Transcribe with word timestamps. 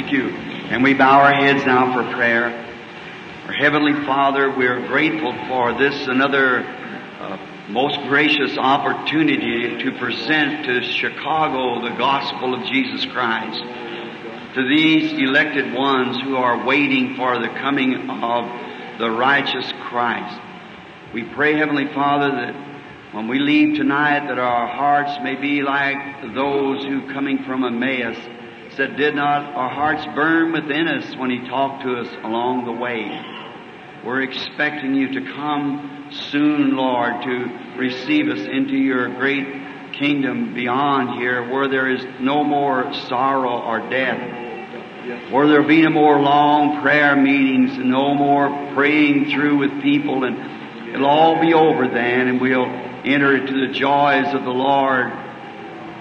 Thank 0.00 0.12
you. 0.12 0.30
And 0.30 0.82
we 0.82 0.94
bow 0.94 1.20
our 1.20 1.34
heads 1.34 1.66
now 1.66 1.92
for 1.92 2.14
prayer. 2.14 2.46
Our 3.46 3.52
Heavenly 3.52 3.92
Father, 4.06 4.50
we're 4.50 4.86
grateful 4.86 5.34
for 5.46 5.74
this 5.74 6.06
another 6.06 6.60
uh, 6.64 7.36
most 7.68 8.00
gracious 8.08 8.56
opportunity 8.56 9.76
to 9.84 9.98
present 9.98 10.64
to 10.64 10.82
Chicago 10.84 11.86
the 11.86 11.94
gospel 11.98 12.54
of 12.54 12.64
Jesus 12.64 13.04
Christ. 13.12 13.62
To 14.54 14.66
these 14.66 15.12
elected 15.12 15.74
ones 15.74 16.18
who 16.22 16.34
are 16.34 16.64
waiting 16.64 17.14
for 17.16 17.38
the 17.38 17.48
coming 17.48 18.08
of 18.08 18.98
the 18.98 19.10
righteous 19.10 19.70
Christ. 19.82 20.40
We 21.12 21.24
pray, 21.24 21.58
Heavenly 21.58 21.92
Father, 21.92 22.30
that 22.30 23.12
when 23.12 23.28
we 23.28 23.38
leave 23.38 23.76
tonight 23.76 24.28
that 24.28 24.38
our 24.38 24.66
hearts 24.66 25.22
may 25.22 25.34
be 25.34 25.60
like 25.60 26.22
those 26.34 26.86
who 26.86 27.12
coming 27.12 27.44
from 27.44 27.64
Emmaus 27.64 28.16
said, 28.80 28.96
did 28.96 29.14
not 29.14 29.54
our 29.54 29.68
hearts 29.68 30.06
burn 30.14 30.52
within 30.52 30.88
us 30.88 31.14
when 31.16 31.28
he 31.28 31.46
talked 31.46 31.82
to 31.82 31.96
us 31.96 32.08
along 32.24 32.64
the 32.64 32.72
way? 32.72 33.22
We're 34.06 34.22
expecting 34.22 34.94
you 34.94 35.20
to 35.20 35.32
come 35.34 36.08
soon, 36.30 36.74
Lord, 36.74 37.22
to 37.22 37.76
receive 37.76 38.28
us 38.28 38.40
into 38.40 38.74
your 38.74 39.14
great 39.16 39.92
kingdom 39.92 40.54
beyond 40.54 41.20
here 41.20 41.46
where 41.50 41.68
there 41.68 41.90
is 41.90 42.02
no 42.20 42.42
more 42.42 42.90
sorrow 43.08 43.60
or 43.60 43.80
death. 43.90 45.30
Where 45.30 45.46
there'll 45.46 45.68
be 45.68 45.82
no 45.82 45.90
more 45.90 46.18
long 46.18 46.80
prayer 46.80 47.14
meetings 47.16 47.76
and 47.76 47.90
no 47.90 48.14
more 48.14 48.72
praying 48.72 49.30
through 49.30 49.58
with 49.58 49.82
people 49.82 50.24
and 50.24 50.88
it'll 50.88 51.04
all 51.04 51.38
be 51.38 51.52
over 51.52 51.86
then 51.86 52.28
and 52.28 52.40
we'll 52.40 52.64
enter 53.04 53.36
into 53.36 53.66
the 53.66 53.74
joys 53.74 54.32
of 54.32 54.44
the 54.44 54.50
Lord 54.50 55.12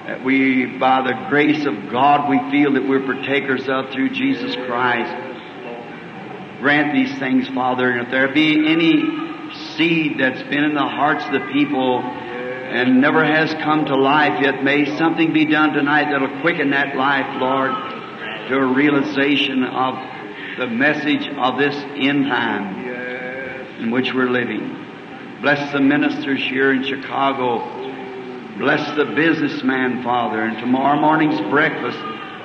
that 0.09 0.25
we, 0.25 0.65
by 0.65 1.03
the 1.03 1.29
grace 1.29 1.67
of 1.67 1.91
God, 1.91 2.31
we 2.31 2.39
feel 2.49 2.73
that 2.73 2.89
we're 2.89 3.05
partakers 3.05 3.69
of 3.69 3.91
through 3.91 4.09
Jesus 4.09 4.55
Christ. 4.55 5.13
Grant 6.59 6.93
these 6.93 7.15
things, 7.19 7.47
Father, 7.49 7.91
and 7.91 8.07
if 8.07 8.09
there 8.09 8.27
be 8.33 8.67
any 8.67 9.03
seed 9.77 10.19
that's 10.19 10.41
been 10.49 10.63
in 10.63 10.73
the 10.73 10.79
hearts 10.79 11.23
of 11.25 11.33
the 11.33 11.47
people 11.53 11.99
and 11.99 12.99
never 12.99 13.23
has 13.23 13.53
come 13.61 13.85
to 13.85 13.95
life 13.95 14.41
yet, 14.41 14.63
may 14.63 14.97
something 14.97 15.31
be 15.31 15.45
done 15.45 15.73
tonight 15.73 16.05
that'll 16.11 16.41
quicken 16.41 16.71
that 16.71 16.95
life, 16.95 17.39
Lord, 17.39 17.69
to 18.49 18.55
a 18.55 18.73
realization 18.73 19.63
of 19.63 19.93
the 20.57 20.65
message 20.65 21.27
of 21.37 21.59
this 21.59 21.75
end 21.75 22.25
time 22.25 23.79
in 23.79 23.91
which 23.91 24.11
we're 24.11 24.31
living. 24.31 24.75
Bless 25.43 25.71
the 25.71 25.79
ministers 25.79 26.41
here 26.41 26.73
in 26.73 26.83
Chicago. 26.83 27.78
Bless 28.59 28.93
the 28.97 29.05
businessman, 29.05 30.03
Father. 30.03 30.41
And 30.41 30.57
tomorrow 30.57 30.99
morning's 30.99 31.39
breakfast, 31.49 31.97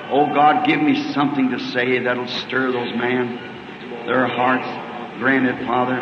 oh 0.09 0.33
God, 0.33 0.65
give 0.65 0.81
me 0.81 1.11
something 1.11 1.49
to 1.49 1.59
say 1.71 1.99
that'll 1.99 2.27
stir 2.27 2.71
those 2.71 2.95
men, 2.95 4.05
their 4.05 4.25
hearts. 4.25 5.19
Grant 5.19 5.45
it, 5.45 5.65
Father. 5.65 6.01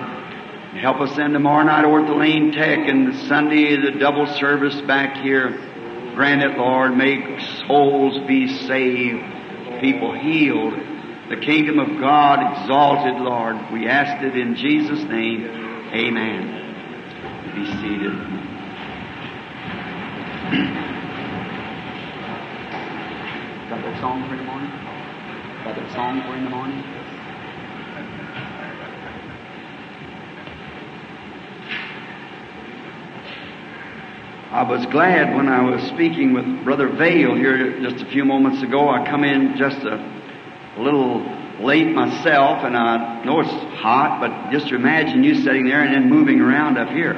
Help 0.79 1.01
us 1.01 1.15
then 1.15 1.31
tomorrow 1.31 1.63
night 1.63 1.83
over 1.83 2.01
at 2.01 2.07
the 2.07 2.13
Lane 2.13 2.51
Tech 2.51 2.77
and 2.87 3.27
Sunday 3.27 3.75
the 3.75 3.97
double 3.99 4.27
service 4.37 4.79
back 4.81 5.17
here. 5.23 5.49
Grant 6.13 6.43
it, 6.43 6.59
Lord. 6.59 6.95
Make 6.95 7.39
souls 7.65 8.19
be 8.27 8.47
saved, 8.67 9.81
people 9.81 10.13
healed, 10.13 10.73
the 11.29 11.37
kingdom 11.37 11.79
of 11.79 11.99
God 11.99 12.61
exalted, 12.61 13.19
Lord. 13.19 13.71
We 13.71 13.87
ask 13.87 14.23
it 14.23 14.37
in 14.37 14.55
Jesus' 14.55 15.03
name. 15.05 15.45
Amen. 15.91 17.55
Be 17.55 17.65
seated. 17.81 18.42
Got 23.69 23.81
that 23.81 23.99
song 24.01 24.27
for 24.27 24.33
in 24.33 24.37
the 24.37 24.43
morning? 24.43 24.69
Got 25.63 25.75
that 25.75 25.91
song 25.93 26.21
for 26.21 26.35
in 26.35 26.43
the 26.43 26.49
morning? 26.51 26.83
I 34.51 34.61
was 34.61 34.85
glad 34.91 35.35
when 35.35 35.47
I 35.47 35.67
was 35.67 35.81
speaking 35.89 36.33
with 36.33 36.63
Brother 36.63 36.87
Vayle 36.87 37.33
here 37.35 37.79
just 37.79 38.03
a 38.03 38.05
few 38.11 38.23
moments 38.23 38.61
ago. 38.61 38.89
I 38.89 39.03
come 39.09 39.23
in 39.23 39.57
just 39.57 39.79
a, 39.79 39.95
a 40.77 40.81
little 40.81 41.25
late 41.59 41.87
myself, 41.87 42.63
and 42.63 42.77
I 42.77 43.23
know 43.23 43.39
it's 43.39 43.49
hot, 43.49 44.19
but 44.21 44.51
just 44.51 44.71
imagine 44.71 45.23
you 45.23 45.33
sitting 45.41 45.65
there 45.65 45.81
and 45.81 45.95
then 45.95 46.07
moving 46.11 46.39
around 46.41 46.77
up 46.77 46.89
here. 46.89 47.15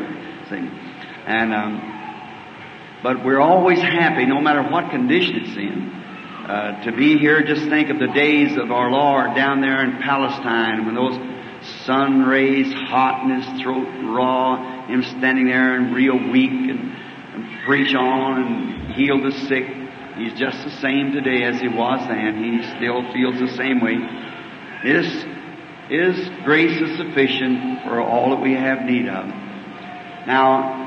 See? 0.49 0.69
And 1.27 1.53
um, 1.53 1.94
but 3.05 3.23
we're 3.23 3.39
always 3.39 3.77
happy, 3.77 4.25
no 4.25 4.41
matter 4.41 4.63
what 4.63 4.89
condition 4.89 5.35
it's 5.35 5.55
in, 5.55 5.91
uh, 6.49 6.83
to 6.85 6.91
be 6.91 7.19
here. 7.19 7.43
Just 7.43 7.69
think 7.69 7.91
of 7.91 7.99
the 7.99 8.07
days 8.07 8.57
of 8.57 8.71
our 8.71 8.89
Lord 8.89 9.35
down 9.35 9.61
there 9.61 9.83
in 9.83 10.01
Palestine 10.01 10.87
when 10.87 10.95
those 10.95 11.13
sun 11.85 12.23
rays 12.23 12.73
hot 12.73 13.21
and 13.21 13.43
his 13.43 13.61
throat 13.61 13.87
raw, 14.05 14.87
him 14.87 15.03
standing 15.03 15.45
there 15.45 15.75
and 15.75 15.93
real 15.93 16.17
weak 16.31 16.49
and, 16.49 16.79
and 16.79 17.65
preach 17.67 17.93
on 17.93 18.41
and 18.41 18.93
heal 18.95 19.21
the 19.21 19.37
sick. 19.45 19.67
He's 20.17 20.33
just 20.33 20.63
the 20.63 20.71
same 20.81 21.11
today 21.11 21.43
as 21.43 21.61
he 21.61 21.67
was 21.67 22.07
then. 22.07 22.43
He 22.43 22.63
still 22.75 23.03
feels 23.13 23.37
the 23.39 23.55
same 23.55 23.81
way. 23.81 24.01
His, 24.81 25.05
his 25.89 26.27
grace 26.43 26.81
is 26.81 26.97
sufficient 26.97 27.83
for 27.83 28.01
all 28.01 28.31
that 28.31 28.41
we 28.41 28.53
have 28.53 28.81
need 28.81 29.07
of. 29.07 29.27
Now, 30.25 30.84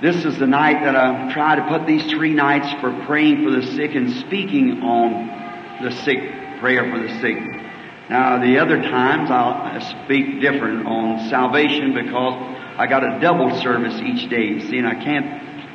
this 0.00 0.24
is 0.24 0.38
the 0.38 0.46
night 0.46 0.84
that 0.84 0.94
I 0.94 1.32
try 1.32 1.56
to 1.56 1.66
put 1.68 1.86
these 1.86 2.04
three 2.10 2.32
nights 2.32 2.80
for 2.80 2.92
praying 3.06 3.44
for 3.44 3.50
the 3.50 3.62
sick 3.74 3.94
and 3.96 4.12
speaking 4.12 4.80
on 4.82 5.82
the 5.82 5.90
sick, 5.90 6.20
prayer 6.60 6.88
for 6.90 7.00
the 7.00 7.20
sick. 7.20 7.36
Now, 8.08 8.38
the 8.38 8.58
other 8.58 8.80
times 8.80 9.30
I'll 9.30 10.04
speak 10.04 10.40
different 10.40 10.86
on 10.86 11.28
salvation 11.28 11.94
because 11.94 12.56
I 12.78 12.86
got 12.86 13.02
a 13.02 13.18
double 13.20 13.60
service 13.60 14.00
each 14.00 14.30
day. 14.30 14.60
See, 14.60 14.78
and 14.78 14.86
I 14.86 14.94
can't, 14.94 15.26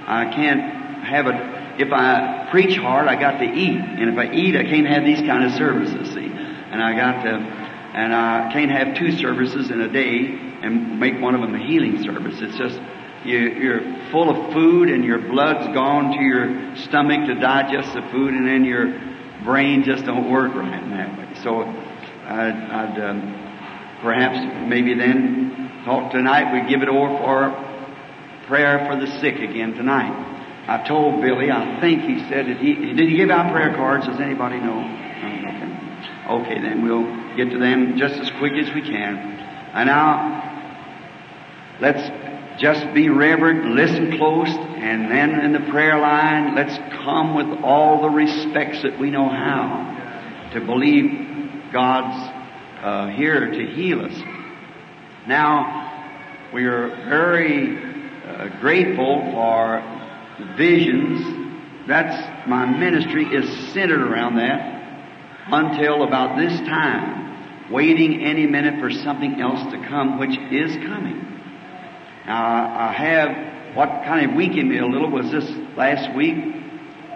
I 0.08 0.34
can't 0.34 1.04
have 1.04 1.28
it. 1.28 1.82
If 1.82 1.92
I 1.92 2.48
preach 2.50 2.78
hard, 2.78 3.08
I 3.08 3.20
got 3.20 3.40
to 3.40 3.46
eat, 3.46 3.78
and 3.78 4.10
if 4.10 4.18
I 4.18 4.34
eat, 4.34 4.56
I 4.56 4.64
can't 4.64 4.88
have 4.88 5.04
these 5.04 5.20
kind 5.20 5.44
of 5.44 5.52
services. 5.54 6.14
See, 6.14 6.26
and 6.26 6.82
I 6.82 6.96
got 6.96 7.24
to, 7.24 7.30
and 7.30 8.16
I 8.16 8.54
can't 8.54 8.72
have 8.72 8.96
two 8.96 9.12
services 9.12 9.70
in 9.70 9.82
a 9.82 9.90
day 9.90 10.60
and 10.64 11.00
make 11.00 11.20
one 11.20 11.36
of 11.36 11.42
them 11.42 11.54
a 11.54 11.60
healing 11.60 12.02
service. 12.04 12.42
It's 12.42 12.58
just 12.58 12.80
you, 13.26 13.40
you're 13.40 14.12
full 14.12 14.30
of 14.30 14.54
food 14.54 14.90
and 14.90 15.04
your 15.04 15.20
blood's 15.20 15.74
gone 15.74 16.18
to 16.18 16.24
your 16.24 16.76
stomach 16.88 17.28
to 17.28 17.36
digest 17.36 17.94
the 17.94 18.02
food 18.12 18.34
and 18.34 18.48
then 18.48 18.66
your 18.66 18.88
brain 19.44 19.84
just 19.84 20.06
don't 20.06 20.32
work 20.32 20.54
right 20.56 20.84
in 20.84 20.92
that 20.92 21.18
way. 21.18 21.28
So 21.44 21.62
I'd, 21.62 22.56
I'd 22.56 23.00
um, 23.00 23.44
perhaps 24.02 24.40
maybe 24.68 24.94
then 24.96 25.84
talk 25.86 26.12
tonight, 26.12 26.54
we 26.54 26.70
give 26.70 26.82
it 26.82 26.90
over 26.90 27.18
for 27.18 28.48
prayer 28.48 28.88
for 28.90 29.00
the 29.00 29.08
sick 29.20 29.36
again 29.36 29.74
tonight. 29.74 30.32
I 30.68 30.88
told 30.88 31.22
Billy, 31.22 31.52
I 31.52 31.80
think 31.82 32.04
he 32.04 32.20
said 32.30 32.48
that 32.48 32.58
he, 32.58 32.94
did 32.94 33.10
he 33.10 33.18
give 33.18 33.30
out 33.30 33.52
prayer 33.52 33.76
cards? 33.76 34.08
Does 34.08 34.20
anybody 34.20 34.60
know? 34.60 34.80
Okay. 34.80 35.44
Okay, 36.24 36.62
then 36.62 36.84
we'll 36.84 37.36
get 37.36 37.52
to 37.52 37.60
them 37.60 37.98
just 37.98 38.16
as 38.16 38.32
quick 38.40 38.54
as 38.54 38.74
we 38.74 38.82
can. 38.82 39.18
And 39.74 39.88
now, 39.88 40.40
let's 41.82 42.23
just 42.58 42.94
be 42.94 43.10
reverent, 43.10 43.76
listen 43.76 44.18
close, 44.18 44.50
and 44.50 45.10
then 45.10 45.40
in 45.40 45.54
the 45.54 45.72
prayer 45.72 46.00
line, 46.00 46.56
let's 46.56 46.78
come 47.04 47.36
with 47.36 47.64
all 47.64 48.02
the 48.02 48.10
respects 48.10 48.84
that 48.84 49.00
we 49.00 49.10
know 49.10 49.28
how 49.28 50.50
to 50.54 50.62
believe 50.62 51.72
God's 51.72 52.32
uh, 52.82 53.08
here 53.08 53.50
to 53.50 53.66
heal 53.66 54.06
us. 54.06 54.14
Now, 55.28 56.52
we 56.54 56.66
are 56.66 56.90
very 57.10 57.78
uh, 58.24 58.60
grateful 58.60 59.32
for 59.32 60.56
visions. 60.58 61.88
That's 61.88 62.48
my 62.48 62.66
ministry 62.66 63.26
is 63.26 63.74
centered 63.74 64.02
around 64.02 64.36
that 64.36 64.74
until 65.48 66.04
about 66.04 66.38
this 66.38 66.58
time, 66.60 67.72
waiting 67.72 68.24
any 68.24 68.46
minute 68.46 68.80
for 68.80 68.92
something 68.92 69.42
else 69.42 69.72
to 69.72 69.88
come, 69.88 70.20
which 70.20 70.38
is 70.52 70.76
coming. 70.86 71.33
Now, 72.26 72.90
I 72.90 72.94
have, 72.94 73.76
what 73.76 73.90
kind 74.06 74.30
of 74.30 74.38
weakened 74.38 74.70
me 74.70 74.78
a 74.78 74.86
little 74.86 75.10
was 75.10 75.30
this 75.32 75.50
last 75.76 76.16
week. 76.16 76.36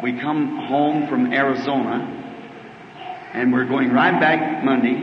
We 0.04 0.20
come 0.20 0.58
home 0.68 1.08
from 1.08 1.32
Arizona, 1.34 2.14
and 3.34 3.54
we're 3.54 3.66
going 3.66 3.92
right 3.92 4.20
back 4.20 4.64
Monday 4.64 5.02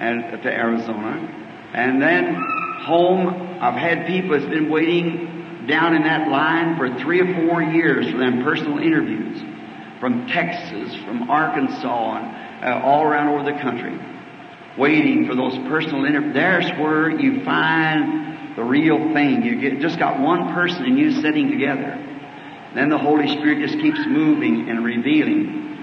and, 0.00 0.42
to 0.42 0.48
Arizona. 0.48 1.36
And 1.74 2.00
then 2.00 2.34
home, 2.82 3.58
I've 3.60 3.74
had 3.74 4.06
people 4.06 4.38
that's 4.38 4.50
been 4.50 4.70
waiting 4.70 5.66
down 5.68 5.94
in 5.94 6.02
that 6.04 6.28
line 6.28 6.78
for 6.78 6.98
three 6.98 7.20
or 7.20 7.46
four 7.46 7.62
years 7.62 8.10
for 8.10 8.18
them 8.18 8.42
personal 8.42 8.78
interviews 8.78 9.40
from 10.00 10.26
Texas, 10.28 10.96
from 11.04 11.30
Arkansas, 11.30 12.16
and 12.62 12.82
uh, 12.82 12.86
all 12.86 13.04
around 13.04 13.28
over 13.28 13.44
the 13.44 13.58
country, 13.60 13.98
waiting 14.78 15.26
for 15.26 15.34
those 15.36 15.54
personal 15.68 16.06
interviews. 16.06 16.34
There's 16.34 16.70
where 16.80 17.10
you 17.10 17.44
find 17.44 18.29
the 18.56 18.64
real 18.64 19.12
thing. 19.14 19.42
You 19.42 19.60
get, 19.60 19.80
just 19.80 19.98
got 19.98 20.20
one 20.20 20.54
person 20.54 20.84
and 20.84 20.98
you 20.98 21.20
sitting 21.20 21.50
together. 21.50 22.06
Then 22.74 22.88
the 22.88 22.98
Holy 22.98 23.28
Spirit 23.28 23.66
just 23.66 23.80
keeps 23.80 24.00
moving 24.06 24.68
and 24.68 24.84
revealing. 24.84 25.78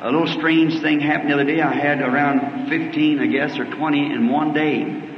a 0.00 0.10
little 0.10 0.26
strange 0.26 0.80
thing 0.80 1.00
happened 1.00 1.30
the 1.30 1.34
other 1.34 1.44
day. 1.44 1.60
I 1.60 1.74
had 1.74 2.00
around 2.00 2.68
15, 2.68 3.20
I 3.20 3.26
guess, 3.26 3.58
or 3.58 3.64
20 3.64 4.12
in 4.12 4.28
one 4.28 4.54
day. 4.54 5.08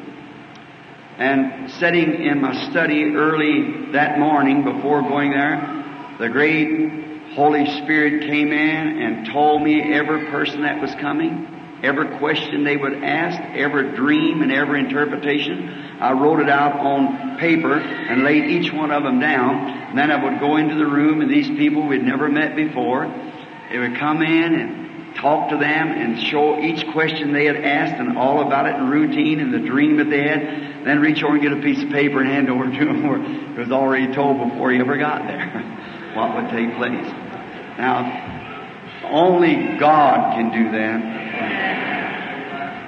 And 1.19 1.71
sitting 1.73 2.25
in 2.25 2.41
my 2.41 2.71
study 2.71 3.15
early 3.15 3.93
that 3.93 4.19
morning 4.19 4.65
before 4.65 5.03
going 5.03 5.31
there, 5.31 6.17
the 6.19 6.29
great 6.29 7.35
Holy 7.35 7.67
Spirit 7.83 8.23
came 8.23 8.53
in 8.53 9.03
and 9.03 9.27
told 9.27 9.63
me 9.63 9.95
every 9.95 10.27
person 10.27 10.63
that 10.63 10.81
was 10.81 10.95
coming, 10.97 11.81
every 11.83 12.19
question 12.19 12.65
they 12.65 12.77
would 12.77 13.05
ask, 13.05 13.41
every 13.55 13.95
dream 13.95 14.43
and 14.43 14.51
every 14.51 14.81
interpretation. 14.81 15.92
I 16.03 16.13
wrote 16.13 16.41
it 16.41 16.49
out 16.49 16.81
on 16.81 17.39
paper 17.39 17.75
and 17.75 18.25
laid 18.25 18.45
each 18.45 18.73
one 18.73 18.91
of 18.91 19.05
them 19.05 19.21
down. 19.21 19.95
Then 19.95 20.11
I 20.11 20.23
would 20.23 20.41
go 20.41 20.57
into 20.57 20.75
the 20.75 20.87
room 20.87 21.21
and 21.21 21.31
these 21.31 21.47
people 21.47 21.87
we'd 21.87 22.03
never 22.03 22.29
met 22.29 22.57
before, 22.57 23.07
they 23.71 23.79
would 23.79 23.97
come 23.97 24.21
in 24.21 24.55
and 24.55 25.15
talk 25.15 25.51
to 25.51 25.57
them 25.57 25.89
and 25.89 26.21
show 26.21 26.59
each 26.59 26.91
question 26.93 27.33
they 27.33 27.45
had 27.45 27.57
asked 27.57 28.01
and 28.01 28.19
all 28.19 28.45
about 28.45 28.67
it 28.67 28.75
and 28.75 28.91
routine 28.91 29.39
and 29.39 29.55
the 29.55 29.61
dream 29.61 29.99
that 29.99 30.11
they 30.11 30.27
had. 30.27 30.85
Then 30.85 31.01
reach 31.01 31.23
over 31.23 31.35
and 31.35 31.43
get 31.43 31.53
a 31.53 31.63
piece 31.63 31.81
of 31.83 31.91
paper 31.91 32.21
and 32.21 32.29
hand 32.29 32.51
over 32.51 32.65
to 32.65 32.85
them 32.85 33.07
where 33.07 33.23
it 33.23 33.59
was 33.59 33.71
already 33.71 34.13
told 34.13 34.51
before 34.51 34.73
he 34.73 34.81
ever 34.81 34.97
got 34.99 35.29
there 35.29 35.47
what 36.15 36.35
would 36.35 36.51
take 36.51 36.75
place. 36.77 37.07
Now, 37.79 38.41
only 39.05 39.79
God 39.79 40.35
can 40.35 40.51
do 40.51 40.73
that. 40.73 41.23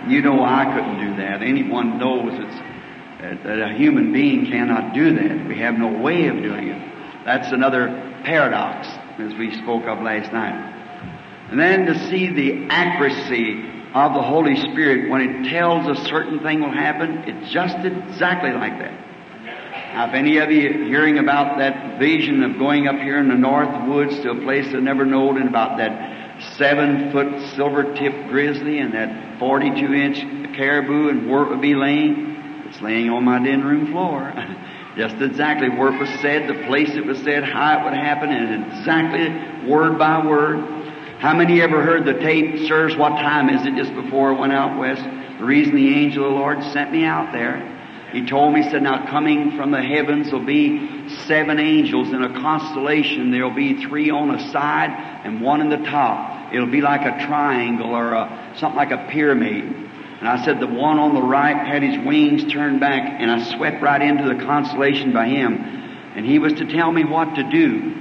You 0.09 0.21
know 0.21 0.45
I 0.45 0.65
couldn't 0.75 0.99
do 0.99 1.17
that. 1.17 1.43
Anyone 1.43 1.99
knows 1.99 2.33
it's, 2.35 2.54
that 3.33 3.61
a 3.61 3.75
human 3.75 4.13
being 4.13 4.47
cannot 4.47 4.95
do 4.95 5.15
that. 5.15 5.47
We 5.47 5.59
have 5.59 5.79
no 5.79 5.99
way 5.99 6.27
of 6.27 6.37
doing 6.37 6.69
it. 6.69 7.25
That's 7.25 7.53
another 7.53 8.21
paradox, 8.25 8.87
as 9.19 9.35
we 9.35 9.55
spoke 9.55 9.85
of 9.85 10.03
last 10.03 10.33
night. 10.33 10.73
And 11.51 11.59
then 11.59 11.87
to 11.87 12.09
see 12.09 12.33
the 12.33 12.69
accuracy 12.71 13.65
of 13.95 14.15
the 14.15 14.23
Holy 14.23 14.57
Spirit 14.57 15.11
when 15.11 15.21
it 15.21 15.51
tells 15.51 15.87
a 15.87 16.05
certain 16.07 16.41
thing 16.41 16.61
will 16.61 16.73
happen, 16.73 17.25
it's 17.27 17.53
just 17.53 17.77
exactly 17.77 18.53
like 18.53 18.79
that. 18.79 18.93
Now, 19.95 20.09
if 20.09 20.15
any 20.15 20.39
of 20.39 20.51
you 20.51 20.87
hearing 20.87 21.19
about 21.19 21.59
that 21.59 22.01
vision 22.01 22.43
of 22.43 22.59
going 22.59 22.89
up 22.89 22.97
here 22.97 23.19
in 23.19 23.29
the 23.29 23.37
north 23.37 23.89
woods 23.89 24.19
to 24.23 24.31
a 24.31 24.41
place 24.43 24.67
they 24.73 24.81
never 24.81 25.05
known 25.05 25.39
and 25.39 25.49
about 25.49 25.79
that 25.79 26.43
seven 26.57 27.13
foot 27.13 27.41
silver 27.55 27.95
tipped 27.95 28.29
grizzly 28.29 28.81
and 28.81 28.93
that 28.93 29.39
42 29.39 29.95
inch 29.95 30.57
caribou 30.57 31.11
and 31.11 31.31
it 31.31 31.31
would 31.31 31.61
be 31.61 31.77
laying, 31.77 32.34
it's 32.75 32.83
laying 32.83 33.11
on 33.11 33.25
my 33.25 33.39
den 33.39 33.63
room 33.63 33.91
floor. 33.93 34.33
Just 34.97 35.17
exactly 35.17 35.69
where 35.69 35.93
it 35.93 35.99
was 35.99 36.09
said, 36.21 36.49
the 36.49 36.67
place 36.67 36.91
it 36.91 37.05
was 37.05 37.19
said, 37.19 37.43
how 37.43 37.81
it 37.81 37.85
would 37.85 37.95
happen, 37.95 38.31
and 38.31 38.67
exactly 38.67 39.69
word 39.69 39.99
by 39.99 40.25
word. 40.25 40.61
How 41.19 41.35
many 41.35 41.61
ever 41.61 41.83
heard 41.83 42.05
the 42.05 42.15
tape, 42.15 42.69
sirs, 42.69 42.97
what 42.97 43.11
time 43.11 43.49
is 43.49 43.67
it 43.67 43.75
just 43.75 43.93
before 43.95 44.35
I 44.35 44.39
went 44.39 44.53
out 44.53 44.79
west? 44.79 45.03
The 45.03 45.45
reason 45.45 45.75
the 45.75 45.95
angel 45.95 46.25
of 46.25 46.31
the 46.31 46.37
Lord 46.37 46.63
sent 46.73 46.93
me 46.93 47.05
out 47.05 47.33
there. 47.33 47.59
He 48.13 48.25
told 48.25 48.55
me, 48.55 48.63
he 48.63 48.71
said, 48.71 48.83
now 48.83 49.11
coming 49.11 49.57
from 49.57 49.73
the 49.73 49.83
heavens 49.83 50.31
will 50.31 50.45
be 50.45 51.09
seven 51.27 51.59
angels 51.59 52.11
in 52.11 52.23
a 52.23 52.41
constellation. 52.41 53.33
There'll 53.33 53.51
be 53.51 53.85
three 53.85 54.11
on 54.11 54.31
a 54.33 54.53
side 54.53 54.91
and 55.25 55.41
one 55.41 55.61
in 55.61 55.71
the 55.71 55.89
top. 55.91 56.55
It'll 56.55 56.71
be 56.71 56.83
like 56.83 57.01
a 57.01 57.27
triangle 57.27 57.91
or 57.91 58.13
a, 58.13 58.55
something 58.59 58.77
like 58.77 58.93
a 58.93 59.09
pyramid. 59.11 59.84
And 60.25 60.41
I 60.41 60.43
said, 60.43 60.59
the 60.59 60.67
one 60.67 60.99
on 60.99 61.15
the 61.15 61.21
right 61.21 61.67
had 61.67 61.83
his 61.83 62.03
wings 62.03 62.51
turned 62.51 62.81
back 62.81 63.21
and 63.21 63.31
I 63.31 63.45
swept 63.57 63.83
right 63.83 64.01
into 64.01 64.25
the 64.25 64.43
constellation 64.43 65.13
by 65.13 65.29
him. 65.29 65.53
And 66.17 66.25
he 66.25 66.39
was 66.39 66.55
to 66.55 66.65
tell 66.65 66.91
me 66.91 67.05
what 67.05 67.35
to 67.35 67.43
do. 67.43 67.93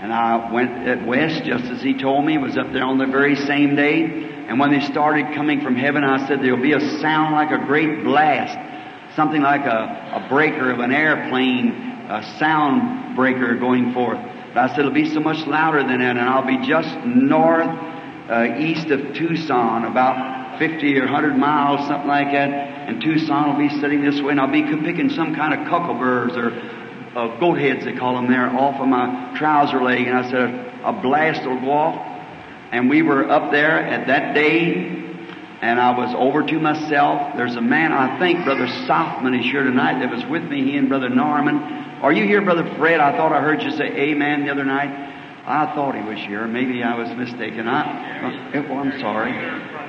And 0.00 0.14
I 0.14 0.50
went 0.50 0.88
at 0.88 1.06
west 1.06 1.44
just 1.44 1.64
as 1.64 1.82
he 1.82 1.92
told 1.92 2.24
me, 2.24 2.38
was 2.38 2.56
up 2.56 2.72
there 2.72 2.84
on 2.84 2.96
the 2.96 3.04
very 3.04 3.36
same 3.36 3.76
day. 3.76 4.46
And 4.48 4.58
when 4.58 4.70
they 4.70 4.80
started 4.86 5.34
coming 5.34 5.60
from 5.60 5.76
heaven, 5.76 6.04
I 6.04 6.26
said 6.26 6.40
there'll 6.40 6.56
be 6.56 6.72
a 6.72 6.80
sound 7.00 7.34
like 7.34 7.50
a 7.50 7.66
great 7.66 8.02
blast, 8.02 8.56
something 9.14 9.42
like 9.42 9.66
a, 9.66 10.24
a 10.24 10.28
breaker 10.30 10.70
of 10.70 10.78
an 10.78 10.90
airplane, 10.90 11.72
a 12.08 12.22
sound 12.38 13.14
breaker 13.14 13.56
going 13.56 13.92
forth. 13.92 14.20
But 14.54 14.56
I 14.56 14.68
said 14.68 14.78
it'll 14.78 14.90
be 14.90 15.12
so 15.12 15.20
much 15.20 15.46
louder 15.46 15.80
than 15.80 15.98
that, 15.98 16.16
and 16.16 16.20
I'll 16.20 16.46
be 16.46 16.66
just 16.66 16.96
north, 17.04 17.68
uh, 18.30 18.56
east 18.58 18.86
of 18.86 19.12
Tucson, 19.12 19.84
about 19.84 20.35
50 20.58 20.98
or 20.98 21.04
100 21.04 21.36
miles, 21.36 21.86
something 21.86 22.08
like 22.08 22.32
that. 22.32 22.50
And 22.50 23.00
Tucson 23.00 23.50
will 23.50 23.68
be 23.68 23.74
sitting 23.80 24.02
this 24.02 24.20
way, 24.20 24.30
and 24.30 24.40
I'll 24.40 24.50
be 24.50 24.62
picking 24.62 25.10
some 25.10 25.34
kind 25.34 25.54
of 25.54 25.66
cuckleburs 25.68 26.36
or 26.36 26.76
uh, 27.16 27.40
goat 27.40 27.58
heads, 27.58 27.84
they 27.84 27.94
call 27.94 28.14
them 28.14 28.30
there, 28.30 28.46
off 28.46 28.80
of 28.80 28.88
my 28.88 29.34
trouser 29.38 29.82
leg. 29.82 30.06
And 30.06 30.16
I 30.16 30.30
said, 30.30 30.40
a, 30.40 30.90
a 30.90 30.92
blast 30.92 31.46
will 31.46 31.60
go 31.60 31.70
off. 31.70 32.12
And 32.72 32.90
we 32.90 33.02
were 33.02 33.28
up 33.30 33.50
there 33.52 33.78
at 33.78 34.08
that 34.08 34.34
day, 34.34 34.74
and 35.62 35.80
I 35.80 35.96
was 35.96 36.14
over 36.14 36.46
to 36.46 36.58
myself. 36.60 37.36
There's 37.36 37.56
a 37.56 37.60
man, 37.60 37.92
I 37.92 38.18
think 38.18 38.44
Brother 38.44 38.66
Sothmann 38.66 39.38
is 39.38 39.46
here 39.46 39.62
tonight 39.62 40.00
that 40.00 40.10
was 40.10 40.24
with 40.26 40.42
me, 40.42 40.64
he 40.64 40.76
and 40.76 40.88
Brother 40.88 41.08
Norman. 41.08 41.58
Are 42.02 42.12
you 42.12 42.24
here, 42.24 42.42
Brother 42.42 42.70
Fred? 42.76 43.00
I 43.00 43.16
thought 43.16 43.32
I 43.32 43.40
heard 43.40 43.62
you 43.62 43.70
say 43.70 43.86
amen 43.86 44.44
the 44.44 44.50
other 44.50 44.64
night. 44.64 45.15
I 45.48 45.72
thought 45.76 45.94
he 45.94 46.02
was 46.02 46.18
here. 46.18 46.44
Maybe 46.48 46.82
I 46.82 46.98
was 46.98 47.08
mistaken. 47.16 47.68
I, 47.68 48.50
oh, 48.68 48.78
I'm 48.78 48.98
sorry. 48.98 49.32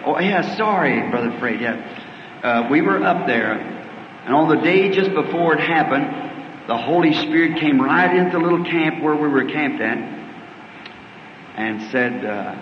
Oh, 0.05 0.19
yeah, 0.19 0.55
sorry, 0.55 1.09
Brother 1.09 1.35
Fred. 1.39 1.59
Yeah. 1.59 2.03
Uh, 2.43 2.67
we 2.69 2.83
were 2.83 3.03
up 3.03 3.25
there, 3.25 3.53
and 3.53 4.35
on 4.35 4.49
the 4.49 4.61
day 4.61 4.91
just 4.91 5.11
before 5.15 5.55
it 5.55 5.59
happened, 5.59 6.67
the 6.67 6.77
Holy 6.77 7.11
Spirit 7.11 7.59
came 7.59 7.81
right 7.81 8.15
into 8.15 8.37
the 8.37 8.43
little 8.43 8.63
camp 8.65 9.01
where 9.01 9.15
we 9.15 9.27
were 9.27 9.45
camped 9.45 9.81
at 9.81 9.97
and 11.57 11.91
said, 11.91 12.23
uh, 12.23 12.55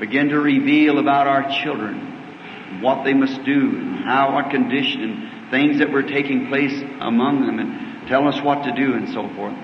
begin 0.00 0.30
to 0.30 0.40
reveal 0.40 0.98
about 0.98 1.26
our 1.26 1.50
children, 1.62 2.80
what 2.80 3.04
they 3.04 3.12
must 3.12 3.44
do, 3.44 3.76
and 3.76 3.96
how, 4.04 4.32
what 4.32 4.50
condition, 4.50 5.02
and 5.02 5.50
things 5.50 5.80
that 5.80 5.90
were 5.90 6.02
taking 6.02 6.48
place 6.48 6.72
among 7.00 7.44
them, 7.46 7.58
and 7.58 8.08
tell 8.08 8.26
us 8.26 8.42
what 8.42 8.64
to 8.64 8.72
do, 8.72 8.94
and 8.94 9.10
so 9.10 9.28
forth. 9.34 9.54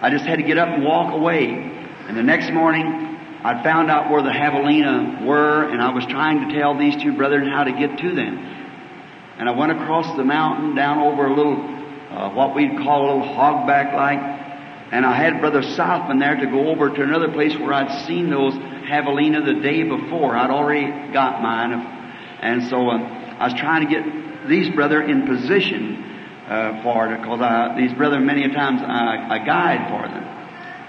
I 0.00 0.08
just 0.08 0.24
had 0.24 0.36
to 0.36 0.44
get 0.44 0.56
up 0.56 0.68
and 0.68 0.82
walk 0.82 1.12
away. 1.12 1.75
And 2.08 2.16
the 2.16 2.22
next 2.22 2.52
morning, 2.52 2.86
I 3.42 3.62
found 3.64 3.90
out 3.90 4.10
where 4.10 4.22
the 4.22 4.30
javelina 4.30 5.24
were, 5.26 5.64
and 5.68 5.82
I 5.82 5.92
was 5.92 6.06
trying 6.06 6.48
to 6.48 6.54
tell 6.54 6.78
these 6.78 6.94
two 7.02 7.16
brethren 7.16 7.48
how 7.48 7.64
to 7.64 7.72
get 7.72 7.98
to 7.98 8.14
them. 8.14 8.38
And 9.38 9.48
I 9.48 9.52
went 9.52 9.72
across 9.72 10.16
the 10.16 10.24
mountain 10.24 10.74
down 10.76 10.98
over 10.98 11.26
a 11.26 11.34
little, 11.34 11.56
uh, 12.10 12.32
what 12.32 12.54
we'd 12.54 12.78
call 12.78 13.06
a 13.06 13.06
little 13.18 13.34
hogback 13.34 13.92
like, 13.92 14.36
and 14.92 15.04
I 15.04 15.16
had 15.16 15.40
Brother 15.40 15.62
Sothmann 15.62 16.20
there 16.20 16.36
to 16.36 16.46
go 16.46 16.68
over 16.68 16.90
to 16.90 17.02
another 17.02 17.32
place 17.32 17.58
where 17.58 17.72
I'd 17.72 18.06
seen 18.06 18.30
those 18.30 18.54
javelina 18.54 19.44
the 19.44 19.60
day 19.60 19.82
before. 19.82 20.36
I'd 20.36 20.50
already 20.50 21.12
got 21.12 21.42
mine. 21.42 21.72
And 22.40 22.68
so 22.70 22.88
uh, 22.88 22.98
I 23.38 23.46
was 23.46 23.54
trying 23.54 23.88
to 23.88 23.92
get 23.92 24.48
these 24.48 24.72
brother 24.72 25.02
in 25.02 25.26
position 25.26 26.04
uh, 26.46 26.84
for 26.84 27.12
it 27.12 27.20
because 27.20 27.76
these 27.76 27.92
brother 27.94 28.20
many 28.20 28.44
a 28.44 28.48
times 28.48 28.80
I, 28.80 29.26
I 29.28 29.38
guide 29.44 29.90
for 29.90 30.06
them. 30.06 30.22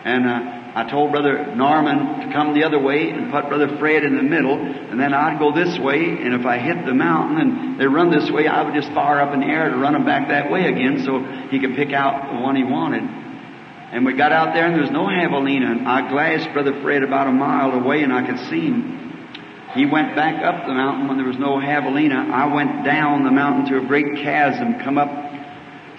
And 0.06 0.28
uh, 0.28 0.57
I 0.78 0.88
told 0.88 1.10
Brother 1.10 1.56
Norman 1.56 2.28
to 2.28 2.32
come 2.32 2.54
the 2.54 2.64
other 2.64 2.78
way 2.78 3.10
and 3.10 3.32
put 3.32 3.50
Brother 3.50 3.80
Fred 3.80 4.04
in 4.04 4.16
the 4.16 4.22
middle, 4.22 4.54
and 4.54 5.00
then 5.00 5.12
I'd 5.12 5.40
go 5.40 5.52
this 5.52 5.80
way, 5.80 6.06
and 6.06 6.36
if 6.36 6.46
I 6.46 6.60
hit 6.60 6.86
the 6.86 6.94
mountain 6.94 7.42
and 7.42 7.82
they 7.82 7.88
run 7.88 8.12
this 8.12 8.30
way, 8.30 8.46
I 8.46 8.62
would 8.62 8.76
just 8.76 8.94
fire 8.94 9.20
up 9.20 9.34
in 9.34 9.40
the 9.40 9.48
air 9.48 9.72
to 9.72 9.76
run 9.76 9.94
them 9.94 10.06
back 10.06 10.28
that 10.28 10.52
way 10.52 10.70
again 10.70 11.02
so 11.04 11.18
he 11.50 11.60
could 11.60 11.76
pick 11.76 11.94
out 11.94 12.32
the 12.32 12.40
one 12.40 12.56
he 12.56 12.64
wanted. 12.64 13.02
And 13.02 14.06
we 14.06 14.14
got 14.14 14.32
out 14.32 14.54
there 14.54 14.68
and 14.68 14.76
there 14.76 14.84
was 14.84 14.92
no 14.92 15.08
javelina. 15.08 15.66
And 15.66 15.88
I 15.88 16.08
glassed 16.12 16.54
Brother 16.54 16.80
Fred 16.84 17.02
about 17.02 17.26
a 17.26 17.32
mile 17.32 17.72
away 17.72 18.04
and 18.04 18.14
I 18.14 18.28
could 18.28 18.38
see 18.48 18.68
him. 18.70 19.26
He 19.74 19.88
went 19.88 20.16
back 20.16 20.46
up 20.46 20.68
the 20.68 20.74
mountain 20.76 21.08
when 21.08 21.18
there 21.18 21.26
was 21.26 21.40
no 21.40 21.60
javelina. 21.60 22.30
I 22.30 22.54
went 22.54 22.86
down 22.86 23.24
the 23.24 23.32
mountain 23.32 23.66
to 23.74 23.84
a 23.84 23.88
great 23.88 24.22
chasm, 24.22 24.78
come 24.82 25.00
up, 25.00 25.10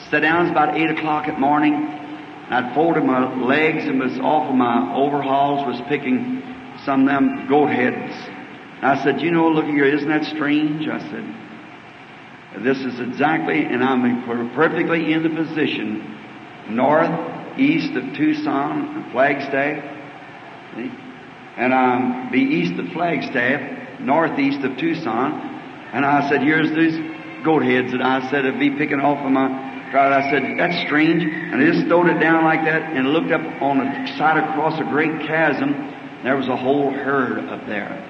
sat 0.08 0.20
down. 0.20 0.47
It's 0.47 0.52
about 0.52 0.76
eight 0.78 0.90
o'clock 0.90 1.26
at 1.26 1.40
morning. 1.40 1.99
I'd 2.50 2.75
folded 2.75 3.05
my 3.05 3.35
legs 3.45 3.85
and 3.85 4.00
was 4.00 4.19
off 4.19 4.49
of 4.50 4.57
my 4.57 4.95
overhauls, 4.95 5.67
was 5.67 5.81
picking 5.88 6.43
some 6.85 7.02
of 7.02 7.09
them 7.09 7.47
goat 7.49 7.69
heads. 7.69 8.14
And 8.76 8.87
I 8.87 9.02
said, 9.02 9.21
you 9.21 9.31
know, 9.31 9.49
look 9.49 9.67
here, 9.67 9.85
isn't 9.85 10.09
that 10.09 10.25
strange? 10.25 10.88
I 10.88 11.00
said, 11.00 12.64
this 12.64 12.78
is 12.78 13.00
exactly, 13.00 13.64
and 13.64 13.85
I'm 13.85 14.25
perfectly 14.55 15.12
in 15.12 15.23
the 15.23 15.31
position 15.31 16.17
north 16.71 17.59
east 17.59 17.95
of 17.97 18.14
Tucson, 18.14 19.11
Flagstaff. 19.12 19.83
See? 20.76 20.90
And 21.57 21.75
I'm 21.75 22.31
be 22.31 22.38
east 22.38 22.78
of 22.78 22.93
Flagstaff, 22.93 24.00
northeast 24.00 24.64
of 24.64 24.76
Tucson. 24.78 25.33
And 25.93 26.05
I 26.05 26.28
said, 26.28 26.43
here's 26.43 26.71
these 26.71 27.45
goat 27.45 27.62
heads 27.62 27.93
that 27.93 28.02
I 28.02 28.31
said 28.31 28.47
I'd 28.47 28.61
be 28.61 28.71
picking 28.71 29.00
off 29.00 29.25
of 29.25 29.33
my 29.33 29.77
crowd. 29.90 30.12
I 30.12 30.30
said, 30.30 30.59
that's 30.59 30.87
strange. 30.87 31.23
And 31.23 31.61
I 31.61 31.71
just 31.71 31.87
throwed 31.87 32.09
it 32.09 32.18
down 32.21 32.45
like 32.45 32.64
that 32.64 32.83
and 32.83 33.09
looked 33.12 33.30
up 33.30 33.62
on 33.62 33.78
the 33.78 34.16
side 34.16 34.37
across 34.37 34.78
a 34.80 34.85
great 34.85 35.26
chasm. 35.26 35.73
There 36.23 36.37
was 36.37 36.49
a 36.49 36.57
whole 36.57 36.90
herd 36.90 37.49
up 37.49 37.66
there. 37.66 38.04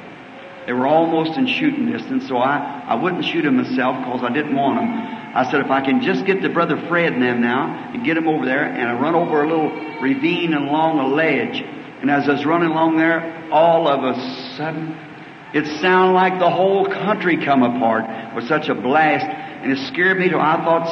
They 0.67 0.73
were 0.75 0.87
almost 0.87 1.39
in 1.39 1.47
shooting 1.47 1.91
distance, 1.91 2.29
so 2.29 2.37
I, 2.37 2.85
I 2.87 2.95
wouldn't 2.95 3.25
shoot 3.25 3.43
them 3.43 3.57
myself 3.57 3.97
because 4.05 4.23
I 4.23 4.33
didn't 4.33 4.55
want 4.55 4.77
them. 4.77 4.91
I 5.35 5.51
said, 5.51 5.61
if 5.61 5.71
I 5.71 5.81
can 5.81 6.03
just 6.03 6.27
get 6.27 6.43
to 6.43 6.49
Brother 6.51 6.77
Fred 6.89 7.13
and 7.15 7.23
them 7.23 7.41
now 7.41 7.93
and 7.95 8.05
get 8.05 8.15
them 8.15 8.29
over 8.29 8.45
there, 8.45 8.65
and 8.65 8.89
I 8.89 9.01
run 9.01 9.15
over 9.15 9.45
a 9.45 9.49
little 9.49 9.71
ravine 10.01 10.53
and 10.53 10.69
along 10.69 10.99
a 10.99 11.07
ledge. 11.07 11.63
And 12.03 12.11
as 12.11 12.29
I 12.29 12.33
was 12.33 12.45
running 12.45 12.71
along 12.71 12.99
there, 12.99 13.49
all 13.51 13.89
of 13.89 14.05
a 14.05 14.15
sudden, 14.57 14.97
it 15.55 15.65
sounded 15.81 16.13
like 16.13 16.39
the 16.39 16.51
whole 16.51 16.85
country 16.87 17.43
come 17.43 17.63
apart 17.63 18.35
with 18.35 18.47
such 18.47 18.69
a 18.69 18.75
blast, 18.75 19.25
and 19.25 19.73
it 19.73 19.79
scared 19.89 20.19
me 20.19 20.29
till 20.29 20.41
I 20.41 20.57
thought 20.65 20.87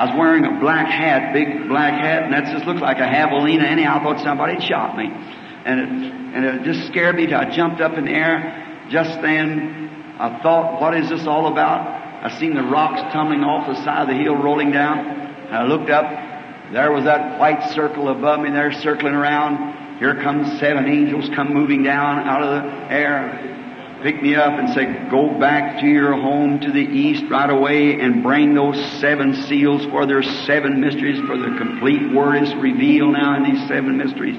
I 0.00 0.06
was 0.06 0.16
wearing 0.16 0.46
a 0.46 0.58
black 0.60 0.86
hat, 0.86 1.34
big 1.34 1.68
black 1.68 1.92
hat, 1.92 2.22
and 2.22 2.32
that 2.32 2.50
just 2.54 2.64
looked 2.64 2.80
like 2.80 2.96
a 2.96 3.00
javelina. 3.00 3.64
Anyhow, 3.64 4.00
I 4.00 4.02
thought 4.02 4.24
somebody 4.24 4.54
had 4.54 4.62
shot 4.62 4.96
me, 4.96 5.04
and 5.04 5.78
it, 5.78 5.88
and 5.90 6.44
it 6.46 6.62
just 6.64 6.86
scared 6.86 7.16
me 7.16 7.30
I 7.34 7.54
jumped 7.54 7.82
up 7.82 7.98
in 7.98 8.06
the 8.06 8.10
air. 8.10 8.86
Just 8.88 9.20
then, 9.20 10.16
I 10.18 10.40
thought, 10.42 10.80
what 10.80 10.96
is 10.96 11.10
this 11.10 11.26
all 11.26 11.52
about? 11.52 12.24
I 12.24 12.30
seen 12.40 12.54
the 12.54 12.62
rocks 12.62 13.12
tumbling 13.12 13.44
off 13.44 13.66
the 13.68 13.74
side 13.84 14.08
of 14.08 14.08
the 14.08 14.14
hill, 14.14 14.36
rolling 14.36 14.72
down. 14.72 15.00
And 15.00 15.54
I 15.54 15.64
looked 15.64 15.90
up. 15.90 16.72
There 16.72 16.92
was 16.92 17.04
that 17.04 17.38
white 17.38 17.70
circle 17.74 18.08
above 18.08 18.40
me 18.40 18.48
there, 18.48 18.72
circling 18.72 19.12
around. 19.12 19.98
Here 19.98 20.14
comes 20.22 20.58
seven 20.60 20.88
angels, 20.88 21.28
come 21.34 21.52
moving 21.52 21.82
down 21.82 22.26
out 22.26 22.42
of 22.42 22.48
the 22.48 22.90
air, 22.90 23.59
pick 24.02 24.22
me 24.22 24.34
up 24.34 24.58
and 24.58 24.70
say, 24.74 25.08
go 25.10 25.38
back 25.38 25.80
to 25.80 25.86
your 25.86 26.12
home 26.12 26.60
to 26.60 26.72
the 26.72 26.80
east 26.80 27.24
right 27.30 27.50
away 27.50 28.00
and 28.00 28.22
bring 28.22 28.54
those 28.54 28.76
seven 29.00 29.34
seals 29.46 29.84
for 29.86 30.06
their 30.06 30.22
seven 30.22 30.80
mysteries, 30.80 31.20
for 31.26 31.36
the 31.36 31.56
complete 31.58 32.12
word 32.12 32.42
is 32.42 32.54
revealed 32.54 33.12
now 33.12 33.36
in 33.36 33.44
these 33.44 33.68
seven 33.68 33.96
mysteries. 33.96 34.38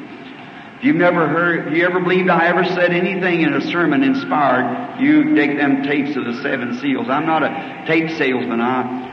If 0.77 0.85
you've 0.85 0.95
never 0.95 1.27
heard, 1.27 1.67
if 1.67 1.77
you 1.77 1.85
ever 1.85 1.99
believed 1.99 2.29
I 2.29 2.47
ever 2.47 2.65
said 2.65 2.91
anything 2.91 3.41
in 3.41 3.53
a 3.53 3.61
sermon 3.61 4.03
inspired, 4.03 4.99
you 4.99 5.35
take 5.35 5.55
them 5.55 5.83
tapes 5.83 6.17
of 6.17 6.25
the 6.25 6.41
seven 6.41 6.79
seals. 6.79 7.07
I'm 7.07 7.27
not 7.27 7.43
a 7.43 7.83
tape 7.85 8.09
salesman. 8.17 8.61
I, 8.61 9.11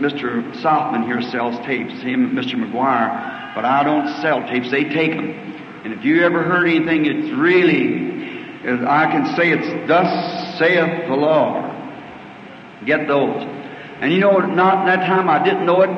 Mr. 0.00 0.50
Sothmann 0.62 1.04
here 1.04 1.20
sells 1.30 1.56
tapes, 1.66 1.92
him 2.00 2.32
Mr. 2.32 2.54
McGuire, 2.54 3.54
but 3.54 3.64
I 3.66 3.82
don't 3.84 4.22
sell 4.22 4.40
tapes. 4.48 4.70
They 4.70 4.84
take 4.84 5.10
them. 5.10 5.28
And 5.84 5.92
if 5.92 6.04
you 6.04 6.24
ever 6.24 6.42
heard 6.42 6.68
anything, 6.68 7.06
it's 7.06 7.36
really, 7.36 8.17
I 8.64 9.06
can 9.10 9.36
say 9.36 9.52
it's 9.52 9.88
thus 9.88 10.58
saith 10.58 11.08
the 11.08 11.14
Lord. 11.14 11.64
Get 12.84 13.06
those. 13.06 13.42
And 14.00 14.12
you 14.12 14.20
know, 14.20 14.38
not 14.38 14.80
in 14.80 14.86
that 14.86 15.06
time 15.06 15.28
I 15.28 15.42
didn't 15.42 15.66
know 15.66 15.82
it, 15.82 15.90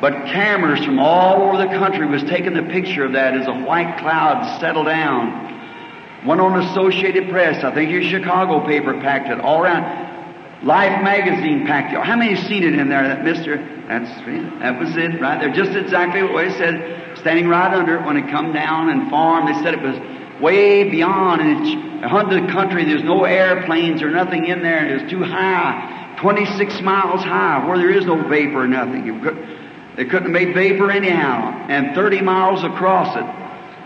but 0.00 0.12
cameras 0.26 0.84
from 0.84 0.98
all 0.98 1.42
over 1.42 1.58
the 1.58 1.78
country 1.78 2.06
was 2.06 2.22
taking 2.24 2.54
the 2.54 2.62
picture 2.62 3.04
of 3.04 3.12
that 3.12 3.34
as 3.34 3.46
a 3.46 3.52
white 3.52 3.98
cloud 3.98 4.60
settled 4.60 4.86
down. 4.86 5.50
One 6.24 6.40
on 6.40 6.60
Associated 6.60 7.30
Press, 7.30 7.64
I 7.64 7.74
think 7.74 7.90
your 7.90 8.02
Chicago 8.02 8.64
paper 8.66 8.94
packed 8.94 9.28
it 9.28 9.40
all 9.40 9.62
around. 9.62 10.64
Life 10.64 11.02
magazine 11.02 11.66
packed 11.66 11.92
it. 11.92 12.00
How 12.00 12.16
many 12.16 12.36
seen 12.36 12.62
it 12.62 12.74
in 12.78 12.88
there? 12.88 13.02
That 13.06 13.24
Mister, 13.24 13.56
that's 13.88 14.10
that 14.60 14.78
was 14.78 14.96
it 14.96 15.20
right 15.20 15.40
there. 15.40 15.52
Just 15.52 15.76
exactly 15.76 16.22
what 16.22 16.46
it 16.46 16.52
said, 16.52 17.18
standing 17.18 17.48
right 17.48 17.74
under 17.74 17.96
it 17.98 18.06
when 18.06 18.16
it 18.16 18.30
come 18.30 18.52
down 18.52 18.90
and 18.90 19.10
formed. 19.10 19.48
They 19.48 19.60
said 19.62 19.74
it 19.74 19.82
was 19.82 20.40
way 20.40 20.88
beyond 20.88 21.40
and 21.40 21.66
it's 21.66 21.91
under 22.02 22.40
the 22.40 22.52
country. 22.52 22.84
There's 22.84 23.04
no 23.04 23.24
airplanes 23.24 24.02
or 24.02 24.10
nothing 24.10 24.46
in 24.46 24.62
there. 24.62 24.88
It 24.88 25.02
was 25.02 25.10
too 25.10 25.22
high, 25.22 26.16
26 26.20 26.80
miles 26.80 27.22
high, 27.22 27.66
where 27.66 27.78
there 27.78 27.90
is 27.90 28.04
no 28.06 28.28
vapor 28.28 28.62
or 28.62 28.68
nothing. 28.68 29.04
They 29.96 30.04
couldn't 30.04 30.24
have 30.24 30.32
made 30.32 30.54
vapor 30.54 30.90
anyhow, 30.90 31.66
and 31.68 31.94
30 31.94 32.22
miles 32.22 32.64
across 32.64 33.16
it. 33.16 33.24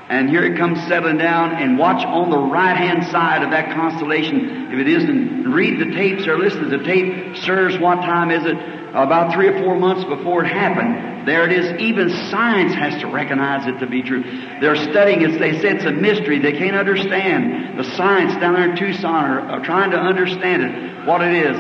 And 0.08 0.30
here 0.30 0.44
it 0.44 0.56
comes 0.56 0.78
settling 0.86 1.18
down, 1.18 1.56
and 1.56 1.76
watch 1.76 2.04
on 2.04 2.30
the 2.30 2.38
right 2.38 2.76
hand 2.76 3.04
side 3.06 3.42
of 3.42 3.50
that 3.50 3.74
constellation. 3.74 4.72
If 4.72 4.78
it 4.78 4.88
isn't, 4.88 5.52
read 5.52 5.80
the 5.80 5.92
tapes 5.96 6.28
or 6.28 6.38
listen 6.38 6.70
to 6.70 6.78
the 6.78 6.84
tape. 6.84 7.36
Sirs, 7.38 7.76
what 7.78 7.96
time 8.02 8.30
is 8.30 8.44
it? 8.44 8.85
About 8.96 9.34
three 9.34 9.48
or 9.48 9.62
four 9.62 9.78
months 9.78 10.04
before 10.04 10.42
it 10.42 10.48
happened. 10.48 11.28
There 11.28 11.44
it 11.44 11.52
is. 11.52 11.80
Even 11.82 12.08
science 12.30 12.72
has 12.72 12.98
to 13.02 13.08
recognize 13.08 13.66
it 13.66 13.78
to 13.80 13.86
be 13.86 14.02
true. 14.02 14.22
They're 14.60 14.76
studying 14.76 15.20
it. 15.20 15.38
They 15.38 15.60
say 15.60 15.76
it's 15.76 15.84
a 15.84 15.92
mystery. 15.92 16.38
They 16.38 16.52
can't 16.52 16.76
understand. 16.76 17.78
The 17.78 17.84
science 17.96 18.32
down 18.40 18.54
there 18.54 18.70
in 18.70 18.76
Tucson 18.76 19.12
are, 19.12 19.40
are 19.40 19.64
trying 19.64 19.90
to 19.90 19.98
understand 19.98 20.62
it, 20.62 21.06
what 21.06 21.20
it 21.20 21.34
is. 21.34 21.56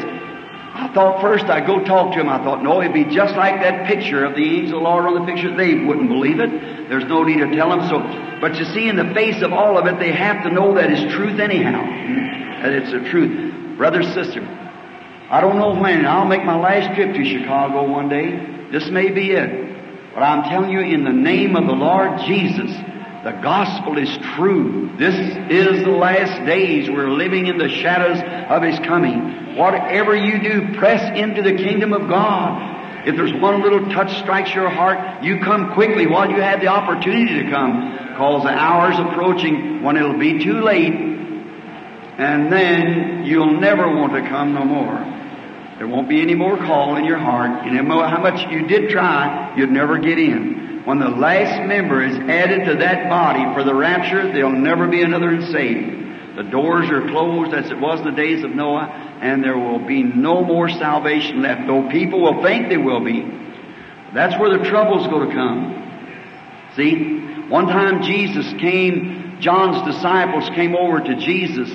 I 0.76 0.90
thought 0.94 1.20
first 1.20 1.44
I'd 1.44 1.66
go 1.66 1.84
talk 1.84 2.14
to 2.14 2.20
him. 2.20 2.28
I 2.28 2.38
thought, 2.42 2.62
no, 2.62 2.80
it'd 2.80 2.94
be 2.94 3.04
just 3.04 3.34
like 3.34 3.60
that 3.60 3.86
picture 3.86 4.24
of 4.24 4.34
the 4.34 4.60
angel 4.60 4.82
Lord 4.82 5.04
on 5.04 5.14
the 5.20 5.26
picture. 5.30 5.54
They 5.54 5.84
wouldn't 5.84 6.08
believe 6.08 6.40
it. 6.40 6.88
There's 6.88 7.04
no 7.04 7.22
need 7.22 7.38
to 7.38 7.54
tell 7.54 7.68
them. 7.68 7.88
So, 7.88 8.00
but 8.40 8.56
you 8.56 8.64
see, 8.64 8.88
in 8.88 8.96
the 8.96 9.12
face 9.12 9.42
of 9.42 9.52
all 9.52 9.76
of 9.76 9.86
it, 9.86 9.98
they 9.98 10.12
have 10.12 10.42
to 10.44 10.50
know 10.50 10.74
that 10.74 10.90
it's 10.90 11.12
truth 11.12 11.38
anyhow. 11.38 11.84
That 12.62 12.72
it's 12.72 12.92
the 12.92 13.08
truth. 13.10 13.76
Brother, 13.76 14.02
sister, 14.02 14.40
I 15.28 15.40
don't 15.40 15.58
know 15.58 15.74
when. 15.74 16.06
I'll 16.06 16.24
make 16.24 16.44
my 16.44 16.58
last 16.58 16.94
trip 16.94 17.14
to 17.14 17.24
Chicago 17.24 17.90
one 17.90 18.08
day. 18.08 18.70
This 18.70 18.88
may 18.90 19.10
be 19.10 19.32
it. 19.32 20.14
But 20.14 20.22
I'm 20.22 20.48
telling 20.48 20.70
you, 20.70 20.80
in 20.80 21.04
the 21.04 21.12
name 21.12 21.56
of 21.56 21.66
the 21.66 21.74
Lord 21.74 22.20
Jesus, 22.26 22.70
the 23.24 23.32
gospel 23.42 23.98
is 23.98 24.08
true. 24.36 24.90
This 24.98 25.14
is 25.50 25.84
the 25.84 25.90
last 25.90 26.46
days. 26.46 26.88
We're 26.88 27.10
living 27.10 27.48
in 27.48 27.58
the 27.58 27.68
shadows 27.68 28.22
of 28.48 28.62
His 28.62 28.78
coming. 28.86 29.56
Whatever 29.56 30.14
you 30.14 30.40
do, 30.40 30.78
press 30.78 31.02
into 31.18 31.42
the 31.42 31.56
kingdom 31.56 31.92
of 31.92 32.08
God. 32.08 33.08
If 33.08 33.16
there's 33.16 33.32
one 33.32 33.62
little 33.62 33.88
touch 33.90 34.16
strikes 34.20 34.54
your 34.54 34.70
heart, 34.70 35.24
you 35.24 35.40
come 35.40 35.74
quickly 35.74 36.06
while 36.06 36.30
you 36.30 36.40
have 36.40 36.60
the 36.60 36.68
opportunity 36.68 37.42
to 37.42 37.50
come. 37.50 37.90
Because 38.16 38.44
the 38.44 38.50
hour's 38.50 38.98
approaching 38.98 39.82
when 39.82 39.96
it'll 39.96 40.18
be 40.18 40.42
too 40.42 40.60
late. 40.60 41.15
And 42.18 42.50
then 42.52 43.24
you'll 43.24 43.60
never 43.60 43.88
want 43.88 44.12
to 44.14 44.28
come 44.28 44.54
no 44.54 44.64
more. 44.64 45.16
There 45.78 45.86
won't 45.86 46.08
be 46.08 46.22
any 46.22 46.34
more 46.34 46.56
call 46.56 46.96
in 46.96 47.04
your 47.04 47.18
heart. 47.18 47.66
And 47.66 47.88
no 47.88 48.02
how 48.06 48.20
much 48.20 48.50
you 48.50 48.66
did 48.66 48.90
try, 48.90 49.54
you'd 49.56 49.70
never 49.70 49.98
get 49.98 50.18
in. 50.18 50.82
When 50.86 50.98
the 50.98 51.08
last 51.08 51.66
member 51.66 52.02
is 52.02 52.16
added 52.16 52.64
to 52.66 52.76
that 52.76 53.10
body 53.10 53.52
for 53.54 53.64
the 53.64 53.74
rapture, 53.74 54.32
there'll 54.32 54.52
never 54.52 54.86
be 54.86 55.02
another 55.02 55.44
saved. 55.46 56.36
The 56.36 56.44
doors 56.44 56.88
are 56.90 57.08
closed 57.08 57.52
as 57.52 57.70
it 57.70 57.78
was 57.78 58.00
in 58.00 58.06
the 58.06 58.12
days 58.12 58.44
of 58.44 58.50
Noah, 58.52 58.86
and 59.20 59.42
there 59.42 59.58
will 59.58 59.84
be 59.84 60.02
no 60.02 60.44
more 60.44 60.68
salvation 60.68 61.42
left, 61.42 61.66
though 61.66 61.88
people 61.88 62.22
will 62.22 62.42
think 62.42 62.68
there 62.68 62.80
will 62.80 63.04
be. 63.04 63.22
That's 64.14 64.38
where 64.40 64.56
the 64.56 64.64
trouble's 64.64 65.06
going 65.08 65.28
to 65.28 65.34
come. 65.34 66.70
See, 66.76 67.48
one 67.48 67.66
time 67.66 68.02
Jesus 68.02 68.50
came, 68.60 69.38
John's 69.40 69.92
disciples 69.92 70.48
came 70.50 70.76
over 70.76 71.00
to 71.00 71.16
Jesus, 71.16 71.70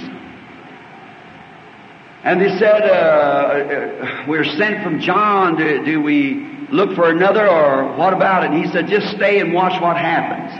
and 2.23 2.39
they 2.39 2.55
said, 2.59 2.83
uh, 2.83 2.93
uh, 2.93 4.25
We're 4.27 4.45
sent 4.45 4.83
from 4.83 4.99
John. 4.99 5.57
Do, 5.57 5.83
do 5.83 6.01
we 6.01 6.67
look 6.69 6.95
for 6.95 7.09
another, 7.09 7.49
or 7.49 7.95
what 7.97 8.13
about 8.13 8.43
it? 8.43 8.51
And 8.51 8.63
he 8.63 8.71
said, 8.71 8.87
Just 8.87 9.15
stay 9.15 9.39
and 9.39 9.53
watch 9.53 9.81
what 9.81 9.97
happens. 9.97 10.51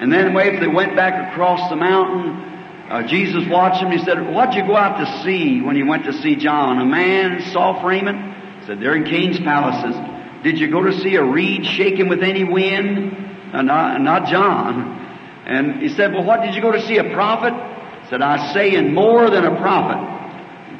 And 0.00 0.12
then, 0.12 0.36
if 0.36 0.60
they 0.60 0.66
went 0.66 0.96
back 0.96 1.32
across 1.32 1.70
the 1.70 1.76
mountain, 1.76 2.90
uh, 2.90 3.06
Jesus 3.06 3.44
watched 3.48 3.82
him. 3.82 3.92
He 3.92 3.98
said, 3.98 4.34
What'd 4.34 4.56
you 4.56 4.66
go 4.66 4.76
out 4.76 4.98
to 4.98 5.22
see 5.22 5.60
when 5.60 5.76
you 5.76 5.86
went 5.86 6.06
to 6.06 6.12
see 6.12 6.34
John? 6.34 6.80
A 6.80 6.84
man, 6.84 7.52
soft 7.52 7.84
raiment? 7.84 8.66
Said, 8.66 8.80
They're 8.80 8.96
in 8.96 9.04
king's 9.04 9.38
palaces. 9.38 9.94
Did 10.42 10.58
you 10.58 10.72
go 10.72 10.82
to 10.82 10.92
see 11.00 11.14
a 11.14 11.22
reed 11.22 11.64
shaking 11.64 12.08
with 12.08 12.24
any 12.24 12.42
wind? 12.42 13.54
Uh, 13.54 13.62
not, 13.62 14.00
not 14.00 14.26
John. 14.26 15.00
And 15.46 15.80
he 15.80 15.88
said, 15.90 16.12
Well, 16.12 16.24
what 16.24 16.42
did 16.42 16.56
you 16.56 16.60
go 16.60 16.72
to 16.72 16.84
see? 16.84 16.98
A 16.98 17.14
prophet? 17.14 17.54
He 18.02 18.10
said, 18.10 18.22
I 18.22 18.52
say, 18.52 18.74
and 18.74 18.92
more 18.92 19.30
than 19.30 19.44
a 19.44 19.56
prophet. 19.60 20.13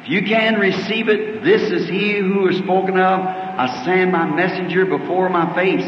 If 0.05 0.11
you 0.11 0.21
can 0.21 0.59
receive 0.59 1.09
it, 1.09 1.43
this 1.43 1.63
is 1.71 1.89
he 1.89 2.19
who 2.19 2.47
is 2.47 2.59
spoken 2.59 2.99
of. 2.99 3.21
I 3.21 3.83
send 3.83 4.11
my 4.11 4.27
messenger 4.27 4.85
before 4.85 5.29
my 5.29 5.51
face. 5.55 5.83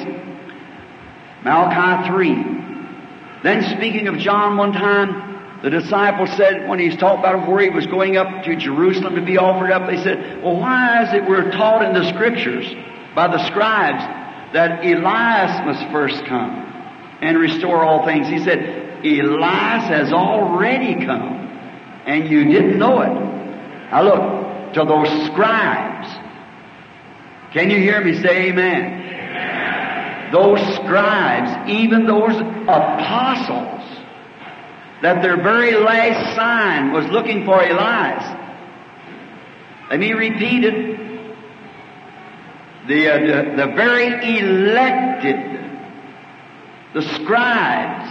Malachi 1.44 2.10
3. 2.10 3.44
Then 3.44 3.78
speaking 3.78 4.08
of 4.08 4.18
John 4.18 4.58
one 4.58 4.74
time, 4.74 5.62
the 5.62 5.70
disciples 5.70 6.32
said, 6.32 6.68
when 6.68 6.80
he's 6.80 6.98
talked 6.98 7.20
about 7.20 7.48
where 7.48 7.62
he 7.62 7.70
was 7.70 7.86
going 7.86 8.18
up 8.18 8.44
to 8.46 8.56
Jerusalem 8.56 9.14
to 9.14 9.22
be 9.22 9.38
offered 9.38 9.70
up, 9.70 9.88
they 9.88 10.02
said, 10.02 10.42
well, 10.42 10.60
why 10.60 11.04
is 11.04 11.14
it 11.14 11.30
we're 11.30 11.52
taught 11.52 11.86
in 11.86 11.94
the 11.94 12.12
scriptures 12.12 12.66
by 13.14 13.28
the 13.28 13.46
scribes 13.46 14.02
that 14.54 14.84
Elias 14.84 15.64
must 15.64 15.92
first 15.92 16.26
come 16.26 16.56
and 17.22 17.38
restore 17.38 17.84
all 17.84 18.04
things? 18.04 18.28
He 18.28 18.40
said, 18.40 19.06
Elias 19.06 19.88
has 19.90 20.12
already 20.12 21.06
come 21.06 21.38
and 22.08 22.28
you 22.28 22.46
didn't 22.46 22.80
know 22.80 23.02
it. 23.02 23.37
Now 23.92 24.04
look, 24.04 24.74
to 24.74 24.84
those 24.84 25.08
scribes. 25.32 26.08
Can 27.54 27.70
you 27.70 27.78
hear 27.78 28.04
me 28.04 28.22
say 28.22 28.50
amen? 28.50 29.02
amen? 29.02 30.32
Those 30.32 30.60
scribes, 30.76 31.70
even 31.70 32.06
those 32.06 32.36
apostles, 32.36 33.84
that 35.02 35.22
their 35.22 35.38
very 35.38 35.74
last 35.76 36.36
sign 36.36 36.92
was 36.92 37.06
looking 37.06 37.46
for 37.46 37.64
Elias. 37.64 38.24
Let 39.90 40.00
me 40.00 40.12
repeat 40.12 40.66
it. 40.66 40.98
The, 42.88 43.10
uh, 43.10 43.20
the, 43.20 43.56
the 43.58 43.68
very 43.74 44.40
elected, 44.40 45.36
the 46.94 47.02
scribes, 47.16 48.10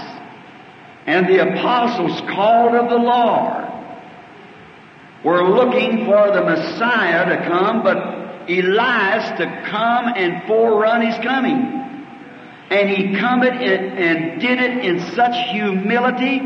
and 1.06 1.28
the 1.28 1.38
apostles 1.38 2.20
called 2.32 2.74
of 2.74 2.88
the 2.88 2.96
Lord 2.96 3.75
were 5.26 5.42
looking 5.42 6.04
for 6.04 6.30
the 6.30 6.40
Messiah 6.40 7.26
to 7.28 7.48
come, 7.48 7.82
but 7.82 7.96
Elias 8.48 9.36
to 9.38 9.62
come 9.68 10.12
and 10.14 10.44
forerun 10.44 11.04
his 11.04 11.18
coming. 11.24 11.72
And 12.70 12.88
he 12.88 13.18
come 13.18 13.42
it 13.42 13.60
and 13.60 14.40
did 14.40 14.60
it 14.60 14.84
in 14.84 15.00
such 15.16 15.34
humility 15.50 16.38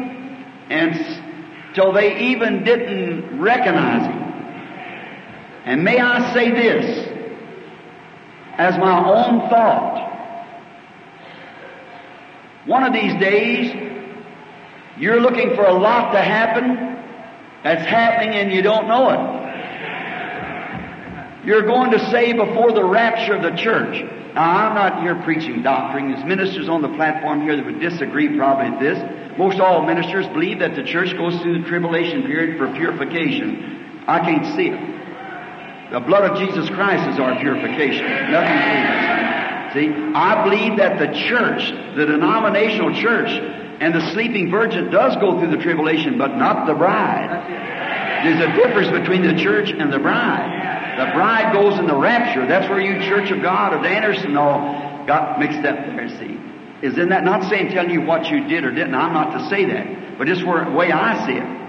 and 0.71 1.75
till 1.75 1.93
they 1.93 2.31
even 2.31 2.65
didn't 2.65 3.39
recognize 3.39 4.07
him. 4.07 4.23
And 5.67 5.85
may 5.85 5.99
I 5.99 6.33
say 6.33 6.51
this 6.51 7.07
as 8.57 8.79
my 8.79 8.99
own 8.99 9.51
thought. 9.51 10.07
One 12.65 12.85
of 12.85 12.95
these 12.95 13.21
days, 13.21 13.75
you're 14.97 15.21
looking 15.21 15.55
for 15.55 15.65
a 15.65 15.75
lot 15.75 16.13
to 16.13 16.21
happen 16.23 16.90
that's 17.63 17.85
happening 17.85 18.35
and 18.35 18.53
you 18.53 18.63
don't 18.63 18.89
know 18.89 19.11
it. 19.11 19.41
You're 21.45 21.63
going 21.63 21.91
to 21.93 22.11
say 22.11 22.33
before 22.33 22.73
the 22.73 22.85
rapture 22.85 23.35
of 23.35 23.43
the 23.43 23.57
church. 23.57 24.05
Now, 24.35 24.69
I'm 24.69 24.75
not 24.75 25.03
here 25.03 25.15
preaching 25.23 25.63
doctrine. 25.63 26.13
There's 26.13 26.25
ministers 26.25 26.69
on 26.69 26.83
the 26.83 26.89
platform 26.89 27.43
here 27.43 27.57
that 27.57 27.65
would 27.65 27.81
disagree 27.81 28.37
probably 28.37 28.71
with 28.71 28.81
this. 28.81 29.39
Most 29.39 29.59
all 29.59 29.85
ministers 29.87 30.27
believe 30.29 30.59
that 30.61 30.75
the 30.77 30.85
church 30.85 31.17
goes 31.17 31.41
through 31.41 31.63
the 31.63 31.69
tribulation 31.69 32.23
period 32.25 32.59
for 32.59 32.71
purification. 32.73 34.05
I 34.07 34.21
can't 34.21 34.55
see 34.55 34.69
it. 34.69 35.93
The 35.93 36.01
blood 36.01 36.31
of 36.31 36.39
Jesus 36.39 36.69
Christ 36.71 37.09
is 37.11 37.19
our 37.19 37.39
purification. 37.41 38.07
Nothing. 38.31 39.11
See, 39.73 39.89
I 40.15 40.45
believe 40.45 40.79
that 40.79 40.99
the 40.99 41.19
church, 41.29 41.71
the 41.97 42.07
denominational 42.07 42.95
church, 42.95 43.31
and 43.81 43.95
the 43.95 44.13
sleeping 44.13 44.51
virgin 44.51 44.91
does 44.91 45.17
go 45.17 45.41
through 45.41 45.51
the 45.51 45.63
tribulation, 45.63 46.19
but 46.19 46.37
not 46.37 46.67
the 46.67 46.75
bride. 46.75 47.33
There's 48.25 48.41
a 48.41 48.53
difference 48.55 48.91
between 48.91 49.23
the 49.23 49.43
church 49.43 49.71
and 49.71 49.91
the 49.91 49.99
bride. 49.99 50.99
The 50.99 51.13
bride 51.15 51.55
goes 51.55 51.79
in 51.79 51.87
the 51.87 51.97
rapture. 51.97 52.47
That's 52.47 52.69
where 52.69 52.79
you 52.79 53.01
Church 53.09 53.31
of 53.31 53.41
God 53.41 53.73
of 53.73 53.83
Anderson 53.85 54.37
all 54.37 55.07
got 55.07 55.39
mixed 55.41 55.65
up 55.65 55.77
there, 55.87 56.09
see. 56.11 56.39
Is 56.87 56.99
in 56.99 57.09
that 57.09 57.25
not 57.25 57.49
saying 57.49 57.71
telling 57.71 57.91
you 57.91 58.03
what 58.03 58.27
you 58.27 58.47
did 58.47 58.65
or 58.65 58.71
didn't. 58.71 58.95
I'm 58.95 59.15
not 59.15 59.39
to 59.39 59.49
say 59.49 59.65
that. 59.65 60.19
But 60.19 60.27
just 60.27 60.45
where 60.45 60.65
the 60.65 60.73
way 60.73 60.93
I 60.93 61.27
see 61.27 61.33
it. 61.33 61.61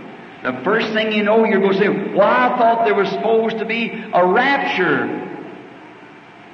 The 0.43 0.63
first 0.65 0.91
thing 0.91 1.13
you 1.13 1.23
know, 1.23 1.45
you're 1.45 1.61
going 1.61 1.73
to 1.73 1.79
say, 1.79 1.87
Well, 1.87 2.27
I 2.27 2.57
thought 2.57 2.83
there 2.83 2.95
was 2.95 3.09
supposed 3.09 3.59
to 3.59 3.65
be 3.65 3.89
a 4.13 4.25
rapture 4.25 5.17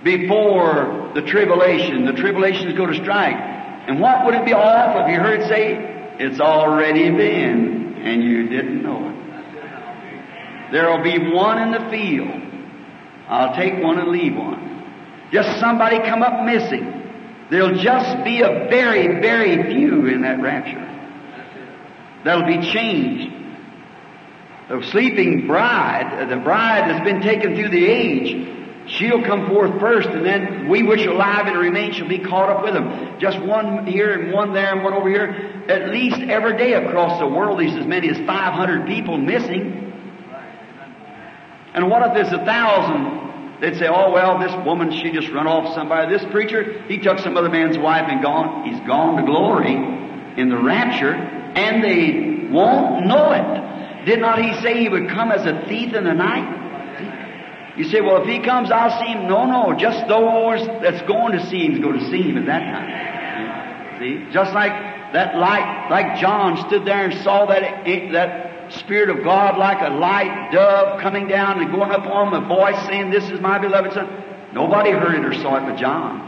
before 0.03 1.11
the 1.15 1.21
tribulation. 1.23 2.05
The 2.05 2.13
tribulation 2.13 2.67
is 2.67 2.77
going 2.77 2.93
to 2.93 3.01
strike. 3.01 3.56
And 3.87 4.01
what 4.01 4.25
would 4.25 4.35
it 4.35 4.45
be 4.45 4.53
off 4.53 5.05
if 5.05 5.13
you 5.13 5.19
heard 5.19 5.47
say, 5.47 6.15
It's 6.19 6.39
already 6.39 7.09
been, 7.09 7.95
and 8.01 8.21
you 8.21 8.49
didn't 8.49 8.83
know 8.83 9.09
it? 9.09 10.71
There'll 10.73 11.03
be 11.03 11.31
one 11.31 11.59
in 11.59 11.71
the 11.71 11.89
field. 11.89 12.43
I'll 13.29 13.55
take 13.55 13.81
one 13.81 13.97
and 13.99 14.09
leave 14.09 14.35
one. 14.35 14.67
Just 15.31 15.59
somebody 15.59 15.99
come 15.99 16.21
up 16.21 16.45
missing. 16.45 16.93
There'll 17.49 17.77
just 17.77 18.23
be 18.25 18.41
a 18.41 18.67
very, 18.69 19.21
very 19.21 19.73
few 19.73 20.07
in 20.07 20.21
that 20.21 20.41
rapture. 20.41 20.83
That'll 22.25 22.45
be 22.45 22.71
changed. 22.71 23.33
The 24.67 24.85
sleeping 24.91 25.47
bride, 25.47 26.27
the 26.29 26.37
bride 26.37 26.89
that's 26.89 27.05
been 27.05 27.21
taken 27.21 27.55
through 27.55 27.69
the 27.69 27.85
age, 27.85 28.56
she'll 28.87 29.23
come 29.23 29.47
forth 29.47 29.79
first, 29.79 30.09
and 30.09 30.25
then 30.25 30.67
we 30.67 30.83
which 30.83 31.05
are 31.05 31.11
alive 31.11 31.47
and 31.47 31.57
remain 31.57 31.93
shall 31.93 32.07
be 32.07 32.19
caught 32.19 32.49
up 32.49 32.63
with 32.63 32.73
them. 32.73 33.19
Just 33.19 33.39
one 33.39 33.85
here 33.85 34.19
and 34.19 34.33
one 34.33 34.53
there 34.53 34.73
and 34.73 34.83
one 34.83 34.93
over 34.93 35.09
here. 35.09 35.63
At 35.67 35.89
least 35.89 36.19
every 36.19 36.57
day 36.57 36.73
across 36.73 37.19
the 37.19 37.27
world, 37.27 37.59
there's 37.59 37.75
as 37.75 37.85
many 37.85 38.09
as 38.09 38.17
500 38.17 38.87
people 38.87 39.17
missing. 39.17 39.83
And 41.73 41.89
what 41.89 42.07
if 42.07 42.13
there's 42.15 42.33
a 42.33 42.43
thousand 42.43 43.27
They'd 43.59 43.75
say, 43.77 43.87
oh 43.87 44.11
well, 44.11 44.37
this 44.37 44.53
woman, 44.65 44.91
she 44.91 45.11
just 45.11 45.29
run 45.29 45.47
off 45.47 45.73
somebody. 45.73 46.15
This 46.15 46.23
preacher, 46.31 46.83
he 46.83 46.99
took 46.99 47.17
some 47.19 47.35
other 47.37 47.49
man's 47.49 47.77
wife 47.77 48.05
and 48.07 48.21
gone, 48.21 48.69
he's 48.69 48.79
gone 48.81 49.17
to 49.17 49.23
glory 49.23 49.73
in 49.73 50.49
the 50.49 50.57
rapture, 50.57 51.13
and 51.13 51.83
they 51.83 52.49
won't 52.51 53.07
know 53.07 53.31
it. 53.31 54.05
Did 54.05 54.19
not 54.19 54.39
he 54.39 54.53
say 54.61 54.79
he 54.79 54.89
would 54.89 55.09
come 55.09 55.31
as 55.31 55.45
a 55.45 55.65
thief 55.67 55.93
in 55.93 56.03
the 56.03 56.13
night? 56.13 56.66
You 57.77 57.83
say, 57.83 58.01
well, 58.01 58.23
if 58.23 58.27
he 58.27 58.39
comes, 58.39 58.71
I'll 58.71 58.99
see 58.99 59.11
him. 59.11 59.27
No, 59.27 59.45
no, 59.45 59.77
just 59.77 60.07
those 60.07 60.65
that's 60.81 61.07
going 61.07 61.33
to 61.33 61.45
see 61.45 61.63
him 61.63 61.79
go 61.79 61.91
to 61.91 62.09
see 62.09 62.23
him 62.23 62.37
at 62.39 62.47
that 62.47 62.59
time. 62.59 63.99
See? 63.99 64.33
Just 64.33 64.51
like 64.53 64.71
that 65.13 65.37
light, 65.37 65.87
like 65.91 66.19
John 66.19 66.57
stood 66.67 66.85
there 66.85 67.05
and 67.05 67.23
saw 67.23 67.45
that, 67.45 67.85
that 68.11 68.73
Spirit 68.73 69.11
of 69.11 69.23
God 69.23 69.57
like 69.57 69.79
a 69.79 69.93
light 69.93 70.51
dove 70.51 70.99
coming 71.01 71.27
down 71.27 71.61
and 71.61 71.71
going 71.71 71.91
up 71.91 72.05
on 72.07 72.33
him, 72.33 72.43
a 72.43 72.47
voice 72.47 72.83
saying, 72.87 73.11
This 73.11 73.29
is 73.29 73.39
my 73.39 73.59
beloved 73.59 73.93
Son. 73.93 74.23
Nobody 74.53 74.89
heard 74.89 75.13
it 75.13 75.23
or 75.23 75.33
saw 75.35 75.57
it 75.57 75.69
but 75.69 75.77
John. 75.77 76.21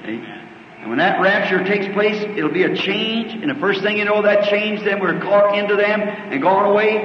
Okay? 0.00 0.16
And 0.80 0.90
when 0.90 0.98
that 0.98 1.22
rapture 1.22 1.64
takes 1.64 1.90
place, 1.94 2.22
it'll 2.36 2.52
be 2.52 2.64
a 2.64 2.76
change, 2.76 3.32
and 3.32 3.48
the 3.50 3.54
first 3.54 3.82
thing 3.82 3.96
you 3.96 4.04
know, 4.04 4.20
that 4.20 4.50
change, 4.50 4.84
then 4.84 5.00
we're 5.00 5.18
caught 5.20 5.56
into 5.56 5.76
them 5.76 6.02
and 6.02 6.42
gone 6.42 6.66
away, 6.70 6.98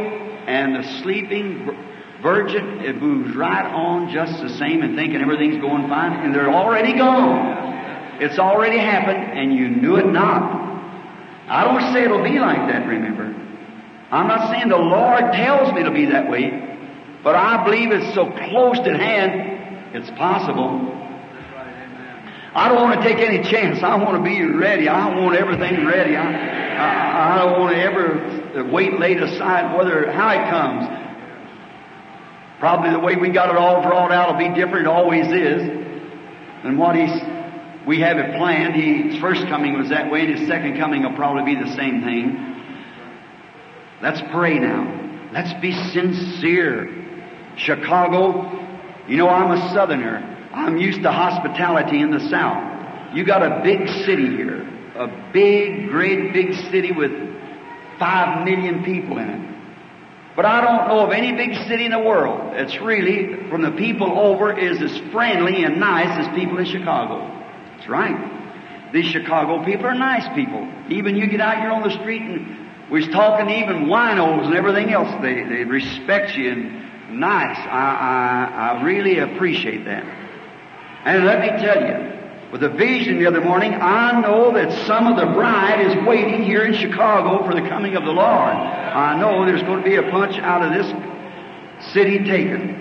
and 0.45 0.75
the 0.75 0.83
sleeping 1.01 1.88
virgin, 2.21 2.81
it 2.81 3.01
moves 3.01 3.35
right 3.35 3.65
on 3.65 4.13
just 4.13 4.41
the 4.41 4.49
same 4.49 4.81
and 4.81 4.95
thinking 4.95 5.21
everything's 5.21 5.61
going 5.61 5.87
fine, 5.87 6.13
and 6.25 6.35
they're 6.35 6.51
already 6.51 6.93
gone. 6.93 8.21
It's 8.21 8.37
already 8.37 8.77
happened, 8.77 9.37
and 9.37 9.53
you 9.53 9.69
knew 9.69 9.95
it 9.95 10.07
not. 10.07 10.67
I 11.47 11.63
don't 11.63 11.93
say 11.93 12.03
it'll 12.03 12.23
be 12.23 12.37
like 12.39 12.67
that, 12.69 12.85
remember. 12.85 13.35
I'm 14.11 14.27
not 14.27 14.51
saying 14.51 14.69
the 14.69 14.77
Lord 14.77 15.31
tells 15.33 15.73
me 15.73 15.83
to 15.83 15.91
be 15.91 16.05
that 16.07 16.29
way, 16.29 16.77
but 17.23 17.35
I 17.35 17.63
believe 17.63 17.91
it's 17.91 18.13
so 18.13 18.25
close 18.25 18.79
at 18.79 18.99
hand, 18.99 19.95
it's 19.95 20.09
possible. 20.11 20.95
I 22.53 22.67
don't 22.67 22.81
want 22.81 23.01
to 23.01 23.07
take 23.07 23.19
any 23.19 23.43
chance. 23.43 23.83
I 23.83 23.95
want 23.95 24.17
to 24.17 24.23
be 24.23 24.43
ready. 24.43 24.87
I 24.87 25.15
want 25.15 25.37
everything 25.37 25.85
ready. 25.85 26.15
I, 26.15 26.25
I, 26.25 27.35
I 27.35 27.37
don't 27.37 27.59
want 27.59 27.75
to 27.75 27.81
ever 27.81 28.71
wait 28.71 28.99
laid 28.99 29.21
aside 29.21 29.77
whether 29.77 30.11
how 30.11 30.29
it 30.29 30.49
comes. 30.49 30.98
Probably 32.59 32.91
the 32.91 32.99
way 32.99 33.15
we 33.15 33.29
got 33.29 33.49
it 33.49 33.55
all 33.55 33.81
drawn 33.81 34.11
out 34.11 34.31
will 34.31 34.49
be 34.49 34.53
different. 34.53 34.85
It 34.85 34.87
always 34.87 35.27
is. 35.27 35.61
And 36.63 36.77
what 36.77 36.95
he's 36.95 37.21
we 37.87 38.01
have 38.01 38.17
it 38.17 38.35
planned. 38.35 38.75
He, 38.75 39.09
his 39.09 39.21
first 39.21 39.47
coming 39.47 39.77
was 39.77 39.89
that 39.89 40.11
way, 40.11 40.21
and 40.21 40.37
his 40.37 40.47
second 40.47 40.77
coming 40.77 41.03
will 41.03 41.15
probably 41.15 41.55
be 41.55 41.59
the 41.59 41.73
same 41.75 42.03
thing. 42.03 42.55
Let's 44.01 44.21
pray 44.31 44.59
now. 44.59 45.29
Let's 45.33 45.53
be 45.61 45.71
sincere. 45.91 46.87
Chicago, 47.57 48.45
you 49.07 49.17
know, 49.17 49.27
I'm 49.27 49.51
a 49.51 49.73
southerner. 49.73 50.17
I'm 50.53 50.77
used 50.77 51.01
to 51.03 51.11
hospitality 51.11 52.01
in 52.01 52.11
the 52.11 52.29
south. 52.29 53.15
You 53.15 53.25
got 53.25 53.41
a 53.41 53.61
big 53.63 53.87
city 54.05 54.27
here. 54.27 54.61
A 54.95 55.07
big, 55.33 55.89
great 55.89 56.33
big 56.33 56.53
city 56.69 56.91
with 56.91 57.11
five 57.97 58.45
million 58.45 58.83
people 58.83 59.17
in 59.17 59.29
it. 59.29 59.48
But 60.35 60.45
I 60.45 60.61
don't 60.61 60.87
know 60.87 61.05
of 61.05 61.11
any 61.11 61.33
big 61.33 61.55
city 61.67 61.85
in 61.85 61.91
the 61.91 61.99
world 61.99 62.53
that's 62.53 62.79
really, 62.79 63.49
from 63.49 63.61
the 63.61 63.71
people 63.71 64.19
over, 64.19 64.57
is 64.57 64.81
as 64.81 64.97
friendly 65.11 65.63
and 65.63 65.79
nice 65.79 66.25
as 66.25 66.33
people 66.35 66.57
in 66.59 66.65
Chicago. 66.65 67.27
That's 67.75 67.89
right. 67.89 68.91
These 68.93 69.05
Chicago 69.05 69.63
people 69.65 69.85
are 69.85 69.95
nice 69.95 70.27
people. 70.35 70.67
Even 70.89 71.15
you 71.15 71.27
get 71.27 71.41
out 71.41 71.57
here 71.57 71.71
on 71.71 71.83
the 71.83 71.91
street 71.99 72.21
and 72.21 72.69
we 72.89 73.01
was 73.01 73.09
talking 73.09 73.49
even 73.49 73.85
winos 73.85 74.45
and 74.45 74.55
everything 74.55 74.91
else. 74.91 75.09
They, 75.21 75.43
they 75.43 75.63
respect 75.63 76.35
you 76.35 76.51
and 76.51 77.19
nice. 77.19 77.57
I, 77.57 78.49
I, 78.49 78.67
I 78.79 78.83
really 78.83 79.19
appreciate 79.19 79.85
that. 79.85 80.03
And 81.05 81.25
let 81.25 81.39
me 81.39 81.47
tell 81.63 81.81
you, 81.81 82.18
with 82.51 82.63
a 82.63 82.69
vision 82.69 83.19
the 83.19 83.27
other 83.27 83.41
morning, 83.41 83.73
I 83.73 84.19
know 84.21 84.51
that 84.53 84.87
some 84.87 85.05
of 85.05 85.17
the 85.17 85.33
bride 85.33 85.85
is 85.85 86.07
waiting 86.07 86.43
here 86.43 86.63
in 86.63 86.73
Chicago 86.73 87.45
for 87.45 87.53
the 87.53 87.67
coming 87.69 87.95
of 87.95 88.03
the 88.03 88.11
Lord. 88.11 88.25
I 88.25 89.19
know 89.19 89.45
there's 89.45 89.61
going 89.61 89.83
to 89.83 89.89
be 89.89 89.97
a 89.97 90.09
punch 90.09 90.35
out 90.39 90.63
of 90.63 90.73
this 90.73 91.93
city 91.93 92.19
taken. 92.19 92.79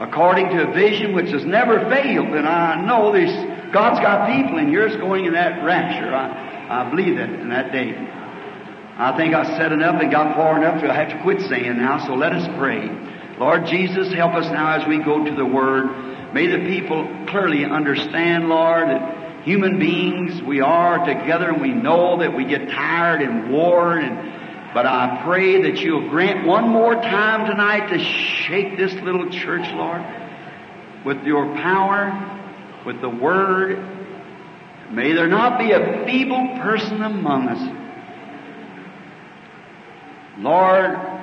According 0.00 0.48
to 0.50 0.68
a 0.68 0.72
vision 0.72 1.14
which 1.14 1.30
has 1.30 1.44
never 1.44 1.88
failed, 1.88 2.34
and 2.34 2.48
I 2.48 2.84
know 2.84 3.12
this, 3.12 3.30
God's 3.72 4.00
got 4.00 4.26
people 4.26 4.58
in 4.58 4.68
here 4.68 4.88
that's 4.88 5.00
going 5.00 5.24
in 5.26 5.34
that 5.34 5.64
rapture. 5.64 6.12
I, 6.12 6.82
I 6.82 6.90
believe 6.90 7.16
that 7.16 7.30
in 7.30 7.48
that 7.50 7.70
day. 7.70 7.94
I 8.96 9.16
think 9.16 9.34
I 9.34 9.56
said 9.56 9.72
enough 9.72 10.02
and 10.02 10.10
got 10.10 10.34
far 10.34 10.56
enough 10.58 10.80
to 10.82 10.90
I 10.90 10.94
have 10.94 11.10
to 11.10 11.22
quit 11.22 11.40
saying 11.42 11.76
now, 11.78 12.04
so 12.06 12.14
let 12.14 12.32
us 12.32 12.46
pray. 12.58 12.88
Lord 13.38 13.66
Jesus, 13.66 14.12
help 14.12 14.34
us 14.34 14.46
now 14.50 14.80
as 14.80 14.88
we 14.88 14.98
go 14.98 15.24
to 15.24 15.34
the 15.34 15.46
Word. 15.46 16.13
May 16.34 16.48
the 16.48 16.66
people 16.66 17.08
clearly 17.28 17.64
understand, 17.64 18.48
Lord, 18.48 18.88
that 18.88 19.44
human 19.44 19.78
beings 19.78 20.42
we 20.42 20.60
are 20.60 20.98
together 21.06 21.48
and 21.48 21.62
we 21.62 21.70
know 21.70 22.18
that 22.18 22.34
we 22.36 22.44
get 22.44 22.70
tired 22.70 23.22
and 23.22 23.52
worn 23.52 24.04
and 24.04 24.34
but 24.74 24.86
I 24.86 25.22
pray 25.24 25.62
that 25.62 25.78
you'll 25.78 26.08
grant 26.08 26.44
one 26.44 26.68
more 26.68 26.96
time 26.96 27.48
tonight 27.48 27.90
to 27.90 27.98
shake 28.00 28.76
this 28.76 28.92
little 28.94 29.30
church, 29.30 29.64
Lord, 29.72 30.04
with 31.04 31.22
your 31.22 31.46
power, 31.54 32.42
with 32.84 33.00
the 33.00 33.08
Word. 33.08 33.78
May 34.90 35.12
there 35.12 35.28
not 35.28 35.60
be 35.60 35.70
a 35.70 36.04
feeble 36.04 36.58
person 36.58 37.02
among 37.02 37.48
us. 37.50 37.84
Lord, 40.38 41.13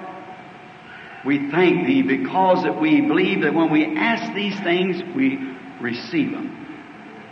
we 1.25 1.51
thank 1.51 1.85
Thee 1.85 2.01
because 2.01 2.63
that 2.63 2.79
we 2.79 3.01
believe 3.01 3.41
that 3.41 3.53
when 3.53 3.71
we 3.71 3.97
ask 3.97 4.33
these 4.33 4.59
things, 4.61 5.01
we 5.15 5.37
receive 5.79 6.31
them. 6.31 6.57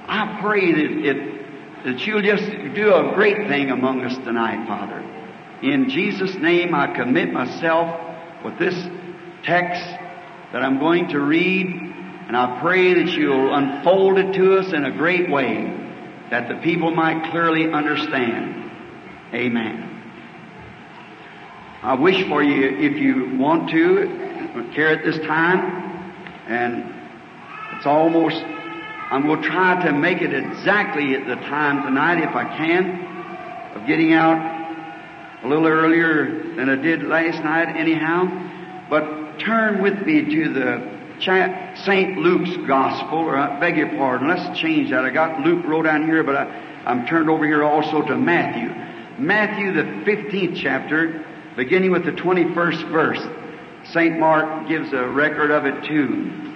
I 0.07 0.39
pray 0.41 0.71
that, 0.71 1.05
it, 1.05 1.85
that 1.85 1.99
You'll 2.05 2.21
just 2.21 2.75
do 2.75 2.93
a 2.93 3.13
great 3.15 3.47
thing 3.47 3.71
among 3.71 4.03
us 4.03 4.15
tonight, 4.17 4.67
Father. 4.67 4.99
In 5.61 5.89
Jesus' 5.89 6.35
name, 6.35 6.73
I 6.73 6.95
commit 6.95 7.31
myself 7.31 7.99
with 8.43 8.57
this 8.59 8.75
text 9.43 9.83
that 10.51 10.61
I'm 10.63 10.79
going 10.79 11.09
to 11.09 11.19
read, 11.19 11.67
and 11.67 12.35
I 12.37 12.59
pray 12.61 12.93
that 12.93 13.11
you'll 13.11 13.53
unfold 13.53 14.17
it 14.17 14.33
to 14.33 14.57
us 14.57 14.71
in 14.73 14.85
a 14.85 14.91
great 14.91 15.29
way 15.29 15.75
that 16.29 16.47
the 16.47 16.55
people 16.55 16.91
might 16.91 17.31
clearly 17.31 17.71
understand. 17.71 18.71
Amen. 19.33 19.88
I 21.81 21.93
wish 21.93 22.27
for 22.27 22.43
you, 22.43 22.77
if 22.77 22.97
you 22.97 23.37
want 23.37 23.69
to, 23.69 24.69
care 24.75 24.89
at 24.89 25.05
this 25.05 25.17
time, 25.25 25.61
and 26.47 26.93
it's 27.77 27.85
almost, 27.85 28.35
I'm 28.35 29.25
going 29.25 29.41
to 29.41 29.47
try 29.47 29.85
to 29.85 29.93
make 29.93 30.21
it 30.21 30.33
exactly 30.33 31.15
at 31.15 31.25
the 31.25 31.35
time 31.35 31.83
tonight 31.83 32.21
if 32.21 32.35
I 32.35 32.57
can, 32.57 33.75
of 33.75 33.87
getting 33.87 34.11
out 34.11 34.59
a 35.41 35.47
little 35.47 35.67
earlier 35.67 36.53
than 36.55 36.69
I 36.69 36.75
did 36.75 37.03
last 37.03 37.41
night 37.45 37.73
anyhow. 37.77 38.25
But 38.89 39.39
turn 39.39 39.81
with 39.81 40.05
me 40.05 40.25
to 40.35 40.53
the 40.53 40.99
St. 41.21 42.17
Luke's 42.17 42.67
Gospel, 42.67 43.19
or 43.19 43.37
I 43.37 43.57
beg 43.57 43.77
your 43.77 43.89
pardon, 43.95 44.27
let's 44.27 44.59
change 44.59 44.89
that. 44.89 45.05
I 45.05 45.11
got 45.11 45.39
Luke 45.39 45.65
wrote 45.65 45.83
down 45.83 46.03
here, 46.03 46.23
but 46.25 46.35
I, 46.35 46.83
I'm 46.85 47.07
turned 47.07 47.29
over 47.29 47.45
here 47.45 47.63
also 47.63 48.01
to 48.01 48.17
Matthew. 48.17 48.67
Matthew, 49.17 49.73
the 49.73 49.83
15th 50.09 50.61
chapter, 50.61 51.25
beginning 51.59 51.91
with 51.91 52.05
the 52.05 52.11
21st 52.13 52.89
verse. 52.89 53.19
St. 53.91 54.17
Mark 54.17 54.69
gives 54.69 54.93
a 54.93 55.05
record 55.09 55.51
of 55.51 55.65
it 55.65 55.83
too. 55.83 56.55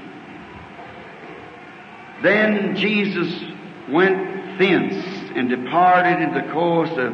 Then 2.24 2.78
Jesus 2.78 3.44
went 3.90 4.58
thence 4.58 4.94
and 5.36 5.50
departed 5.50 6.22
into 6.22 6.42
the 6.42 6.54
coast 6.54 6.94
of 6.94 7.14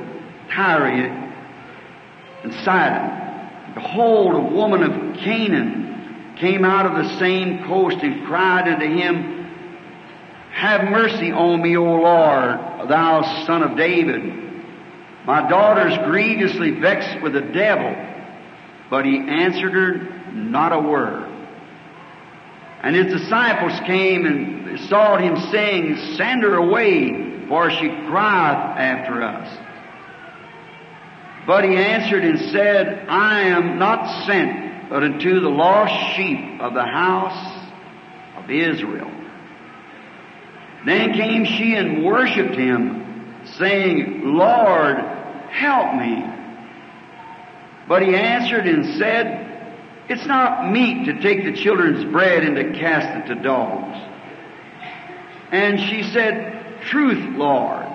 Tyre 0.51 0.85
and 2.43 2.53
Sidon. 2.63 3.73
Behold, 3.73 4.35
a 4.35 4.53
woman 4.53 4.83
of 4.83 5.17
Canaan 5.17 6.35
came 6.39 6.63
out 6.63 6.85
of 6.85 7.03
the 7.03 7.17
same 7.17 7.65
coast 7.65 7.97
and 8.03 8.23
cried 8.27 8.67
unto 8.67 8.85
him, 8.85 9.51
Have 10.51 10.83
mercy 10.91 11.31
on 11.31 11.59
me, 11.59 11.75
O 11.75 11.85
Lord, 11.85 12.87
thou 12.87 13.45
son 13.47 13.63
of 13.63 13.75
David. 13.75 14.48
My 15.25 15.47
daughter 15.49 15.87
is 15.87 15.97
grievously 16.05 16.71
vexed 16.71 17.21
with 17.21 17.33
the 17.33 17.41
devil. 17.41 17.95
But 18.89 19.05
he 19.05 19.17
answered 19.17 19.73
her 19.73 20.31
not 20.33 20.73
a 20.73 20.79
word. 20.79 21.27
And 22.81 22.95
his 22.95 23.13
disciples 23.21 23.79
came 23.85 24.25
and 24.25 24.79
saw 24.87 25.17
him 25.17 25.37
saying, 25.51 26.15
Send 26.15 26.43
her 26.43 26.55
away, 26.55 27.45
for 27.47 27.69
she 27.69 27.87
crieth 27.87 28.77
after 28.77 29.21
us. 29.21 29.57
But 31.45 31.65
he 31.65 31.75
answered 31.75 32.23
and 32.23 32.39
said, 32.51 33.07
I 33.09 33.41
am 33.41 33.79
not 33.79 34.25
sent 34.25 34.89
but 34.89 35.03
unto 35.03 35.39
the 35.39 35.49
lost 35.49 36.15
sheep 36.15 36.59
of 36.59 36.73
the 36.73 36.83
house 36.83 37.69
of 38.37 38.49
Israel. 38.49 39.11
Then 40.85 41.13
came 41.13 41.45
she 41.45 41.75
and 41.75 42.03
worshipped 42.03 42.55
him, 42.55 43.08
saying, 43.59 44.21
Lord, 44.23 44.97
help 45.51 45.95
me. 45.95 46.25
But 47.87 48.01
he 48.01 48.15
answered 48.15 48.67
and 48.67 48.97
said, 48.97 50.07
It's 50.07 50.25
not 50.25 50.71
meet 50.71 51.05
to 51.05 51.21
take 51.21 51.43
the 51.43 51.53
children's 51.53 52.05
bread 52.11 52.43
and 52.43 52.55
to 52.55 52.79
cast 52.79 53.29
it 53.29 53.35
to 53.35 53.41
dogs. 53.41 53.97
And 55.51 55.79
she 55.79 56.03
said, 56.03 56.81
Truth, 56.83 57.37
Lord. 57.37 57.87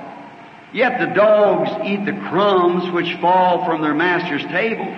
Yet 0.72 0.98
the 0.98 1.14
dogs 1.14 1.70
eat 1.87 2.05
the 2.05 2.20
crumbs 2.29 2.92
which 2.92 3.16
fall 3.20 3.64
from 3.64 3.81
their 3.81 3.94
master's 3.94 4.44
table. 4.46 4.92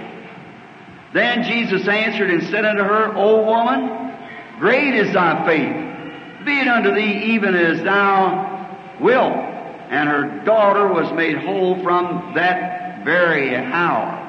Then 1.12 1.44
Jesus 1.44 1.86
answered 1.86 2.30
and 2.30 2.42
said 2.44 2.64
unto 2.64 2.82
her, 2.82 3.14
O 3.14 3.44
woman, 3.44 4.16
great 4.58 4.94
is 4.94 5.12
thy 5.12 5.46
faith. 5.46 6.44
Be 6.46 6.60
it 6.60 6.68
unto 6.68 6.94
thee 6.94 7.34
even 7.34 7.54
as 7.54 7.82
thou 7.82 8.96
wilt. 9.00 9.55
And 9.90 10.08
her 10.08 10.44
daughter 10.44 10.88
was 10.88 11.12
made 11.12 11.36
whole 11.38 11.82
from 11.82 12.32
that 12.34 13.04
very 13.04 13.54
hour. 13.54 14.22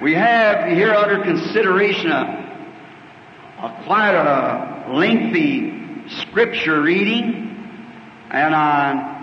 We 0.00 0.14
have 0.14 0.70
here 0.70 0.92
under 0.92 1.22
consideration 1.22 2.10
a, 2.10 2.78
a 3.62 3.82
quite 3.84 4.14
a 4.14 4.92
lengthy 4.92 6.08
scripture 6.20 6.82
reading 6.82 7.46
and 8.30 8.54
I 8.54 9.16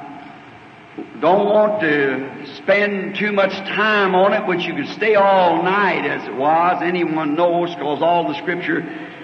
don't 1.19 1.45
want 1.45 1.81
to 1.81 2.55
spend 2.57 3.15
too 3.15 3.31
much 3.31 3.51
time 3.51 4.15
on 4.15 4.33
it, 4.33 4.45
which 4.47 4.65
you 4.65 4.75
could 4.75 4.89
stay 4.89 5.15
all 5.15 5.63
night 5.63 6.05
as 6.05 6.27
it 6.27 6.35
was. 6.35 6.81
Anyone 6.83 7.35
knows 7.35 7.73
because 7.73 8.01
all 8.01 8.27
the 8.27 8.37
scripture 8.39 8.81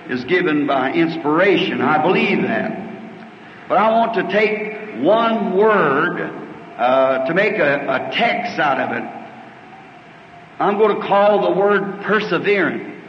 is 0.09 0.23
given 0.25 0.65
by 0.65 0.91
inspiration. 0.91 1.81
I 1.81 2.01
believe 2.01 2.41
that. 2.43 2.88
But 3.69 3.77
I 3.77 3.91
want 3.91 4.15
to 4.15 4.23
take 4.31 5.03
one 5.03 5.55
word 5.55 6.19
uh, 6.75 7.27
to 7.27 7.33
make 7.35 7.53
a, 7.59 7.85
a 7.87 8.11
text 8.11 8.59
out 8.59 8.79
of 8.79 8.97
it. 8.97 9.03
I'm 10.59 10.79
going 10.79 10.99
to 10.99 11.07
call 11.07 11.53
the 11.53 11.59
word 11.59 12.01
perseverance. 12.01 12.99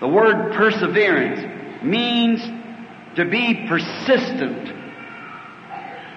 The 0.00 0.08
word 0.08 0.52
perseverance 0.52 1.82
means 1.82 2.42
to 3.16 3.24
be 3.24 3.66
persistent 3.66 4.68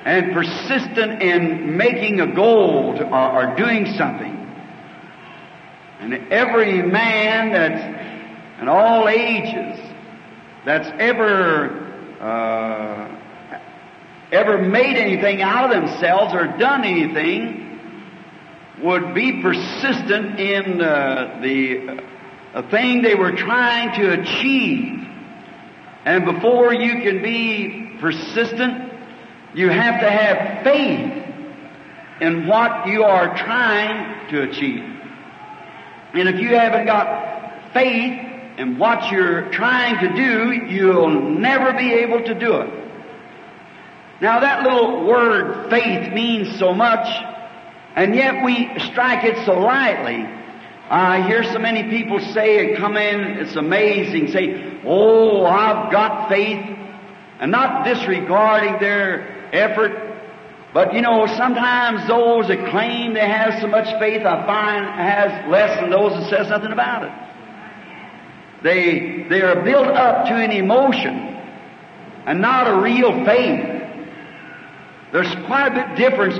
and 0.03 0.33
persistent 0.33 1.21
in 1.21 1.77
making 1.77 2.19
a 2.19 2.35
goal 2.35 2.97
to, 2.97 3.05
or, 3.05 3.51
or, 3.51 3.55
doing 3.55 3.85
something. 3.93 4.33
And 6.01 6.13
every 6.33 6.81
man 6.81 7.53
that's 7.53 8.61
in 8.61 8.67
all 8.67 9.07
ages 9.07 9.79
that's 10.65 10.89
ever 10.99 11.84
uh, 12.19 13.21
ever 14.31 14.57
made 14.57 14.97
anything 14.97 15.41
out 15.41 15.73
of 15.73 15.81
themselves 15.81 16.33
or 16.33 16.57
done 16.57 16.83
anything 16.83 17.61
would 18.81 19.13
be 19.13 19.41
persistent 19.41 20.39
in 20.39 20.81
uh, 20.81 21.39
the 21.41 22.03
uh, 22.53 22.69
thing 22.69 23.01
they 23.01 23.15
were 23.15 23.31
trying 23.31 23.93
to 23.99 24.21
achieve. 24.21 25.07
And 26.05 26.25
before 26.25 26.73
you 26.73 27.01
can 27.01 27.21
be 27.21 27.97
persistent, 27.99 28.93
you 29.53 29.69
have 29.69 30.01
to 30.01 30.09
have 30.09 30.63
faith 30.63 31.23
in 32.21 32.47
what 32.47 32.87
you 32.87 33.03
are 33.03 33.35
trying 33.37 34.29
to 34.29 34.43
achieve. 34.43 34.83
And 36.13 36.29
if 36.29 36.39
you 36.39 36.55
haven't 36.55 36.85
got 36.85 37.73
faith 37.73 38.34
in 38.57 38.77
what 38.77 39.11
you're 39.11 39.49
trying 39.51 39.99
to 40.07 40.15
do, 40.15 40.73
you'll 40.73 41.19
never 41.19 41.73
be 41.73 41.93
able 41.93 42.23
to 42.23 42.33
do 42.33 42.55
it. 42.57 42.85
Now 44.21 44.39
that 44.39 44.63
little 44.63 45.05
word 45.05 45.69
faith 45.69 46.13
means 46.13 46.57
so 46.57 46.73
much, 46.73 47.05
and 47.95 48.15
yet 48.15 48.45
we 48.45 48.71
strike 48.91 49.25
it 49.25 49.45
so 49.45 49.59
lightly. 49.59 50.25
I 50.89 51.27
hear 51.27 51.43
so 51.43 51.59
many 51.59 51.89
people 51.89 52.19
say 52.19 52.65
and 52.65 52.77
come 52.77 52.95
in, 52.95 53.19
it's 53.39 53.55
amazing, 53.55 54.27
say, 54.29 54.79
Oh, 54.85 55.45
I've 55.45 55.91
got 55.91 56.29
faith, 56.29 56.63
and 57.39 57.51
not 57.51 57.83
disregarding 57.85 58.79
their 58.79 59.51
effort. 59.53 60.01
But 60.73 60.93
you 60.93 61.01
know, 61.01 61.25
sometimes 61.25 62.07
those 62.07 62.47
that 62.47 62.69
claim 62.69 63.13
they 63.13 63.27
have 63.27 63.59
so 63.61 63.67
much 63.67 63.87
faith, 63.99 64.25
I 64.25 64.45
find 64.45 64.85
has 64.85 65.49
less 65.49 65.79
than 65.79 65.89
those 65.89 66.11
that 66.13 66.29
says 66.29 66.49
nothing 66.49 66.71
about 66.71 67.03
it. 67.03 67.24
They, 68.65 69.27
they 69.29 69.43
are 69.43 69.63
built 69.63 69.89
up 69.89 70.25
to 70.25 70.33
an 70.33 70.49
emotion 70.49 71.13
and 72.25 72.41
not 72.41 72.65
a 72.67 72.81
real 72.81 73.11
faith. 73.23 73.63
There's 75.13 75.31
quite 75.45 75.67
a 75.67 75.71
bit 75.75 75.97
difference, 75.97 76.39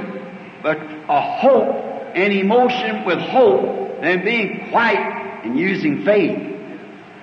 but 0.63 0.77
a 1.07 1.21
hope 1.39 1.75
and 2.15 2.33
emotion 2.33 3.05
with 3.05 3.19
hope 3.19 4.01
than 4.01 4.23
being 4.23 4.71
quiet 4.71 5.45
and 5.45 5.55
using 5.55 6.03
faith. 6.03 6.51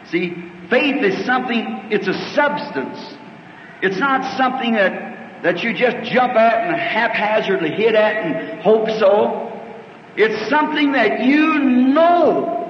See, 0.08 0.36
faith 0.70 1.02
is 1.02 1.26
something, 1.26 1.88
it's 1.90 2.06
a 2.06 2.14
substance. 2.36 3.18
It's 3.82 3.98
not 3.98 4.36
something 4.38 4.74
that, 4.74 5.42
that 5.42 5.64
you 5.64 5.74
just 5.74 6.12
jump 6.12 6.34
at 6.34 6.64
and 6.64 6.76
haphazardly 6.80 7.72
hit 7.72 7.96
at 7.96 8.24
and 8.24 8.62
hope 8.62 8.88
so. 9.00 9.50
It's 10.16 10.48
something 10.48 10.92
that 10.92 11.24
you 11.24 11.58
know. 11.58 12.61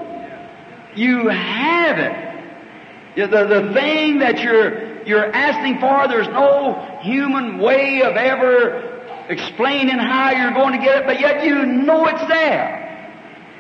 You 0.95 1.29
have 1.29 1.99
it. 1.99 3.31
The, 3.31 3.47
the 3.47 3.73
thing 3.75 4.19
that 4.21 4.41
you're, 4.41 5.05
you're 5.05 5.33
asking 5.33 5.81
for, 5.81 6.09
there's 6.09 6.29
no 6.29 7.01
human 7.03 7.59
way 7.59 8.03
of 8.03 8.17
ever 8.17 9.27
explaining 9.29 9.99
how 9.99 10.31
you're 10.31 10.53
going 10.53 10.79
to 10.79 10.85
get 10.85 11.03
it, 11.03 11.07
but 11.07 11.21
yet 11.21 11.45
you 11.45 11.65
know 11.67 12.07
it's 12.07 12.27
there. 12.29 12.83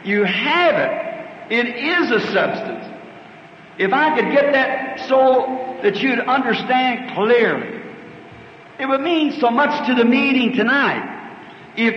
You 0.04 0.24
have 0.24 0.74
it. 0.76 1.12
It 1.52 1.66
is 1.66 2.10
a 2.10 2.20
substance. 2.32 2.86
If 3.78 3.92
I 3.92 4.14
could 4.14 4.32
get 4.32 4.52
that 4.52 5.08
so 5.08 5.78
that 5.82 5.96
you'd 5.96 6.20
understand 6.20 7.14
clearly, 7.14 7.82
it 8.78 8.86
would 8.86 9.00
mean 9.00 9.32
so 9.40 9.50
much 9.50 9.86
to 9.86 9.94
the 9.94 10.04
meeting 10.04 10.54
tonight. 10.56 11.08
if 11.76 11.94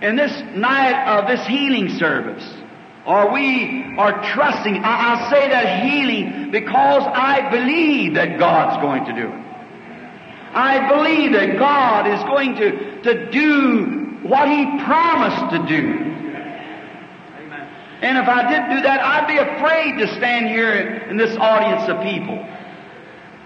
in 0.00 0.14
this 0.14 0.32
night 0.54 1.18
of 1.18 1.26
this 1.26 1.44
healing 1.46 1.88
service, 1.88 2.57
or 3.06 3.32
we 3.32 3.94
are 3.96 4.22
trusting, 4.34 4.76
I, 4.76 5.14
I 5.14 5.30
say 5.30 5.48
that 5.48 5.84
healing 5.84 6.50
because 6.50 7.02
I 7.06 7.50
believe 7.50 8.14
that 8.14 8.38
God's 8.38 8.82
going 8.82 9.04
to 9.06 9.12
do 9.12 9.28
it. 9.28 9.44
I 10.54 10.88
believe 10.88 11.32
that 11.32 11.58
God 11.58 12.06
is 12.06 12.22
going 12.24 12.56
to, 12.56 13.02
to 13.02 13.30
do 13.30 14.18
what 14.22 14.48
He 14.48 14.64
promised 14.84 15.52
to 15.54 15.66
do. 15.66 16.04
And 18.00 18.16
if 18.16 18.28
I 18.28 18.48
didn't 18.48 18.76
do 18.76 18.82
that, 18.82 19.00
I'd 19.00 19.26
be 19.26 19.38
afraid 19.38 19.98
to 19.98 20.14
stand 20.16 20.46
here 20.46 20.72
in, 20.72 21.10
in 21.10 21.16
this 21.16 21.36
audience 21.36 21.88
of 21.88 22.00
people 22.02 22.38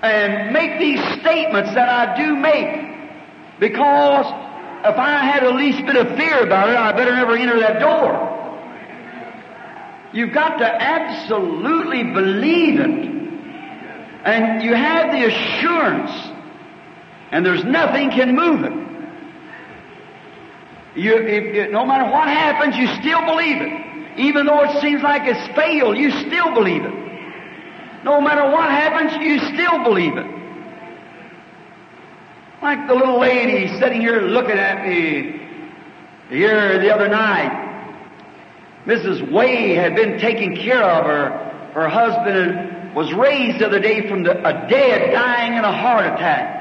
and 0.03 0.53
make 0.53 0.79
these 0.79 1.01
statements 1.21 1.73
that 1.75 1.89
I 1.89 2.17
do 2.17 2.37
make. 2.37 3.61
Because 3.61 4.27
if 4.85 4.97
I 4.99 5.25
had 5.25 5.45
the 5.45 5.53
least 5.53 5.87
bit 5.87 5.97
of 5.97 6.17
fear 6.17 6.41
about 6.43 6.69
it, 6.69 6.77
I 6.77 6.93
better 6.93 7.15
never 7.15 7.37
enter 7.37 7.59
that 7.61 7.79
door. 7.79 8.32
You've 10.13 10.35
got 10.35 10.59
to 10.59 10.67
absolutely 10.67 12.05
believe 12.05 12.81
it. 12.81 13.13
And 14.25 14.63
you 14.63 14.75
have 14.75 15.11
the 15.11 15.25
assurance, 15.25 16.11
and 17.33 17.45
there's 17.45 17.65
nothing 17.65 18.11
can 18.11 18.37
move 18.37 18.65
it. 18.65 18.73
You, 20.95 21.17
if, 21.17 21.71
no 21.71 21.87
matter 21.87 22.11
what 22.11 22.29
happens, 22.29 22.77
you 22.77 22.87
still 23.01 23.25
believe 23.25 23.63
it. 23.63 24.19
Even 24.19 24.47
though 24.47 24.63
it 24.65 24.81
seems 24.83 25.03
like 25.03 25.23
it's 25.25 25.57
failed, 25.57 25.97
you 25.97 26.11
still 26.11 26.53
believe 26.55 26.85
it. 26.85 26.93
No 28.05 28.21
matter 28.21 28.45
what 28.51 28.71
happens, 28.71 29.13
you 29.25 29.39
still 29.55 29.83
believe 29.83 30.17
it. 30.17 30.27
Like 32.61 32.87
the 32.87 32.95
little 32.95 33.19
lady 33.19 33.69
sitting 33.79 34.01
here 34.01 34.21
looking 34.21 34.59
at 34.59 34.87
me 34.87 35.41
here 36.29 36.79
the 36.79 36.95
other 36.95 37.09
night. 37.09 37.72
Mrs. 38.87 39.31
Way 39.31 39.75
had 39.75 39.95
been 39.95 40.19
taking 40.19 40.57
care 40.57 40.83
of 40.83 41.07
her. 41.07 41.73
Her 41.75 41.89
husband 41.89 42.95
was 42.95 43.13
raised 43.13 43.61
the 43.61 43.67
other 43.67 43.81
day 43.81 44.09
from 44.09 44.25
the, 44.25 44.33
a 44.33 44.69
dead, 44.69 45.13
dying 45.13 45.55
in 45.55 45.65
a 45.65 45.73
heart 45.73 46.07
attack. 46.07 46.59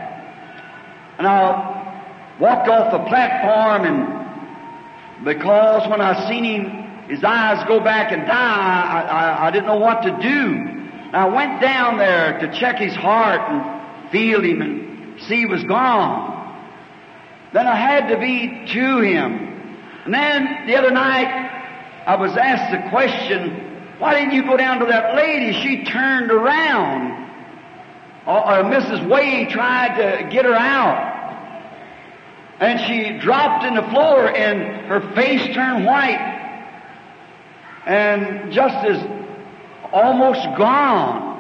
And 1.18 1.28
I 1.28 2.38
walked 2.40 2.68
off 2.68 2.92
the 2.92 3.10
platform 3.10 3.86
and 3.86 5.26
because 5.26 5.88
when 5.90 6.02
I 6.02 6.28
seen 6.30 6.44
him 6.44 6.82
his 7.08 7.24
eyes 7.24 7.68
go 7.68 7.80
back 7.80 8.12
and 8.12 8.26
die, 8.26 8.32
I, 8.32 9.02
I, 9.02 9.48
I 9.48 9.52
didn't 9.52 9.68
know 9.68 9.78
what 9.78 10.02
to 10.04 10.12
do. 10.22 10.82
I 11.14 11.28
went 11.28 11.62
down 11.62 11.98
there 11.98 12.40
to 12.40 12.60
check 12.60 12.78
his 12.78 12.96
heart 12.96 13.42
and 13.52 14.12
feel 14.12 14.42
him 14.42 14.62
and 14.62 15.22
see 15.22 15.40
he 15.40 15.46
was 15.46 15.64
gone. 15.66 16.32
Then 17.52 17.68
I 17.68 17.76
had 17.76 18.08
to 18.08 18.18
be 18.18 18.66
to 18.74 19.02
him. 19.02 19.50
And 20.06 20.14
then 20.14 20.68
the 20.68 20.78
other 20.78 20.92
night, 20.92 21.61
I 22.06 22.16
was 22.16 22.36
asked 22.36 22.72
the 22.72 22.90
question, 22.90 23.98
why 24.00 24.16
didn't 24.16 24.34
you 24.34 24.44
go 24.44 24.58
down 24.58 24.80
to 24.80 24.86
that 24.88 25.16
lady? 25.16 25.54
She 25.62 25.84
turned 25.84 26.32
around. 26.32 27.30
Or, 28.26 28.64
Mrs. 28.64 29.08
Way 29.08 29.46
tried 29.46 29.98
to 29.98 30.30
get 30.30 30.46
her 30.46 30.54
out. 30.54 31.20
And 32.60 32.80
she 32.82 33.20
dropped 33.20 33.66
in 33.66 33.76
the 33.76 33.84
floor 33.84 34.28
and 34.28 34.88
her 34.88 35.14
face 35.14 35.54
turned 35.54 35.86
white 35.86 36.40
and 37.86 38.52
just 38.52 38.76
as 38.86 39.04
almost 39.92 40.44
gone. 40.58 41.32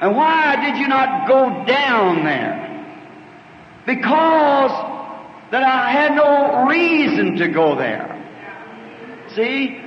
And 0.00 0.16
why 0.16 0.56
did 0.64 0.78
you 0.78 0.88
not 0.88 1.28
go 1.28 1.64
down 1.66 2.24
there? 2.24 2.60
Because 3.86 4.70
that 5.50 5.62
I 5.62 5.90
had 5.90 6.14
no 6.14 6.66
reason 6.66 7.36
to 7.36 7.48
go 7.48 7.76
there. 7.76 8.13
See, 9.34 9.80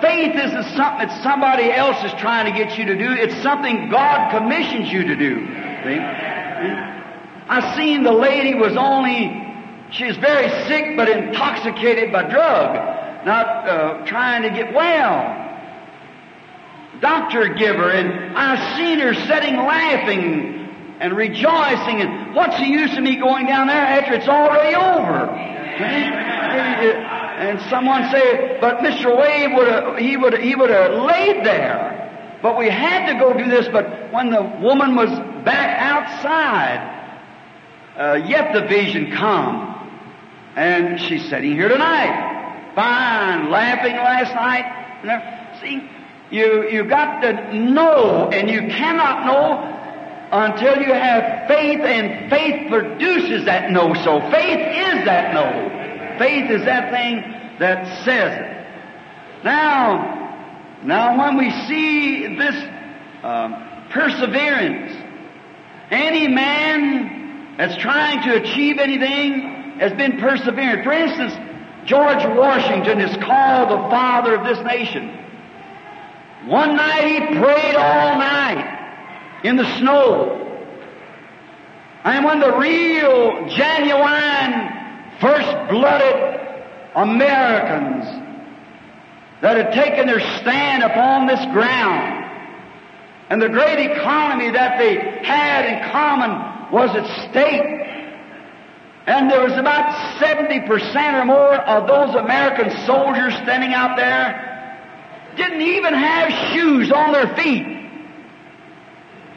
faith 0.00 0.34
isn't 0.36 0.64
something 0.76 1.06
that 1.06 1.22
somebody 1.22 1.70
else 1.70 2.02
is 2.04 2.12
trying 2.20 2.52
to 2.52 2.58
get 2.58 2.78
you 2.78 2.86
to 2.86 2.96
do. 2.96 3.12
It's 3.12 3.42
something 3.42 3.88
God 3.90 4.30
commissions 4.30 4.92
you 4.92 5.04
to 5.04 5.16
do. 5.16 5.46
See? 5.84 5.98
I 7.48 7.74
seen 7.76 8.02
the 8.02 8.12
lady 8.12 8.54
was 8.54 8.76
only, 8.76 9.46
she 9.90 10.04
was 10.04 10.16
very 10.18 10.48
sick 10.68 10.96
but 10.96 11.08
intoxicated 11.08 12.12
by 12.12 12.28
drug 12.30 13.00
not 13.24 13.68
uh, 13.68 14.06
trying 14.06 14.42
to 14.42 14.50
get 14.50 14.72
well. 14.72 15.36
Doctor 17.00 17.54
give 17.54 17.76
her, 17.76 17.90
and 17.90 18.36
I 18.36 18.76
seen 18.76 18.98
her 18.98 19.14
sitting 19.14 19.56
laughing 19.56 20.96
and 21.00 21.16
rejoicing. 21.16 22.00
And 22.00 22.34
what's 22.34 22.58
the 22.58 22.66
use 22.66 22.96
of 22.96 23.02
me 23.02 23.16
going 23.16 23.46
down 23.46 23.68
there 23.68 23.76
after 23.76 24.14
it's 24.14 24.28
already 24.28 24.74
over? 24.74 25.30
And 27.40 27.60
someone 27.70 28.10
said, 28.10 28.60
"But 28.60 28.78
Mr. 28.78 29.16
Wade 29.16 29.56
would 29.56 29.68
have 29.68 29.96
he 29.98 30.16
would 30.16 30.38
he 30.38 30.54
would 30.54 30.70
have 30.70 30.92
laid 30.92 31.44
there." 31.44 32.38
But 32.42 32.56
we 32.58 32.68
had 32.68 33.12
to 33.12 33.18
go 33.18 33.32
do 33.36 33.48
this. 33.48 33.68
But 33.68 34.12
when 34.12 34.30
the 34.30 34.42
woman 34.42 34.94
was 34.94 35.10
back 35.44 35.80
outside, 35.80 36.80
uh, 37.96 38.14
yet 38.26 38.52
the 38.52 38.66
vision 38.66 39.12
come, 39.12 39.90
and 40.56 41.00
she's 41.00 41.28
sitting 41.28 41.52
here 41.52 41.68
tonight 41.68 42.30
fine, 42.74 43.50
laughing 43.50 43.96
last 43.96 44.34
night. 44.34 45.60
See, 45.60 45.88
you, 46.30 46.68
you 46.70 46.84
got 46.84 47.20
to 47.20 47.54
know, 47.54 48.30
and 48.30 48.48
you 48.48 48.68
cannot 48.68 49.26
know 49.26 49.76
until 50.32 50.80
you 50.80 50.92
have 50.92 51.48
faith, 51.48 51.80
and 51.80 52.30
faith 52.30 52.68
produces 52.70 53.44
that 53.46 53.70
know. 53.70 53.94
So 53.94 54.20
faith 54.30 54.60
is 54.60 55.04
that 55.04 55.34
know. 55.34 55.79
Faith 56.20 56.50
is 56.50 56.66
that 56.66 56.90
thing 56.90 57.22
that 57.60 58.04
says 58.04 58.38
it. 58.38 59.42
Now, 59.42 60.82
now 60.84 61.18
when 61.18 61.38
we 61.38 61.50
see 61.66 62.36
this 62.36 62.54
uh, 63.22 63.88
perseverance, 63.88 64.92
any 65.90 66.28
man 66.28 67.56
that's 67.56 67.74
trying 67.78 68.22
to 68.24 68.34
achieve 68.34 68.76
anything 68.78 69.78
has 69.80 69.94
been 69.94 70.20
persevering. 70.20 70.84
For 70.84 70.92
instance, 70.92 71.32
George 71.86 72.22
Washington 72.36 73.00
is 73.00 73.16
called 73.24 73.70
the 73.70 73.88
father 73.88 74.34
of 74.34 74.44
this 74.44 74.62
nation. 74.62 75.08
One 76.44 76.76
night 76.76 77.30
he 77.30 77.38
prayed 77.38 77.76
all 77.76 78.18
night 78.18 79.40
in 79.42 79.56
the 79.56 79.78
snow. 79.78 80.36
And 82.04 82.26
when 82.26 82.40
the 82.40 82.58
real, 82.58 83.48
genuine, 83.48 84.79
first-blooded 85.20 86.40
Americans 86.94 88.04
that 89.42 89.56
had 89.56 89.72
taken 89.72 90.06
their 90.06 90.20
stand 90.40 90.82
upon 90.82 91.26
this 91.26 91.40
ground 91.52 92.20
and 93.30 93.40
the 93.40 93.48
great 93.48 93.78
economy 93.78 94.50
that 94.50 94.76
they 94.76 94.96
had 95.24 95.64
in 95.64 95.92
common 95.92 96.72
was 96.72 96.90
at 96.96 97.30
stake, 97.30 97.62
and 99.06 99.30
there 99.30 99.42
was 99.42 99.52
about 99.52 100.18
70% 100.18 101.14
or 101.14 101.24
more 101.24 101.54
of 101.54 101.86
those 101.86 102.14
American 102.16 102.70
soldiers 102.86 103.32
standing 103.34 103.72
out 103.72 103.96
there 103.96 104.46
didn't 105.36 105.62
even 105.62 105.94
have 105.94 106.52
shoes 106.52 106.90
on 106.90 107.12
their 107.12 107.34
feet. 107.36 107.88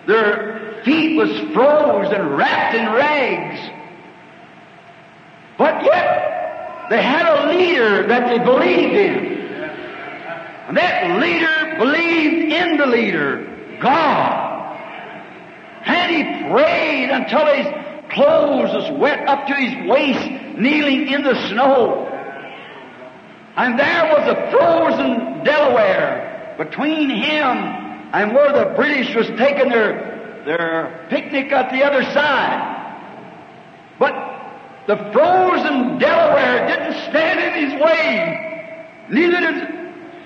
Their 0.08 0.82
feet 0.84 1.16
was 1.16 1.30
froze 1.54 2.12
and 2.12 2.36
wrapped 2.36 2.76
in 2.76 2.86
rags. 2.94 3.73
But 5.58 5.84
yet, 5.84 6.88
they 6.90 7.02
had 7.02 7.26
a 7.26 7.48
leader 7.56 8.08
that 8.08 8.28
they 8.30 8.44
believed 8.44 8.94
in. 8.94 9.34
And 10.68 10.78
that 10.78 11.20
leader 11.20 11.76
believed 11.78 12.54
in 12.54 12.78
the 12.78 12.86
leader, 12.86 13.78
God. 13.82 14.54
And 15.86 16.12
he 16.12 16.50
prayed 16.52 17.10
until 17.10 17.46
his 17.54 17.68
clothes 18.14 18.74
was 18.74 18.92
wet 19.00 19.28
up 19.28 19.48
to 19.48 19.54
his 19.54 19.90
waist, 19.90 20.58
kneeling 20.58 21.08
in 21.08 21.24
the 21.24 21.50
snow. 21.50 22.08
And 23.56 23.78
there 23.78 24.06
was 24.06 24.28
a 24.28 24.52
frozen 24.52 25.44
Delaware 25.44 26.56
between 26.58 27.10
him 27.10 27.58
and 28.14 28.34
where 28.34 28.54
the 28.54 28.74
British 28.76 29.14
was 29.16 29.28
taking 29.38 29.70
their, 29.70 30.44
their 30.46 31.06
picnic 31.10 31.52
at 31.52 31.72
the 31.72 31.84
other 31.84 32.04
side. 32.14 32.70
But 34.00 34.33
the 34.88 34.98
frozen 35.12 35.98
Delaware 35.98 36.68
didn't 36.68 37.10
stand 37.10 37.40
in 37.40 37.70
his 37.70 37.82
way. 37.82 38.80
Neither 39.10 39.40
did 39.40 39.70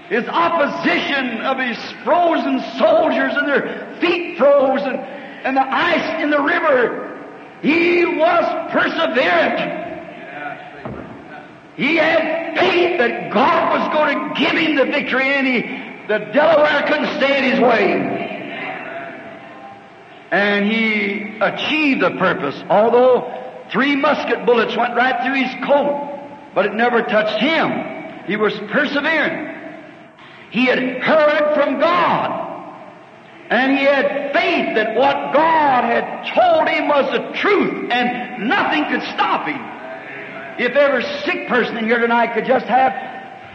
his 0.10 0.28
opposition 0.30 1.42
of 1.42 1.58
his 1.60 1.78
frozen 2.04 2.60
soldiers 2.78 3.34
and 3.36 3.48
their 3.48 3.98
feet 4.00 4.38
frozen 4.38 4.96
and 4.96 5.58
the 5.58 5.68
ice 5.68 6.24
in 6.24 6.30
the 6.30 6.42
river 6.42 7.08
he 7.62 8.06
was 8.06 8.72
perseverant. 8.72 9.86
He 11.76 11.96
had 11.96 12.58
faith 12.58 12.98
that 13.00 13.32
God 13.34 13.80
was 13.80 13.94
going 13.94 14.30
to 14.30 14.40
give 14.40 14.58
him 14.58 14.76
the 14.76 14.86
victory, 14.86 15.26
and 15.26 15.46
he, 15.46 15.62
the 16.08 16.20
Delaware 16.34 16.84
couldn't 16.88 17.18
stand 17.18 17.46
his 17.46 17.60
way. 17.60 18.26
And 20.32 20.66
he 20.66 21.38
achieved 21.40 22.02
the 22.02 22.12
purpose, 22.12 22.62
although 22.70 23.47
Three 23.72 23.96
musket 23.96 24.46
bullets 24.46 24.76
went 24.76 24.96
right 24.96 25.24
through 25.24 25.44
his 25.44 25.66
coat, 25.66 26.52
but 26.56 26.66
it 26.66 26.74
never 26.74 27.02
touched 27.02 27.42
him. 27.42 28.26
He 28.26 28.36
was 28.36 28.54
persevering. 28.72 29.56
He 30.52 30.66
had 30.66 30.80
heard 30.80 31.54
from 31.56 31.80
God. 31.80 32.46
And 33.50 33.78
he 33.78 33.86
had 33.86 34.34
faith 34.34 34.76
that 34.76 34.96
what 34.96 35.34
God 35.34 35.84
had 35.84 36.34
told 36.36 36.68
him 36.68 36.88
was 36.88 37.12
the 37.12 37.40
truth 37.40 37.90
and 37.92 38.48
nothing 38.48 38.86
could 38.90 39.02
stop 39.14 39.48
him. 39.48 39.62
If 40.60 40.76
every 40.76 41.04
sick 41.24 41.48
person 41.48 41.78
in 41.78 41.86
here 41.86 42.00
tonight 42.00 42.34
could 42.34 42.46
just 42.46 42.66
have 42.66 42.94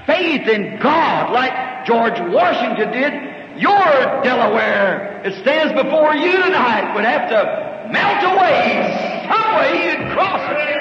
faith 0.07 0.49
in 0.49 0.79
God 0.81 1.33
like 1.33 1.85
George 1.85 2.19
Washington 2.33 2.93
did, 2.93 3.61
your 3.61 4.23
Delaware, 4.25 5.21
it 5.25 5.35
stands 5.43 5.75
before 5.75 6.15
you 6.15 6.33
tonight, 6.33 6.95
would 6.95 7.05
have 7.05 7.29
to 7.29 7.72
melt 7.93 8.25
away. 8.25 9.29
Some 9.31 9.55
way 9.57 9.71
you'd 9.87 10.13
cross 10.13 10.41
it. 10.51 10.73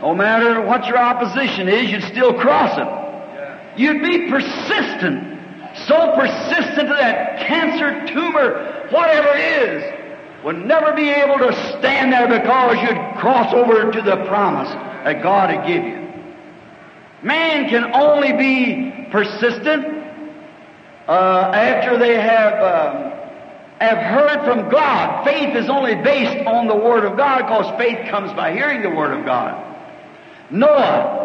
No 0.00 0.14
matter 0.14 0.62
what 0.62 0.86
your 0.86 0.98
opposition 0.98 1.68
is, 1.68 1.90
you'd 1.90 2.04
still 2.04 2.32
cross 2.34 2.78
it. 2.78 2.88
You'd 3.78 4.02
be 4.02 4.30
persistent. 4.30 5.38
So 5.86 6.14
persistent 6.16 6.88
that 6.88 7.46
cancer, 7.46 8.06
tumor, 8.12 8.88
whatever 8.90 9.28
it 9.36 9.68
is, 9.68 10.44
would 10.44 10.56
never 10.56 10.92
be 10.94 11.10
able 11.10 11.38
to 11.38 11.52
stand 11.78 12.12
there 12.12 12.26
because 12.26 12.76
you'd 12.82 13.20
cross 13.20 13.52
over 13.52 13.92
to 13.92 14.02
the 14.02 14.24
promise 14.26 14.70
that 15.04 15.22
God 15.22 15.50
had 15.50 15.66
given 15.66 15.90
you. 15.90 16.00
Man 17.22 17.68
can 17.68 17.94
only 17.94 18.32
be 18.32 19.08
persistent 19.12 19.84
uh, 21.06 21.52
after 21.54 21.98
they 21.98 22.14
have 22.14 22.54
um, 22.62 23.19
have 23.80 23.98
heard 23.98 24.44
from 24.44 24.70
God. 24.70 25.24
Faith 25.24 25.56
is 25.56 25.68
only 25.68 25.94
based 25.96 26.46
on 26.46 26.66
the 26.66 26.76
Word 26.76 27.04
of 27.04 27.16
God 27.16 27.38
because 27.38 27.78
faith 27.78 28.10
comes 28.10 28.32
by 28.34 28.52
hearing 28.52 28.82
the 28.82 28.90
Word 28.90 29.18
of 29.18 29.24
God. 29.24 29.66
Noah, 30.50 31.20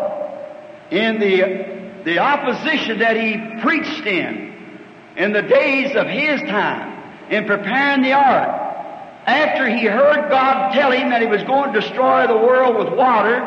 in 0.91 1.19
the 1.19 1.75
the 2.05 2.19
opposition 2.19 2.99
that 2.99 3.17
he 3.17 3.59
preached 3.61 4.05
in 4.05 4.53
in 5.17 5.33
the 5.33 5.41
days 5.41 5.95
of 5.95 6.07
his 6.07 6.39
time 6.41 6.93
in 7.31 7.45
preparing 7.45 8.03
the 8.03 8.13
ark, 8.13 8.61
after 9.25 9.67
he 9.67 9.85
heard 9.85 10.29
God 10.29 10.71
tell 10.73 10.91
him 10.91 11.09
that 11.09 11.21
he 11.21 11.27
was 11.27 11.43
going 11.43 11.73
to 11.73 11.81
destroy 11.81 12.27
the 12.27 12.37
world 12.37 12.77
with 12.77 12.93
water, 12.95 13.39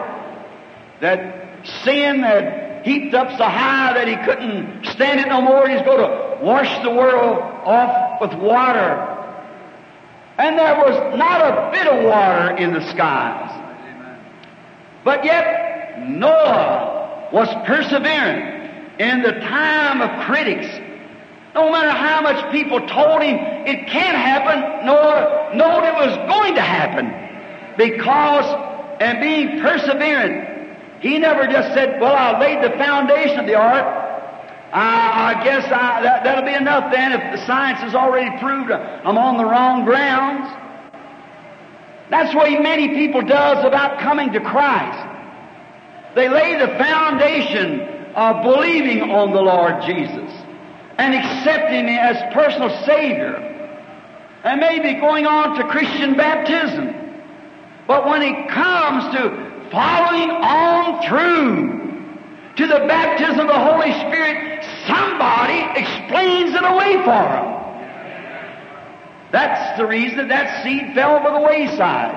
that 1.01 1.65
sin 1.85 2.21
had 2.21 2.68
heaped 2.85 3.15
up 3.15 3.31
so 3.39 3.45
high 3.45 3.93
that 3.95 4.09
he 4.09 4.17
couldn't 4.25 4.85
stand 4.87 5.21
it 5.21 5.29
no 5.29 5.41
more, 5.41 5.69
he's 5.69 5.83
going 5.83 5.99
to 5.99 6.45
wash 6.45 6.83
the 6.83 6.91
world 6.91 7.39
off 7.65 8.21
with 8.21 8.35
water. 8.35 9.15
And 10.39 10.59
there 10.59 10.77
was 10.77 11.19
not 11.19 11.41
a 11.41 11.71
bit 11.73 11.87
of 11.87 12.05
water 12.05 12.57
in 12.57 12.73
the 12.73 12.89
skies. 12.91 13.65
But 15.05 15.25
yet, 15.25 16.09
Noah 16.09 17.29
was 17.33 17.49
persevering 17.67 18.99
in 18.99 19.23
the 19.23 19.33
time 19.33 20.01
of 20.01 20.27
critics 20.27 20.67
no 21.55 21.71
matter 21.73 21.91
how 21.91 22.21
much 22.21 22.53
people 22.53 22.79
told 22.87 23.23
him 23.23 23.37
it 23.67 23.89
can't 23.89 24.17
happen, 24.17 24.87
nor 24.87 25.55
knowed 25.55 25.85
it 25.85 25.95
was 25.95 26.17
going 26.29 26.55
to 26.55 26.61
happen. 26.61 27.07
Because, 27.77 28.45
and 29.01 29.21
being 29.21 29.61
perseverant, 29.61 30.58
he 31.01 31.19
never 31.19 31.47
just 31.47 31.75
said, 31.75 32.01
well, 32.01 32.15
I 32.15 32.39
laid 32.41 32.65
the 32.65 32.77
foundation 32.77 33.39
of 33.41 33.47
the 33.47 33.55
ark. 33.55 34.09
I, 34.73 35.35
I 35.35 35.45
guess 35.45 35.65
I, 35.65 36.03
that, 36.03 36.25
that'll 36.25 36.45
be 36.45 36.55
enough 36.55 36.93
then 36.93 37.13
if 37.13 37.39
the 37.41 37.47
science 37.47 37.81
has 37.81 37.95
already 37.95 38.37
proved 38.39 38.71
uh, 38.71 39.01
I'm 39.05 39.17
on 39.17 39.39
the 39.39 39.45
wrong 39.45 39.85
grounds. 39.85 40.47
That's 42.11 42.35
what 42.35 42.51
many 42.63 42.89
people 42.89 43.23
does 43.23 43.65
about 43.65 44.01
coming 44.01 44.33
to 44.33 44.41
Christ. 44.41 45.17
They 46.15 46.29
lay 46.29 46.59
the 46.59 46.69
foundation 46.79 47.81
of 48.15 48.43
believing 48.43 49.03
on 49.11 49.33
the 49.33 49.41
Lord 49.41 49.83
Jesus 49.87 50.31
and 50.99 51.15
accepting 51.15 51.87
Him 51.87 51.99
as 51.99 52.35
personal 52.35 52.71
Savior, 52.85 53.37
and 54.43 54.61
maybe 54.61 54.99
going 55.01 55.27
on 55.27 55.57
to 55.59 55.65
Christian 55.69 56.17
baptism. 56.17 56.95
But 57.87 58.07
when 58.07 58.23
it 58.23 58.49
comes 58.51 59.15
to 59.15 59.48
following 59.71 60.31
on 60.31 61.03
through 61.07 61.79
to 62.57 62.67
the 62.67 62.87
baptism 62.87 63.41
of 63.41 63.47
the 63.47 63.59
Holy 63.59 63.93
Spirit, 63.93 64.65
somebody 64.87 65.81
explains 65.81 66.55
it 66.55 66.65
away 66.65 66.97
for 67.05 67.23
them. 67.23 67.55
That's 69.31 69.79
the 69.79 69.87
reason 69.87 70.17
that 70.17 70.29
that 70.29 70.65
seed 70.65 70.95
fell 70.95 71.17
over 71.17 71.31
the 71.39 71.47
wayside, 71.47 72.17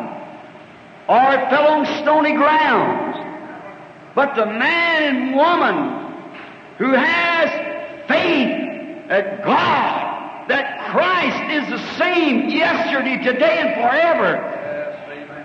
or 1.08 1.34
it 1.34 1.50
fell 1.50 1.68
on 1.68 1.86
stony 2.02 2.34
grounds. 2.34 3.18
But 4.16 4.36
the 4.36 4.46
man 4.46 5.16
and 5.16 5.36
woman 5.36 6.02
who 6.78 6.94
has 6.94 7.50
faith 8.08 9.08
that 9.10 9.44
God, 9.44 10.48
that 10.50 10.90
Christ 10.90 11.52
is 11.52 11.70
the 11.70 11.98
same 11.98 12.50
yesterday, 12.50 13.22
today, 13.24 13.60
and 13.60 13.74
forever. 13.76 14.61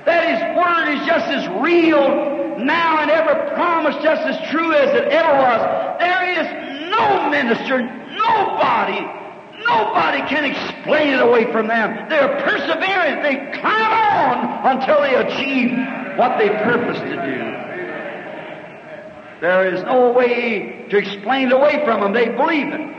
That 0.07 0.23
His 0.31 0.41
Word 0.57 0.87
is 0.95 1.07
just 1.07 1.27
as 1.27 1.47
real 1.61 2.57
now 2.59 3.01
and 3.03 3.11
ever 3.11 3.51
promised 3.55 4.01
just 4.03 4.23
as 4.23 4.51
true 4.51 4.73
as 4.73 4.95
it 4.95 5.09
ever 5.09 5.33
was. 5.35 5.99
There 5.99 6.25
is 6.41 6.91
no 6.91 7.29
minister, 7.29 7.83
nobody, 7.83 9.03
nobody 9.67 10.23
can 10.31 10.45
explain 10.45 11.15
it 11.15 11.21
away 11.21 11.51
from 11.53 11.67
them. 11.67 12.09
They're 12.09 12.41
perseverant. 12.41 13.23
They 13.23 13.59
climb 13.61 13.93
on 13.93 14.79
until 14.79 15.03
they 15.03 15.15
achieve 15.17 15.73
what 16.17 16.39
they 16.39 16.49
purpose 16.49 16.99
to 16.99 17.17
do. 17.27 17.67
There 19.41 19.75
is 19.75 19.83
no 19.83 20.13
way 20.13 20.87
to 20.89 20.97
explain 20.97 21.49
it 21.49 21.53
away 21.53 21.85
from 21.85 22.01
them. 22.01 22.13
They 22.13 22.29
believe 22.29 22.69
it. 22.73 22.97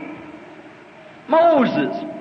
Moses. 1.28 2.17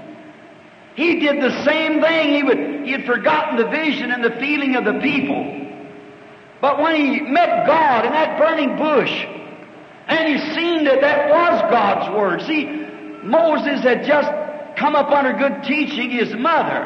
He 0.97 1.19
did 1.19 1.43
the 1.43 1.63
same 1.63 2.01
thing. 2.01 2.33
He, 2.33 2.41
would, 2.41 2.57
he 2.83 2.91
had 2.91 3.05
forgotten 3.05 3.57
the 3.57 3.67
vision 3.67 4.11
and 4.11 4.23
the 4.23 4.31
feeling 4.31 4.75
of 4.75 4.83
the 4.83 4.99
people. 4.99 5.53
But 6.59 6.79
when 6.79 6.95
he 6.95 7.21
met 7.21 7.67
God 7.67 8.03
in 8.03 8.13
that 8.13 8.39
burning 8.39 8.75
bush, 8.77 9.11
and 10.07 10.27
he 10.27 10.53
seen 10.55 10.85
that 10.85 11.01
that 11.01 11.29
was 11.29 11.61
God's 11.69 12.17
Word. 12.17 12.41
See, 12.47 12.65
Moses 13.23 13.83
had 13.83 14.05
just 14.05 14.27
come 14.75 14.95
up 14.95 15.11
under 15.11 15.33
good 15.33 15.63
teaching, 15.65 16.09
his 16.09 16.33
mother, 16.33 16.81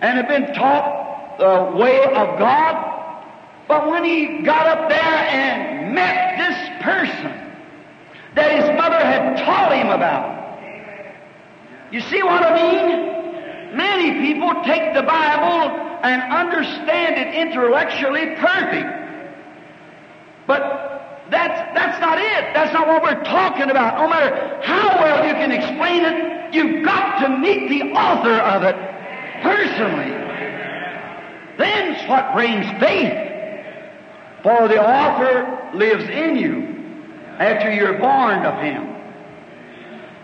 and 0.00 0.16
had 0.16 0.28
been 0.28 0.54
taught 0.54 1.36
the 1.38 1.76
way 1.76 2.02
of 2.02 2.38
God. 2.38 3.22
But 3.68 3.90
when 3.90 4.04
he 4.04 4.38
got 4.42 4.68
up 4.68 4.88
there 4.88 4.98
and 4.98 5.94
met 5.94 6.38
this 6.38 6.82
person 6.82 7.52
that 8.36 8.52
his 8.52 8.74
mother 8.78 9.04
had 9.04 9.44
taught 9.44 9.76
him 9.76 9.90
about, 9.90 10.35
you 11.96 12.02
see 12.02 12.22
what 12.22 12.42
I 12.42 12.52
mean? 12.60 13.74
Many 13.74 14.20
people 14.20 14.52
take 14.64 14.92
the 14.92 15.02
Bible 15.02 15.72
and 16.04 16.20
understand 16.30 17.16
it 17.16 17.34
intellectually 17.34 18.36
perfect. 18.36 18.92
But 20.46 21.24
that's, 21.30 21.74
that's 21.74 21.98
not 21.98 22.18
it. 22.18 22.52
That's 22.52 22.74
not 22.74 22.86
what 22.86 23.02
we're 23.02 23.24
talking 23.24 23.70
about. 23.70 23.96
No 23.98 24.08
matter 24.10 24.60
how 24.62 25.00
well 25.00 25.26
you 25.26 25.32
can 25.32 25.50
explain 25.50 26.04
it, 26.04 26.54
you've 26.54 26.84
got 26.84 27.20
to 27.20 27.38
meet 27.38 27.70
the 27.70 27.92
author 27.92 28.34
of 28.44 28.62
it 28.62 28.76
personally. 29.42 30.12
Then's 31.56 32.06
what 32.10 32.34
brings 32.34 32.66
faith. 32.78 33.22
For 34.42 34.68
the 34.68 34.84
author 34.84 35.70
lives 35.74 36.04
in 36.04 36.36
you 36.36 36.76
after 37.38 37.72
you're 37.72 37.98
born 37.98 38.44
of 38.44 38.62
him. 38.62 38.92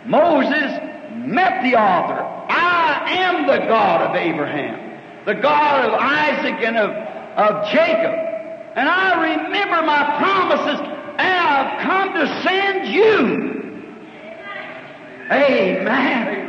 Moses 0.04 0.91
met 1.14 1.62
the 1.62 1.76
author. 1.76 2.22
I 2.48 3.12
am 3.12 3.46
the 3.46 3.66
God 3.66 4.02
of 4.02 4.16
Abraham, 4.16 5.24
the 5.24 5.34
God 5.34 5.86
of 5.86 5.94
Isaac 5.94 6.64
and 6.64 6.76
of, 6.76 6.90
of 6.90 7.70
Jacob. 7.70 8.14
And 8.74 8.88
I 8.88 9.36
remember 9.36 9.82
my 9.86 10.16
promises, 10.18 10.80
and 11.18 11.38
I've 11.38 11.82
come 11.82 12.14
to 12.14 12.42
send 12.42 12.88
you. 12.92 13.52
Amen. 15.30 16.42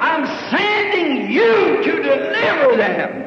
I'm 0.00 0.26
sending 0.50 1.30
you 1.30 1.82
to 1.82 2.02
deliver 2.02 2.76
them. 2.76 3.24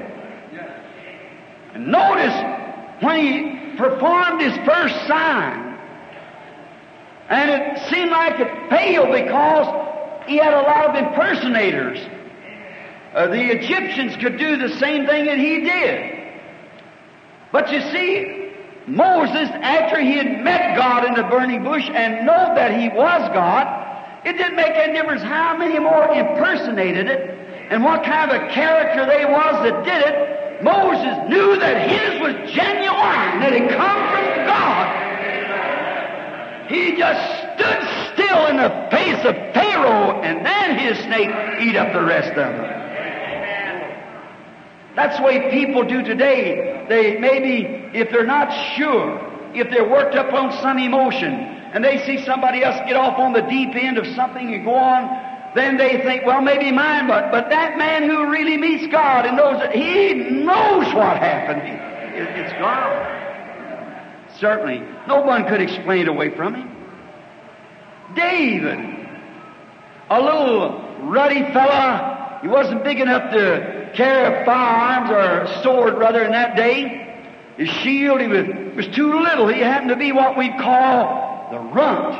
And 1.73 1.87
notice 1.87 3.03
when 3.03 3.19
he 3.19 3.77
performed 3.77 4.41
his 4.41 4.55
first 4.65 4.95
sign, 5.07 5.77
and 7.29 7.49
it 7.49 7.89
seemed 7.89 8.11
like 8.11 8.39
it 8.39 8.69
failed 8.69 9.11
because 9.11 9.67
he 10.27 10.37
had 10.37 10.53
a 10.53 10.61
lot 10.61 10.89
of 10.89 10.95
impersonators. 10.95 11.99
Uh, 13.13 13.27
the 13.27 13.51
Egyptians 13.51 14.15
could 14.17 14.37
do 14.37 14.57
the 14.57 14.69
same 14.77 15.05
thing 15.05 15.25
that 15.25 15.37
he 15.37 15.61
did. 15.61 16.17
But 17.51 17.71
you 17.71 17.81
see, 17.91 18.53
Moses, 18.87 19.49
after 19.61 19.99
he 19.99 20.13
had 20.13 20.43
met 20.43 20.77
God 20.77 21.05
in 21.05 21.13
the 21.13 21.23
burning 21.23 21.63
bush 21.63 21.87
and 21.89 22.25
know 22.25 22.55
that 22.55 22.79
he 22.79 22.89
was 22.89 23.29
God, 23.33 23.67
it 24.25 24.37
didn't 24.37 24.55
make 24.55 24.73
any 24.75 24.93
difference 24.93 25.21
how 25.23 25.57
many 25.57 25.79
more 25.79 26.07
impersonated 26.13 27.07
it. 27.07 27.37
and 27.69 27.83
what 27.83 28.03
kind 28.03 28.31
of 28.31 28.41
a 28.41 28.47
character 28.49 29.05
they 29.05 29.25
was 29.25 29.63
that 29.63 29.85
did 29.85 30.03
it, 30.03 30.63
Moses 30.63 31.29
knew 31.29 31.57
that 31.57 31.89
his 31.89 32.21
was 32.21 32.33
genuine, 32.51 33.39
that 33.39 33.53
it 33.53 33.69
come 33.69 34.01
from 34.11 34.45
God. 34.45 35.10
He 36.71 36.95
just 36.95 37.19
stood 37.59 37.81
still 38.13 38.47
in 38.47 38.55
the 38.55 38.87
face 38.89 39.25
of 39.25 39.35
Pharaoh, 39.53 40.21
and 40.21 40.45
then 40.45 40.79
his 40.79 40.97
snake 41.03 41.29
eat 41.59 41.75
up 41.75 41.91
the 41.91 42.01
rest 42.01 42.29
of 42.29 42.35
them. 42.35 42.77
That's 44.95 45.17
the 45.17 45.23
way 45.23 45.51
people 45.51 45.83
do 45.83 46.01
today. 46.01 46.85
They 46.87 47.17
maybe, 47.17 47.97
if 47.97 48.09
they're 48.09 48.25
not 48.25 48.51
sure, 48.75 49.19
if 49.53 49.69
they're 49.69 49.89
worked 49.89 50.15
up 50.15 50.33
on 50.33 50.51
some 50.61 50.79
emotion, 50.79 51.33
and 51.73 51.83
they 51.83 52.05
see 52.05 52.23
somebody 52.23 52.63
else 52.63 52.77
get 52.87 52.95
off 52.95 53.19
on 53.19 53.33
the 53.33 53.41
deep 53.41 53.75
end 53.75 53.97
of 53.97 54.05
something 54.15 54.53
and 54.53 54.63
go 54.63 54.73
on, 54.73 55.53
then 55.55 55.75
they 55.75 56.01
think, 56.03 56.25
well, 56.25 56.41
maybe 56.41 56.71
mine, 56.71 57.07
but, 57.07 57.31
but 57.31 57.49
that 57.49 57.77
man 57.77 58.03
who 58.09 58.29
really 58.29 58.55
meets 58.55 58.87
God 58.87 59.25
and 59.25 59.35
knows 59.35 59.59
that 59.59 59.75
he 59.75 60.13
knows 60.13 60.93
what 60.93 61.17
happened, 61.17 61.63
it, 62.15 62.27
it's 62.39 62.53
God. 62.53 63.20
Certainly. 64.41 64.81
No 65.07 65.21
one 65.21 65.47
could 65.47 65.61
explain 65.61 66.01
it 66.01 66.07
away 66.07 66.35
from 66.35 66.55
him. 66.55 66.75
David, 68.15 68.79
a 70.09 70.19
little 70.19 70.81
ruddy 71.03 71.43
fella, 71.53 72.39
he 72.41 72.47
wasn't 72.47 72.83
big 72.83 72.99
enough 72.99 73.31
to 73.31 73.91
carry 73.93 74.43
firearms 74.43 75.11
or 75.11 75.61
sword 75.61 75.93
rather 75.93 76.23
in 76.23 76.31
that 76.31 76.57
day. 76.57 77.23
His 77.55 77.69
shield, 77.69 78.19
he 78.19 78.27
was, 78.27 78.47
was 78.75 78.87
too 78.95 79.21
little. 79.21 79.47
He 79.47 79.59
happened 79.59 79.89
to 79.89 79.95
be 79.95 80.11
what 80.11 80.35
we 80.35 80.49
call 80.57 81.49
the 81.51 81.59
runt. 81.59 82.15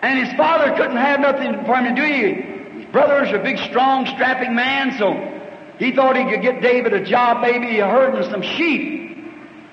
And 0.00 0.18
his 0.18 0.34
father 0.38 0.74
couldn't 0.76 0.96
have 0.96 1.20
nothing 1.20 1.62
for 1.66 1.76
him 1.76 1.94
to 1.94 2.00
do. 2.00 2.78
His 2.78 2.90
brother's 2.90 3.30
a 3.34 3.38
big, 3.38 3.58
strong, 3.68 4.06
strapping 4.06 4.54
man, 4.54 4.96
so 4.98 5.12
he 5.78 5.94
thought 5.94 6.16
he 6.16 6.24
could 6.24 6.40
get 6.40 6.62
David 6.62 6.94
a 6.94 7.04
job, 7.04 7.42
maybe 7.42 7.76
herding 7.80 8.30
some 8.30 8.40
sheep. 8.40 9.09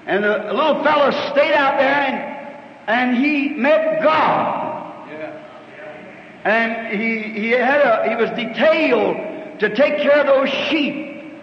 And 0.08 0.24
the 0.24 0.53
little 0.53 0.84
fellow 0.84 1.12
stayed 1.32 1.53
out 1.53 1.78
there 1.78 1.93
and, 1.93 2.58
and 2.88 3.18
he 3.18 3.49
met 3.49 4.01
God. 4.01 4.68
And 6.45 6.97
he, 6.97 7.41
he 7.41 7.49
had 7.49 7.82
a, 7.82 8.10
he 8.10 8.16
was 8.16 8.30
detailed 8.30 9.60
to 9.60 9.76
take 9.76 9.97
care 9.97 10.22
of 10.22 10.28
those 10.28 10.49
sheep. 10.70 11.34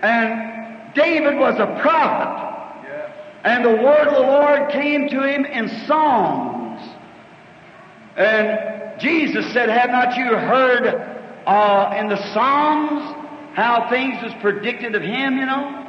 And 0.00 0.94
David 0.94 1.36
was 1.36 1.56
a 1.58 1.78
prophet. 1.82 2.46
And 3.44 3.64
the 3.64 3.82
word 3.82 4.08
of 4.08 4.14
the 4.14 4.20
Lord 4.20 4.70
came 4.70 5.08
to 5.10 5.22
him 5.22 5.44
in 5.44 5.68
songs. 5.86 6.80
And 8.16 8.98
Jesus 8.98 9.52
said, 9.52 9.68
Have 9.68 9.90
not 9.90 10.16
you 10.16 10.24
heard 10.24 10.86
uh, 11.46 11.94
in 11.98 12.08
the 12.08 12.16
Psalms 12.32 13.14
how 13.54 13.88
things 13.90 14.22
was 14.22 14.32
predicted 14.40 14.94
of 14.94 15.02
him, 15.02 15.36
you 15.36 15.46
know? 15.46 15.85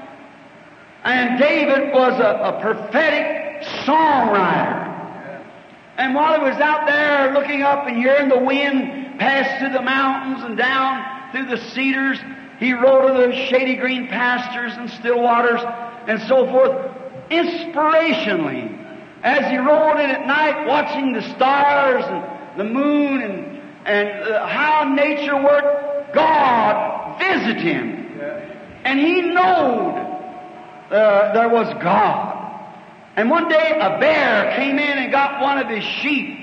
And 1.04 1.40
David 1.40 1.94
was 1.94 2.20
a, 2.20 2.58
a 2.58 2.62
prophetic 2.62 3.66
songwriter. 3.86 4.88
And 5.98 6.14
while 6.14 6.40
he 6.40 6.46
was 6.46 6.58
out 6.58 6.86
there 6.86 7.34
looking 7.34 7.64
up 7.64 7.88
and 7.88 7.98
hearing 7.98 8.30
the 8.30 8.38
wind 8.38 9.20
pass 9.20 9.60
through 9.60 9.74
the 9.74 9.82
mountains 9.82 10.44
and 10.44 10.58
down 10.58 11.32
through 11.32 11.48
the 11.48 11.58
cedars, 11.72 12.20
he 12.60 12.74
rode 12.74 13.08
to 13.08 13.14
the 13.14 13.46
shady 13.48 13.76
green 13.76 14.08
pastures 14.08 14.74
and 14.78 14.90
still 14.90 15.22
waters 15.22 15.62
and 16.08 16.22
so 16.28 16.46
forth, 16.48 16.72
inspirationally. 17.30 18.76
As 19.24 19.50
he 19.50 19.58
rode 19.58 20.00
in 20.00 20.10
at 20.12 20.28
night, 20.28 20.68
watching 20.68 21.14
the 21.14 21.22
stars 21.36 22.04
and 22.06 22.60
the 22.60 22.64
moon 22.64 23.22
and, 23.22 23.62
and 23.86 24.10
uh, 24.24 24.48
how 24.48 24.84
nature 24.94 25.36
worked, 25.36 26.14
God 26.14 27.20
visited 27.20 27.58
him. 27.58 28.06
And 28.84 29.00
he 29.00 29.22
knowed 29.22 30.07
uh, 30.92 31.34
there 31.34 31.50
was 31.50 31.74
God. 31.84 32.38
And 33.16 33.30
one 33.30 33.50
day 33.50 33.80
a 33.80 34.00
bear 34.00 34.56
came 34.58 34.78
in 34.78 34.98
and 35.00 35.12
got 35.12 35.42
one 35.42 35.58
of 35.58 35.68
his 35.68 35.84
sheep. 35.84 36.38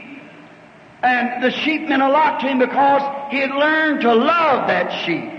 And 1.03 1.43
the 1.43 1.51
sheep 1.51 1.89
meant 1.89 2.03
a 2.03 2.09
lot 2.09 2.41
to 2.41 2.49
him 2.49 2.59
because 2.59 3.31
he 3.31 3.39
had 3.39 3.51
learned 3.51 4.01
to 4.01 4.15
love 4.15 4.69
that 4.69 5.05
sheep. 5.05 5.31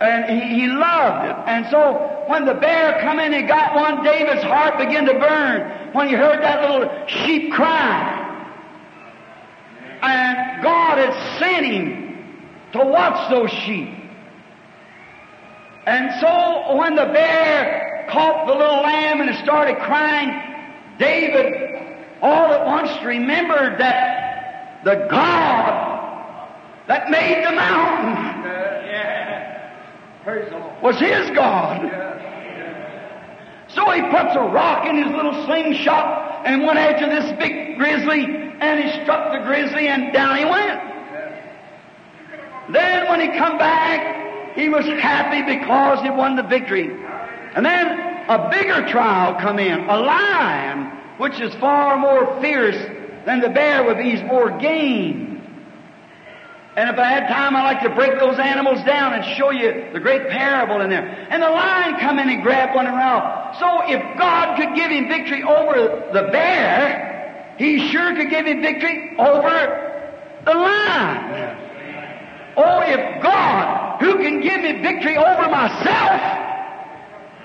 And 0.00 0.24
he, 0.24 0.60
he 0.60 0.66
loved 0.66 1.28
it. 1.28 1.36
And 1.46 1.66
so 1.70 2.24
when 2.26 2.46
the 2.46 2.54
bear 2.54 3.00
come 3.00 3.20
in 3.20 3.32
and 3.32 3.46
got 3.46 3.74
one, 3.74 4.02
David's 4.02 4.42
heart 4.42 4.78
began 4.78 5.04
to 5.06 5.14
burn 5.14 5.92
when 5.92 6.08
he 6.08 6.14
heard 6.14 6.42
that 6.42 6.68
little 6.68 7.06
sheep 7.06 7.52
cry. 7.52 8.18
And 10.02 10.62
God 10.62 10.98
had 10.98 11.38
sent 11.38 11.66
him 11.66 12.42
to 12.72 12.78
watch 12.84 13.30
those 13.30 13.50
sheep. 13.50 14.01
And 15.86 16.20
so 16.20 16.76
when 16.76 16.94
the 16.94 17.06
bear 17.06 18.06
caught 18.08 18.46
the 18.46 18.54
little 18.54 18.82
lamb 18.82 19.20
and 19.20 19.30
it 19.30 19.42
started 19.42 19.78
crying, 19.78 20.30
David 20.98 21.72
all 22.20 22.52
at 22.52 22.64
once 22.66 22.90
remembered 23.04 23.80
that 23.80 24.84
the 24.84 25.06
God 25.10 25.92
that 26.86 27.10
made 27.10 27.44
the 27.44 27.52
mountain 27.52 28.32
was 30.82 30.98
his 30.98 31.30
God. 31.30 31.80
So 33.68 33.90
he 33.90 34.02
puts 34.02 34.36
a 34.36 34.42
rock 34.52 34.86
in 34.86 35.02
his 35.02 35.12
little 35.12 35.44
slingshot 35.46 36.46
and 36.46 36.62
went 36.62 36.78
after 36.78 37.08
this 37.08 37.32
big 37.38 37.76
grizzly 37.78 38.24
and 38.60 38.84
he 38.84 39.02
struck 39.02 39.32
the 39.32 39.38
grizzly 39.38 39.88
and 39.88 40.12
down 40.12 40.36
he 40.36 40.44
went. 40.44 40.80
Then 42.72 43.08
when 43.08 43.20
he 43.20 43.36
come 43.38 43.58
back, 43.58 44.22
he 44.54 44.68
was 44.68 44.84
happy 44.86 45.42
because 45.56 46.02
he 46.02 46.10
won 46.10 46.36
the 46.36 46.42
victory. 46.42 46.90
And 47.54 47.64
then 47.64 48.28
a 48.28 48.48
bigger 48.50 48.88
trial 48.88 49.34
come 49.40 49.58
in, 49.58 49.80
a 49.88 49.96
lion, 49.96 50.90
which 51.18 51.40
is 51.40 51.54
far 51.54 51.98
more 51.98 52.40
fierce 52.40 52.76
than 53.26 53.40
the 53.40 53.50
bear 53.50 53.84
would 53.84 53.98
be, 53.98 54.10
he's 54.10 54.22
more 54.22 54.50
game. 54.58 55.32
And 56.74 56.88
if 56.88 56.98
I 56.98 57.04
had 57.04 57.28
time, 57.28 57.54
I'd 57.54 57.64
like 57.64 57.82
to 57.82 57.94
break 57.94 58.18
those 58.18 58.38
animals 58.38 58.82
down 58.86 59.12
and 59.12 59.36
show 59.36 59.50
you 59.50 59.90
the 59.92 60.00
great 60.00 60.30
parable 60.30 60.80
in 60.80 60.88
there. 60.88 61.04
And 61.28 61.42
the 61.42 61.50
lion 61.50 62.00
come 62.00 62.18
in 62.18 62.30
and 62.30 62.42
grab 62.42 62.74
one 62.74 62.86
around. 62.86 63.56
So 63.60 63.82
if 63.84 64.18
God 64.18 64.56
could 64.56 64.74
give 64.74 64.90
him 64.90 65.06
victory 65.06 65.42
over 65.42 66.10
the 66.14 66.28
bear, 66.32 67.54
he 67.58 67.90
sure 67.90 68.16
could 68.16 68.30
give 68.30 68.46
him 68.46 68.62
victory 68.62 69.14
over 69.18 69.92
the 70.46 70.54
lion. 70.54 71.58
Oh, 72.56 72.80
if 72.80 73.22
God, 73.22 73.71
who 74.02 74.18
can 74.18 74.40
give 74.40 74.60
me 74.62 74.82
victory 74.82 75.16
over 75.16 75.48
myself, 75.48 76.20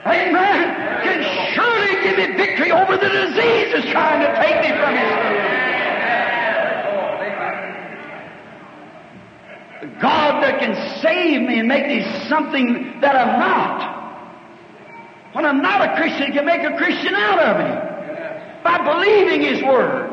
amen, 0.07 0.63
can 1.03 1.21
surely 1.53 2.03
give 2.03 2.17
me 2.17 2.35
victory 2.35 2.71
over 2.71 2.97
the 2.97 3.09
disease 3.09 3.73
that's 3.73 3.91
trying 3.91 4.21
to 4.21 4.33
take 4.41 4.61
me 4.65 4.69
from 4.81 4.95
His. 4.95 5.37
God 10.01 10.43
that 10.43 10.59
can 10.59 11.01
save 11.01 11.41
me 11.41 11.59
and 11.59 11.67
make 11.67 11.87
me 11.87 12.03
something 12.27 13.01
that 13.01 13.15
I'm 13.15 13.39
not. 13.39 13.95
When 15.33 15.45
I'm 15.45 15.61
not 15.61 15.81
a 15.81 15.95
Christian, 15.95 16.33
can 16.33 16.45
make 16.45 16.63
a 16.63 16.75
Christian 16.77 17.13
out 17.13 17.39
of 17.39 17.57
me 17.59 18.63
by 18.63 18.77
believing 18.83 19.41
His 19.41 19.61
Word. 19.61 20.11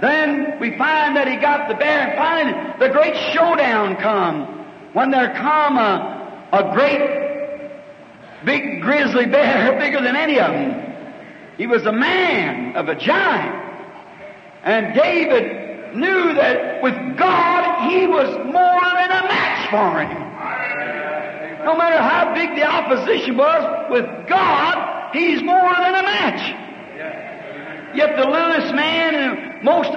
Then 0.00 0.58
we 0.60 0.78
find 0.78 1.14
that 1.16 1.28
He 1.28 1.36
got 1.36 1.68
the 1.68 1.74
bear, 1.74 2.08
and 2.08 2.16
finally 2.16 2.78
the 2.78 2.88
great 2.88 3.14
showdown 3.34 3.96
come 3.96 4.63
when 4.94 5.10
there 5.10 5.34
come 5.34 5.76
a, 5.76 6.48
a 6.52 6.72
great 6.72 8.44
big 8.44 8.80
grizzly 8.80 9.26
bear, 9.26 9.78
bigger 9.78 10.00
than 10.00 10.16
any 10.16 10.40
of 10.40 10.50
them. 10.50 10.94
He 11.58 11.66
was 11.66 11.84
a 11.84 11.92
man 11.92 12.76
of 12.76 12.88
a 12.88 12.94
giant. 12.94 13.62
And 14.64 14.94
David 14.94 15.96
knew 15.96 16.34
that 16.34 16.82
with 16.82 16.94
God 17.18 17.90
he 17.90 18.06
was 18.06 18.28
more 18.46 18.80
than 18.80 19.10
a 19.10 19.22
match 19.28 19.70
for 19.70 20.00
him. 20.00 21.64
No 21.64 21.76
matter 21.76 21.98
how 21.98 22.34
big 22.34 22.56
the 22.56 22.64
opposition 22.64 23.36
was, 23.36 23.90
with 23.90 24.06
God 24.28 25.10
he's 25.12 25.42
more 25.42 25.74
than 25.74 25.94
a 25.94 26.02
match. 26.02 27.96
Yet 27.96 28.16
the 28.16 28.26
littlest 28.26 28.74
man 28.74 29.14
and 29.14 29.62
most 29.62 29.90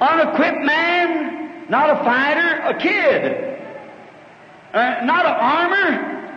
unequipped 0.00 0.64
man, 0.64 1.68
not 1.68 1.90
a 1.90 2.04
fighter, 2.04 2.60
a 2.62 2.78
kid, 2.78 3.57
uh, 4.72 5.04
not 5.04 5.24
an 5.24 5.32
armor, 5.32 6.28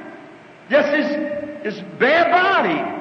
just 0.69 0.89
his, 0.93 1.73
his 1.75 1.83
bare 1.99 2.29
body. 2.29 2.99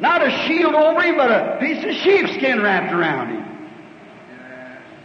Not 0.00 0.26
a 0.26 0.30
shield 0.46 0.74
over 0.74 1.02
him, 1.02 1.16
but 1.16 1.30
a 1.30 1.58
piece 1.60 1.84
of 1.84 1.92
sheepskin 2.02 2.60
wrapped 2.60 2.92
around 2.92 3.28
him. 3.28 3.54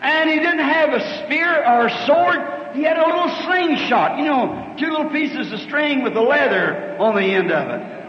And 0.01 0.30
he 0.30 0.38
didn't 0.38 0.60
have 0.60 0.93
a 0.93 1.26
spear 1.26 1.66
or 1.66 1.88
a 1.88 2.05
sword. 2.07 2.76
He 2.76 2.84
had 2.84 2.97
a 2.97 3.05
little 3.05 3.30
slingshot, 3.43 4.18
you 4.18 4.26
know, 4.26 4.76
two 4.80 4.89
little 4.89 5.10
pieces 5.10 5.51
of 5.51 5.60
string 5.62 6.03
with 6.03 6.14
the 6.14 6.22
leather 6.22 6.95
on 6.99 7.16
the 7.16 7.22
end 7.22 7.51
of 7.51 7.70
it. 7.70 7.99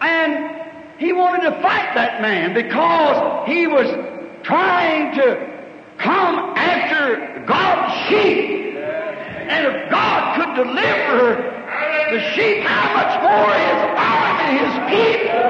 And 0.00 0.66
he 0.98 1.12
wanted 1.12 1.50
to 1.50 1.62
fight 1.62 1.94
that 1.94 2.22
man 2.22 2.54
because 2.54 3.48
he 3.48 3.66
was 3.66 3.88
trying 4.42 5.14
to 5.16 5.56
come 5.98 6.54
after 6.56 7.44
God's 7.46 8.08
sheep. 8.08 8.75
And 9.48 9.66
if 9.66 9.90
God 9.90 10.36
could 10.36 10.54
deliver 10.64 11.36
the 12.10 12.20
sheep, 12.34 12.62
how 12.64 12.94
much 12.94 13.22
more 13.22 13.54
is 13.54 13.78
His 13.82 13.94
army, 13.96 14.58
His 14.58 14.74
people? 14.90 15.46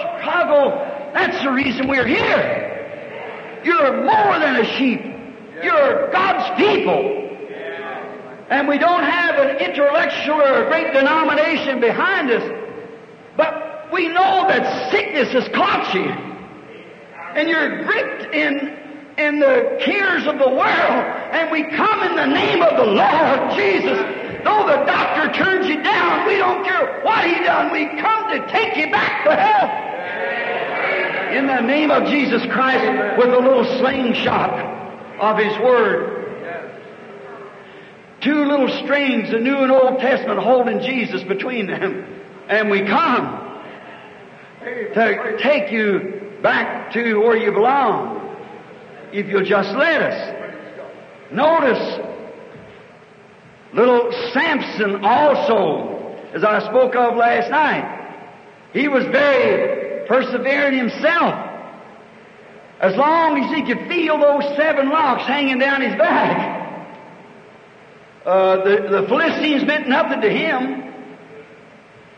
Chicago, 0.00 1.10
that's 1.14 1.42
the 1.42 1.50
reason 1.50 1.88
we're 1.88 2.06
here. 2.06 3.60
You're 3.64 4.04
more 4.04 4.38
than 4.38 4.56
a 4.56 4.64
sheep. 4.76 5.00
You're 5.62 6.10
God's 6.12 6.56
people. 6.60 7.22
And 8.50 8.68
we 8.68 8.78
don't 8.78 9.02
have 9.02 9.36
an 9.38 9.56
intellectual 9.56 10.40
or 10.40 10.64
a 10.64 10.68
great 10.68 10.92
denomination 10.92 11.80
behind 11.80 12.30
us, 12.30 12.42
but 13.36 13.90
we 13.92 14.08
know 14.08 14.46
that 14.48 14.90
sickness 14.92 15.32
has 15.32 15.48
caught 15.54 15.94
you. 15.94 16.04
And 17.34 17.48
you're 17.48 17.84
gripped 17.84 18.34
in, 18.34 18.76
in 19.18 19.38
the 19.38 19.78
cares 19.80 20.26
of 20.26 20.38
the 20.38 20.48
world, 20.48 21.04
and 21.32 21.50
we 21.50 21.64
come 21.76 22.02
in 22.02 22.16
the 22.16 22.26
name 22.26 22.62
of 22.62 22.76
the 22.76 22.92
Lord 22.92 23.54
Jesus. 23.56 23.98
Though 24.44 24.66
the 24.66 24.84
doctor 24.84 25.32
turns 25.32 25.66
you 25.66 25.82
down, 25.82 26.26
we 26.26 26.36
don't 26.36 26.64
care 26.64 27.00
what 27.02 27.24
he 27.24 27.42
done. 27.44 27.72
We 27.72 27.86
come 28.00 28.30
to 28.30 28.46
take 28.50 28.76
you 28.76 28.90
back 28.90 29.24
to 29.24 29.34
health. 29.34 29.92
In 31.34 31.46
the 31.46 31.60
name 31.60 31.90
of 31.90 32.08
Jesus 32.08 32.42
Christ, 32.52 33.18
with 33.18 33.32
a 33.32 33.38
little 33.38 33.64
slingshot 33.78 34.74
of 35.20 35.38
His 35.38 35.56
Word. 35.58 36.20
Two 38.20 38.44
little 38.44 38.68
strings, 38.84 39.30
the 39.30 39.38
New 39.38 39.56
and 39.56 39.72
Old 39.72 40.00
Testament, 40.00 40.40
holding 40.40 40.80
Jesus 40.80 41.22
between 41.24 41.66
them. 41.66 42.06
And 42.48 42.70
we 42.70 42.82
come 42.82 43.62
to 44.62 45.36
take 45.38 45.72
you 45.72 46.38
back 46.42 46.92
to 46.92 47.18
where 47.20 47.36
you 47.36 47.52
belong. 47.52 48.23
If 49.14 49.28
you'll 49.28 49.44
just 49.44 49.70
let 49.76 50.02
us. 50.02 51.30
Notice, 51.30 52.00
little 53.72 54.10
Samson 54.32 55.04
also, 55.04 56.16
as 56.34 56.42
I 56.42 56.58
spoke 56.68 56.96
of 56.96 57.16
last 57.16 57.48
night, 57.48 58.16
he 58.72 58.88
was 58.88 59.04
very 59.04 60.08
persevering 60.08 60.76
himself. 60.76 61.32
As 62.80 62.96
long 62.96 63.38
as 63.38 63.54
he 63.54 63.62
could 63.62 63.86
feel 63.86 64.18
those 64.18 64.42
seven 64.56 64.88
locks 64.88 65.22
hanging 65.28 65.60
down 65.60 65.80
his 65.80 65.94
back. 65.94 66.90
Uh, 68.26 68.64
the, 68.64 69.00
the 69.00 69.06
Philistines 69.06 69.64
meant 69.64 69.88
nothing 69.88 70.22
to 70.22 70.28
him. 70.28 70.92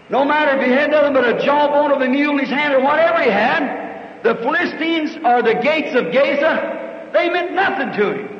No 0.09 0.25
matter 0.25 0.59
if 0.59 0.65
he 0.65 0.73
had 0.73 0.91
nothing 0.93 1.13
but 1.13 1.29
a 1.29 1.45
jawbone 1.45 1.93
of 1.93 2.01
a 2.01 2.09
mule 2.09 2.33
in 2.33 2.39
his 2.39 2.49
hand 2.49 2.73
or 2.73 2.81
whatever 2.81 3.23
he 3.23 3.29
had, 3.29 4.23
the 4.23 4.35
Philistines 4.37 5.19
or 5.23 5.43
the 5.43 5.61
gates 5.61 5.95
of 5.95 6.11
Gaza, 6.11 6.85
they 7.13 7.29
meant 7.29 7.53
nothing 7.53 7.93
to 7.93 8.13
him. 8.13 8.37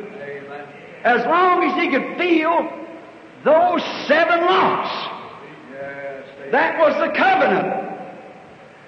As 1.05 1.25
long 1.27 1.63
as 1.65 1.75
he 1.81 1.91
could 1.91 2.19
feel 2.19 2.69
those 3.45 3.83
seven 4.09 4.41
locks. 4.41 4.91
That 6.51 6.79
was 6.79 6.95
the 6.99 7.15
covenant. 7.17 7.87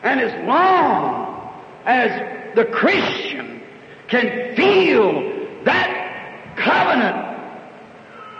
And 0.03 0.21
as 0.21 0.47
long 0.47 1.53
as 1.85 2.55
the 2.57 2.65
Christian 2.65 3.63
can 4.09 4.57
feel 4.57 5.63
that 5.65 6.55
covenant, 6.57 7.29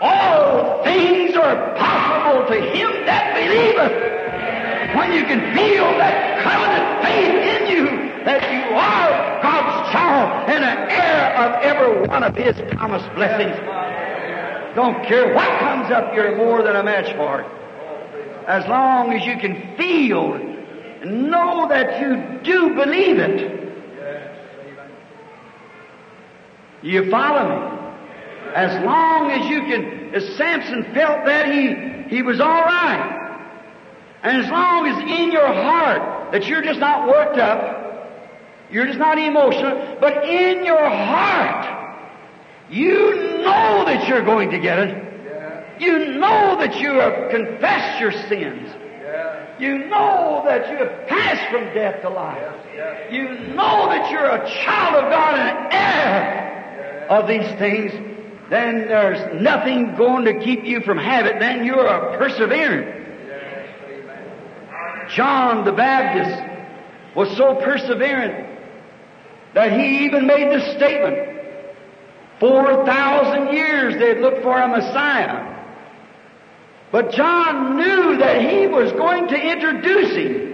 all 0.01 0.83
things 0.83 1.35
are 1.35 1.75
possible 1.75 2.47
to 2.47 2.61
him 2.61 3.05
that 3.05 3.35
believeth. 3.35 4.95
When 4.95 5.13
you 5.13 5.23
can 5.23 5.55
feel 5.55 5.85
that 5.99 6.43
covenant 6.43 7.03
faith 7.03 7.35
in 7.47 7.67
you, 7.71 7.85
that 8.25 8.41
you 8.51 8.75
are 8.75 9.41
God's 9.41 9.78
and 9.95 10.63
an 10.63 10.89
heir 10.89 11.35
of 11.37 11.63
every 11.63 12.07
one 12.07 12.23
of 12.23 12.35
His 12.35 12.55
promised 12.75 13.13
blessings. 13.15 13.55
Don't 14.75 15.03
care 15.05 15.33
what 15.33 15.59
comes 15.59 15.91
up, 15.91 16.13
you're 16.13 16.37
more 16.37 16.61
than 16.63 16.75
a 16.75 16.83
match 16.83 17.15
for 17.15 17.41
it. 17.41 17.47
As 18.47 18.67
long 18.67 19.11
as 19.13 19.25
you 19.25 19.37
can 19.37 19.75
feel 19.77 20.33
and 20.33 21.29
know 21.29 21.67
that 21.69 22.01
you 22.01 22.39
do 22.43 22.75
believe 22.75 23.17
it. 23.19 23.59
You 26.81 27.09
follow 27.11 27.49
me? 27.49 27.79
As 28.55 28.83
long 28.83 29.31
as 29.31 29.49
you 29.49 29.61
can, 29.61 30.15
as 30.15 30.35
Samson 30.35 30.93
felt 30.93 31.25
that 31.25 31.51
he, 31.51 32.15
he 32.15 32.21
was 32.21 32.39
alright. 32.39 33.17
And 34.23 34.43
as 34.43 34.49
long 34.49 34.87
as 34.87 35.01
in 35.01 35.31
your 35.31 35.47
heart 35.47 36.31
that 36.31 36.45
you're 36.45 36.63
just 36.63 36.79
not 36.79 37.07
worked 37.07 37.37
up, 37.37 37.78
you're 38.71 38.85
just 38.85 38.99
not 38.99 39.17
emotional, 39.17 39.97
but 39.99 40.25
in 40.25 40.63
your 40.63 40.89
heart, 40.89 41.79
you 42.69 43.15
know 43.43 43.83
that 43.85 44.07
you're 44.07 44.23
going 44.23 44.51
to 44.51 44.59
get 44.59 44.79
it. 44.79 45.81
You 45.81 46.17
know 46.17 46.57
that 46.59 46.79
you 46.79 46.91
have 46.93 47.31
confessed 47.31 47.99
your 47.99 48.11
sins. 48.11 48.69
You 49.59 49.87
know 49.87 50.43
that 50.45 50.69
you 50.69 50.77
have 50.77 51.07
passed 51.07 51.51
from 51.51 51.73
death 51.73 52.01
to 52.01 52.09
life. 52.09 52.55
You 53.11 53.29
know 53.55 53.87
that 53.87 54.11
you're 54.11 54.25
a 54.25 54.47
child 54.63 55.03
of 55.03 55.11
God 55.11 55.35
and 55.35 55.49
an 55.49 55.73
heir 55.73 57.07
of 57.09 57.27
these 57.27 57.59
things. 57.59 57.91
Then 58.49 58.87
there's 58.87 59.41
nothing 59.41 59.95
going 59.95 60.25
to 60.25 60.39
keep 60.39 60.63
you 60.63 60.81
from 60.81 60.97
having 60.97 61.35
it. 61.35 61.39
Then 61.39 61.65
you're 61.65 61.85
a 61.85 62.17
perseverant. 62.17 62.97
John 65.09 65.65
the 65.65 65.71
Baptist 65.71 67.15
was 67.15 67.35
so 67.35 67.55
perseverant 67.55 68.58
that 69.53 69.79
he 69.79 70.05
even 70.05 70.27
made 70.27 70.49
this 70.49 70.75
statement. 70.75 71.37
Four 72.39 72.85
thousand 72.85 73.53
years 73.53 73.95
they'd 73.99 74.21
looked 74.21 74.43
for 74.43 74.57
a 74.57 74.67
Messiah. 74.67 75.57
But 76.91 77.11
John 77.11 77.77
knew 77.77 78.17
that 78.17 78.41
he 78.41 78.67
was 78.67 78.91
going 78.93 79.27
to 79.27 79.35
introduce 79.35 80.15
him. 80.15 80.49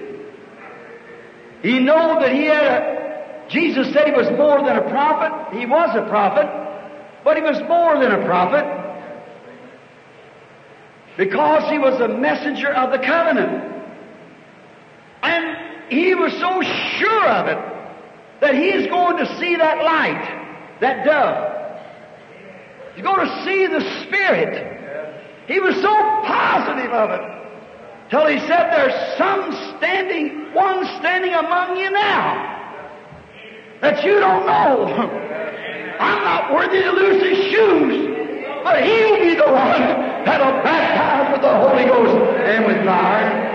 He 1.62 1.80
knew 1.80 1.86
that 1.86 2.32
he 2.32 2.46
had 2.46 2.64
a, 2.66 3.46
Jesus 3.50 3.94
said 3.94 4.08
he 4.08 4.12
was 4.12 4.30
more 4.32 4.64
than 4.64 4.78
a 4.78 4.90
prophet. 4.90 5.58
He 5.58 5.66
was 5.66 5.96
a 5.96 6.08
prophet, 6.10 6.48
but 7.24 7.38
he 7.38 7.44
was 7.44 7.60
more 7.68 8.00
than 8.00 8.12
a 8.12 8.26
prophet 8.26 8.66
because 11.18 11.70
he 11.72 11.80
was 11.80 12.00
a 12.02 12.08
messenger 12.08 12.74
of 12.74 12.92
the 12.92 13.00
covenant. 13.00 13.74
And 15.24 15.58
he 15.90 16.14
was 16.14 16.34
so 16.34 16.62
sure 16.98 17.30
of 17.30 17.48
it 17.48 17.75
that 18.42 18.56
he's 18.56 18.88
going 18.88 19.18
to 19.18 19.40
see 19.40 19.56
that 19.56 19.84
light, 19.84 20.80
that 20.82 21.06
dove. 21.06 21.56
He's 22.96 23.04
going 23.04 23.28
to 23.28 23.44
see 23.44 23.68
the 23.68 23.82
Spirit. 24.04 24.72
He 25.48 25.60
was 25.60 25.76
so 25.76 25.94
positive 26.26 26.92
of 26.92 27.12
it 27.12 28.10
till 28.10 28.28
he 28.28 28.40
said, 28.40 28.72
There's 28.72 29.18
some 29.18 29.52
standing, 29.78 30.54
one 30.54 30.86
standing 31.00 31.34
among 31.34 31.78
you 31.78 31.92
now 31.92 32.56
that 33.82 34.04
you 34.04 34.20
don't 34.20 34.46
know. 34.46 35.36
I'm 36.00 36.24
not 36.24 36.54
worthy 36.54 36.82
to 36.82 36.92
lose 36.92 37.24
his 37.24 37.52
shoes, 37.52 38.64
but 38.64 38.84
he'll 38.84 39.20
be 39.20 39.36
the 39.36 39.46
one 39.46 40.26
that'll 40.26 40.64
baptize 40.64 41.32
with 41.32 41.42
the 41.42 41.56
Holy 41.56 41.86
Ghost 41.86 42.38
and 42.40 42.66
with 42.66 42.84
fire. 42.86 43.54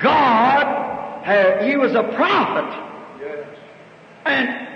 God, 0.00 0.89
he 1.64 1.76
was 1.76 1.94
a 1.94 2.02
prophet. 2.14 2.86
And 4.24 4.68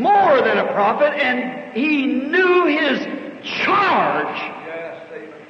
more 0.00 0.40
than 0.42 0.58
a 0.58 0.72
prophet, 0.72 1.12
and 1.14 1.76
he 1.76 2.06
knew 2.06 2.66
his 2.66 3.00
charge. 3.64 4.52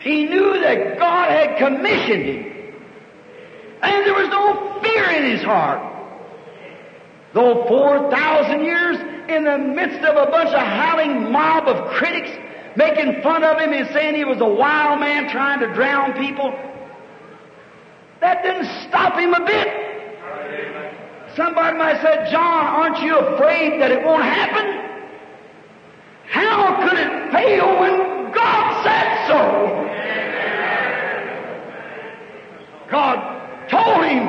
He 0.01 0.25
knew 0.25 0.61
that 0.61 0.99
God 0.99 1.31
had 1.31 1.57
commissioned 1.59 2.25
him. 2.25 2.75
And 3.83 4.07
there 4.07 4.15
was 4.15 4.29
no 4.29 4.81
fear 4.83 5.11
in 5.11 5.31
his 5.31 5.43
heart. 5.43 5.93
Though 7.33 7.67
4,000 7.67 8.65
years 8.65 8.97
in 9.29 9.45
the 9.45 9.59
midst 9.59 10.05
of 10.05 10.17
a 10.17 10.31
bunch 10.31 10.51
of 10.51 10.61
howling 10.61 11.33
mob 11.33 11.67
of 11.69 11.91
critics 11.93 12.31
making 12.77 13.23
fun 13.23 13.45
of 13.45 13.59
him 13.59 13.73
and 13.73 13.89
saying 13.93 14.15
he 14.15 14.25
was 14.25 14.41
a 14.41 14.49
wild 14.49 15.01
man 15.01 15.31
trying 15.31 15.61
to 15.61 15.73
drown 15.75 16.12
people, 16.15 16.53
that 18.21 18.43
didn't 18.43 18.67
stop 18.89 19.19
him 19.19 19.33
a 19.35 19.45
bit. 19.45 19.84
Somebody 21.37 21.76
might 21.76 22.01
say, 22.01 22.30
John, 22.30 22.66
aren't 22.66 23.03
you 23.03 23.16
afraid 23.18 23.80
that 23.80 23.91
it 23.91 24.05
won't 24.05 24.22
happen? 24.22 24.85
How 26.28 26.89
could 26.89 26.99
it 26.99 27.32
fail 27.32 27.80
when 27.80 28.32
God 28.32 28.85
said 28.85 29.26
so? 29.28 29.85
God 32.91 33.68
told 33.68 34.05
him, 34.05 34.28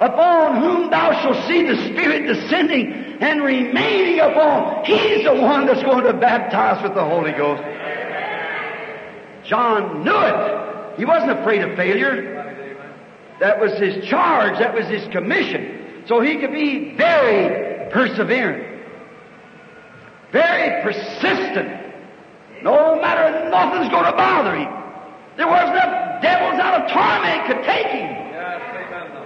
upon 0.00 0.60
whom 0.60 0.90
thou 0.90 1.12
shalt 1.22 1.46
see 1.46 1.62
the 1.62 1.76
Spirit 1.92 2.26
descending 2.26 2.92
and 3.20 3.42
remaining 3.42 4.18
upon, 4.18 4.84
He's 4.84 5.24
the 5.24 5.34
one 5.34 5.66
that's 5.66 5.82
going 5.82 6.04
to 6.04 6.12
baptize 6.14 6.82
with 6.82 6.94
the 6.94 7.04
Holy 7.04 7.32
Ghost. 7.32 7.62
John 9.44 10.02
knew 10.02 10.18
it. 10.18 10.98
He 10.98 11.04
wasn't 11.04 11.38
afraid 11.38 11.62
of 11.62 11.76
failure. 11.76 12.32
That 13.40 13.60
was 13.60 13.72
his 13.78 14.04
charge. 14.06 14.58
That 14.58 14.74
was 14.74 14.86
his 14.86 15.06
commission. 15.12 15.83
So 16.06 16.20
he 16.20 16.36
could 16.38 16.52
be 16.52 16.94
very, 16.96 17.90
persevering, 17.90 18.80
very 20.32 20.82
persistent. 20.82 21.80
No 22.62 23.00
matter 23.00 23.48
nothing's 23.50 23.90
going 23.90 24.04
to 24.04 24.12
bother 24.12 24.54
him. 24.56 24.72
There 25.36 25.46
wasn't 25.48 25.76
enough 25.76 26.22
devils 26.22 26.60
out 26.60 26.82
of 26.82 26.90
torment 26.90 27.46
could 27.46 27.64
take 27.64 27.86
him. 27.86 28.14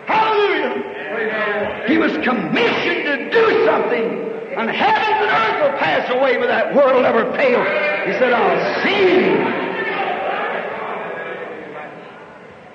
Hallelujah. 0.06 1.84
He 1.86 1.98
was 1.98 2.12
commissioned 2.12 3.04
to 3.04 3.30
do 3.30 3.64
something. 3.64 4.26
And 4.56 4.70
heavens 4.70 5.20
and 5.22 5.30
earth 5.30 5.62
will 5.62 5.78
pass 5.78 6.10
away, 6.10 6.36
but 6.38 6.48
that 6.48 6.74
word 6.74 6.94
will 6.94 7.02
never 7.02 7.30
fail. 7.36 7.62
He 8.06 8.12
said, 8.18 8.32
I'll 8.32 8.82
see. 8.82 9.34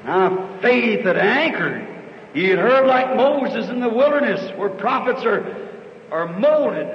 Now, 0.06 0.60
faith 0.62 1.06
had 1.06 1.18
anchored. 1.18 1.92
He 2.34 2.49
had 2.49 2.57
heard 2.57 2.88
like 2.88 3.15
Moses 3.15 3.69
in 3.69 3.79
the 3.79 3.89
wilderness, 3.89 4.57
where 4.57 4.69
prophets 4.69 5.23
are, 5.23 5.69
are 6.11 6.27
molded. 6.39 6.88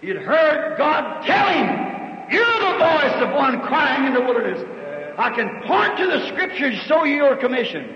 He 0.00 0.08
had 0.08 0.16
heard 0.16 0.76
God 0.76 1.24
tell 1.24 1.48
him, 1.48 2.30
You're 2.30 2.44
the 2.44 2.78
voice 2.78 3.22
of 3.22 3.34
one 3.34 3.60
crying 3.60 4.06
in 4.06 4.14
the 4.14 4.20
wilderness. 4.20 4.64
I 5.16 5.30
can 5.30 5.62
point 5.62 5.96
to 5.98 6.06
the 6.06 6.26
scriptures 6.28 6.74
show 6.86 7.04
you 7.04 7.16
your 7.16 7.36
commission. 7.36 7.94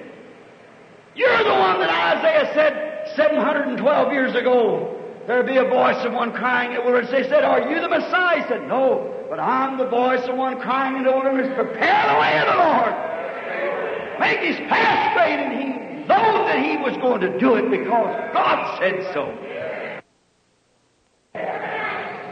You're 1.17 1.43
the 1.43 1.51
one 1.51 1.81
that 1.81 1.91
Isaiah 1.91 2.53
said 2.55 3.17
712 3.17 4.13
years 4.13 4.35
ago. 4.37 4.93
There'll 5.27 5.47
be 5.47 5.57
a 5.57 5.65
voice 5.65 6.05
of 6.05 6.13
one 6.13 6.33
crying 6.33 6.71
in 6.71 6.77
the 6.77 6.83
wilderness. 6.83 7.11
They 7.11 7.25
said, 7.25 7.43
Are 7.43 7.69
you 7.69 7.81
the 7.81 7.89
Messiah? 7.89 8.43
He 8.43 8.49
said, 8.49 8.69
No, 8.69 9.27
but 9.29 9.41
I'm 9.41 9.77
the 9.77 9.89
voice 9.89 10.23
of 10.29 10.37
one 10.37 10.61
crying 10.61 10.99
in 10.99 11.03
the 11.03 11.11
wilderness. 11.11 11.51
Prepare 11.57 12.15
the 12.15 12.21
way 12.21 12.39
of 12.39 12.47
the 12.47 12.63
Lord. 12.63 14.21
Make 14.21 14.39
his 14.41 14.57
path 14.69 15.13
straight, 15.13 15.41
and 15.41 15.61
he 15.61 15.86
knew 16.09 16.45
that 16.47 16.65
he 16.65 16.77
was 16.77 16.97
going 16.99 17.21
to 17.21 17.39
do 17.39 17.57
it 17.57 17.71
because 17.71 18.33
God 18.33 18.79
said 18.79 19.13
so. 19.13 19.33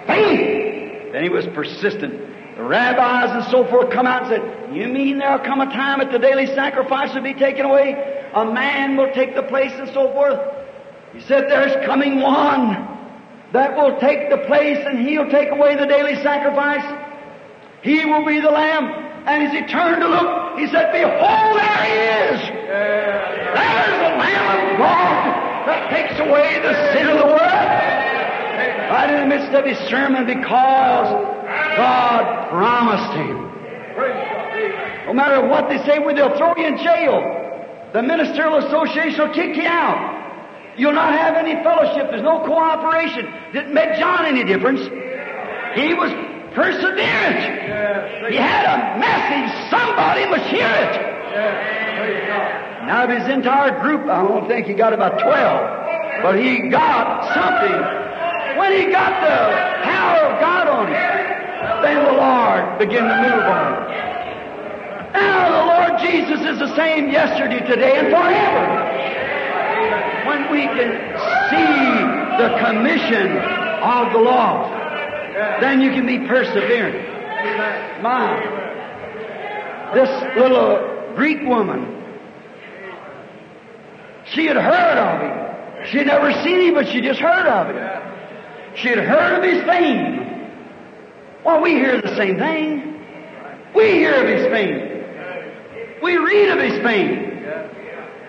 Faith! 0.07 1.13
Then 1.13 1.23
he 1.23 1.29
was 1.29 1.47
persistent. 1.55 2.57
The 2.57 2.63
rabbis 2.63 3.31
and 3.31 3.51
so 3.51 3.65
forth 3.69 3.91
come 3.91 4.07
out 4.07 4.23
and 4.23 4.31
said, 4.31 4.77
You 4.77 4.87
mean 4.89 5.19
there'll 5.19 5.45
come 5.45 5.61
a 5.61 5.67
time 5.67 5.99
that 5.99 6.13
the 6.13 6.19
daily 6.19 6.47
sacrifice 6.47 7.15
will 7.15 7.23
be 7.23 7.35
taken 7.35 7.67
away? 7.67 8.31
A 8.35 8.45
man 8.45 8.97
will 8.97 9.13
take 9.13 9.35
the 9.35 9.43
place 9.43 9.73
and 9.73 9.89
so 9.89 10.13
forth? 10.13 10.41
He 11.13 11.21
said, 11.21 11.45
There's 11.49 11.85
coming 11.87 12.21
one 12.21 12.95
that 13.53 13.77
will 13.77 13.99
take 14.01 14.31
the 14.31 14.39
place 14.47 14.79
and 14.85 15.07
he'll 15.07 15.31
take 15.31 15.51
away 15.51 15.77
the 15.77 15.87
daily 15.87 16.17
sacrifice. 16.23 16.85
He 17.83 18.05
will 18.05 18.25
be 18.25 18.41
the 18.41 18.51
lamb. 18.51 18.87
And 19.27 19.45
as 19.45 19.53
he 19.53 19.67
turned 19.73 20.03
to 20.03 20.09
look, 20.09 20.44
he 20.59 20.67
said, 20.69 20.93
Behold, 20.93 21.59
there 21.59 21.83
he 21.85 21.95
is! 21.95 22.41
There's 22.69 23.99
the 23.99 24.13
Lamb 24.19 24.47
of 24.55 24.79
God 24.79 25.45
that 25.67 25.91
takes 25.91 26.19
away 26.21 26.61
the 26.63 26.75
sin 26.93 27.09
of 27.09 27.19
the 27.19 27.27
world. 27.27 27.41
Right 28.91 29.11
in 29.11 29.29
the 29.29 29.37
midst 29.37 29.53
of 29.55 29.65
his 29.65 29.79
sermon 29.89 30.27
because 30.27 31.09
God 31.77 32.51
promised 32.51 33.13
him. 33.17 33.51
No 35.07 35.13
matter 35.13 35.47
what 35.47 35.69
they 35.69 35.79
say, 35.85 35.99
well, 35.99 36.15
they'll 36.15 36.37
throw 36.37 36.57
you 36.57 36.67
in 36.67 36.79
jail. 36.79 37.21
The 37.93 38.03
Ministerial 38.03 38.59
Association 38.59 39.21
will 39.21 39.35
kick 39.35 39.57
you 39.57 39.67
out. 39.67 40.77
You'll 40.77 40.93
not 40.95 41.13
have 41.13 41.37
any 41.37 41.55
fellowship. 41.63 42.11
There's 42.11 42.23
no 42.23 42.45
cooperation. 42.45 43.33
Didn't 43.53 43.75
make 43.75 43.99
John 43.99 44.27
any 44.27 44.45
difference. 44.45 44.81
He 45.75 45.95
was 45.95 46.11
perseverant. 46.55 48.31
He 48.31 48.37
had 48.37 48.65
a 48.65 48.99
message. 48.99 49.71
Somebody 49.71 50.27
must 50.27 50.47
hear 50.51 50.67
it. 50.67 51.15
Now, 52.87 53.05
of 53.05 53.11
his 53.11 53.29
entire 53.29 53.81
group, 53.81 54.07
I 54.09 54.23
don't 54.23 54.47
think 54.47 54.67
he 54.67 54.75
got 54.75 54.93
about 54.93 55.19
12, 55.19 56.23
but 56.23 56.39
he 56.39 56.69
got 56.69 57.25
something. 57.35 57.81
When 58.59 58.73
he 58.73 58.93
got 58.93 59.21
the 59.21 59.83
power 59.83 60.21
of 60.31 60.41
God 60.41 60.69
on 60.69 60.87
him, 60.87 61.83
then 61.83 62.05
the 62.05 62.13
Lord 62.13 62.79
began 62.79 63.09
to 63.09 63.17
move 63.25 63.45
on 63.45 63.73
him. 63.73 64.15
Now, 65.15 65.49
the 65.49 65.65
Lord 65.73 66.01
Jesus 66.03 66.41
is 66.41 66.59
the 66.59 66.77
same 66.77 67.11
yesterday, 67.11 67.61
today, 67.67 67.99
and 67.99 68.09
forever. 68.11 68.65
When 70.29 70.51
we 70.53 70.63
can 70.63 70.93
see 71.51 72.05
the 72.37 72.51
commission 72.59 73.39
of 73.83 74.13
the 74.13 74.19
law, 74.19 74.84
then 75.35 75.81
you 75.81 75.91
can 75.91 76.07
be 76.07 76.19
perseverant. 76.19 78.03
My, 78.03 78.41
this 79.95 80.37
little 80.37 81.13
Greek 81.17 81.43
woman, 81.47 82.03
she 84.27 84.47
had 84.47 84.57
heard 84.57 84.99
of 84.99 85.21
him. 85.21 85.87
She 85.91 85.99
had 85.99 86.07
never 86.07 86.33
seen 86.43 86.61
him, 86.61 86.75
but 86.75 86.87
she 86.89 87.01
just 87.01 87.21
heard 87.21 87.47
of 87.47 87.75
him. 87.75 88.77
She 88.77 88.89
had 88.89 88.99
heard 88.99 89.39
of 89.39 89.45
his 89.45 89.63
fame. 89.65 90.51
Well, 91.45 91.61
we 91.61 91.73
hear 91.73 92.01
the 92.01 92.17
same 92.17 92.39
thing. 92.39 93.01
We 93.75 93.91
hear 93.91 94.15
of 94.23 94.29
his 94.29 94.47
fame. 94.47 96.01
We 96.03 96.17
read 96.17 96.49
of 96.51 96.59
his 96.59 96.83
fame. 96.83 97.47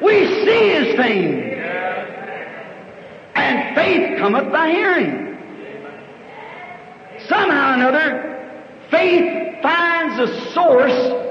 We 0.01 0.25
see 0.43 0.69
his 0.69 0.95
fame. 0.97 1.41
And 3.35 3.75
faith 3.75 4.17
cometh 4.17 4.51
by 4.51 4.69
hearing. 4.71 5.24
Somehow 7.27 7.71
or 7.71 7.73
another, 7.75 8.61
faith 8.89 9.61
finds 9.61 10.19
a 10.19 10.51
source 10.51 11.25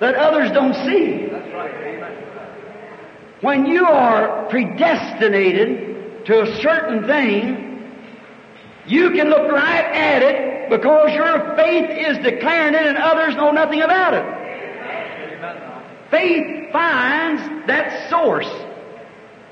that 0.00 0.14
others 0.14 0.50
don't 0.52 0.74
see. 0.84 1.28
When 3.40 3.66
you 3.66 3.84
are 3.86 4.48
predestinated 4.48 6.26
to 6.26 6.42
a 6.42 6.60
certain 6.60 7.06
thing, 7.06 7.92
you 8.86 9.10
can 9.10 9.28
look 9.28 9.50
right 9.50 9.84
at 9.84 10.22
it 10.22 10.70
because 10.70 11.12
your 11.12 11.54
faith 11.56 11.90
is 11.90 12.18
declaring 12.24 12.74
it 12.74 12.86
and 12.86 12.96
others 12.96 13.34
know 13.36 13.50
nothing 13.50 13.82
about 13.82 14.14
it. 14.14 14.24
Faith 16.10 16.72
finds 16.72 17.66
that 17.66 18.10
source 18.10 18.50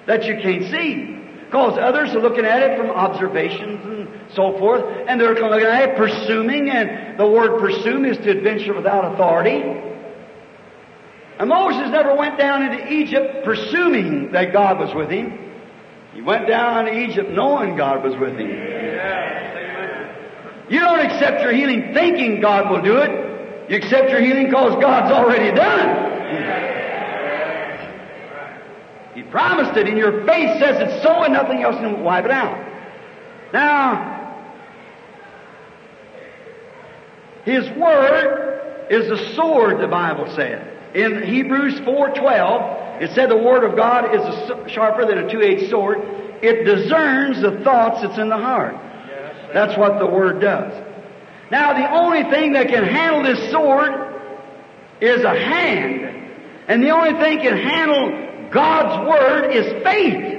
that 0.06 0.24
you 0.24 0.38
can't 0.40 0.64
see. 0.70 1.21
Because 1.52 1.76
others 1.78 2.14
are 2.14 2.20
looking 2.20 2.46
at 2.46 2.62
it 2.62 2.78
from 2.78 2.88
observations 2.88 3.84
and 3.84 4.08
so 4.34 4.56
forth, 4.58 4.82
and 5.06 5.20
they're 5.20 5.34
looking 5.34 5.68
at 5.68 5.90
it 5.90 5.96
presuming, 5.98 6.70
and 6.70 7.20
the 7.20 7.26
word 7.26 7.60
presume 7.60 8.06
is 8.06 8.16
to 8.16 8.30
adventure 8.30 8.72
without 8.72 9.12
authority. 9.12 9.60
And 11.38 11.50
Moses 11.50 11.90
never 11.90 12.16
went 12.16 12.38
down 12.38 12.62
into 12.62 12.90
Egypt 12.90 13.44
presuming 13.44 14.32
that 14.32 14.54
God 14.54 14.78
was 14.78 14.94
with 14.94 15.10
him. 15.10 15.52
He 16.14 16.22
went 16.22 16.48
down 16.48 16.88
into 16.88 16.98
Egypt 16.98 17.28
knowing 17.28 17.76
God 17.76 18.02
was 18.02 18.16
with 18.16 18.32
him. 18.38 18.48
You 20.70 20.80
don't 20.80 21.00
accept 21.00 21.42
your 21.42 21.52
healing 21.52 21.92
thinking 21.92 22.40
God 22.40 22.70
will 22.70 22.80
do 22.80 22.96
it. 22.96 23.70
You 23.70 23.76
accept 23.76 24.08
your 24.08 24.22
healing 24.22 24.46
because 24.46 24.80
God's 24.80 25.12
already 25.12 25.54
done 25.54 25.80
it. 25.90 26.61
He 29.22 29.30
promised 29.30 29.76
it, 29.76 29.86
and 29.86 29.96
your 29.96 30.24
faith 30.26 30.60
says 30.60 30.76
it's 30.80 31.02
so, 31.02 31.22
and 31.22 31.32
nothing 31.32 31.62
else 31.62 31.76
can 31.76 32.02
wipe 32.02 32.24
it 32.24 32.30
out. 32.30 32.72
Now, 33.52 34.10
His 37.44 37.68
Word 37.76 38.86
is 38.90 39.10
a 39.10 39.34
sword, 39.34 39.80
the 39.80 39.88
Bible 39.88 40.32
said. 40.34 40.68
In 40.94 41.22
Hebrews 41.22 41.80
4.12, 41.80 43.02
it 43.02 43.14
said 43.14 43.30
the 43.30 43.36
Word 43.36 43.64
of 43.64 43.76
God 43.76 44.14
is 44.14 44.20
a, 44.20 44.68
sharper 44.68 45.06
than 45.06 45.18
a 45.18 45.30
two-edged 45.30 45.70
sword. 45.70 45.98
It 46.42 46.64
discerns 46.64 47.40
the 47.40 47.62
thoughts 47.62 48.02
that's 48.02 48.18
in 48.18 48.28
the 48.28 48.36
heart. 48.36 48.76
That's 49.52 49.76
what 49.78 49.98
the 49.98 50.06
Word 50.06 50.40
does. 50.40 50.72
Now, 51.50 51.74
the 51.74 51.90
only 51.90 52.22
thing 52.30 52.54
that 52.54 52.68
can 52.68 52.84
handle 52.84 53.22
this 53.22 53.50
sword 53.50 54.20
is 55.00 55.22
a 55.22 55.34
hand. 55.34 56.30
And 56.68 56.82
the 56.82 56.90
only 56.90 57.12
thing 57.20 57.40
can 57.40 57.56
handle 57.56 58.31
God's 58.52 59.08
Word 59.08 59.50
is 59.52 59.82
faith. 59.82 60.38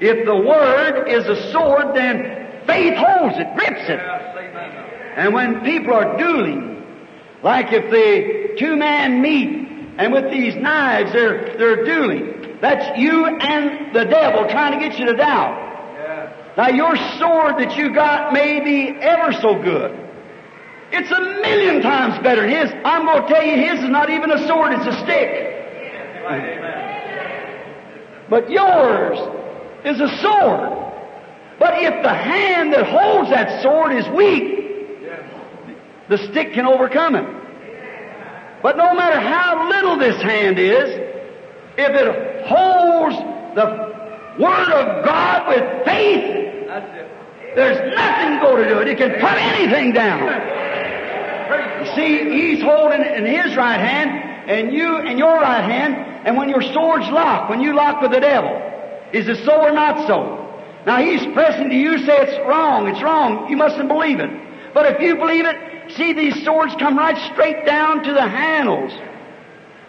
If 0.00 0.26
the 0.26 0.36
Word 0.36 1.08
is 1.08 1.26
a 1.26 1.50
sword, 1.52 1.94
then 1.94 2.64
faith 2.66 2.94
holds 2.96 3.36
it, 3.38 3.54
grips 3.56 3.88
it. 3.88 4.00
And 5.16 5.32
when 5.32 5.62
people 5.64 5.94
are 5.94 6.18
dueling, 6.18 6.84
like 7.42 7.72
if 7.72 7.90
the 7.90 8.58
two 8.58 8.76
men 8.76 9.22
meet 9.22 9.68
and 9.98 10.12
with 10.12 10.30
these 10.30 10.54
knives 10.56 11.12
they're, 11.12 11.56
they're 11.56 11.84
dueling, 11.84 12.58
that's 12.60 12.98
you 12.98 13.26
and 13.26 13.94
the 13.94 14.04
devil 14.04 14.46
trying 14.50 14.78
to 14.78 14.88
get 14.88 14.98
you 14.98 15.06
to 15.06 15.14
doubt. 15.14 15.64
Now 16.56 16.68
your 16.68 16.96
sword 17.18 17.58
that 17.58 17.76
you 17.76 17.94
got 17.94 18.32
may 18.32 18.60
be 18.60 18.98
ever 19.00 19.32
so 19.32 19.62
good. 19.62 20.06
It's 20.92 21.10
a 21.10 21.20
million 21.20 21.82
times 21.82 22.22
better 22.22 22.42
than 22.42 22.50
his. 22.50 22.72
I'm 22.84 23.04
going 23.04 23.22
to 23.22 23.28
tell 23.28 23.44
you, 23.44 23.56
his 23.56 23.82
is 23.82 23.90
not 23.90 24.08
even 24.08 24.30
a 24.30 24.46
sword, 24.46 24.72
it's 24.72 24.86
a 24.86 25.02
stick. 25.02 25.52
But 28.28 28.50
yours 28.50 29.18
is 29.84 30.00
a 30.00 30.08
sword. 30.20 30.84
But 31.58 31.82
if 31.82 32.02
the 32.02 32.12
hand 32.12 32.72
that 32.72 32.86
holds 32.86 33.30
that 33.30 33.62
sword 33.62 33.92
is 33.92 34.06
weak, 34.08 34.54
the 36.08 36.18
stick 36.18 36.52
can 36.52 36.66
overcome 36.66 37.14
it. 37.16 37.26
But 38.62 38.76
no 38.76 38.94
matter 38.94 39.20
how 39.20 39.68
little 39.68 39.98
this 39.98 40.20
hand 40.22 40.58
is, 40.58 40.90
if 41.78 41.90
it 41.90 42.46
holds 42.46 43.16
the 43.54 43.86
Word 44.38 44.70
of 44.70 45.04
God 45.04 45.48
with 45.48 45.84
faith. 45.84 46.68
There's 47.54 47.94
nothing 47.96 48.40
going 48.40 48.64
to 48.64 48.68
do 48.68 48.80
it. 48.80 48.88
It 48.88 48.98
can 48.98 49.12
put 49.12 49.32
anything 49.32 49.92
down. 49.92 50.28
You 51.80 51.94
see, 51.94 52.30
he's 52.30 52.62
holding 52.62 53.00
it 53.00 53.16
in 53.16 53.24
his 53.24 53.56
right 53.56 53.80
hand, 53.80 54.50
and 54.50 54.74
you 54.74 54.98
in 54.98 55.16
your 55.16 55.36
right 55.36 55.64
hand, 55.64 56.15
and 56.26 56.36
when 56.36 56.48
your 56.48 56.60
sword's 56.60 57.08
locked, 57.08 57.48
when 57.48 57.60
you 57.60 57.72
lock 57.72 58.02
with 58.02 58.10
the 58.10 58.18
devil, 58.18 58.50
is 59.12 59.28
it 59.28 59.44
so 59.44 59.62
or 59.62 59.70
not 59.70 60.08
so? 60.08 60.42
Now 60.84 60.98
he's 60.98 61.24
pressing 61.32 61.68
to 61.68 61.74
you, 61.74 61.98
say 61.98 62.16
it's 62.18 62.48
wrong, 62.48 62.88
it's 62.88 63.00
wrong, 63.00 63.48
you 63.48 63.56
mustn't 63.56 63.88
believe 63.88 64.18
it. 64.18 64.30
But 64.74 64.86
if 64.92 65.00
you 65.00 65.16
believe 65.16 65.46
it, 65.46 65.92
see 65.92 66.12
these 66.12 66.44
swords 66.44 66.74
come 66.80 66.98
right 66.98 67.16
straight 67.32 67.64
down 67.64 68.02
to 68.02 68.12
the 68.12 68.26
handles. 68.28 68.92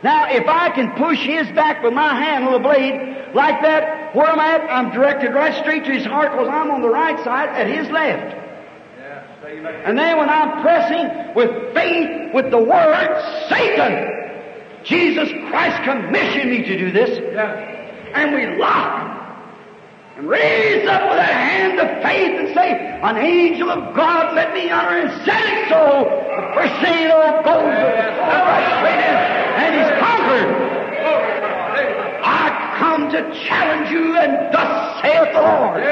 Now, 0.03 0.29
if 0.29 0.47
I 0.47 0.69
can 0.69 0.91
push 0.91 1.19
his 1.19 1.47
back 1.55 1.83
with 1.83 1.93
my 1.93 2.13
handle, 2.13 2.53
the 2.53 2.59
blade, 2.59 3.33
like 3.33 3.59
that, 3.63 4.15
where 4.15 4.27
I'm 4.27 4.39
at, 4.39 4.61
I'm 4.69 4.91
directed 4.91 5.33
right 5.33 5.59
straight 5.63 5.85
to 5.85 5.91
his 5.91 6.05
heart 6.05 6.33
because 6.33 6.49
I'm 6.49 6.69
on 6.69 6.81
the 6.81 6.89
right 6.89 7.17
side 7.23 7.49
at 7.49 7.67
his 7.67 7.89
left. 7.89 8.35
And 9.85 9.97
then 9.97 10.17
when 10.17 10.29
I'm 10.29 10.61
pressing 10.61 11.33
with 11.33 11.73
faith, 11.73 12.33
with 12.33 12.51
the 12.51 12.59
word, 12.59 13.47
Satan, 13.49 14.26
Jesus 14.83 15.29
Christ 15.49 15.83
commissioned 15.83 16.49
me 16.49 16.63
to 16.63 16.77
do 16.77 16.91
this. 16.91 17.19
And 18.13 18.33
we 18.33 18.57
lock 18.57 19.07
and 20.17 20.27
raise 20.27 20.87
up 20.87 21.09
with 21.09 21.19
a 21.19 21.23
hand 21.23 21.79
of 21.79 22.01
faith 22.01 22.39
and 22.39 22.53
say, 22.55 22.99
An 23.03 23.17
angel 23.17 23.69
of 23.69 23.95
God, 23.95 24.33
let 24.33 24.53
me 24.53 24.69
honor 24.69 24.97
and 24.97 25.25
said 25.25 25.43
it 25.43 25.69
so. 25.69 26.05
The 26.37 26.53
first 26.55 26.81
thing 26.81 27.01
you 27.01 27.07
know 27.09 27.41
goes 27.43 27.63
right 27.63 28.99
in, 28.99 29.15
and 29.61 29.75
he's 29.75 29.91
conquered. 29.99 30.67
I 32.23 32.75
come 32.79 33.11
to 33.11 33.45
challenge 33.45 33.91
you, 33.91 34.17
and 34.17 34.53
thus 34.53 35.01
saith 35.01 35.33
the 35.33 35.41
Lord. 35.41 35.83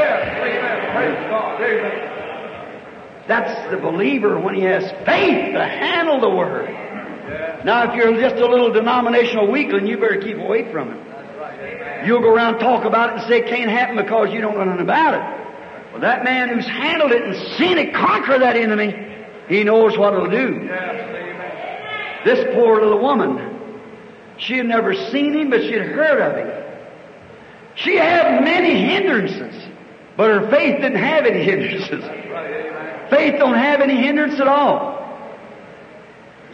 That's 3.27 3.71
the 3.71 3.77
believer 3.77 4.39
when 4.39 4.55
he 4.55 4.61
has 4.61 4.83
faith 5.05 5.53
to 5.53 5.65
handle 5.65 6.21
the 6.21 6.29
word. 6.29 6.69
Now, 7.63 7.89
if 7.89 7.95
you're 7.95 8.13
just 8.19 8.35
a 8.35 8.47
little 8.47 8.71
denominational 8.71 9.51
weakling, 9.51 9.87
you 9.87 9.97
better 9.97 10.21
keep 10.21 10.37
away 10.37 10.71
from 10.71 10.91
it. 10.91 12.05
You'll 12.05 12.21
go 12.21 12.29
around 12.29 12.59
talk 12.59 12.85
about 12.85 13.09
it 13.09 13.19
and 13.19 13.27
say 13.27 13.39
it 13.39 13.47
can't 13.47 13.69
happen 13.69 13.95
because 13.95 14.31
you 14.31 14.41
don't 14.41 14.57
know 14.57 14.63
nothing 14.63 14.83
about 14.83 15.15
it. 15.15 15.91
Well, 15.91 16.01
that 16.01 16.23
man 16.23 16.49
who's 16.49 16.65
handled 16.65 17.11
it 17.11 17.23
and 17.23 17.35
seen 17.57 17.77
it 17.77 17.93
conquer 17.93 18.37
that 18.37 18.55
enemy, 18.55 18.93
he 19.47 19.63
knows 19.63 19.97
what 19.97 20.13
it'll 20.13 20.29
do. 20.29 20.67
This 22.25 22.43
poor 22.53 22.81
little 22.81 22.99
woman, 22.99 23.79
she 24.37 24.57
had 24.57 24.65
never 24.65 24.93
seen 24.93 25.33
him, 25.33 25.49
but 25.49 25.61
she'd 25.61 25.81
heard 25.81 26.21
of 26.21 26.35
him. 26.37 26.65
She 27.75 27.95
had 27.95 28.43
many 28.43 28.75
hindrances, 28.75 29.67
but 30.17 30.29
her 30.29 30.49
faith 30.49 30.81
didn't 30.81 30.97
have 31.01 31.25
any 31.25 31.43
hindrances. 31.43 32.03
Faith 33.09 33.39
don't 33.39 33.55
have 33.55 33.81
any 33.81 33.95
hindrance 33.95 34.39
at 34.39 34.47
all. 34.47 34.94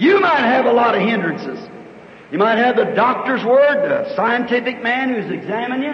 You 0.02 0.20
might 0.20 0.40
have 0.40 0.66
a 0.66 0.74
lot 0.74 0.96
of 0.96 1.02
hindrances. 1.04 1.60
You 2.32 2.40
might 2.40 2.58
have 2.58 2.76
the 2.76 2.86
doctor's 2.96 3.46
word, 3.46 3.88
the 3.88 4.16
scientific 4.16 4.82
man 4.82 5.14
who's 5.14 5.32
examining 5.32 5.84
you. 5.84 5.94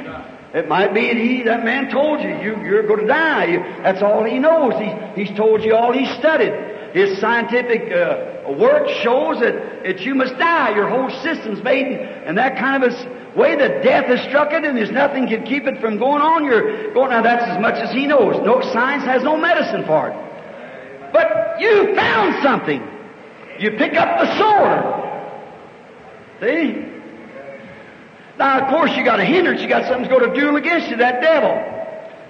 It 0.53 0.69
might 0.69 0.93
be 0.93 1.07
that 1.07 1.17
he, 1.17 1.43
that 1.43 1.65
man 1.65 1.91
told 1.91 2.21
you, 2.21 2.29
you 2.29 2.55
you're 2.63 2.87
going 2.87 3.01
to 3.01 3.05
die. 3.05 3.45
You, 3.47 3.59
that's 3.83 4.01
all 4.01 4.23
he 4.23 4.39
knows. 4.39 4.79
He, 4.79 5.25
he's 5.25 5.35
told 5.35 5.61
you 5.61 5.75
all 5.75 5.91
he's 5.91 6.09
studied. 6.11 6.53
His 6.93 7.19
scientific 7.19 7.91
uh, 7.91 8.53
work 8.53 8.87
shows 9.03 9.41
that, 9.41 9.83
that 9.83 9.99
you 9.99 10.15
must 10.15 10.37
die. 10.37 10.73
Your 10.73 10.87
whole 10.87 11.09
system's 11.21 11.61
made 11.61 11.87
in 12.25 12.35
that 12.35 12.57
kind 12.57 12.85
of 12.85 12.93
a 12.93 13.37
way 13.37 13.57
that 13.57 13.83
death 13.83 14.05
has 14.05 14.21
struck 14.29 14.53
it 14.53 14.63
and 14.63 14.77
there's 14.77 14.89
nothing 14.89 15.27
can 15.27 15.43
keep 15.43 15.67
it 15.67 15.81
from 15.81 15.99
going 15.99 16.21
on. 16.21 16.45
You're 16.45 16.93
going, 16.93 17.09
now 17.09 17.23
that's 17.23 17.43
as 17.43 17.59
much 17.59 17.75
as 17.75 17.91
he 17.91 18.07
knows. 18.07 18.37
No 18.45 18.61
science 18.71 19.03
has 19.03 19.21
no 19.21 19.35
medicine 19.35 19.83
for 19.85 20.11
it. 20.11 21.11
But 21.11 21.59
you 21.59 21.93
found 21.93 22.41
something. 22.41 22.96
You 23.59 23.71
pick 23.71 23.93
up 23.95 24.19
the 24.19 24.37
sword. 24.37 24.97
See? 26.41 26.85
Now, 28.37 28.61
of 28.61 28.69
course, 28.69 28.95
you 28.95 29.03
got 29.03 29.19
a 29.19 29.25
hindrance. 29.25 29.61
You 29.61 29.67
got 29.67 29.87
something 29.87 30.09
going 30.09 30.31
to 30.31 30.39
duel 30.39 30.55
against 30.57 30.89
you, 30.89 30.97
that 30.97 31.21
devil, 31.21 31.55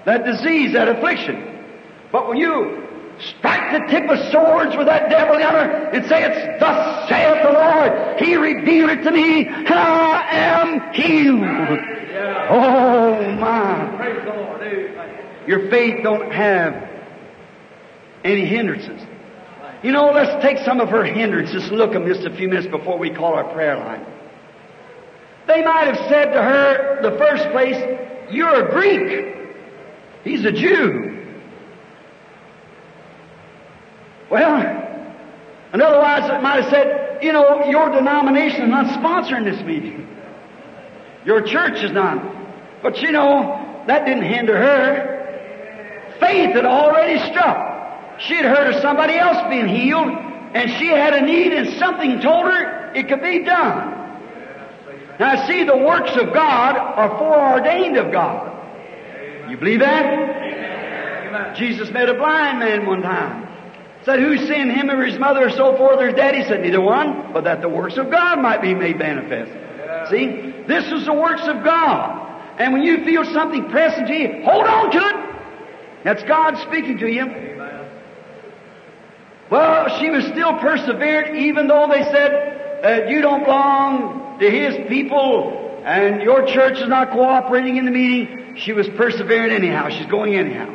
that 0.06 0.24
disease, 0.24 0.72
that 0.72 0.88
affliction. 0.88 1.66
But 2.10 2.28
when 2.28 2.38
you 2.38 2.88
strike 3.20 3.72
the 3.72 3.86
tip 3.90 4.08
of 4.08 4.18
swords 4.30 4.76
with 4.76 4.86
that 4.86 5.10
devil 5.10 5.38
yonder 5.38 5.90
and 5.92 6.06
say, 6.06 6.24
It's 6.24 6.60
thus 6.60 7.08
saith 7.08 7.42
the 7.42 7.52
Lord, 7.52 8.20
He 8.20 8.36
revealed 8.36 8.90
it 8.90 9.02
to 9.02 9.10
me, 9.10 9.46
and 9.46 9.68
I 9.68 10.26
am 10.30 10.94
healed. 10.94 11.78
Oh, 12.50 13.32
my. 13.32 13.98
Your 15.46 15.70
faith 15.70 16.02
don't 16.02 16.30
have 16.32 16.88
any 18.24 18.46
hindrances. 18.46 19.00
You 19.82 19.92
know, 19.92 20.10
let's 20.10 20.42
take 20.42 20.58
some 20.64 20.80
of 20.80 20.88
her 20.88 21.04
hindrances 21.04 21.68
and 21.68 21.78
look 21.78 21.90
at 21.90 21.94
them 21.94 22.06
just 22.06 22.26
a 22.26 22.34
few 22.34 22.48
minutes 22.48 22.66
before 22.66 22.98
we 22.98 23.10
call 23.10 23.34
our 23.34 23.52
prayer 23.52 23.76
line. 23.76 24.04
They 25.46 25.64
might 25.64 25.86
have 25.86 25.96
said 26.08 26.32
to 26.32 26.42
her, 26.42 27.00
the 27.00 27.16
first 27.16 27.48
place, 27.50 27.76
you're 28.30 28.66
a 28.66 28.70
Greek. 28.70 29.36
He's 30.24 30.44
a 30.44 30.52
Jew. 30.52 31.26
Well, 34.30 34.56
and 35.72 35.80
otherwise 35.80 36.28
it 36.30 36.42
might 36.42 36.62
have 36.62 36.70
said, 36.70 37.22
you 37.22 37.32
know, 37.32 37.64
your 37.66 37.90
denomination 37.90 38.62
is 38.62 38.68
not 38.68 38.86
sponsoring 38.86 39.44
this 39.44 39.64
meeting. 39.64 40.06
Your 41.24 41.40
church 41.42 41.82
is 41.82 41.92
not. 41.92 42.36
But 42.82 42.98
you 42.98 43.12
know, 43.12 43.84
that 43.86 44.06
didn't 44.06 44.24
hinder 44.24 44.56
her. 44.56 46.16
Faith 46.20 46.54
had 46.54 46.66
already 46.66 47.18
struck. 47.30 47.67
She 48.18 48.34
had 48.34 48.44
heard 48.44 48.74
of 48.74 48.82
somebody 48.82 49.16
else 49.16 49.48
being 49.48 49.68
healed, 49.68 50.08
and 50.08 50.70
she 50.78 50.88
had 50.88 51.14
a 51.14 51.22
need, 51.22 51.52
and 51.52 51.78
something 51.78 52.20
told 52.20 52.46
her 52.46 52.92
it 52.94 53.08
could 53.08 53.22
be 53.22 53.44
done. 53.44 53.94
Now, 55.20 55.46
see, 55.46 55.64
the 55.64 55.76
works 55.76 56.12
of 56.16 56.32
God 56.32 56.76
are 56.76 57.18
foreordained 57.18 57.96
of 57.96 58.12
God. 58.12 58.54
You 59.50 59.56
believe 59.56 59.80
that? 59.80 61.56
Jesus 61.56 61.90
met 61.90 62.08
a 62.08 62.14
blind 62.14 62.60
man 62.60 62.86
one 62.86 63.02
time. 63.02 63.46
Said, 64.04 64.20
Who 64.20 64.36
sinned 64.46 64.72
him 64.72 64.90
or 64.90 65.04
his 65.04 65.18
mother 65.18 65.46
or 65.46 65.50
so 65.50 65.76
forth 65.76 66.00
or 66.00 66.06
his 66.06 66.14
daddy? 66.14 66.44
Said, 66.44 66.62
Neither 66.62 66.80
one, 66.80 67.32
but 67.32 67.44
that 67.44 67.60
the 67.60 67.68
works 67.68 67.96
of 67.96 68.10
God 68.10 68.40
might 68.40 68.62
be 68.62 68.74
made 68.74 68.98
manifest. 68.98 69.52
See, 70.10 70.64
this 70.66 70.84
is 70.92 71.04
the 71.04 71.12
works 71.12 71.42
of 71.46 71.64
God. 71.64 72.26
And 72.58 72.72
when 72.72 72.82
you 72.82 73.04
feel 73.04 73.24
something 73.24 73.68
pressing 73.70 74.06
to 74.06 74.14
you, 74.14 74.42
hold 74.44 74.66
on 74.66 74.90
to 74.92 74.98
it. 74.98 76.04
That's 76.04 76.22
God 76.24 76.56
speaking 76.68 76.98
to 76.98 77.08
you. 77.08 77.57
Well, 79.50 79.98
she 79.98 80.10
was 80.10 80.24
still 80.26 80.52
perseverant 80.54 81.36
even 81.36 81.68
though 81.68 81.88
they 81.88 82.02
said 82.04 82.80
that 82.82 83.08
you 83.08 83.20
don't 83.22 83.44
belong 83.44 84.38
to 84.40 84.50
His 84.50 84.88
people 84.88 85.82
and 85.84 86.22
your 86.22 86.46
church 86.46 86.78
is 86.78 86.88
not 86.88 87.10
cooperating 87.12 87.76
in 87.76 87.84
the 87.84 87.90
meeting. 87.90 88.56
She 88.56 88.72
was 88.72 88.88
persevering 88.90 89.52
anyhow. 89.52 89.88
She's 89.88 90.06
going 90.06 90.34
anyhow. 90.34 90.74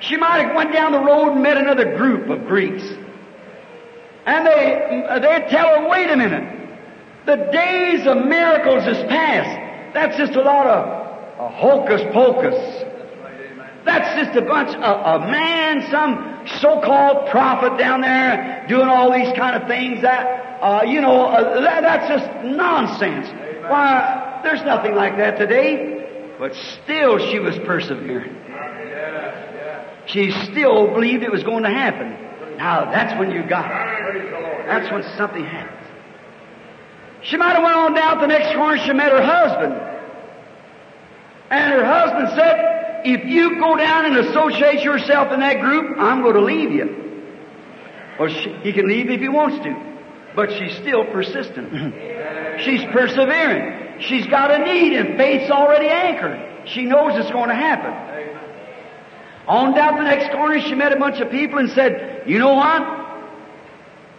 She 0.00 0.16
might 0.16 0.46
have 0.46 0.56
went 0.56 0.72
down 0.72 0.92
the 0.92 1.00
road 1.00 1.32
and 1.32 1.42
met 1.42 1.56
another 1.56 1.96
group 1.96 2.28
of 2.28 2.46
Greeks. 2.46 2.84
And 4.26 4.46
they, 4.46 5.20
they'd 5.20 5.48
tell 5.50 5.80
her, 5.80 5.88
wait 5.88 6.10
a 6.10 6.16
minute. 6.16 6.60
The 7.26 7.36
days 7.36 8.06
of 8.06 8.26
miracles 8.26 8.86
is 8.86 9.02
past. 9.08 9.94
That's 9.94 10.16
just 10.16 10.34
a 10.34 10.42
lot 10.42 10.66
of 10.66 11.04
a 11.38 11.48
hocus 11.48 12.02
pocus. 12.12 12.83
That's 13.84 14.26
just 14.26 14.38
a 14.38 14.42
bunch 14.42 14.74
of 14.74 15.22
a 15.22 15.26
man, 15.30 15.90
some 15.90 16.46
so-called 16.60 17.28
prophet 17.30 17.78
down 17.78 18.00
there 18.00 18.64
doing 18.68 18.88
all 18.88 19.12
these 19.12 19.36
kind 19.36 19.60
of 19.60 19.68
things. 19.68 20.02
That 20.02 20.58
uh, 20.62 20.82
you 20.86 21.00
know, 21.02 21.26
uh, 21.26 21.60
that, 21.60 21.82
that's 21.82 22.08
just 22.08 22.44
nonsense. 22.44 23.28
Why, 23.68 24.40
there's 24.42 24.62
nothing 24.62 24.94
like 24.94 25.18
that 25.18 25.36
today. 25.36 26.34
But 26.38 26.54
still, 26.54 27.18
she 27.30 27.38
was 27.38 27.58
persevering. 27.66 28.34
She 30.06 30.30
still 30.50 30.88
believed 30.88 31.22
it 31.22 31.30
was 31.30 31.44
going 31.44 31.64
to 31.64 31.70
happen. 31.70 32.56
Now 32.56 32.90
that's 32.90 33.18
when 33.18 33.30
you 33.30 33.42
got 33.46 33.66
it. 33.66 34.66
That's 34.66 34.90
when 34.90 35.02
something 35.16 35.44
happens. 35.44 35.86
She 37.22 37.36
might 37.36 37.54
have 37.54 37.62
went 37.62 37.76
on 37.76 37.94
down 37.94 38.20
the 38.20 38.26
next 38.26 38.54
corner. 38.54 38.78
She 38.84 38.92
met 38.92 39.10
her 39.10 39.22
husband, 39.22 39.74
and 41.50 41.72
her 41.72 41.84
husband 41.84 42.28
said, 42.36 42.83
"If 43.04 43.24
you 43.24 43.58
go 43.60 43.76
down 43.76 44.06
and 44.06 44.16
associate 44.16 44.82
yourself 44.82 45.32
in 45.32 45.40
that 45.40 45.60
group, 45.60 45.96
I'm 45.98 46.22
going 46.22 46.34
to 46.34 46.44
leave 46.44 46.70
you." 46.70 47.04
Well, 48.18 48.28
she, 48.28 48.52
he 48.62 48.72
can 48.72 48.88
leave 48.88 49.10
if 49.10 49.20
he 49.20 49.28
wants 49.28 49.62
to, 49.64 49.76
but 50.36 50.50
she's 50.52 50.76
still 50.76 51.04
persistent. 51.06 51.72
Mm-hmm. 51.72 52.64
she's 52.64 52.84
persevering. 52.92 54.00
She's 54.00 54.26
got 54.26 54.50
a 54.50 54.58
need, 54.58 54.92
and 54.94 55.16
faith's 55.16 55.50
already 55.50 55.88
anchored. 55.88 56.68
She 56.68 56.84
knows 56.84 57.16
it's 57.16 57.30
going 57.30 57.48
to 57.48 57.54
happen. 57.54 57.92
On 59.46 59.74
down 59.74 59.96
the 59.96 60.04
next 60.04 60.32
corner, 60.32 60.60
she 60.60 60.74
met 60.74 60.92
a 60.92 60.96
bunch 60.96 61.20
of 61.20 61.30
people 61.30 61.58
and 61.58 61.70
said, 61.70 62.22
You 62.26 62.38
know 62.38 62.54
what? 62.54 63.04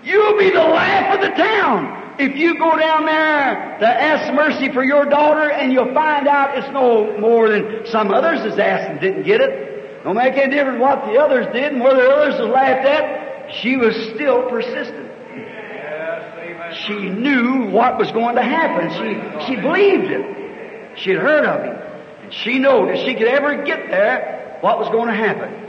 You'll 0.04 0.38
be 0.38 0.52
the 0.52 0.64
laugh 0.64 1.16
of 1.16 1.22
the 1.22 1.36
town. 1.36 2.05
If 2.20 2.38
you 2.38 2.58
go 2.58 2.78
down 2.78 3.06
there 3.06 3.78
to 3.80 3.88
ask 3.88 4.34
mercy 4.34 4.72
for 4.72 4.84
your 4.84 5.06
daughter 5.06 5.52
and 5.52 5.72
you'll 5.72 5.94
find 5.94 6.28
out 6.28 6.58
it's 6.58 6.72
no 6.72 7.18
more 7.20 7.50
than 7.50 7.86
some 7.86 8.12
others 8.12 8.42
has 8.42 8.58
asked 8.58 8.90
and 8.90 9.00
didn't 9.00 9.24
get 9.24 9.42
it, 9.42 10.04
no 10.06 10.14
make 10.14 10.34
any 10.34 10.54
difference 10.54 10.80
what 10.80 11.06
the 11.06 11.20
others 11.20 11.46
did 11.54 11.74
and 11.74 11.82
whether 11.82 12.04
the 12.04 12.10
others 12.10 12.40
was 12.40 12.50
laughed 12.50 12.86
at, 12.86 13.56
she 13.62 13.76
was 13.76 13.96
still 14.14 14.50
persistent. 14.50 15.12
She 16.88 17.10
knew 17.10 17.70
what 17.70 17.98
was 17.98 18.12
going 18.12 18.36
to 18.36 18.44
happen. 18.44 18.90
She, 18.90 19.48
she 19.48 19.62
believed 19.62 20.12
it. 20.12 21.00
She 21.00 21.12
had 21.12 21.20
heard 21.20 21.46
of 21.46 21.64
him. 21.64 21.78
And 22.24 22.34
she 22.34 22.60
knew 22.60 22.90
if 22.90 23.06
she 23.06 23.14
could 23.14 23.28
ever 23.28 23.64
get 23.64 23.90
there, 23.90 24.58
what 24.62 24.80
was 24.80 24.90
going 24.90 25.08
to 25.08 25.16
happen. 25.16 25.65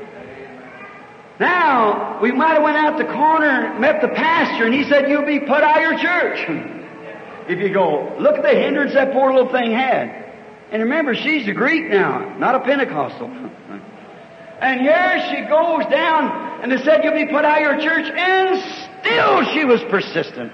Now, 1.39 2.19
we 2.23 2.33
might 2.33 2.55
have 2.55 2.63
went 2.63 2.77
out 2.77 2.97
the 2.97 3.05
corner 3.05 3.47
and 3.47 3.81
met 3.81 4.01
the 4.01 4.09
pastor 4.09 4.65
and 4.65 4.75
he 4.75 4.85
said, 4.85 5.09
you'll 5.09 5.27
be 5.27 5.41
put 5.41 5.63
out 5.63 5.77
of 5.77 5.83
your 5.83 5.99
church. 5.99 6.39
if 7.49 7.59
you 7.59 7.73
go, 7.73 8.17
look 8.19 8.37
at 8.37 8.43
the 8.43 8.55
hindrance 8.55 8.95
that 8.95 9.13
poor 9.13 9.35
little 9.35 9.53
thing 9.53 9.71
had. 9.73 10.25
And 10.73 10.83
remember, 10.83 11.15
she's 11.15 11.47
a 11.47 11.53
Greek 11.53 11.91
now, 11.91 12.37
not 12.39 12.55
a 12.55 12.61
Pentecostal. 12.61 13.29
and 14.61 14.81
here 14.81 15.27
she 15.31 15.43
goes 15.49 15.85
down 15.91 16.63
and 16.63 16.73
they 16.73 16.83
said, 16.83 17.05
you'll 17.05 17.15
be 17.15 17.27
put 17.27 17.45
out 17.45 17.59
of 17.59 17.63
your 17.63 17.81
church 17.81 18.11
and 18.11 18.87
still 19.07 19.45
she 19.53 19.65
was 19.67 19.83
persistent. 19.91 20.53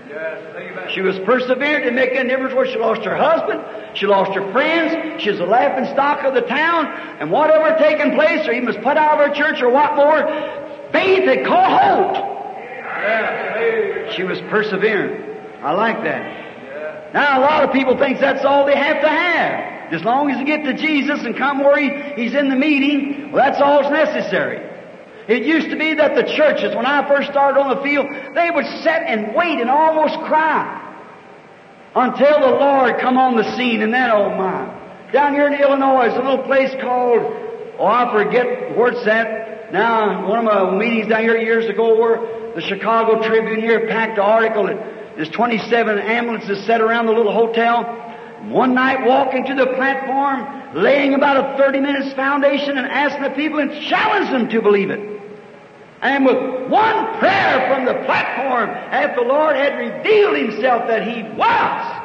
She 0.94 1.00
was 1.00 1.16
perseverant 1.20 1.86
in 1.86 1.94
making 1.94 2.18
a 2.18 2.24
difference 2.24 2.54
where 2.54 2.66
she 2.66 2.76
lost 2.76 3.02
her 3.02 3.16
husband, 3.16 3.62
she 3.96 4.06
lost 4.06 4.32
her 4.32 4.52
friends, 4.52 5.22
she 5.22 5.30
was 5.30 5.38
a 5.38 5.44
laughing 5.44 5.86
stock 5.92 6.24
of 6.24 6.34
the 6.34 6.42
town, 6.42 6.86
and 7.20 7.30
whatever 7.30 7.78
taken 7.78 8.14
place, 8.14 8.46
or 8.48 8.52
even 8.52 8.66
was 8.66 8.76
put 8.76 8.96
out 8.96 9.20
of 9.20 9.28
her 9.28 9.34
church 9.34 9.62
or 9.62 9.70
what 9.70 9.94
more, 9.96 10.18
faith 10.93 11.24
had 11.24 11.47
caught 11.47 11.82
hold. 11.82 12.16
She 14.14 14.22
was 14.22 14.38
perseverant. 14.43 15.62
I 15.62 15.72
like 15.72 16.03
that. 16.05 17.14
Now 17.14 17.40
a 17.40 17.43
lot 17.43 17.64
of 17.64 17.72
people 17.72 17.97
think 17.99 18.20
that's 18.20 18.45
all 18.45 18.66
they 18.66 18.76
have 18.76 19.01
to 19.01 19.09
have. 19.09 19.93
As 19.93 20.03
long 20.05 20.30
as 20.30 20.38
you 20.38 20.47
get 20.47 20.64
to 20.64 20.72
Jesus 20.74 21.20
and 21.24 21.36
come 21.36 21.59
where 21.59 21.76
he, 21.76 22.22
He's 22.22 22.34
in 22.34 22.49
the 22.49 22.57
meeting, 22.57 23.32
well 23.32 23.45
that's 23.45 23.61
all 23.61 23.82
that's 23.82 24.14
necessary. 24.14 24.70
It 25.28 25.45
used 25.45 25.70
to 25.70 25.76
be 25.76 25.95
that 25.95 26.16
the 26.16 26.24
churches, 26.24 26.74
when 26.74 26.86
I 26.86 27.07
first 27.07 27.30
started 27.30 27.61
on 27.61 27.76
the 27.76 27.82
field, 27.82 28.07
they 28.34 28.51
would 28.51 28.66
sit 28.82 29.03
and 29.07 29.34
wait 29.34 29.61
and 29.61 29.70
almost 29.70 30.18
cry 30.26 30.80
until 31.95 32.40
the 32.40 32.57
Lord 32.57 32.99
come 33.01 33.18
on 33.18 33.36
the 33.36 33.45
scene, 33.57 33.82
and 33.82 33.93
then, 33.93 34.11
oh 34.11 34.30
my. 34.30 35.11
Down 35.12 35.34
here 35.34 35.47
in 35.47 35.55
Illinois, 35.61 36.09
there's 36.09 36.14
a 36.14 36.22
little 36.22 36.45
place 36.45 36.70
called, 36.80 37.20
oh, 37.78 37.84
I 37.84 38.11
forget 38.12 38.76
where 38.76 38.88
it's 38.88 39.07
at. 39.07 39.51
Now, 39.72 40.28
one 40.28 40.38
of 40.38 40.44
my 40.44 40.76
meetings 40.76 41.08
down 41.08 41.22
here 41.22 41.38
years 41.38 41.64
ago 41.64 41.98
where 41.98 42.54
the 42.54 42.60
Chicago 42.60 43.26
Tribune 43.26 43.58
here 43.58 43.88
packed 43.88 44.18
an 44.18 44.24
article 44.24 44.66
that 44.66 45.16
there's 45.16 45.30
27 45.30 45.98
ambulances 45.98 46.66
set 46.66 46.82
around 46.82 47.06
the 47.06 47.12
little 47.12 47.32
hotel. 47.32 47.84
One 48.48 48.74
night 48.74 49.06
walking 49.06 49.46
to 49.46 49.54
the 49.54 49.68
platform, 49.68 50.74
laying 50.74 51.14
about 51.14 51.54
a 51.54 51.56
30 51.56 51.80
minutes 51.80 52.12
foundation 52.12 52.76
and 52.76 52.86
asking 52.86 53.22
the 53.22 53.30
people 53.30 53.60
and 53.60 53.72
challenging 53.88 54.32
them 54.32 54.48
to 54.50 54.60
believe 54.60 54.90
it. 54.90 55.22
And 56.02 56.26
with 56.26 56.68
one 56.68 57.18
prayer 57.18 57.72
from 57.72 57.86
the 57.86 57.94
platform, 58.04 58.68
after 58.68 59.22
the 59.22 59.28
Lord 59.28 59.56
had 59.56 59.78
revealed 59.78 60.36
Himself 60.36 60.86
that 60.88 61.06
He 61.08 61.22
was, 61.22 62.02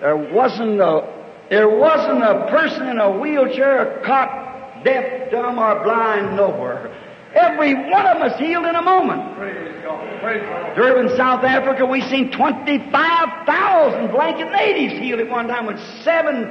there 0.00 0.16
wasn't 0.16 0.80
a, 0.80 1.46
there 1.50 1.68
wasn't 1.68 2.22
a 2.22 2.46
person 2.48 2.88
in 2.88 2.98
a 2.98 3.18
wheelchair, 3.18 3.98
a 3.98 4.06
cot, 4.06 4.53
deaf, 4.84 5.30
dumb, 5.30 5.58
or 5.58 5.82
blind 5.82 6.36
nowhere. 6.36 6.90
Every 7.34 7.74
one 7.74 8.06
of 8.06 8.18
them 8.18 8.30
was 8.30 8.38
healed 8.38 8.64
in 8.64 8.76
a 8.76 8.82
moment. 8.82 9.36
Praise 9.36 9.82
God. 9.82 10.20
Praise 10.22 10.42
God. 10.42 10.76
Durban, 10.76 11.16
South 11.16 11.42
Africa, 11.42 11.84
we 11.84 12.00
seen 12.02 12.30
25,000 12.30 14.10
blanket 14.12 14.52
natives 14.52 14.94
healed 15.00 15.20
at 15.20 15.28
one 15.28 15.48
time 15.48 15.66
with 15.66 15.78
seven 16.02 16.44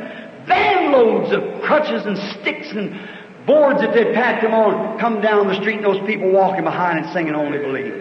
van 0.45 0.91
loads 0.91 1.31
of 1.31 1.61
crutches 1.61 2.05
and 2.05 2.17
sticks 2.17 2.69
and 2.71 2.99
boards 3.45 3.79
that 3.79 3.93
they 3.93 4.13
packed 4.13 4.43
them 4.43 4.53
on 4.53 4.99
come 4.99 5.21
down 5.21 5.47
the 5.47 5.55
street 5.55 5.77
and 5.77 5.85
those 5.85 6.05
people 6.05 6.31
walking 6.31 6.63
behind 6.63 6.99
and 6.99 7.13
singing 7.13 7.33
Only 7.33 7.59
Believe. 7.59 7.93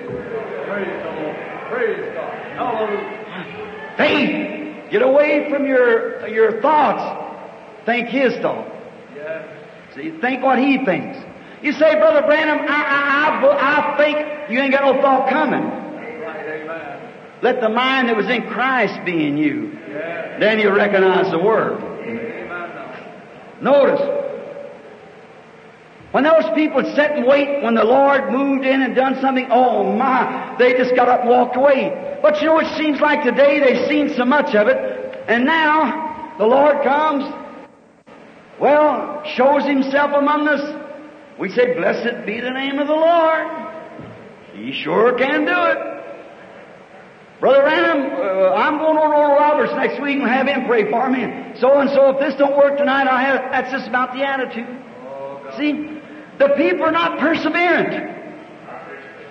Praise 0.67 1.03
God. 1.05 1.71
Praise 1.71 2.15
God. 2.15 2.33
Hallelujah. 2.57 3.95
Faith. 3.97 4.91
Get 4.91 5.03
away 5.03 5.49
from 5.51 5.67
your, 5.67 6.27
your 6.29 6.61
thoughts. 6.61 7.87
Think 7.87 8.09
His 8.09 8.35
thought. 8.43 8.82
See, 9.95 10.11
think 10.21 10.43
what 10.43 10.59
He 10.59 10.85
thinks. 10.85 11.19
You 11.63 11.73
say, 11.73 11.95
Brother 11.97 12.23
Branham, 12.23 12.59
I, 12.69 12.83
I, 12.83 13.29
I, 13.41 13.95
I 13.95 13.97
think 13.97 14.51
you 14.51 14.61
ain't 14.61 14.73
got 14.73 14.85
no 14.85 15.01
thought 15.01 15.29
coming. 15.29 15.63
Amen. 15.63 17.13
Let 17.43 17.61
the 17.61 17.69
mind 17.69 18.09
that 18.09 18.17
was 18.17 18.29
in 18.29 18.49
Christ 18.49 19.05
be 19.05 19.27
in 19.27 19.37
you. 19.37 19.79
Then 20.41 20.59
you'll 20.59 20.73
recognize 20.73 21.31
the 21.31 21.39
Word. 21.39 21.83
Amen. 21.83 22.33
Notice, 23.61 24.01
when 26.11 26.25
those 26.25 26.45
people 26.55 26.83
sat 26.95 27.13
and 27.13 27.27
wait, 27.27 27.63
when 27.63 27.75
the 27.75 27.85
Lord 27.85 28.33
moved 28.33 28.65
in 28.65 28.83
and 28.83 28.95
done 28.95 29.21
something, 29.21 29.47
oh 29.51 29.93
my, 29.93 30.57
they 30.59 30.73
just 30.75 30.95
got 30.97 31.09
up 31.09 31.21
and 31.21 31.31
walked 31.31 31.57
away. 31.57 32.19
But 32.23 32.41
you 32.41 32.47
know, 32.47 32.59
it 32.59 32.77
seems 32.77 33.01
like 33.01 33.23
today 33.23 33.61
they've 33.61 33.89
seen 33.89 34.15
so 34.17 34.25
much 34.25 34.55
of 34.55 34.69
it, 34.69 35.25
and 35.29 35.45
now 35.45 36.35
the 36.39 36.47
Lord 36.47 36.83
comes, 36.83 37.25
well, 38.63 39.25
shows 39.35 39.65
Himself 39.65 40.13
among 40.15 40.47
us. 40.47 40.63
We 41.37 41.51
say, 41.51 41.75
blessed 41.75 42.25
be 42.25 42.41
the 42.41 42.51
name 42.51 42.79
of 42.79 42.87
the 42.87 42.95
Lord. 42.95 43.47
He 44.55 44.73
sure 44.73 45.19
can 45.19 45.45
do 45.45 45.53
it. 45.53 45.79
Brother 47.41 47.63
Branham, 47.63 48.13
uh, 48.13 48.55
I'm 48.55 48.79
going 48.79 48.97
over 48.99 49.09
to 49.09 49.19
Oral 49.19 49.35
Roberts 49.35 49.73
next 49.73 50.01
week 50.01 50.21
and 50.21 50.29
have 50.29 50.47
him 50.47 50.67
pray 50.67 50.89
for 50.89 51.11
me. 51.11 51.23
So 51.59 51.81
and 51.81 51.91
so, 51.91 52.11
if 52.11 52.21
this 52.21 52.37
don't 52.37 52.57
work 52.57 52.79
tonight, 52.79 53.09
I 53.09 53.23
have, 53.23 53.51
that's 53.51 53.73
just 53.73 53.89
about 53.89 54.15
the 54.15 54.23
attitude. 54.23 54.79
See, 55.59 56.01
the 56.39 56.55
people 56.57 56.85
are 56.85 56.93
not 56.93 57.19
perseverant. 57.19 58.11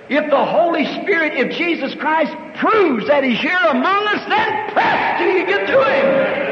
If 0.10 0.30
the 0.30 0.46
Holy 0.46 0.84
Spirit, 1.04 1.36
if 1.36 1.58
Jesus 1.58 1.96
Christ 1.96 2.36
proves 2.60 3.08
that 3.08 3.24
He's 3.24 3.40
here 3.40 3.56
among 3.70 4.08
us, 4.08 4.28
then 4.28 4.74
press 4.74 5.20
till 5.20 5.32
you 5.32 5.46
get 5.46 5.68
to 5.68 5.80
Him. 5.86 6.51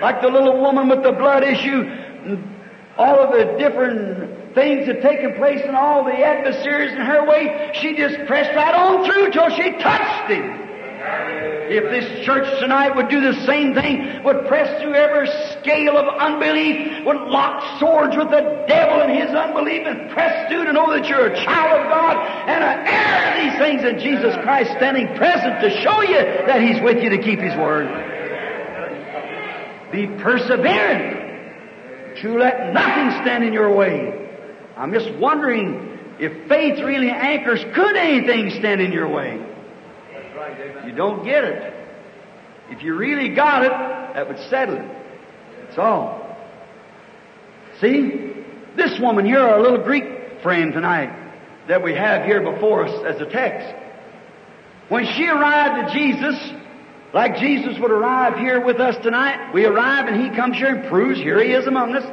Like 0.00 0.22
the 0.22 0.28
little 0.28 0.60
woman 0.60 0.88
with 0.88 1.02
the 1.02 1.12
blood 1.12 1.42
issue, 1.42 1.84
all 2.96 3.18
of 3.18 3.32
the 3.32 3.58
different 3.58 4.54
things 4.54 4.86
that 4.86 5.02
taken 5.02 5.34
place 5.34 5.60
and 5.64 5.76
all 5.76 6.04
the 6.04 6.18
adversaries 6.18 6.92
in 6.92 6.98
her 6.98 7.28
way, 7.28 7.70
she 7.74 7.96
just 7.96 8.26
pressed 8.26 8.54
right 8.54 8.74
on 8.74 9.04
through 9.04 9.30
till 9.30 9.50
she 9.50 9.72
touched 9.78 10.30
Him. 10.30 10.68
If 11.70 11.84
this 11.90 12.24
church 12.24 12.48
tonight 12.60 12.96
would 12.96 13.08
do 13.08 13.20
the 13.20 13.44
same 13.44 13.74
thing, 13.74 14.22
would 14.24 14.46
press 14.46 14.82
through 14.82 14.94
every 14.94 15.28
scale 15.60 15.96
of 15.96 16.08
unbelief, 16.18 17.04
would 17.04 17.28
lock 17.28 17.78
swords 17.78 18.16
with 18.16 18.30
the 18.30 18.64
devil 18.66 19.02
and 19.02 19.12
his 19.12 19.30
unbelief 19.30 19.86
and 19.86 20.10
press 20.10 20.50
through 20.50 20.64
to 20.64 20.72
know 20.72 20.90
that 20.90 21.08
you're 21.08 21.26
a 21.26 21.44
child 21.44 21.80
of 21.80 21.88
God 21.88 22.16
and 22.48 22.64
an 22.64 22.86
heir 22.86 23.34
to 23.34 23.50
these 23.50 23.58
things 23.58 23.82
and 23.84 24.00
Jesus 24.00 24.34
Christ 24.42 24.72
standing 24.76 25.06
present 25.16 25.60
to 25.60 25.70
show 25.82 26.02
you 26.02 26.18
that 26.46 26.62
He's 26.62 26.80
with 26.82 27.02
you 27.02 27.10
to 27.10 27.18
keep 27.18 27.38
His 27.38 27.56
word. 27.56 28.17
Be 29.92 30.06
perseverant 30.06 31.28
to 32.22 32.38
let 32.38 32.72
nothing 32.72 33.22
stand 33.22 33.44
in 33.44 33.52
your 33.52 33.74
way. 33.74 34.28
I'm 34.76 34.92
just 34.92 35.12
wondering 35.18 35.98
if 36.18 36.48
faith 36.48 36.78
really 36.84 37.10
anchors, 37.10 37.64
could 37.74 37.96
anything 37.96 38.50
stand 38.58 38.80
in 38.80 38.92
your 38.92 39.08
way? 39.08 39.38
That's 40.12 40.36
right. 40.36 40.60
Amen. 40.60 40.88
You 40.88 40.94
don't 40.94 41.24
get 41.24 41.44
it. 41.44 41.74
If 42.70 42.82
you 42.82 42.94
really 42.96 43.34
got 43.34 43.64
it, 43.64 43.70
that 43.70 44.28
would 44.28 44.38
settle 44.50 44.76
it. 44.76 44.88
That's 45.64 45.78
all. 45.78 46.36
See? 47.80 48.34
This 48.76 48.98
woman 49.00 49.24
here, 49.24 49.40
our 49.40 49.60
little 49.60 49.82
Greek 49.82 50.40
friend 50.42 50.72
tonight, 50.72 51.10
that 51.68 51.82
we 51.82 51.94
have 51.94 52.24
here 52.24 52.40
before 52.52 52.86
us 52.86 53.04
as 53.06 53.20
a 53.20 53.26
text. 53.30 53.74
When 54.88 55.04
she 55.04 55.26
arrived 55.28 55.88
to 55.88 55.98
Jesus, 55.98 56.52
like 57.12 57.36
Jesus 57.36 57.78
would 57.78 57.90
arrive 57.90 58.38
here 58.38 58.64
with 58.64 58.80
us 58.80 58.96
tonight, 59.02 59.52
we 59.52 59.64
arrive 59.64 60.08
and 60.08 60.22
He 60.22 60.36
comes 60.36 60.56
here 60.56 60.74
and 60.74 60.88
proves 60.88 61.18
here 61.18 61.42
He 61.42 61.52
is 61.52 61.66
among 61.66 61.94
us. 61.94 62.04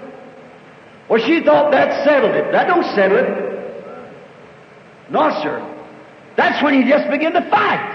Well, 1.10 1.22
she 1.26 1.44
thought 1.44 1.72
that 1.72 2.04
settled 2.06 2.36
it. 2.36 2.52
That 2.52 2.68
don't 2.68 2.86
settle 2.96 3.18
it. 3.18 3.46
No, 5.10 5.30
sir. 5.44 5.62
That's 6.36 6.64
when 6.64 6.74
you 6.76 6.90
just 6.90 7.10
begin 7.10 7.34
to 7.34 7.50
fight. 7.50 7.92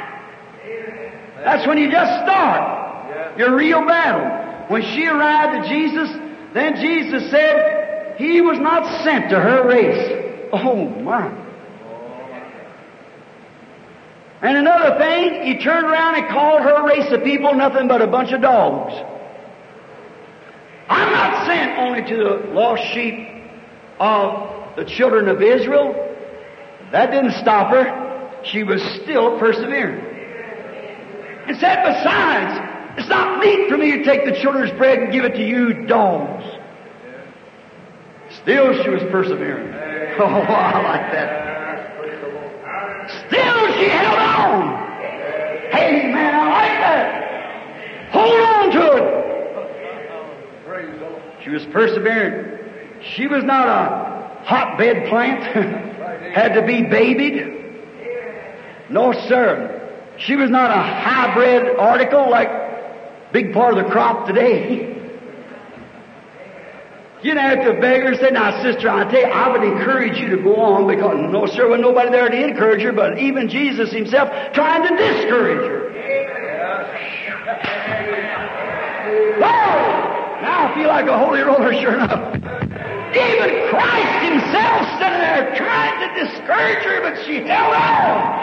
That's 1.45 1.67
when 1.67 1.79
you 1.79 1.91
just 1.91 2.23
start 2.23 3.39
your 3.39 3.57
real 3.57 3.85
battle. 3.87 4.69
When 4.69 4.83
she 4.83 5.07
arrived 5.07 5.65
to 5.65 5.69
Jesus, 5.69 6.11
then 6.55 6.77
Jesus 6.77 7.31
said 7.31 8.17
he 8.19 8.41
was 8.41 8.59
not 8.59 9.03
sent 9.03 9.31
to 9.31 9.41
her 9.41 9.67
race. 9.67 10.49
Oh 10.53 10.89
my. 11.01 11.50
And 14.43 14.57
another 14.57 14.99
thing, 14.99 15.43
he 15.45 15.63
turned 15.63 15.85
around 15.85 16.15
and 16.15 16.29
called 16.29 16.63
her 16.63 16.87
race 16.87 17.13
of 17.13 17.23
people 17.23 17.55
nothing 17.55 17.89
but 17.89 18.01
a 18.01 18.07
bunch 18.07 18.33
of 18.33 18.41
dogs. 18.41 18.95
I'm 20.89 21.13
not 21.13 21.47
sent 21.47 21.79
only 21.79 22.03
to 22.09 22.17
the 22.17 22.53
lost 22.53 22.83
sheep 22.93 23.29
of 23.99 24.77
the 24.77 24.85
children 24.85 25.29
of 25.29 25.43
Israel. 25.43 25.95
That 26.91 27.11
didn't 27.11 27.33
stop 27.33 27.71
her. 27.73 28.43
she 28.45 28.65
was 28.65 28.83
still 29.03 29.39
persevering. 29.39 30.07
And 31.47 31.57
said, 31.59 31.85
besides, 31.85 32.99
it's 32.99 33.09
not 33.09 33.39
meet 33.41 33.69
for 33.69 33.77
me 33.77 33.99
to 33.99 34.05
take 34.05 34.25
the 34.25 34.41
children's 34.41 34.77
bread 34.79 34.99
and 34.99 35.13
give 35.13 35.25
it 35.25 35.35
to 35.35 35.47
you 35.47 35.87
dogs. 35.87 36.45
Still 38.43 38.83
she 38.83 38.89
was 38.89 39.03
persevering. 39.11 39.77
Oh, 40.21 40.25
I 40.27 40.83
like 40.83 41.13
that. 41.13 41.50
Still 43.09 43.73
she 43.75 43.89
held 43.89 44.19
on. 44.19 44.91
Hey 45.71 46.13
man, 46.13 46.35
I 46.35 46.49
like 46.51 46.79
that. 46.81 48.11
Hold 48.13 48.41
on 48.41 48.71
to 48.73 48.85
it. 48.97 49.21
She 51.43 51.51
was 51.51 51.65
persevering. 51.67 52.59
She 53.03 53.27
was 53.27 53.43
not 53.45 53.67
a 53.67 54.45
hotbed 54.45 55.09
plant, 55.09 55.43
had 56.35 56.55
to 56.55 56.63
be 56.67 56.83
babied. 56.83 57.57
No, 58.91 59.13
sir. 59.13 59.77
She 60.19 60.37
was 60.37 60.51
not 60.51 60.71
a 60.71 60.83
hybrid 60.83 61.77
article 61.79 62.29
like 62.31 63.33
big 63.33 63.55
part 63.55 63.77
of 63.77 63.85
the 63.85 63.91
crop 63.91 64.27
today. 64.27 64.97
You 67.23 67.35
didn't 67.35 67.51
have 67.51 67.75
to 67.75 67.81
beg 67.81 68.01
her 68.01 68.13
and 68.13 68.19
say, 68.19 68.31
now 68.31 68.63
sister, 68.63 68.89
I 68.89 69.05
tell 69.05 69.21
you, 69.21 69.27
I 69.27 69.53
would 69.53 69.63
encourage 69.63 70.17
you 70.17 70.31
to 70.35 70.43
go 70.43 70.57
on 70.57 70.89
because 70.89 71.21
no 71.21 71.45
sir, 71.45 71.69
was 71.69 71.79
nobody 71.79 72.09
there 72.11 72.31
to 72.31 72.45
encourage 72.45 72.81
her, 72.81 72.93
but 72.93 73.19
even 73.19 73.47
Jesus 73.47 73.93
himself 73.93 74.31
trying 74.55 74.89
to 74.89 74.97
discourage 74.97 75.69
her. 75.69 75.93
Whoa! 79.37 80.41
Now 80.41 80.73
I 80.73 80.75
feel 80.75 80.89
like 80.89 81.07
a 81.09 81.19
holy 81.19 81.41
roller, 81.41 81.73
sure 81.77 81.95
enough. 81.95 82.37
Even 83.13 83.69
Christ 83.69 84.25
himself 84.25 84.81
sitting 84.97 85.21
there 85.21 85.53
trying 85.57 86.01
to 86.01 86.25
discourage 86.25 86.85
her, 86.85 87.03
but 87.03 87.21
she 87.27 87.45
held 87.45 87.75
on. 87.75 88.41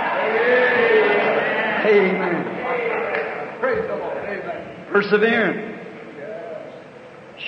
Amen. 1.81 3.59
Praise 3.59 3.87
the 3.87 3.95
Lord. 3.95 4.17
Amen. 4.17 4.85
Persevering. 4.91 5.76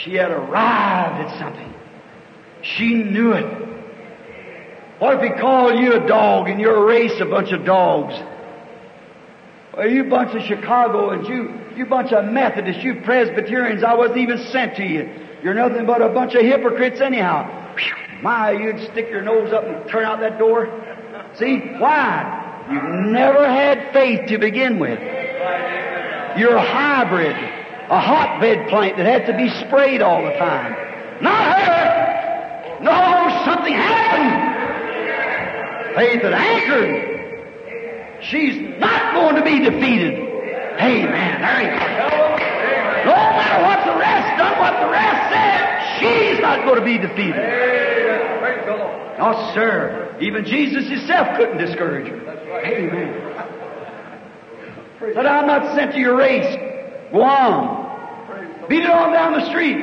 She 0.04 0.16
had 0.16 0.32
arrived 0.32 1.28
at 1.28 1.40
something. 1.40 1.74
She 2.62 2.94
knew 2.94 3.34
it. 3.34 3.70
What 5.00 5.16
if 5.16 5.34
he 5.34 5.40
called 5.40 5.80
you 5.80 5.94
a 5.94 6.08
dog 6.08 6.50
and 6.50 6.60
you're 6.60 6.76
a 6.76 6.86
race, 6.86 7.20
a 7.22 7.26
bunch 7.26 7.52
of 7.52 7.66
dogs? 7.66 8.14
Or 9.74 9.86
you 9.86 10.04
bunch 10.06 10.36
of 10.36 10.44
Chicago 10.44 11.12
and 11.12 11.26
you, 11.28 11.54
you 11.78 11.86
bunch 11.86 12.12
of 12.12 12.26
Methodists, 12.26 12.84
you 12.84 13.02
Presbyterians, 13.06 13.84
I 13.84 13.94
wasn't 13.96 14.20
even 14.20 14.38
sent 14.52 14.76
to 14.76 14.84
you. 14.84 15.10
You're 15.42 15.54
nothing 15.54 15.86
but 15.86 16.02
a 16.02 16.10
bunch 16.10 16.36
of 16.36 16.42
hypocrites 16.42 17.00
anyhow. 17.00 17.56
My, 18.22 18.52
you'd 18.52 18.92
stick 18.92 19.10
your 19.10 19.22
nose 19.22 19.54
up 19.54 19.64
and 19.64 19.90
turn 19.90 20.04
out 20.04 20.20
that 20.20 20.38
door. 20.38 20.68
See? 21.36 21.60
Why? 21.78 22.68
You've 22.70 23.12
never 23.12 23.48
had 23.48 23.94
faith 23.94 24.28
to 24.28 24.38
begin 24.38 24.80
with. 24.80 25.00
You're 26.38 26.56
a 26.56 26.62
hybrid, 26.62 27.36
a 27.90 28.00
hotbed 28.00 28.70
plant 28.70 28.98
that 28.98 29.06
had 29.06 29.26
to 29.26 29.36
be 29.36 29.50
sprayed 29.66 30.02
all 30.02 30.24
the 30.24 30.34
time. 30.38 30.76
Not 31.22 31.60
her! 31.60 32.80
No, 32.82 32.94
something 33.46 33.74
happened! 33.74 34.50
Faith 35.96 36.22
that 36.22 36.34
anchored. 36.34 38.22
She's 38.22 38.80
not 38.80 39.14
going 39.14 39.36
to 39.36 39.44
be 39.44 39.60
defeated. 39.60 40.14
Amen. 40.80 41.42
There 41.42 41.62
you 41.66 41.72
go. 41.76 42.10
No 43.10 43.16
matter 43.16 43.64
what 43.66 43.84
the 43.86 43.98
rest 43.98 44.38
done, 44.38 44.60
what 44.60 44.80
the 44.80 44.90
rest 44.92 45.34
said, 45.34 45.60
she's 46.00 46.40
not 46.40 46.64
going 46.66 46.80
to 46.80 46.86
be 46.86 46.98
defeated. 47.00 47.42
No, 49.18 49.52
sir. 49.54 50.16
Even 50.22 50.46
Jesus 50.46 50.88
himself 50.88 51.36
couldn't 51.38 51.58
discourage 51.58 52.08
her. 52.08 52.20
Amen. 52.66 53.16
Said, 55.14 55.26
I'm 55.26 55.48
not 55.48 55.76
sent 55.76 55.94
to 55.94 56.00
your 56.00 56.16
race. 56.16 56.69
Go 57.12 57.24
on. 57.24 58.68
Beat 58.70 58.84
it 58.84 58.90
on 58.90 59.12
down 59.12 59.34
the 59.34 59.50
street. 59.50 59.78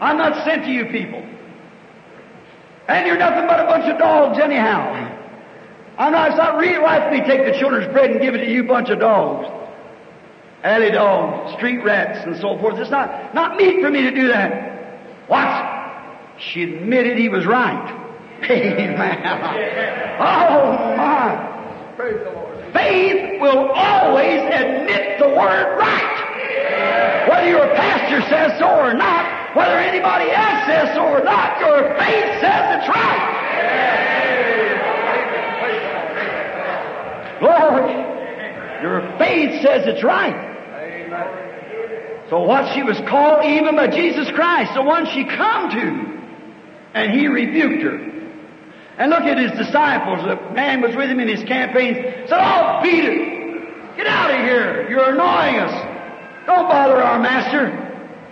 I'm 0.00 0.18
not 0.18 0.44
sent 0.44 0.64
to 0.64 0.70
you 0.70 0.86
people. 0.86 1.24
And 2.88 3.06
you're 3.06 3.18
nothing 3.18 3.46
but 3.46 3.60
a 3.60 3.64
bunch 3.64 3.84
of 3.86 3.98
dogs 3.98 4.38
anyhow. 4.38 5.14
I'm 5.98 6.12
not, 6.12 6.28
it's 6.28 6.38
not 6.38 6.58
really 6.58 6.76
right 6.76 7.02
for 7.04 7.10
me 7.10 7.20
to 7.20 7.26
take 7.26 7.52
the 7.52 7.58
children's 7.58 7.90
bread 7.92 8.10
and 8.10 8.20
give 8.20 8.34
it 8.34 8.44
to 8.44 8.50
you 8.50 8.64
bunch 8.64 8.90
of 8.90 9.00
dogs. 9.00 9.48
Alley 10.62 10.90
dogs, 10.90 11.56
street 11.56 11.82
rats, 11.82 12.26
and 12.26 12.36
so 12.36 12.58
forth. 12.58 12.78
It's 12.78 12.90
not, 12.90 13.34
not 13.34 13.56
meet 13.56 13.80
for 13.80 13.90
me 13.90 14.02
to 14.02 14.10
do 14.10 14.28
that. 14.28 15.00
What? 15.28 15.76
She 16.38 16.64
admitted 16.64 17.16
he 17.16 17.28
was 17.28 17.46
right. 17.46 18.02
Amen. 18.42 19.92
Oh 20.18 20.96
my. 20.96 21.92
Praise 21.94 22.18
the 22.24 22.30
Lord. 22.30 22.72
Faith 22.72 23.38
will 23.38 23.68
always 23.68 24.40
admit 24.40 25.18
the 25.18 25.28
word 25.28 25.76
right. 25.78 26.35
Whether 27.28 27.50
your 27.50 27.68
pastor 27.74 28.20
says 28.28 28.58
so 28.58 28.68
or 28.68 28.94
not, 28.94 29.56
whether 29.56 29.78
anybody 29.78 30.30
else 30.30 30.66
says 30.66 30.94
so 30.94 31.02
or 31.02 31.24
not, 31.24 31.58
your 31.60 31.96
faith 31.98 32.40
says 32.40 32.78
it's 32.78 32.88
right. 32.88 33.36
Glory. 37.40 37.92
Your 38.82 39.00
faith 39.18 39.62
says 39.62 39.86
it's 39.86 40.04
right. 40.04 40.46
So 42.28 42.42
what 42.42 42.74
she 42.74 42.82
was 42.82 42.98
called 43.08 43.44
even 43.44 43.76
by 43.76 43.86
Jesus 43.88 44.30
Christ, 44.32 44.74
the 44.74 44.82
one 44.82 45.06
she 45.06 45.24
come 45.24 45.70
to, 45.70 46.18
and 46.94 47.12
he 47.12 47.28
rebuked 47.28 47.82
her. 47.82 48.12
And 48.98 49.10
look 49.10 49.22
at 49.22 49.38
his 49.38 49.52
disciples. 49.52 50.24
The 50.26 50.54
man 50.54 50.80
was 50.80 50.96
with 50.96 51.10
him 51.10 51.20
in 51.20 51.28
his 51.28 51.44
campaigns. 51.44 51.98
Said, 52.28 52.38
"Oh, 52.40 52.80
Peter! 52.82 53.14
Get 53.96 54.06
out 54.06 54.30
of 54.30 54.40
here! 54.40 54.88
You're 54.88 55.12
annoying 55.12 55.56
us. 55.56 55.85
Don't 56.46 56.68
bother 56.68 57.02
our 57.02 57.18
master." 57.18 57.82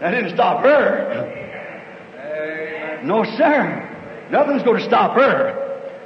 That 0.01 0.11
didn't 0.11 0.35
stop 0.35 0.63
her. 0.63 1.41
No, 3.05 3.25
sir. 3.25 3.81
Nothing's 4.31 4.63
going 4.63 4.79
to 4.79 4.85
stop 4.85 5.15
her 5.17 5.55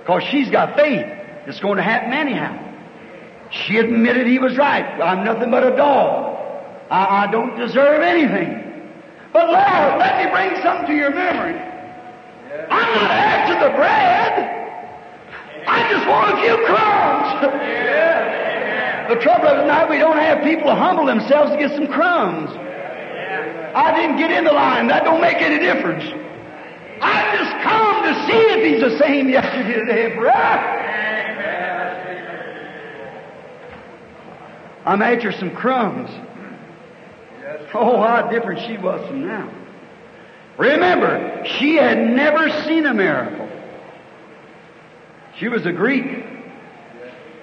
because 0.01 0.23
she's 0.25 0.51
got 0.51 0.77
faith. 0.77 1.07
It's 1.47 1.61
going 1.61 1.77
to 1.77 1.83
happen 1.83 2.13
anyhow. 2.13 2.57
She 3.51 3.79
admitted 3.79 4.27
he 4.27 4.39
was 4.39 4.57
right. 4.57 4.85
I'm 5.01 5.25
nothing 5.25 5.51
but 5.51 5.65
a 5.67 5.75
dog. 5.77 6.37
I, 6.91 7.25
I 7.25 7.31
don't 7.31 7.57
deserve 7.57 8.03
anything. 8.03 8.93
But 9.33 9.47
Lord, 9.49 9.99
let 9.99 10.25
me 10.25 10.31
bring 10.31 10.63
something 10.63 10.87
to 10.87 10.95
your 10.95 11.11
memory. 11.11 11.59
I'm 12.71 12.95
not 12.95 13.11
after 13.11 13.55
the 13.69 13.75
bread. 13.77 14.55
I 15.67 15.91
just 15.91 16.07
want 16.07 16.39
a 16.39 16.43
few 16.43 16.57
crumbs. 16.67 18.48
The 19.09 19.17
trouble 19.17 19.49
is 19.49 19.67
now 19.67 19.89
we 19.89 19.97
don't 19.97 20.19
have 20.19 20.45
people 20.45 20.75
humble 20.75 21.07
themselves 21.07 21.51
to 21.53 21.57
get 21.57 21.71
some 21.75 21.87
crumbs. 21.87 22.51
I 23.75 23.95
didn't 23.97 24.19
get 24.19 24.31
in 24.31 24.45
the 24.45 24.53
line. 24.53 24.87
That 24.89 25.05
don't 25.05 25.23
make 25.23 25.37
any 25.37 25.59
difference. 25.59 26.05
I 27.01 27.37
just 27.37 27.53
come 27.63 28.03
to 28.05 28.27
see 28.27 28.39
if 28.53 28.65
he's 28.65 28.83
the 28.83 28.99
same 28.99 29.31
yesterday, 29.31 29.79
today, 29.79 30.05
and 30.07 30.15
forever. 30.15 30.75
I'm 34.85 35.01
after 35.01 35.33
some 35.33 35.53
crumbs. 35.53 36.11
Oh, 37.73 38.03
how 38.03 38.29
different 38.29 38.61
she 38.67 38.77
was 38.77 39.07
from 39.09 39.27
now. 39.27 39.51
Remember, 40.59 41.45
she 41.59 41.77
had 41.77 41.99
never 41.99 42.51
seen 42.65 42.85
a 42.85 42.93
miracle. 42.93 43.49
She 45.39 45.49
was 45.49 45.65
a 45.65 45.73
Greek. 45.73 46.27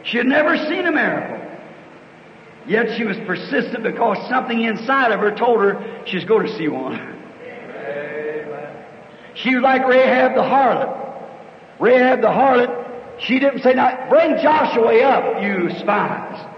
She 0.03 0.17
had 0.17 0.27
never 0.27 0.57
seen 0.57 0.85
a 0.85 0.91
miracle. 0.91 1.34
Yet 2.67 2.97
she 2.97 3.03
was 3.03 3.17
persistent 3.27 3.83
because 3.83 4.17
something 4.27 4.61
inside 4.63 5.11
of 5.11 5.19
her 5.19 5.31
told 5.35 5.59
her 5.61 6.03
she's 6.05 6.25
going 6.25 6.47
to 6.47 6.57
see 6.57 6.67
one. 6.67 7.13
She 9.35 9.53
was 9.53 9.63
like 9.63 9.85
Rahab 9.85 10.33
the 10.35 10.41
harlot. 10.41 11.03
Rahab 11.79 12.21
the 12.21 12.27
harlot, 12.27 13.19
she 13.19 13.39
didn't 13.39 13.61
say, 13.61 13.73
now 13.73 14.09
bring 14.09 14.37
Joshua 14.41 14.97
up, 15.03 15.43
you 15.43 15.69
spies. 15.79 16.51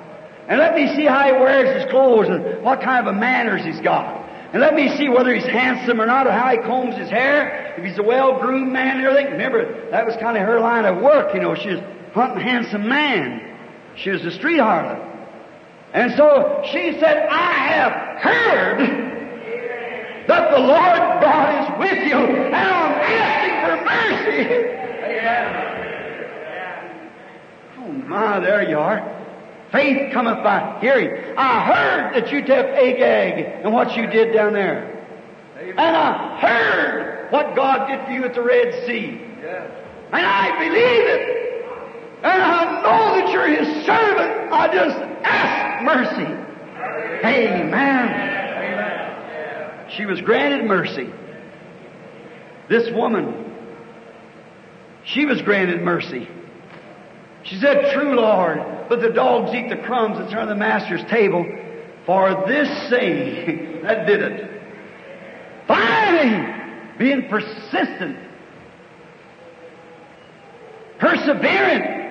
And 0.47 0.59
let 0.59 0.75
me 0.75 0.95
see 0.95 1.05
how 1.05 1.25
he 1.25 1.33
wears 1.33 1.81
his 1.81 1.91
clothes 1.91 2.29
and 2.29 2.63
what 2.63 2.81
kind 2.81 3.05
of 3.05 3.15
a 3.15 3.19
manners 3.19 3.65
he's 3.65 3.81
got. 3.81 4.23
And 4.53 4.61
let 4.61 4.75
me 4.75 4.95
see 4.95 5.09
whether 5.09 5.33
he's 5.33 5.43
handsome 5.43 5.99
or 5.99 6.05
not, 6.05 6.25
or 6.25 6.31
how 6.31 6.51
he 6.51 6.57
combs 6.59 6.95
his 6.95 7.09
hair, 7.09 7.75
if 7.77 7.83
he's 7.83 7.97
a 7.97 8.03
well-groomed 8.03 8.71
man 8.71 8.97
and 8.97 9.05
everything. 9.05 9.33
Remember, 9.33 9.89
that 9.91 10.05
was 10.05 10.15
kind 10.21 10.37
of 10.37 10.43
her 10.43 10.59
line 10.61 10.85
of 10.85 11.01
work, 11.01 11.33
you 11.33 11.41
know. 11.41 11.53
She 11.53 11.69
was 11.69 11.79
hunting 12.13 12.41
handsome 12.41 12.87
man. 12.87 13.57
She 13.97 14.09
was 14.09 14.23
a 14.23 14.31
street 14.31 14.59
harlot. 14.59 15.06
And 15.93 16.13
so 16.15 16.61
she 16.71 16.99
said, 16.99 17.27
I 17.29 17.53
have 17.69 17.93
heard 18.21 18.79
that 20.27 20.51
the 20.51 20.59
Lord 20.59 21.21
God 21.21 21.63
is 21.63 21.69
with 21.79 22.07
you, 22.07 22.17
and 22.17 22.55
I'm 22.55 22.91
asking 23.01 23.55
for 23.63 23.77
mercy. 23.85 24.73
Oh 27.77 27.91
my, 28.07 28.39
there 28.39 28.69
you 28.69 28.77
are. 28.77 29.01
Faith 29.71 30.11
cometh 30.13 30.43
by 30.43 30.77
hearing. 30.81 31.35
I 31.37 31.65
heard 31.65 32.13
that 32.15 32.31
you 32.31 32.41
took 32.41 32.65
Agag 32.67 33.63
and 33.63 33.73
what 33.73 33.95
you 33.95 34.07
did 34.07 34.33
down 34.33 34.53
there. 34.53 34.93
And 35.59 35.79
I 35.79 36.39
heard 36.39 37.31
what 37.31 37.55
God 37.55 37.87
did 37.87 38.05
for 38.05 38.11
you 38.11 38.25
at 38.25 38.33
the 38.33 38.41
Red 38.41 38.85
Sea. 38.85 39.21
Yes. 39.41 39.71
And 40.11 40.25
I 40.25 40.51
believe 40.59 41.07
it. 41.07 41.46
And 42.27 42.41
I 42.43 42.81
know 42.81 43.15
that 43.19 43.31
you're 43.31 43.47
His 43.47 43.85
servant. 43.85 44.51
I 44.51 44.67
just 44.73 44.97
ask 45.23 45.83
mercy. 45.85 46.29
Amen. 47.25 48.27
She 49.95 50.05
was 50.05 50.19
granted 50.21 50.65
mercy. 50.65 51.09
This 52.69 52.91
woman, 52.93 53.45
she 55.05 55.25
was 55.25 55.41
granted 55.41 55.81
mercy. 55.81 56.27
She 57.43 57.57
said, 57.59 57.93
True, 57.93 58.15
Lord, 58.15 58.59
but 58.89 58.99
the 58.99 59.11
dogs 59.11 59.55
eat 59.55 59.69
the 59.69 59.77
crumbs 59.77 60.19
that's 60.19 60.33
on 60.33 60.49
the 60.49 60.55
master's 60.55 61.03
table. 61.09 61.45
For 62.05 62.43
this 62.45 62.67
saying, 62.89 63.81
that 63.83 64.05
did 64.05 64.21
it. 64.21 64.51
Finally, 65.65 66.53
being 66.97 67.29
persistent, 67.29 68.17
perseverant, 70.99 72.06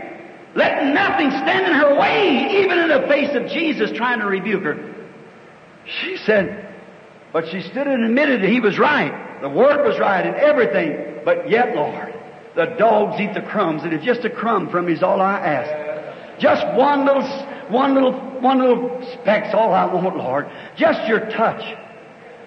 letting 0.57 0.95
nothing 0.95 1.31
stand 1.31 1.67
in 1.67 1.73
her 1.75 1.95
way, 1.99 2.63
even 2.63 2.79
in 2.79 2.89
the 2.89 3.07
face 3.07 3.35
of 3.37 3.47
Jesus 3.49 3.91
trying 3.93 4.21
to 4.21 4.27
rebuke 4.27 4.65
her. 4.65 4.95
She 5.85 6.17
said, 6.17 6.75
but 7.33 7.49
she 7.49 7.61
stood 7.61 7.87
and 7.87 8.05
admitted 8.05 8.43
that 8.43 8.49
he 8.49 8.61
was 8.61 8.79
right. 8.79 9.41
The 9.43 9.49
word 9.49 9.87
was 9.87 9.99
right 9.99 10.25
and 10.25 10.35
everything. 10.37 11.21
But 11.25 11.51
yet, 11.51 11.77
Lord, 11.77 12.15
the 12.55 12.75
dogs 12.79 13.21
eat 13.21 13.35
the 13.35 13.43
crumbs, 13.43 13.83
and 13.85 13.93
if 13.93 14.03
just 14.03 14.25
a 14.25 14.31
crumb 14.31 14.71
from 14.71 14.87
me 14.87 14.95
is 14.95 15.03
all 15.03 15.21
I 15.21 15.39
ask. 15.39 16.41
Just 16.41 16.67
one 16.77 17.05
little, 17.05 17.23
one 17.69 17.95
little, 17.95 18.13
one 18.41 18.59
little 18.59 19.07
speck's 19.13 19.55
all 19.55 19.75
I 19.75 19.85
want, 19.85 20.17
Lord. 20.17 20.51
Just 20.77 21.07
your 21.07 21.21
touch. 21.31 21.63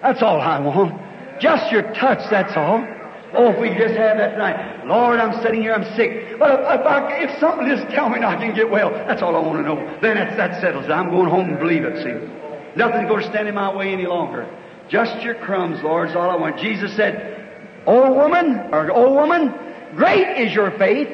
That's 0.02 0.22
all 0.22 0.40
I 0.40 0.58
want. 0.58 1.40
Just 1.40 1.70
your 1.70 1.82
touch, 1.94 2.28
that's 2.30 2.56
all. 2.56 2.84
Oh, 3.32 3.52
if 3.52 3.60
we 3.60 3.68
just 3.70 3.94
have 3.94 4.18
that 4.18 4.32
tonight. 4.32 4.86
Lord, 4.86 5.20
I'm 5.20 5.40
sitting 5.42 5.62
here, 5.62 5.72
I'm 5.72 5.84
sick. 5.96 6.38
But 6.38 6.50
if, 6.50 6.80
if, 6.80 6.86
I, 6.86 7.22
if 7.22 7.40
something 7.40 7.66
just 7.68 7.88
tell 7.94 8.08
me 8.08 8.18
I 8.18 8.36
can 8.36 8.54
get 8.54 8.68
well, 8.68 8.90
that's 8.90 9.22
all 9.22 9.36
I 9.36 9.40
want 9.40 9.58
to 9.58 9.62
know. 9.62 9.76
Then 10.02 10.16
that, 10.16 10.36
that 10.36 10.60
settles 10.60 10.86
it. 10.86 10.90
I'm 10.90 11.10
going 11.10 11.30
home 11.30 11.48
and 11.48 11.58
believe 11.58 11.84
it, 11.84 12.02
see. 12.02 12.76
Nothing's 12.76 13.08
going 13.08 13.22
to 13.22 13.30
stand 13.30 13.48
in 13.48 13.54
my 13.54 13.74
way 13.74 13.92
any 13.92 14.06
longer. 14.06 14.48
Just 14.88 15.22
your 15.22 15.36
crumbs, 15.36 15.82
Lord, 15.82 16.10
is 16.10 16.16
all 16.16 16.28
I 16.28 16.36
want. 16.36 16.58
Jesus 16.58 16.94
said, 16.96 17.82
Old 17.86 18.16
woman, 18.16 18.68
or 18.72 18.90
old 18.90 19.14
woman, 19.14 19.54
great 19.94 20.38
is 20.38 20.52
your 20.52 20.76
faith. 20.78 21.08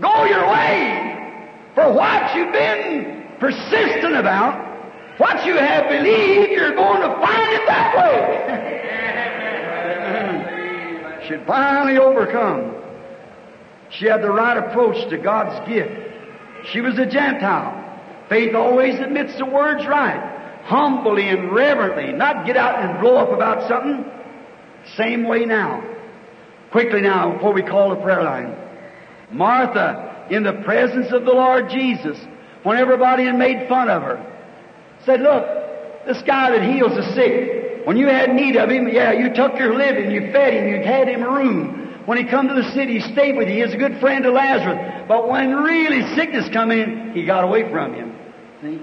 Go 0.00 0.24
your 0.24 0.48
way. 0.48 1.50
For 1.74 1.92
what 1.92 2.34
you've 2.34 2.52
been 2.52 3.26
persistent 3.38 4.16
about, 4.16 5.18
what 5.18 5.44
you 5.46 5.56
have 5.56 5.88
believed, 5.88 6.50
you're 6.50 6.74
going 6.74 7.02
to 7.02 7.14
find 7.20 7.52
it 7.52 7.66
that 7.66 7.94
way. 7.96 9.20
She'd 11.28 11.46
finally 11.46 11.98
overcome. 11.98 12.74
She 13.90 14.06
had 14.06 14.22
the 14.22 14.30
right 14.30 14.56
approach 14.56 15.08
to 15.10 15.18
God's 15.18 15.68
gift. 15.68 15.92
She 16.72 16.80
was 16.80 16.98
a 16.98 17.06
Gentile. 17.06 17.80
Faith 18.28 18.54
always 18.54 18.98
admits 18.98 19.36
the 19.38 19.46
words 19.46 19.86
right 19.86 20.34
humbly 20.64 21.28
and 21.28 21.52
reverently, 21.52 22.12
not 22.12 22.46
get 22.46 22.56
out 22.56 22.82
and 22.82 23.00
blow 23.00 23.16
up 23.16 23.32
about 23.32 23.68
something. 23.68 24.04
Same 24.96 25.24
way 25.24 25.44
now. 25.44 25.82
Quickly 26.72 27.02
now, 27.02 27.34
before 27.34 27.52
we 27.52 27.62
call 27.62 27.90
the 27.90 27.96
prayer 27.96 28.22
line. 28.22 28.56
Martha, 29.30 30.26
in 30.30 30.42
the 30.42 30.54
presence 30.64 31.12
of 31.12 31.24
the 31.24 31.32
Lord 31.32 31.68
Jesus, 31.68 32.18
when 32.62 32.78
everybody 32.78 33.26
had 33.26 33.36
made 33.36 33.68
fun 33.68 33.90
of 33.90 34.02
her, 34.02 34.24
said, 35.04 35.20
look, 35.20 35.44
this 36.06 36.22
guy 36.26 36.50
that 36.50 36.62
heals 36.62 36.92
the 36.92 37.14
sick, 37.14 37.63
when 37.84 37.96
you 37.96 38.06
had 38.06 38.34
need 38.34 38.56
of 38.56 38.70
him, 38.70 38.88
yeah, 38.88 39.12
you 39.12 39.34
took 39.34 39.58
your 39.58 39.74
living, 39.74 40.10
you 40.10 40.32
fed 40.32 40.54
him, 40.54 40.68
you 40.68 40.82
had 40.82 41.08
him 41.08 41.22
a 41.22 41.30
room. 41.30 42.02
When 42.06 42.18
he 42.18 42.24
come 42.24 42.48
to 42.48 42.54
the 42.54 42.70
city, 42.72 42.98
he 42.98 43.12
stayed 43.12 43.36
with 43.36 43.48
you. 43.48 43.54
He 43.54 43.60
is 43.60 43.72
a 43.72 43.78
good 43.78 43.98
friend 43.98 44.24
to 44.24 44.30
Lazarus. 44.30 45.04
But 45.08 45.28
when 45.28 45.54
really 45.54 46.02
sickness 46.14 46.48
come 46.52 46.70
in, 46.70 47.12
he 47.14 47.24
got 47.24 47.44
away 47.44 47.70
from 47.70 47.94
him. 47.94 48.14
See? 48.60 48.80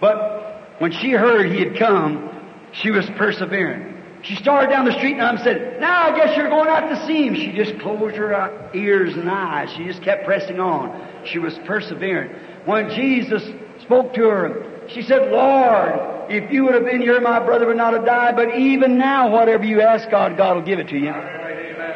But 0.00 0.76
when 0.78 0.92
she 0.92 1.10
heard 1.12 1.50
he 1.50 1.58
had 1.58 1.78
come, 1.78 2.30
she 2.72 2.90
was 2.90 3.08
persevering. 3.16 3.96
She 4.22 4.34
started 4.34 4.70
down 4.70 4.84
the 4.84 4.92
street 4.92 5.12
and 5.12 5.22
I 5.22 5.42
said, 5.42 5.80
Now 5.80 6.12
I 6.12 6.16
guess 6.16 6.36
you're 6.36 6.48
going 6.48 6.68
out 6.68 6.88
to 6.88 7.06
see 7.06 7.26
him. 7.26 7.34
She 7.34 7.52
just 7.52 7.78
closed 7.80 8.16
her 8.16 8.70
ears 8.74 9.14
and 9.14 9.30
eyes. 9.30 9.70
She 9.76 9.84
just 9.84 10.02
kept 10.02 10.24
pressing 10.24 10.58
on. 10.58 11.24
She 11.24 11.38
was 11.38 11.56
persevering. 11.66 12.30
When 12.64 12.90
Jesus 12.90 13.42
spoke 13.82 14.14
to 14.14 14.28
her, 14.28 14.67
she 14.88 15.02
said, 15.02 15.30
Lord, 15.30 16.30
if 16.30 16.50
you 16.50 16.64
would 16.64 16.74
have 16.74 16.84
been 16.84 17.00
here, 17.00 17.20
my 17.20 17.40
brother 17.40 17.66
would 17.66 17.76
not 17.76 17.92
have 17.92 18.04
died. 18.04 18.36
But 18.36 18.56
even 18.56 18.98
now, 18.98 19.30
whatever 19.30 19.64
you 19.64 19.80
ask 19.80 20.10
God, 20.10 20.36
God 20.36 20.56
will 20.56 20.62
give 20.62 20.78
it 20.78 20.88
to 20.88 20.98
you. 20.98 21.12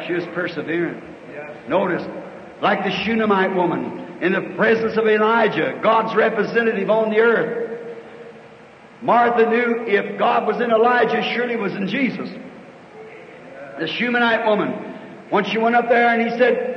She 0.07 0.13
was 0.13 0.25
persevering. 0.33 1.01
Notice, 1.67 2.03
like 2.61 2.83
the 2.83 2.91
Shunammite 3.03 3.55
woman 3.55 4.19
in 4.21 4.33
the 4.33 4.53
presence 4.55 4.97
of 4.97 5.07
Elijah, 5.07 5.79
God's 5.81 6.15
representative 6.15 6.89
on 6.89 7.09
the 7.09 7.19
earth. 7.19 7.63
Martha 9.01 9.49
knew 9.49 9.83
if 9.85 10.17
God 10.17 10.47
was 10.47 10.61
in 10.61 10.71
Elijah, 10.71 11.21
surely 11.35 11.55
was 11.55 11.73
in 11.73 11.87
Jesus. 11.87 12.29
The 13.79 13.87
Shunammite 13.87 14.45
woman, 14.45 14.71
when 15.29 15.45
she 15.45 15.57
went 15.57 15.75
up 15.75 15.89
there 15.89 16.07
and 16.07 16.21
he 16.21 16.37
said, 16.37 16.73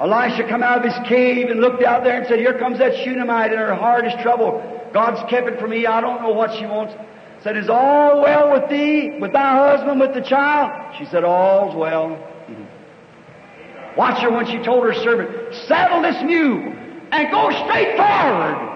Elisha 0.00 0.48
come 0.48 0.62
out 0.62 0.78
of 0.78 0.84
his 0.84 1.08
cave 1.08 1.48
and 1.50 1.60
looked 1.60 1.82
out 1.82 2.04
there 2.04 2.18
and 2.18 2.26
said, 2.26 2.38
Here 2.38 2.56
comes 2.58 2.78
that 2.78 2.94
Shunammite 3.04 3.50
and 3.50 3.60
her 3.60 3.74
heart 3.74 4.06
is 4.06 4.12
troubled. 4.22 4.77
God's 4.92 5.28
kept 5.30 5.48
it 5.48 5.60
from 5.60 5.70
me. 5.70 5.86
I 5.86 6.00
don't 6.00 6.22
know 6.22 6.32
what 6.32 6.54
she 6.58 6.66
wants. 6.66 6.94
Said, 7.42 7.56
Is 7.56 7.68
all 7.68 8.22
well 8.22 8.52
with 8.52 8.68
thee, 8.68 9.18
with 9.18 9.32
thy 9.32 9.76
husband, 9.76 10.00
with 10.00 10.14
the 10.14 10.20
child? 10.20 10.96
She 10.98 11.04
said, 11.06 11.24
All's 11.24 11.74
well. 11.74 12.18
Watch 13.96 14.22
her 14.22 14.30
when 14.30 14.46
she 14.46 14.58
told 14.58 14.84
her 14.84 14.94
servant, 14.94 15.54
Saddle 15.66 16.02
this 16.02 16.22
mule 16.22 16.72
and 17.10 17.30
go 17.30 17.50
straight 17.64 17.96
forward 17.96 18.68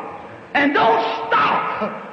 and 0.55 0.75
don't 0.75 1.29
stop. 1.29 2.09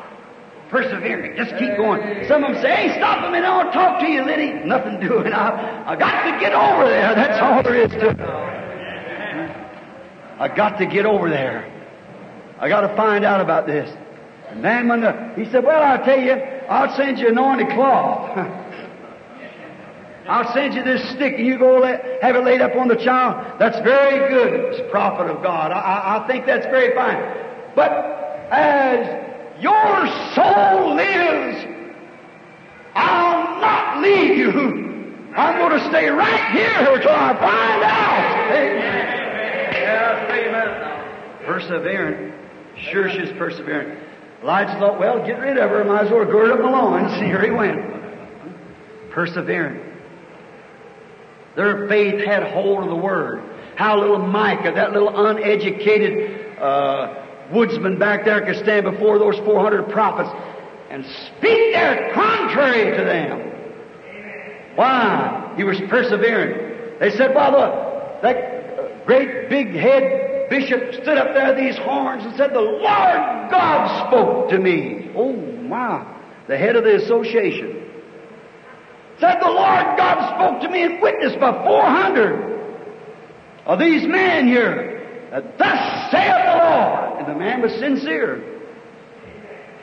Persevering. 0.69 1.35
Just 1.35 1.57
keep 1.57 1.75
going. 1.77 2.27
Some 2.27 2.43
of 2.43 2.53
them 2.53 2.61
say, 2.61 2.69
Hey, 2.69 2.97
stop 2.97 3.27
a 3.27 3.31
minute. 3.31 3.47
I 3.47 3.57
want 3.57 3.71
to 3.71 3.73
talk 3.73 3.99
to 4.01 4.07
you, 4.07 4.23
Liddy. 4.23 4.53
Nothing 4.65 4.99
doing. 4.99 5.33
I, 5.33 5.91
I 5.91 5.95
got 5.95 6.31
to 6.31 6.39
get 6.39 6.53
over 6.53 6.87
there. 6.87 7.15
That's 7.15 7.41
all 7.41 7.63
there 7.63 7.75
is 7.75 7.89
to 7.89 8.09
it. 8.09 8.19
I 10.39 10.47
got 10.55 10.77
to 10.77 10.85
get 10.85 11.07
over 11.07 11.27
there. 11.29 11.68
I 12.59 12.67
got 12.67 12.81
to 12.81 12.95
find 12.95 13.23
out 13.23 13.41
about 13.41 13.67
this. 13.67 13.89
And 14.49 14.63
then 14.63 14.87
when 14.87 15.01
the, 15.01 15.33
he 15.35 15.45
said, 15.51 15.63
well, 15.63 15.81
I'll 15.81 16.03
tell 16.03 16.19
you, 16.19 16.33
I'll 16.33 16.95
send 16.95 17.19
you 17.19 17.29
anointed 17.29 17.69
cloth. 17.69 18.37
I'll 20.27 20.53
send 20.53 20.75
you 20.75 20.83
this 20.83 21.01
stick 21.11 21.35
and 21.37 21.47
you 21.47 21.57
go 21.57 21.77
let, 21.79 22.21
have 22.21 22.35
it 22.35 22.43
laid 22.43 22.61
up 22.61 22.75
on 22.75 22.87
the 22.87 22.95
child. 22.95 23.59
That's 23.59 23.79
very 23.79 24.29
good, 24.29 24.75
as 24.75 24.91
prophet 24.91 25.27
of 25.27 25.41
God. 25.41 25.71
I, 25.71 25.79
I, 25.79 26.23
I 26.23 26.27
think 26.27 26.45
that's 26.45 26.65
very 26.67 26.93
fine. 26.93 27.17
But 27.75 27.91
as 28.51 29.61
your 29.61 30.07
soul 30.35 30.95
lives, 30.95 31.65
I'll 32.93 33.59
not 33.59 34.01
leave 34.03 34.37
you. 34.37 34.89
I'm 35.35 35.57
going 35.57 35.79
to 35.79 35.89
stay 35.89 36.09
right 36.09 36.51
here 36.51 36.93
until 36.93 37.11
I 37.11 37.33
find 37.39 37.83
out. 37.83 38.51
Amen. 38.51 39.19
Yes, 39.73 40.31
amen. 40.31 41.45
Perseverant. 41.45 42.39
Sure 42.81 43.09
she's 43.09 43.29
perseverant. 43.37 43.99
Elijah 44.41 44.79
thought, 44.79 44.99
well, 44.99 45.25
get 45.25 45.39
rid 45.39 45.57
of 45.57 45.69
her. 45.69 45.83
Might 45.83 46.05
as 46.05 46.11
well 46.11 46.25
gird 46.25 46.51
up 46.51 46.61
my 46.61 46.71
loins. 46.71 47.11
And 47.13 47.25
here 47.25 47.43
he 47.43 47.51
went. 47.51 47.79
Perseverant. 49.11 49.85
Their 51.55 51.87
faith 51.89 52.25
had 52.25 52.43
hold 52.43 52.83
of 52.83 52.89
the 52.89 52.95
Word. 52.95 53.43
How 53.75 53.99
little 53.99 54.19
Micaiah, 54.19 54.73
that 54.75 54.93
little 54.93 55.27
uneducated 55.27 56.57
uh, 56.57 57.25
woodsman 57.51 57.99
back 57.99 58.23
there, 58.23 58.45
could 58.45 58.57
stand 58.57 58.85
before 58.85 59.19
those 59.19 59.37
400 59.39 59.89
prophets 59.89 60.29
and 60.89 61.05
speak 61.05 61.73
their 61.73 62.13
contrary 62.13 62.97
to 62.97 63.03
them. 63.03 63.49
Why? 64.75 65.53
He 65.57 65.63
was 65.63 65.79
persevering. 65.89 66.99
They 66.99 67.11
said, 67.11 67.35
well, 67.35 67.51
the, 67.51 68.21
that 68.21 69.05
great 69.05 69.49
big 69.49 69.75
head 69.75 70.28
bishop 70.49 70.93
stood 70.93 71.17
up 71.17 71.33
there 71.33 71.55
these 71.55 71.77
horns 71.77 72.25
and 72.25 72.35
said, 72.35 72.53
The 72.53 72.59
Lord 72.59 72.81
God 73.51 74.07
spoke 74.07 74.49
to 74.49 74.59
me. 74.59 75.11
Oh, 75.15 75.33
my. 75.33 76.17
The 76.47 76.57
head 76.57 76.75
of 76.75 76.83
the 76.83 76.95
association. 76.95 77.85
Said, 79.19 79.39
The 79.41 79.49
Lord 79.49 79.97
God 79.97 80.35
spoke 80.35 80.61
to 80.63 80.69
me 80.69 80.83
and 80.83 81.01
witnessed 81.01 81.39
by 81.39 81.51
400 81.51 82.49
of 83.65 83.79
these 83.79 84.07
men 84.07 84.47
here 84.47 85.27
that 85.31 85.57
thus 85.57 86.11
saith 86.11 86.45
the 86.45 86.57
Lord. 86.57 87.19
And 87.19 87.27
the 87.27 87.39
man 87.39 87.61
was 87.61 87.73
sincere. 87.75 88.43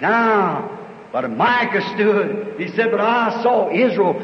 Now, 0.01 0.77
but 1.13 1.31
Micaiah 1.31 1.95
stood. 1.95 2.61
He 2.61 2.69
said, 2.77 2.91
But 2.91 3.01
I 3.01 3.43
saw 3.43 3.71
Israel 3.71 4.15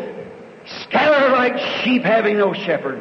scattered 0.82 1.32
like 1.32 1.58
sheep 1.82 2.02
having 2.02 2.38
no 2.38 2.52
shepherd. 2.52 3.00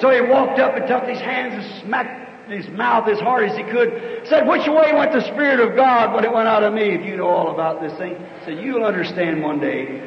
So 0.00 0.10
he 0.10 0.20
walked 0.20 0.58
up 0.58 0.76
and 0.76 0.86
took 0.86 1.04
his 1.04 1.20
hands 1.20 1.54
and 1.54 1.82
smacked 1.86 2.50
his 2.50 2.68
mouth 2.68 3.08
as 3.08 3.20
hard 3.20 3.48
as 3.48 3.56
he 3.56 3.62
could. 3.62 4.26
Said, 4.26 4.46
Which 4.46 4.66
way 4.66 4.92
went 4.92 5.12
the 5.12 5.22
Spirit 5.32 5.60
of 5.60 5.76
God 5.76 6.14
when 6.14 6.24
it 6.24 6.32
went 6.32 6.48
out 6.48 6.62
of 6.62 6.74
me? 6.74 6.94
If 6.94 7.04
you 7.04 7.16
know 7.16 7.28
all 7.28 7.52
about 7.54 7.80
this 7.80 7.96
thing, 7.98 8.16
said, 8.44 8.58
You'll 8.58 8.84
understand 8.84 9.42
one 9.42 9.60
day. 9.60 10.00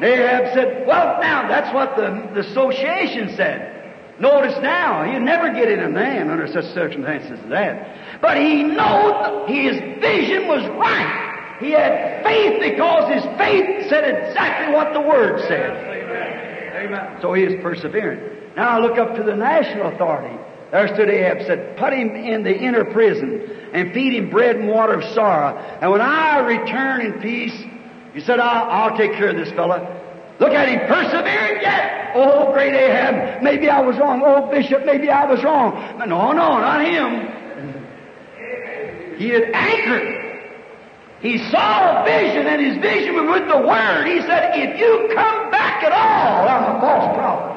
Ahab 0.00 0.52
said, 0.54 0.86
Well, 0.86 1.20
now, 1.20 1.48
that's 1.48 1.72
what 1.74 1.96
the, 1.96 2.30
the 2.34 2.48
association 2.50 3.34
said. 3.36 3.72
Notice 4.18 4.56
now, 4.62 5.04
he'd 5.04 5.20
never 5.20 5.52
get 5.52 5.70
in 5.70 5.80
a 5.80 5.88
man 5.88 6.30
under 6.30 6.46
such 6.46 6.64
circumstances 6.72 7.38
as 7.42 7.50
that. 7.50 8.20
But 8.22 8.38
he 8.38 8.62
knew 8.62 9.44
his 9.46 9.78
vision 10.00 10.48
was 10.48 10.66
right. 10.78 11.56
He 11.60 11.70
had 11.72 12.24
faith 12.24 12.60
because 12.60 13.12
his 13.12 13.24
faith 13.38 13.88
said 13.88 14.04
exactly 14.04 14.74
what 14.74 14.92
the 14.92 15.00
Word 15.00 15.40
said. 15.48 15.70
Amen. 16.76 17.18
So 17.20 17.32
he 17.32 17.44
is 17.44 17.62
persevering. 17.62 18.35
Now 18.56 18.68
I 18.70 18.78
look 18.80 18.98
up 18.98 19.14
to 19.16 19.22
the 19.22 19.36
national 19.36 19.94
authority. 19.94 20.36
There 20.72 20.88
stood 20.88 21.08
Ahab, 21.10 21.46
said, 21.46 21.76
put 21.76 21.92
him 21.92 22.16
in 22.16 22.42
the 22.42 22.56
inner 22.56 22.84
prison 22.84 23.68
and 23.72 23.92
feed 23.92 24.14
him 24.14 24.30
bread 24.30 24.56
and 24.56 24.68
water 24.68 24.94
of 24.94 25.04
sorrow. 25.14 25.56
And 25.56 25.90
when 25.92 26.00
I 26.00 26.40
return 26.40 27.02
in 27.02 27.20
peace, 27.20 27.54
he 28.14 28.20
said, 28.20 28.40
I'll, 28.40 28.90
I'll 28.90 28.96
take 28.96 29.12
care 29.12 29.28
of 29.28 29.36
this 29.36 29.50
fella. 29.52 29.92
Look 30.40 30.52
at 30.52 30.68
him 30.68 30.80
persevering 30.88 31.62
yet. 31.62 32.12
Oh, 32.14 32.52
great 32.52 32.74
Ahab, 32.74 33.42
maybe 33.42 33.68
I 33.68 33.80
was 33.80 33.96
wrong. 33.98 34.22
Oh, 34.24 34.50
Bishop, 34.50 34.84
maybe 34.84 35.10
I 35.10 35.24
was 35.26 35.44
wrong. 35.44 35.98
No, 35.98 36.32
no, 36.32 36.58
not 36.58 36.84
him. 36.84 37.32
He 39.18 39.28
had 39.28 39.44
anchored. 39.52 40.24
He 41.20 41.38
saw 41.50 42.02
a 42.02 42.04
vision, 42.04 42.46
and 42.46 42.60
his 42.60 42.76
vision 42.82 43.14
was 43.14 43.40
with 43.40 43.48
the 43.48 43.58
Word. 43.66 44.06
He 44.06 44.20
said, 44.22 44.52
if 44.54 44.78
you 44.78 45.08
come 45.14 45.50
back 45.50 45.82
at 45.84 45.92
all, 45.92 46.48
I'm 46.48 46.76
a 46.76 46.80
false 46.80 47.16
prophet. 47.16 47.56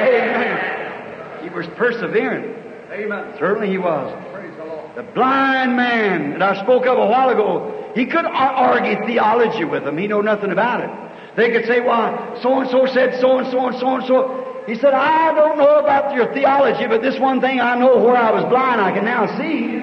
Amen. 0.00 1.42
He 1.42 1.50
was 1.50 1.66
persevering. 1.76 2.54
Amen. 2.90 3.34
Certainly 3.38 3.70
he 3.70 3.78
was. 3.78 4.12
Praise 4.32 4.54
the 4.56 4.64
Lord. 4.64 4.94
The 4.96 5.02
blind 5.02 5.76
man 5.76 6.30
that 6.38 6.42
I 6.42 6.62
spoke 6.62 6.86
of 6.86 6.98
a 6.98 7.06
while 7.06 7.28
ago, 7.28 7.92
he 7.94 8.06
could 8.06 8.24
ar- 8.24 8.74
argue 8.74 9.04
theology 9.06 9.64
with 9.64 9.84
them. 9.84 9.98
He 9.98 10.06
know 10.06 10.20
nothing 10.20 10.52
about 10.52 10.80
it. 10.80 10.90
They 11.36 11.50
could 11.50 11.66
say, 11.66 11.80
well, 11.80 12.38
so 12.42 12.60
and 12.60 12.70
so 12.70 12.86
said 12.86 13.20
so 13.20 13.38
and 13.38 13.50
so 13.50 13.66
and 13.68 13.78
so 13.78 13.94
and 13.96 14.06
so. 14.06 14.62
He 14.66 14.74
said, 14.74 14.92
I 14.92 15.34
don't 15.34 15.56
know 15.56 15.78
about 15.78 16.14
your 16.14 16.32
theology, 16.34 16.86
but 16.86 17.00
this 17.00 17.18
one 17.18 17.40
thing 17.40 17.60
I 17.60 17.74
know 17.78 17.96
where 18.02 18.16
I 18.16 18.30
was 18.30 18.44
blind, 18.44 18.80
I 18.80 18.92
can 18.92 19.04
now 19.04 19.26
see. 19.38 19.78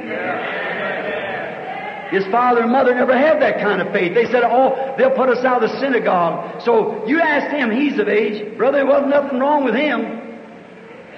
His 2.09 2.25
father 2.25 2.61
and 2.61 2.71
mother 2.71 2.93
never 2.93 3.17
had 3.17 3.41
that 3.41 3.59
kind 3.59 3.81
of 3.81 3.91
faith. 3.91 4.13
They 4.13 4.25
said, 4.25 4.43
oh, 4.43 4.95
they'll 4.97 5.15
put 5.15 5.29
us 5.29 5.43
out 5.43 5.63
of 5.63 5.69
the 5.69 5.79
synagogue. 5.79 6.61
So 6.61 7.05
you 7.07 7.19
asked 7.19 7.51
him, 7.55 7.71
he's 7.71 7.97
of 7.99 8.07
age. 8.07 8.57
Brother, 8.57 8.77
there 8.77 8.85
wasn't 8.85 9.09
nothing 9.09 9.39
wrong 9.39 9.63
with 9.63 9.75
him. 9.75 10.21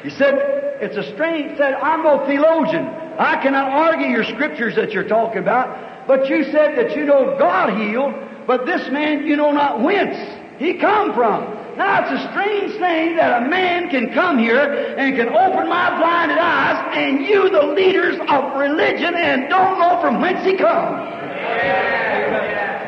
He 0.04 0.10
said, 0.12 0.36
it's 0.80 0.96
a 0.96 1.14
strange, 1.14 1.58
said, 1.58 1.74
I'm 1.74 2.04
no 2.04 2.26
theologian. 2.26 2.86
I 2.86 3.42
cannot 3.42 3.72
argue 3.72 4.08
your 4.08 4.24
scriptures 4.24 4.76
that 4.76 4.92
you're 4.92 5.08
talking 5.08 5.40
about. 5.40 6.08
But 6.08 6.30
you 6.30 6.44
said 6.46 6.78
that 6.78 6.96
you 6.96 7.06
know 7.06 7.36
God 7.38 7.78
healed, 7.78 8.14
but 8.46 8.66
this 8.66 8.90
man 8.92 9.26
you 9.26 9.36
know 9.36 9.52
not 9.52 9.82
whence 9.82 10.16
he 10.60 10.76
come 10.76 11.14
from. 11.14 11.57
Now 11.78 12.02
it's 12.02 12.10
a 12.10 12.32
strange 12.32 12.74
thing 12.80 13.16
that 13.18 13.44
a 13.44 13.48
man 13.48 13.90
can 13.92 14.12
come 14.12 14.40
here 14.40 14.96
and 14.98 15.16
can 15.16 15.30
open 15.30 15.70
my 15.70 15.96
blinded 16.00 16.40
eyes 16.40 16.98
and 16.98 17.22
you 17.22 17.52
the 17.52 17.62
leaders 17.62 18.18
of 18.18 18.58
religion 18.58 19.14
and 19.14 19.48
don't 19.48 19.78
know 19.78 20.02
from 20.02 20.20
whence 20.20 20.44
he 20.44 20.58
comes. 20.58 21.06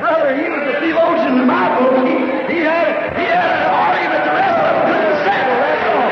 Brother, 0.02 0.34
he 0.36 0.50
was 0.50 0.74
a 0.74 0.80
theologian 0.82 1.38
in 1.38 1.46
my 1.46 1.70
book. 1.78 2.02
He, 2.02 2.18
he 2.50 2.66
had 2.66 3.14
he 3.14 3.26
had 3.30 3.62
an 3.62 3.70
argument 3.70 4.26
the 4.26 4.34
rest 4.34 4.58
of 4.58 4.66
them 4.66 4.82
couldn't 4.90 5.22
settle, 5.22 5.54
that's 5.62 5.86
all. 5.86 6.10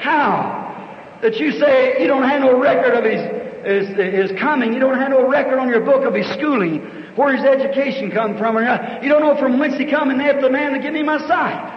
How? 0.00 1.20
That 1.20 1.36
you 1.36 1.52
say 1.52 2.00
you 2.00 2.06
don't 2.06 2.26
have 2.26 2.40
no 2.40 2.58
record 2.58 2.94
of 2.94 3.04
his, 3.04 3.20
his, 3.66 4.30
his 4.30 4.40
coming, 4.40 4.72
you 4.72 4.80
don't 4.80 4.96
have 4.96 5.10
no 5.10 5.28
record 5.28 5.58
on 5.58 5.68
your 5.68 5.82
book 5.82 6.06
of 6.06 6.14
his 6.14 6.26
schooling, 6.32 6.80
where 7.18 7.36
his 7.36 7.44
education 7.44 8.12
come 8.12 8.38
from, 8.38 8.56
or 8.56 8.62
you 9.02 9.08
don't 9.08 9.20
know 9.20 9.36
from 9.36 9.58
whence 9.58 9.76
he 9.76 9.90
come, 9.90 10.10
and 10.10 10.22
after 10.22 10.42
the 10.42 10.50
man 10.50 10.72
to 10.72 10.78
give 10.78 10.92
me 10.92 11.02
my 11.02 11.18
sight. 11.26 11.74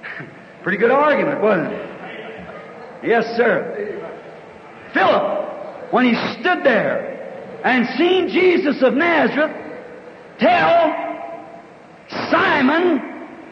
Pretty 0.62 0.78
good 0.78 0.90
argument, 0.90 1.42
wasn't 1.42 1.72
it? 1.74 3.04
Yes, 3.04 3.36
sir. 3.36 4.00
Philip, 4.94 5.92
when 5.92 6.06
he 6.06 6.14
stood 6.40 6.64
there 6.64 7.60
and 7.64 7.86
seen 7.98 8.28
Jesus 8.28 8.82
of 8.82 8.94
Nazareth 8.94 9.52
tell 10.40 10.94
Simon 12.30 12.98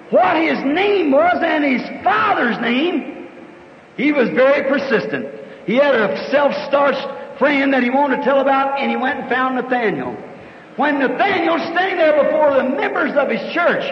what 0.09 0.37
his 0.37 0.59
name 0.65 1.11
was 1.13 1.37
and 1.43 1.65
his 1.65 2.03
father's 2.03 2.59
name, 2.63 3.29
he 3.99 4.13
was 4.13 4.31
very 4.31 4.67
persistent. 4.71 5.27
He 5.67 5.77
had 5.77 5.95
a 5.95 6.31
self-starched 6.31 7.39
friend 7.39 7.75
that 7.75 7.83
he 7.83 7.91
wanted 7.91 8.19
to 8.19 8.25
tell 8.25 8.41
about, 8.41 8.81
and 8.81 8.91
he 8.91 8.97
went 8.97 9.21
and 9.21 9.29
found 9.29 9.57
Nathaniel. 9.57 10.17
When 10.81 10.99
Nathaniel's 10.99 11.61
standing 11.73 11.99
there 11.99 12.25
before 12.25 12.55
the 12.55 12.65
members 12.65 13.15
of 13.15 13.29
his 13.29 13.53
church, 13.53 13.85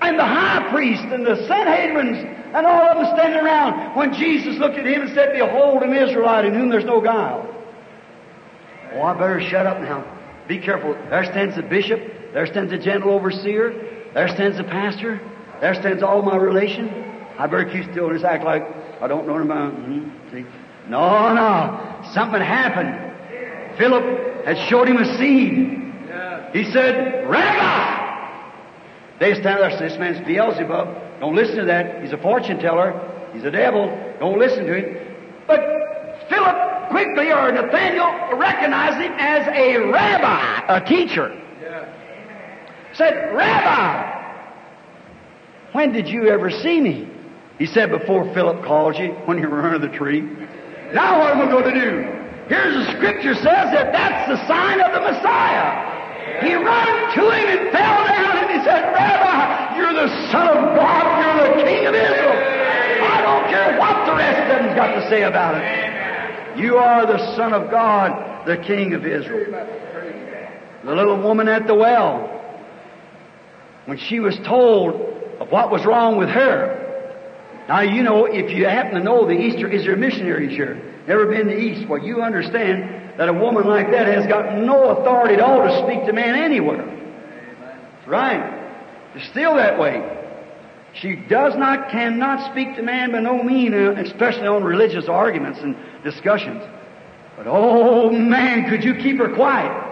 and 0.00 0.18
the 0.18 0.24
high 0.24 0.70
priest 0.72 1.02
and 1.02 1.24
the 1.24 1.36
Sanhedrins 1.46 2.16
and 2.54 2.66
all 2.66 2.88
of 2.88 2.96
them 2.96 3.14
standing 3.14 3.38
around, 3.38 3.94
when 3.94 4.14
Jesus 4.14 4.56
looked 4.56 4.78
at 4.78 4.86
him 4.86 5.02
and 5.02 5.14
said, 5.14 5.34
Behold 5.34 5.82
an 5.82 5.92
Israelite 5.92 6.46
in 6.46 6.54
whom 6.54 6.70
there's 6.70 6.86
no 6.86 7.02
guile. 7.02 7.46
Oh, 8.94 9.02
I 9.02 9.12
better 9.12 9.38
shut 9.42 9.66
up 9.66 9.82
now. 9.82 10.02
Be 10.48 10.58
careful. 10.58 10.94
There 11.10 11.24
stands 11.24 11.56
the 11.56 11.62
bishop. 11.62 12.00
There 12.32 12.46
stands 12.46 12.70
the 12.70 12.78
gentle 12.78 13.10
overseer. 13.10 14.08
There 14.14 14.28
stands 14.28 14.56
the 14.56 14.64
pastor. 14.64 15.20
There 15.60 15.74
stands 15.74 16.02
all 16.02 16.22
my 16.22 16.36
relation. 16.36 16.88
I 17.38 17.46
better 17.48 17.66
keep 17.66 17.90
still 17.90 18.06
and 18.06 18.14
just 18.14 18.24
act 18.24 18.44
like 18.44 18.62
I 19.02 19.08
don't 19.08 19.26
know 19.26 19.36
about. 19.36 19.74
Mm-hmm. 19.74 20.30
See? 20.34 20.46
No, 20.88 21.34
no. 21.34 22.10
Something 22.14 22.40
happened. 22.40 23.76
Philip 23.76 24.46
had 24.46 24.56
showed 24.70 24.88
him 24.88 24.96
a 24.96 25.18
seed. 25.18 25.80
He 26.52 26.70
said, 26.70 27.28
Rabbi! 27.28 28.02
They 29.20 29.34
stand 29.34 29.60
there 29.60 29.70
and 29.70 29.78
say, 29.78 29.88
This 29.88 29.98
man's 29.98 30.26
Beelzebub. 30.26 31.20
Don't 31.20 31.34
listen 31.34 31.56
to 31.58 31.64
that. 31.66 32.02
He's 32.02 32.12
a 32.12 32.18
fortune 32.18 32.58
teller. 32.58 33.30
He's 33.32 33.44
a 33.44 33.50
devil. 33.50 33.86
Don't 34.18 34.38
listen 34.38 34.66
to 34.66 34.74
him. 34.74 35.16
But 35.46 35.60
Philip 36.28 36.90
quickly, 36.90 37.30
or 37.30 37.52
Nathaniel, 37.52 38.36
recognized 38.36 39.00
him 39.00 39.12
as 39.18 39.46
a 39.48 39.78
rabbi, 39.78 40.76
a 40.76 40.84
teacher. 40.84 41.32
Yeah. 41.60 41.88
Said, 42.94 43.34
Rabbi, 43.34 44.22
when 45.72 45.92
did 45.92 46.08
you 46.08 46.28
ever 46.28 46.50
see 46.50 46.80
me? 46.80 47.08
He 47.58 47.66
said, 47.66 47.90
Before 47.90 48.32
Philip 48.34 48.64
called 48.64 48.96
you, 48.96 49.12
when 49.24 49.38
you 49.38 49.48
were 49.48 49.62
under 49.62 49.78
the 49.78 49.96
tree. 49.96 50.20
Now 50.92 51.20
what 51.20 51.30
am 51.30 51.48
I 51.48 51.50
going 51.50 51.72
to 51.72 51.80
do? 51.80 52.22
Here's 52.48 52.74
the 52.74 52.92
scripture 52.96 53.34
says 53.34 53.44
that 53.44 53.92
that's 53.92 54.28
the 54.28 54.46
sign 54.46 54.80
of 54.80 54.92
the 54.92 55.00
Messiah. 55.00 55.91
He 56.42 56.54
ran 56.54 57.14
to 57.14 57.30
him 57.30 57.46
and 57.58 57.70
fell 57.70 58.06
down 58.06 58.36
and 58.38 58.50
he 58.50 58.64
said, 58.64 58.92
Rabbi, 58.92 59.76
you're 59.76 59.92
the 59.94 60.30
Son 60.30 60.48
of 60.48 60.76
God, 60.76 61.04
you're 61.22 61.48
the 61.48 61.62
King 61.62 61.86
of 61.86 61.94
Israel. 61.94 62.36
I 63.02 63.20
don't 63.22 63.48
care 63.50 63.78
what 63.78 64.06
the 64.06 64.14
rest 64.16 64.40
of 64.42 64.48
them's 64.48 64.74
got 64.76 64.94
to 64.94 65.08
say 65.08 65.22
about 65.22 65.54
it. 65.56 66.58
You 66.58 66.76
are 66.78 67.06
the 67.06 67.34
Son 67.36 67.52
of 67.54 67.70
God, 67.70 68.46
the 68.46 68.56
King 68.56 68.94
of 68.94 69.06
Israel. 69.06 69.66
The 70.84 70.94
little 70.94 71.20
woman 71.22 71.48
at 71.48 71.66
the 71.66 71.74
well, 71.74 72.28
when 73.86 73.98
she 73.98 74.20
was 74.20 74.36
told 74.38 74.94
of 75.40 75.50
what 75.50 75.70
was 75.70 75.84
wrong 75.84 76.18
with 76.18 76.28
her, 76.28 76.82
now, 77.68 77.80
you 77.80 78.02
know, 78.02 78.26
if 78.26 78.50
you 78.50 78.66
happen 78.66 78.94
to 78.94 79.02
know 79.02 79.24
the 79.26 79.32
Easter 79.32 79.68
is 79.68 79.84
there 79.84 79.96
missionaries 79.96 80.50
here, 80.50 80.82
never 81.06 81.26
been 81.26 81.46
to 81.46 81.54
the 81.54 81.58
East, 81.58 81.88
well, 81.88 82.02
you 82.02 82.20
understand 82.20 83.01
that 83.18 83.28
a 83.28 83.32
woman 83.32 83.66
like 83.66 83.90
that 83.90 84.06
has 84.06 84.26
got 84.26 84.58
no 84.58 84.96
authority 84.96 85.34
at 85.34 85.40
all 85.40 85.62
to 85.62 85.82
speak 85.84 86.06
to 86.06 86.12
man 86.12 86.34
anywhere. 86.34 86.88
Right. 88.06 88.60
It's 89.14 89.28
still 89.28 89.56
that 89.56 89.78
way. 89.78 90.18
She 90.94 91.16
does 91.28 91.54
not, 91.56 91.90
cannot 91.90 92.52
speak 92.52 92.76
to 92.76 92.82
man 92.82 93.12
by 93.12 93.20
no 93.20 93.42
means, 93.42 93.74
uh, 93.74 93.94
especially 93.98 94.46
on 94.46 94.62
religious 94.62 95.08
arguments 95.08 95.60
and 95.60 95.76
discussions. 96.04 96.62
But 97.36 97.46
oh 97.46 98.10
man, 98.10 98.68
could 98.68 98.84
you 98.84 98.94
keep 98.94 99.18
her 99.18 99.34
quiet? 99.34 99.90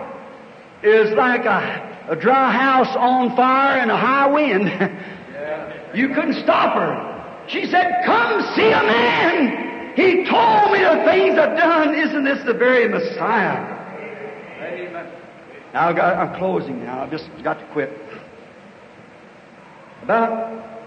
It's 0.83 1.17
like 1.17 1.45
a, 1.45 2.07
a 2.11 2.17
dry 2.17 2.53
house 2.53 2.95
on 2.97 3.37
fire 3.37 3.79
and 3.79 3.91
a 3.91 3.97
high 3.97 4.27
wind. 4.27 4.65
you 5.95 6.09
couldn't 6.09 6.43
stop 6.43 6.77
her. 6.77 7.47
She 7.49 7.67
said, 7.67 8.03
Come 8.05 8.43
see 8.55 8.67
a 8.67 8.83
man. 8.83 9.70
He 9.97 10.25
told 10.25 10.73
me 10.73 10.81
the 10.81 11.03
things 11.05 11.39
I've 11.39 11.57
done. 11.57 11.95
Isn't 11.95 12.25
this 12.25 12.45
the 12.45 12.55
very 12.55 12.89
Messiah? 12.89 13.79
Now, 15.73 15.93
got, 15.93 16.17
I'm 16.17 16.39
closing 16.39 16.83
now. 16.85 17.03
I've 17.03 17.11
just 17.11 17.29
got 17.45 17.61
to 17.61 17.67
quit. 17.73 17.91
About 20.03 20.81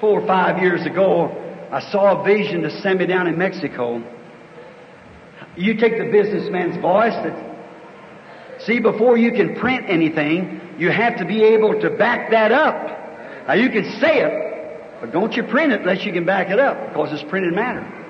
four 0.00 0.20
or 0.20 0.26
five 0.26 0.62
years 0.62 0.86
ago, 0.86 1.30
I 1.70 1.80
saw 1.90 2.20
a 2.20 2.24
vision 2.24 2.62
to 2.62 2.70
send 2.80 3.00
me 3.00 3.06
down 3.06 3.26
in 3.26 3.36
Mexico. 3.36 4.02
You 5.56 5.74
take 5.74 5.98
the 5.98 6.10
businessman's 6.10 6.80
voice 6.80 7.12
that, 7.12 8.60
see, 8.60 8.80
before 8.80 9.18
you 9.18 9.32
can 9.32 9.56
print 9.56 9.84
anything, 9.88 10.60
you 10.78 10.90
have 10.90 11.18
to 11.18 11.24
be 11.24 11.42
able 11.42 11.80
to 11.80 11.90
back 11.90 12.30
that 12.30 12.50
up. 12.50 13.46
Now, 13.46 13.54
you 13.54 13.68
can 13.70 13.84
say 14.00 14.20
it, 14.20 15.00
but 15.00 15.12
don't 15.12 15.34
you 15.34 15.42
print 15.42 15.72
it 15.72 15.80
unless 15.82 16.04
you 16.04 16.12
can 16.12 16.24
back 16.24 16.48
it 16.48 16.58
up, 16.58 16.88
because 16.88 17.12
it's 17.12 17.28
printed 17.30 17.52
matter. 17.54 18.03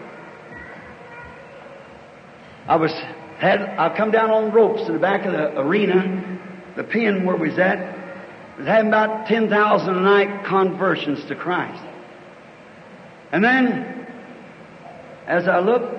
I 2.67 2.77
was 2.77 2.93
had 3.39 3.61
I 3.79 3.95
come 3.97 4.11
down 4.11 4.31
on 4.31 4.53
ropes 4.53 4.87
in 4.87 4.95
the 4.95 4.99
back 4.99 5.27
of 5.27 5.33
the 5.33 5.61
arena, 5.61 6.41
the 6.77 6.85
pen 6.85 7.25
where 7.27 7.37
we 7.37 7.51
was 7.51 7.59
at, 7.59 8.59
was 8.59 8.67
having 8.67 8.89
about 8.89 9.27
10,000 9.27 9.89
a 9.89 10.01
night 10.01 10.47
conversions 10.47 11.25
to 11.27 11.35
Christ. 11.35 11.83
And 13.33 13.43
then, 13.43 14.07
as 15.27 15.49
I 15.49 15.59
looked, 15.59 15.95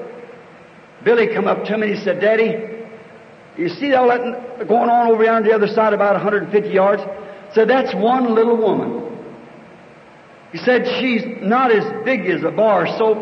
Billy 1.04 1.34
come 1.34 1.48
up 1.48 1.66
to 1.66 1.78
me 1.78 1.88
and 1.88 1.98
he 1.98 2.04
said, 2.04 2.22
Daddy, 2.22 2.88
you 3.58 3.70
see 3.70 3.94
all 3.94 4.08
that 4.08 4.68
going 4.68 4.90
on 4.90 5.12
over 5.12 5.24
there 5.24 5.34
on 5.34 5.44
the 5.44 5.54
other 5.54 5.68
side 5.68 5.94
about 5.94 6.14
150 6.14 6.70
yards? 6.70 7.02
Said, 7.54 7.70
that's 7.70 7.94
one 7.94 8.34
little 8.34 8.58
woman. 8.58 9.18
He 10.52 10.58
said, 10.58 10.88
she's 11.00 11.24
not 11.42 11.72
as 11.72 12.06
big 12.06 12.26
as 12.28 12.44
a 12.44 12.52
bar 12.52 12.88
soap, 12.98 13.18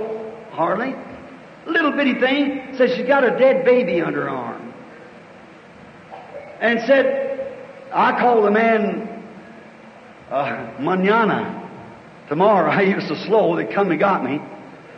hardly. 0.52 0.94
Little 1.66 1.92
bitty 1.92 2.20
thing. 2.20 2.76
Said 2.78 2.92
she's 2.96 3.08
got 3.08 3.24
a 3.24 3.38
dead 3.38 3.66
baby 3.66 4.02
under 4.02 4.24
her 4.24 4.30
arm. 4.30 4.74
And 6.60 6.80
said, 6.88 7.34
I 7.92 8.20
call 8.20 8.42
the 8.42 8.52
man 8.52 9.24
uh, 10.30 10.74
manana 10.80 11.70
tomorrow. 12.28 12.72
I 12.72 12.96
was 12.96 13.08
so 13.08 13.16
slow 13.28 13.56
they 13.56 13.66
come 13.66 13.92
and 13.92 14.00
got 14.00 14.24
me. 14.24 14.40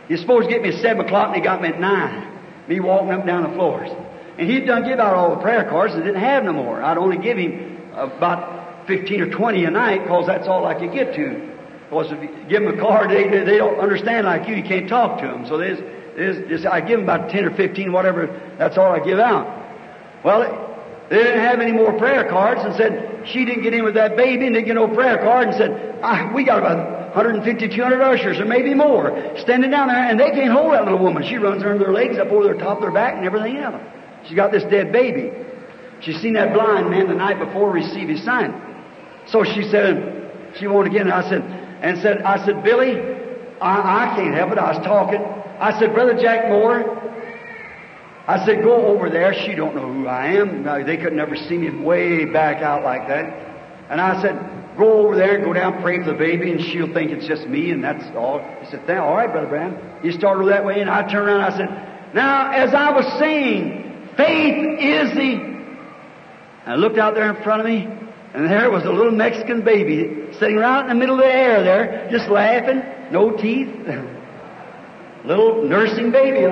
You're 0.08 0.18
supposed 0.18 0.48
to 0.48 0.52
get 0.52 0.62
me 0.62 0.70
at 0.70 0.80
7 0.80 1.04
o'clock 1.04 1.28
and 1.28 1.36
he 1.36 1.42
got 1.42 1.60
me 1.60 1.68
at 1.68 1.80
9. 1.80 2.38
Me 2.68 2.80
walking 2.80 3.10
up 3.10 3.20
and 3.20 3.26
down 3.26 3.42
the 3.42 3.54
floors. 3.56 3.90
And 4.38 4.48
he'd 4.48 4.66
done 4.66 4.84
give 4.84 4.98
out 4.98 5.14
all 5.14 5.34
the 5.34 5.42
prayer 5.42 5.68
cards 5.68 5.94
and 5.94 6.04
didn't 6.04 6.20
have 6.20 6.44
no 6.44 6.52
more. 6.52 6.82
I'd 6.82 6.98
only 6.98 7.18
give 7.18 7.38
him 7.38 7.90
about 7.94 8.86
15 8.86 9.20
or 9.20 9.30
20 9.30 9.64
a 9.64 9.70
night 9.70 10.02
because 10.02 10.26
that's 10.26 10.46
all 10.46 10.66
I 10.66 10.74
could 10.74 10.92
get 10.92 11.14
to. 11.14 11.56
Because 11.88 12.12
if 12.12 12.22
you 12.22 12.28
give 12.48 12.62
them 12.62 12.78
a 12.78 12.80
card, 12.80 13.10
they, 13.10 13.28
they 13.28 13.58
don't 13.58 13.78
understand 13.78 14.26
like 14.26 14.48
you. 14.48 14.56
You 14.56 14.62
can't 14.62 14.88
talk 14.88 15.20
to 15.20 15.26
them. 15.26 15.46
So 15.46 15.56
there's, 15.56 15.78
there's 16.16 16.48
just, 16.48 16.66
I 16.66 16.80
give 16.80 17.00
them 17.00 17.08
about 17.08 17.30
10 17.30 17.44
or 17.44 17.54
15, 17.54 17.92
whatever. 17.92 18.26
That's 18.58 18.78
all 18.78 18.90
I 18.90 19.00
give 19.00 19.18
out. 19.18 19.46
Well, 20.24 20.40
they 21.10 21.16
didn't 21.16 21.40
have 21.40 21.60
any 21.60 21.72
more 21.72 21.96
prayer 21.98 22.28
cards 22.28 22.62
and 22.64 22.74
said, 22.74 23.28
she 23.28 23.44
didn't 23.44 23.62
get 23.62 23.74
in 23.74 23.84
with 23.84 23.94
that 23.94 24.16
baby 24.16 24.46
and 24.46 24.54
didn't 24.54 24.66
get 24.66 24.74
no 24.74 24.88
prayer 24.88 25.18
card 25.18 25.48
and 25.48 25.56
said, 25.56 26.00
ah, 26.02 26.32
we 26.34 26.44
got 26.44 26.58
about 26.58 27.14
150, 27.14 27.68
200 27.68 28.02
ushers 28.02 28.40
or 28.40 28.44
maybe 28.44 28.74
more 28.74 29.34
standing 29.38 29.70
down 29.70 29.88
there 29.88 29.96
and 29.96 30.18
they 30.18 30.30
can't 30.30 30.52
hold 30.52 30.72
that 30.72 30.84
little 30.84 30.98
woman. 30.98 31.22
She 31.22 31.36
runs 31.36 31.62
under 31.62 31.78
their 31.78 31.92
legs 31.92 32.18
up 32.18 32.28
over 32.28 32.44
their 32.44 32.58
top 32.58 32.78
of 32.78 32.82
their 32.82 32.92
back 32.92 33.14
and 33.14 33.24
everything 33.24 33.58
else. 33.58 33.80
She's 34.26 34.36
got 34.36 34.50
this 34.52 34.64
dead 34.64 34.92
baby. 34.92 35.30
She's 36.00 36.20
seen 36.20 36.34
that 36.34 36.52
blind 36.52 36.90
man 36.90 37.08
the 37.08 37.14
night 37.14 37.38
before 37.38 37.70
receive 37.70 38.08
his 38.08 38.24
sight. 38.24 38.52
So 39.28 39.44
she 39.44 39.68
said, 39.70 40.52
she 40.58 40.66
won't 40.66 40.86
again. 40.86 41.10
I 41.10 41.28
said, 41.28 41.42
and 41.42 42.00
said, 42.00 42.22
I 42.22 42.44
said, 42.44 42.64
Billy, 42.64 42.98
I, 43.60 44.12
I 44.12 44.16
can't 44.16 44.34
help 44.34 44.52
it. 44.52 44.58
I 44.58 44.76
was 44.76 44.84
talking. 44.84 45.22
I 45.58 45.78
said, 45.78 45.94
Brother 45.94 46.20
Jack 46.20 46.48
Moore, 46.48 47.02
I 48.26 48.44
said, 48.44 48.62
go 48.62 48.86
over 48.86 49.08
there. 49.08 49.32
She 49.46 49.54
don't 49.54 49.76
know 49.76 49.92
who 49.92 50.06
I 50.06 50.32
am. 50.32 50.64
They 50.84 50.96
could 50.96 51.12
never 51.12 51.36
see 51.36 51.56
me 51.56 51.70
way 51.70 52.24
back 52.24 52.62
out 52.62 52.82
like 52.82 53.06
that. 53.06 53.24
And 53.88 54.00
I 54.00 54.20
said, 54.20 54.76
go 54.76 55.06
over 55.06 55.16
there 55.16 55.36
and 55.36 55.44
go 55.44 55.52
down, 55.52 55.80
pray 55.80 55.98
for 55.98 56.12
the 56.12 56.18
baby, 56.18 56.50
and 56.50 56.60
she'll 56.60 56.92
think 56.92 57.12
it's 57.12 57.26
just 57.26 57.46
me, 57.46 57.70
and 57.70 57.84
that's 57.84 58.04
all. 58.16 58.40
He 58.60 58.70
said, 58.70 58.90
all 58.98 59.14
right, 59.14 59.30
Brother 59.30 59.46
Branham. 59.46 60.02
He 60.02 60.10
started 60.10 60.48
that 60.48 60.64
way, 60.64 60.80
and 60.80 60.90
I 60.90 61.02
turned 61.02 61.28
around 61.28 61.44
and 61.44 61.54
I 61.54 61.56
said, 61.56 62.14
now, 62.14 62.50
as 62.50 62.74
I 62.74 62.90
was 62.90 63.06
saying, 63.18 64.10
faith 64.16 64.80
is 64.80 65.14
the... 65.14 65.56
I 66.66 66.74
looked 66.74 66.98
out 66.98 67.14
there 67.14 67.34
in 67.34 67.42
front 67.44 67.60
of 67.60 67.66
me, 67.66 67.86
and 68.34 68.50
there 68.50 68.70
was 68.70 68.84
a 68.84 68.90
little 68.90 69.12
Mexican 69.12 69.64
baby 69.64 70.32
sitting 70.38 70.56
right 70.56 70.82
in 70.82 70.88
the 70.88 70.94
middle 70.96 71.14
of 71.14 71.20
the 71.20 71.32
air 71.32 71.62
there, 71.62 72.08
just 72.10 72.28
laughing, 72.28 72.82
no 73.12 73.30
teeth. 73.36 73.86
little 75.26 75.64
nursing 75.64 76.10
baby. 76.10 76.46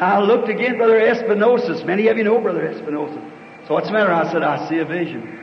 I 0.00 0.20
looked 0.20 0.48
again, 0.48 0.76
Brother 0.76 0.98
Espinosa. 0.98 1.84
Many 1.84 2.08
of 2.08 2.16
you 2.16 2.24
know 2.24 2.40
Brother 2.40 2.66
Espinosa. 2.66 3.20
So 3.66 3.74
what's 3.74 3.86
the 3.86 3.92
matter? 3.92 4.12
I 4.12 4.30
said, 4.32 4.42
I 4.42 4.68
see 4.68 4.78
a 4.78 4.84
vision. 4.84 5.38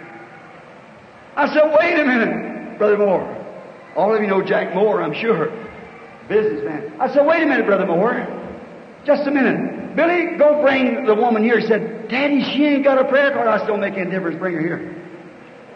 I 1.36 1.54
said, 1.54 1.76
wait 1.80 2.00
a 2.00 2.06
minute, 2.06 2.78
Brother 2.78 2.98
Moore. 2.98 3.36
All 3.96 4.14
of 4.14 4.22
you 4.22 4.28
know 4.28 4.42
Jack 4.42 4.76
Moore, 4.76 5.02
I'm 5.02 5.14
sure. 5.14 5.52
Businessman. 6.28 6.94
I 7.00 7.14
said, 7.14 7.26
wait 7.26 7.44
a 7.44 7.46
minute, 7.46 7.66
Brother 7.66 7.86
Moore. 7.86 8.28
Just 9.06 9.26
a 9.28 9.32
minute. 9.32 9.96
Billy, 9.96 10.38
go 10.38 10.62
bring 10.62 11.06
the 11.06 11.16
woman 11.16 11.44
here. 11.44 11.60
He 11.60 11.68
said, 11.68 12.10
Daddy, 12.10 12.44
she 12.44 12.66
ain't 12.66 12.84
got 12.84 12.98
a 12.98 13.06
prayer 13.06 13.32
card. 13.32 13.48
I 13.48 13.60
said, 13.60 13.68
don't 13.68 13.80
make 13.80 13.96
any 13.96 14.12
difference. 14.12 14.38
Bring 14.38 14.56
her 14.56 14.62
here. 14.62 14.96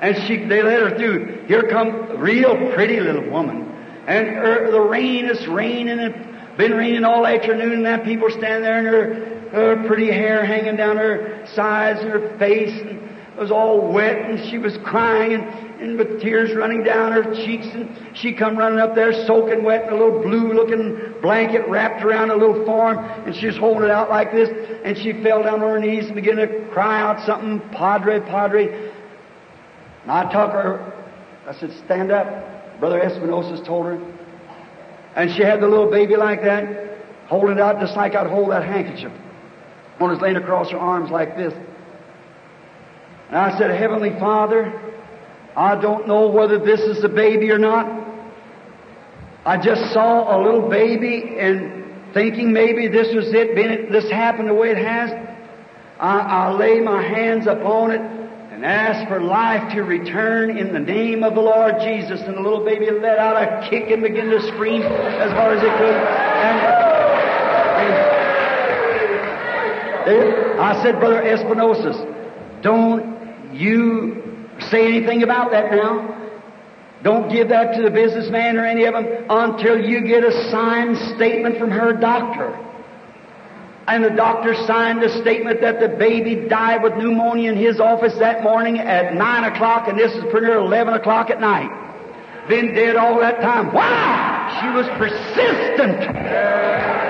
And 0.02 0.18
she, 0.28 0.45
they 0.45 0.62
let 0.62 0.82
her 0.82 0.98
through. 0.98 1.45
Here 1.48 1.68
come 1.70 2.12
a 2.12 2.18
real 2.18 2.74
pretty 2.74 3.00
little 3.00 3.30
woman. 3.30 3.62
And 4.07 4.27
her, 4.27 4.71
the 4.71 4.81
rain 4.81 5.25
is 5.25 5.47
raining 5.47 5.99
and 5.99 6.57
been 6.57 6.73
raining 6.73 7.03
all 7.03 7.25
afternoon. 7.25 7.73
And 7.73 7.85
that 7.85 8.03
people 8.03 8.30
stand 8.30 8.63
there 8.63 8.77
and 8.77 8.88
her, 8.88 9.88
pretty 9.88 10.11
hair 10.11 10.45
hanging 10.45 10.75
down 10.75 10.97
her 10.97 11.45
sides 11.53 11.99
and 11.99 12.09
her 12.09 12.38
face. 12.38 12.71
And 12.81 13.01
it 13.34 13.39
was 13.39 13.51
all 13.51 13.91
wet 13.91 14.30
and 14.30 14.49
she 14.49 14.57
was 14.57 14.77
crying 14.84 15.34
and, 15.34 15.81
and 15.81 15.97
with 15.97 16.21
tears 16.21 16.53
running 16.55 16.84
down 16.84 17.13
her 17.13 17.34
cheeks. 17.34 17.67
And 17.73 18.15
she 18.15 18.34
come 18.34 18.57
running 18.57 18.80
up 18.80 18.93
there 18.93 19.13
soaking 19.25 19.63
wet 19.63 19.88
in 19.88 19.93
a 19.93 19.97
little 19.97 20.21
blue 20.21 20.53
looking 20.53 21.21
blanket 21.21 21.67
wrapped 21.69 22.03
around 22.03 22.31
a 22.31 22.35
little 22.35 22.65
form. 22.65 22.97
And 22.97 23.34
she 23.34 23.45
was 23.45 23.57
holding 23.57 23.85
it 23.85 23.91
out 23.91 24.09
like 24.09 24.31
this. 24.31 24.49
And 24.84 24.97
she 24.97 25.13
fell 25.23 25.43
down 25.43 25.61
on 25.63 25.69
her 25.69 25.80
knees 25.80 26.05
and 26.05 26.15
began 26.15 26.35
to 26.38 26.67
cry 26.73 27.01
out 27.01 27.25
something, 27.25 27.61
Padre, 27.71 28.19
Padre. 28.19 28.91
And 30.03 30.11
I 30.11 30.23
took 30.23 30.51
her, 30.51 30.93
I 31.47 31.53
said, 31.53 31.71
stand 31.85 32.11
up. 32.11 32.52
Brother 32.84 33.01
Espinosa's 33.01 33.65
told 33.65 33.85
her. 33.85 33.97
And 35.15 35.34
she 35.34 35.41
had 35.41 35.61
the 35.61 35.69
little 35.69 35.89
baby 35.89 36.18
like 36.18 36.41
that, 36.41 36.97
holding 37.27 37.51
it 37.51 37.61
out 37.61 37.80
just 37.80 37.95
like 37.95 38.14
I'd 38.14 38.27
hold 38.27 38.51
that 38.51 38.65
handkerchief. 38.65 39.14
One 39.99 40.11
was 40.11 40.19
laying 40.19 40.35
across 40.35 40.69
her 40.72 40.77
arms 40.77 41.10
like 41.10 41.38
this. 41.38 41.53
And 43.30 43.38
I 43.38 43.57
said, 43.57 43.72
Heavenly 43.72 44.10
Father, 44.19 44.81
I 45.55 45.80
don't 45.80 46.10
know 46.10 46.27
whether 46.27 46.60
this 46.60 46.81
is 46.81 47.01
the 47.01 47.07
baby 47.07 47.51
or 47.51 47.57
not. 47.57 47.88
I 49.45 49.55
just 49.64 49.93
saw 49.93 50.35
a 50.35 50.43
little 50.43 50.69
baby 50.69 51.38
and 51.39 51.85
thinking 52.14 52.51
maybe 52.51 52.89
this 52.89 53.15
was 53.15 53.34
it, 53.34 53.55
being 53.55 53.93
this 53.93 54.11
happened 54.11 54.49
the 54.49 54.53
way 54.53 54.72
it 54.72 54.77
has. 54.77 55.10
I, 56.01 56.19
I 56.19 56.51
lay 56.51 56.81
my 56.81 57.01
hands 57.01 57.47
upon 57.47 57.91
it 57.91 58.23
and 58.64 58.72
ask 58.72 59.07
for 59.10 59.19
life 59.19 59.73
to 59.73 59.84
return 59.84 60.57
in 60.57 60.72
the 60.72 60.80
name 60.80 61.22
of 61.22 61.35
the 61.35 61.41
Lord 61.41 61.81
Jesus. 61.81 62.22
And 62.22 62.38
the 62.38 62.40
little 62.40 62.64
baby 62.64 62.90
let 62.90 63.19
out 63.19 63.35
a 63.35 63.69
kick 63.69 63.91
and 63.91 64.02
began 64.02 64.30
to 64.30 64.41
scream 64.41 64.81
as 64.84 65.31
hard 65.34 65.57
as 65.57 65.64
it 65.64 65.72
could. 65.77 65.95
And, 66.48 66.60
and 70.07 70.61
I 70.61 70.81
said, 70.81 70.98
Brother 71.02 71.22
Espinosa, 71.23 72.07
don't 72.61 73.53
you 73.53 74.48
say 74.72 74.88
anything 74.88 75.23
about 75.23 75.52
that 75.52 75.69
now. 75.69 76.22
Don't 77.03 77.30
give 77.30 77.49
that 77.49 77.76
to 77.76 77.81
the 77.81 77.91
businessman 77.91 78.56
or 78.56 78.65
any 78.65 78.85
of 78.85 78.94
them 78.94 79.26
until 79.30 79.77
you 79.77 80.07
get 80.07 80.23
a 80.23 80.49
signed 80.49 80.95
statement 81.18 81.57
from 81.57 81.69
her 81.69 81.91
doctor. 81.91 82.57
And 83.85 84.01
the 84.03 84.11
doctor 84.11 84.55
signed 84.65 85.03
a 85.03 85.10
statement 85.22 85.60
that 85.61 85.81
the 85.81 85.89
baby 85.89 86.47
died 86.47 86.81
with 86.84 86.93
pneumonia 86.93 87.51
in 87.51 87.57
his 87.57 87.81
office 87.81 88.14
that 88.19 88.41
morning 88.41 88.80
at 88.80 89.14
9 89.14 89.43
o'clock, 89.43 89.89
and 89.89 89.99
this 89.99 90.14
is 90.14 90.23
pretty 90.31 90.47
near 90.47 90.60
11 90.60 90.93
o'clock 90.93 91.30
at 91.30 91.41
night. 91.41 91.69
Been 92.47 92.73
dead 92.73 92.95
all 92.95 93.19
that 93.19 93.41
time. 93.41 93.73
Why? 93.73 94.61
She 94.61 94.69
was 94.69 94.88
persistent. 94.97 97.02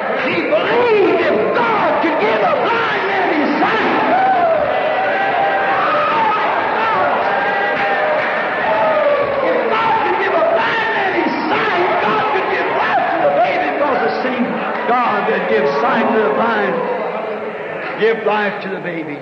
To 16.01 16.19
the 16.19 16.33
give 17.99 18.25
life 18.25 18.63
to 18.63 18.69
the 18.69 18.81
baby. 18.81 19.15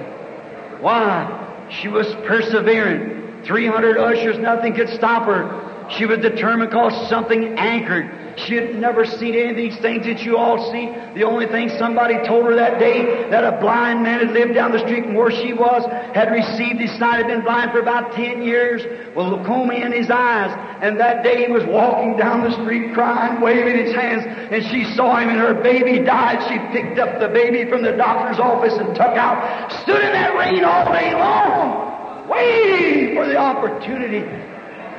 Why? 0.80 1.68
She 1.82 1.88
was 1.88 2.08
persevering. 2.26 3.44
300 3.44 3.98
ushers, 3.98 4.38
nothing 4.38 4.74
could 4.74 4.90
stop 4.90 5.26
her. 5.26 5.71
She 5.98 6.06
was 6.06 6.20
determined 6.20 6.70
because 6.70 7.10
something 7.10 7.58
anchored. 7.58 8.22
She 8.38 8.56
had 8.56 8.76
never 8.76 9.06
seen 9.06 9.36
any 9.36 9.50
of 9.50 9.58
these 9.58 9.78
things 9.80 10.06
that 10.06 10.24
you 10.24 10.38
all 10.38 10.72
see. 10.72 10.88
The 11.20 11.24
only 11.28 11.48
thing 11.48 11.70
somebody 11.78 12.16
told 12.26 12.46
her 12.46 12.56
that 12.56 12.80
day 12.80 13.30
that 13.30 13.44
a 13.44 13.60
blind 13.60 14.04
man 14.04 14.20
had 14.20 14.32
lived 14.32 14.54
down 14.54 14.72
the 14.72 14.80
street 14.80 15.04
from 15.04 15.16
where 15.16 15.32
she 15.32 15.52
was, 15.52 15.84
had 16.16 16.32
received 16.32 16.80
his 16.80 16.98
sight, 16.98 17.18
had 17.18 17.28
been 17.28 17.44
blind 17.44 17.72
for 17.72 17.80
about 17.80 18.14
10 18.14 18.42
years, 18.42 18.82
with 19.16 19.26
leukemia 19.28 19.86
in 19.86 19.92
his 19.92 20.10
eyes. 20.10 20.56
And 20.82 21.00
that 21.00 21.24
day 21.24 21.46
he 21.46 21.52
was 21.52 21.66
walking 21.66 22.16
down 22.16 22.44
the 22.44 22.56
street 22.64 22.94
crying, 22.94 23.42
waving 23.42 23.86
his 23.86 23.94
hands, 23.94 24.24
and 24.26 24.64
she 24.72 24.86
saw 24.96 25.18
him 25.18 25.30
and 25.30 25.40
her 25.40 25.54
baby 25.54 26.00
died. 26.00 26.40
She 26.48 26.58
picked 26.72 27.00
up 27.00 27.20
the 27.20 27.28
baby 27.28 27.70
from 27.70 27.84
the 27.84 27.92
doctor's 27.92 28.40
office 28.40 28.74
and 28.74 28.96
took 28.96 29.16
out, 29.20 29.72
stood 29.84 30.02
in 30.02 30.12
that 30.14 30.36
rain 30.40 30.64
all 30.64 30.88
day 30.94 31.14
long, 31.14 32.30
waiting 32.30 33.16
for 33.16 33.28
the 33.28 33.36
opportunity 33.36 34.24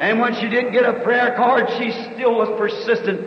and 0.02 0.18
when 0.18 0.34
she 0.34 0.48
didn't 0.48 0.72
get 0.72 0.84
a 0.84 0.98
prayer 1.04 1.32
card, 1.36 1.68
she 1.78 1.92
still 2.12 2.34
was 2.34 2.50
persistent. 2.58 3.22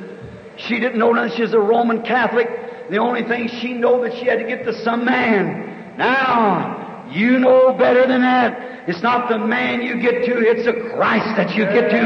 She 0.58 0.78
didn't 0.78 1.00
know 1.00 1.16
that 1.16 1.32
she 1.34 1.42
was 1.42 1.54
a 1.54 1.60
Roman 1.60 2.04
Catholic. 2.04 2.50
The 2.90 2.98
only 2.98 3.24
thing 3.24 3.48
she 3.48 3.72
knew 3.72 4.04
that 4.04 4.20
she 4.20 4.26
had 4.26 4.40
to 4.40 4.46
get 4.46 4.66
to 4.66 4.84
some 4.84 5.06
man. 5.06 5.96
Now, 5.98 7.08
you 7.10 7.40
know 7.40 7.72
better 7.72 8.06
than 8.06 8.20
that. 8.22 8.90
It's 8.90 9.02
not 9.02 9.30
the 9.30 9.40
man 9.40 9.84
you 9.84 10.02
get 10.02 10.26
to, 10.26 10.34
it's 10.44 10.66
the 10.66 10.92
Christ 10.94 11.32
that 11.38 11.56
you 11.56 11.64
get 11.64 11.90
to. 11.90 12.04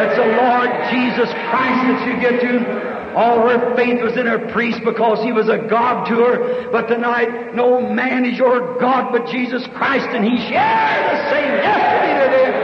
It's 0.00 0.16
the 0.16 0.32
Lord 0.32 0.70
Jesus 0.88 1.28
Christ 1.52 1.80
that 1.84 2.00
you 2.08 2.16
get 2.24 2.40
to. 2.40 3.14
All 3.14 3.46
her 3.48 3.76
faith 3.76 4.00
was 4.00 4.16
in 4.16 4.24
her 4.24 4.50
priest 4.50 4.80
because 4.82 5.22
he 5.22 5.30
was 5.30 5.50
a 5.50 5.58
God 5.68 6.08
to 6.08 6.14
her. 6.14 6.70
But 6.72 6.88
tonight, 6.88 7.54
no 7.54 7.82
man 7.82 8.24
is 8.24 8.38
your 8.38 8.80
God 8.80 9.12
but 9.12 9.26
Jesus 9.26 9.66
Christ, 9.76 10.08
and 10.08 10.24
he 10.24 10.38
shares 10.48 11.04
the 11.04 11.30
same 11.30 11.52
yesterday, 11.60 12.48
today. 12.48 12.59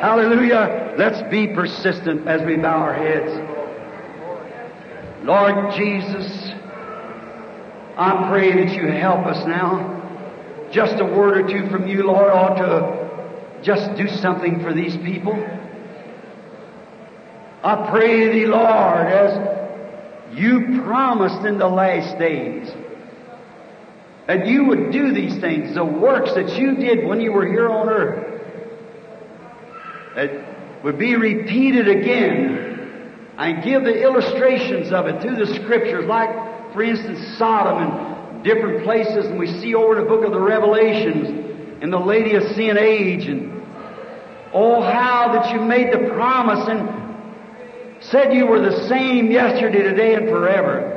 Hallelujah. 0.00 0.94
Let's 0.96 1.20
be 1.30 1.48
persistent 1.48 2.26
as 2.26 2.40
we 2.46 2.56
bow 2.56 2.78
our 2.78 2.94
heads. 2.94 3.30
Lord 5.22 5.74
Jesus, 5.76 6.26
I 7.98 8.30
pray 8.30 8.64
that 8.64 8.74
you 8.74 8.86
help 8.88 9.26
us 9.26 9.46
now. 9.46 10.68
Just 10.72 10.98
a 11.02 11.04
word 11.04 11.36
or 11.36 11.46
two 11.46 11.68
from 11.68 11.86
you, 11.86 12.04
Lord, 12.04 12.30
ought 12.32 12.54
to 12.54 13.60
just 13.62 13.94
do 13.98 14.08
something 14.08 14.62
for 14.62 14.72
these 14.72 14.96
people. 14.96 15.34
I 17.62 17.90
pray 17.90 18.32
thee, 18.32 18.46
Lord, 18.46 19.06
as 19.06 20.34
you 20.34 20.80
promised 20.82 21.44
in 21.44 21.58
the 21.58 21.68
last 21.68 22.18
days, 22.18 22.72
that 24.26 24.46
you 24.46 24.64
would 24.64 24.92
do 24.92 25.12
these 25.12 25.38
things, 25.42 25.74
the 25.74 25.84
works 25.84 26.32
that 26.32 26.58
you 26.58 26.76
did 26.76 27.06
when 27.06 27.20
you 27.20 27.32
were 27.32 27.46
here 27.46 27.68
on 27.68 27.90
earth, 27.90 28.29
that 30.14 30.84
would 30.84 30.98
be 30.98 31.14
repeated 31.16 31.88
again. 31.88 33.14
I 33.36 33.52
give 33.52 33.84
the 33.84 34.02
illustrations 34.02 34.92
of 34.92 35.06
it 35.06 35.22
through 35.22 35.36
the 35.36 35.54
scriptures, 35.54 36.04
like, 36.06 36.30
for 36.72 36.82
instance, 36.82 37.38
Sodom 37.38 37.82
and 37.82 38.44
different 38.44 38.84
places, 38.84 39.26
and 39.26 39.38
we 39.38 39.46
see 39.46 39.74
over 39.74 39.94
the 39.94 40.06
book 40.06 40.24
of 40.24 40.32
the 40.32 40.40
Revelations 40.40 41.82
in 41.82 41.90
the 41.90 41.98
Lady 41.98 42.34
of 42.34 42.42
Sin 42.54 42.76
age, 42.78 43.26
and 43.26 43.62
oh, 44.52 44.82
how 44.82 45.32
that 45.32 45.52
you 45.52 45.60
made 45.60 45.92
the 45.92 46.10
promise 46.10 46.68
and 46.68 48.02
said 48.02 48.32
you 48.32 48.46
were 48.46 48.60
the 48.60 48.88
same 48.88 49.30
yesterday, 49.30 49.82
today, 49.82 50.14
and 50.14 50.28
forever. 50.28 50.96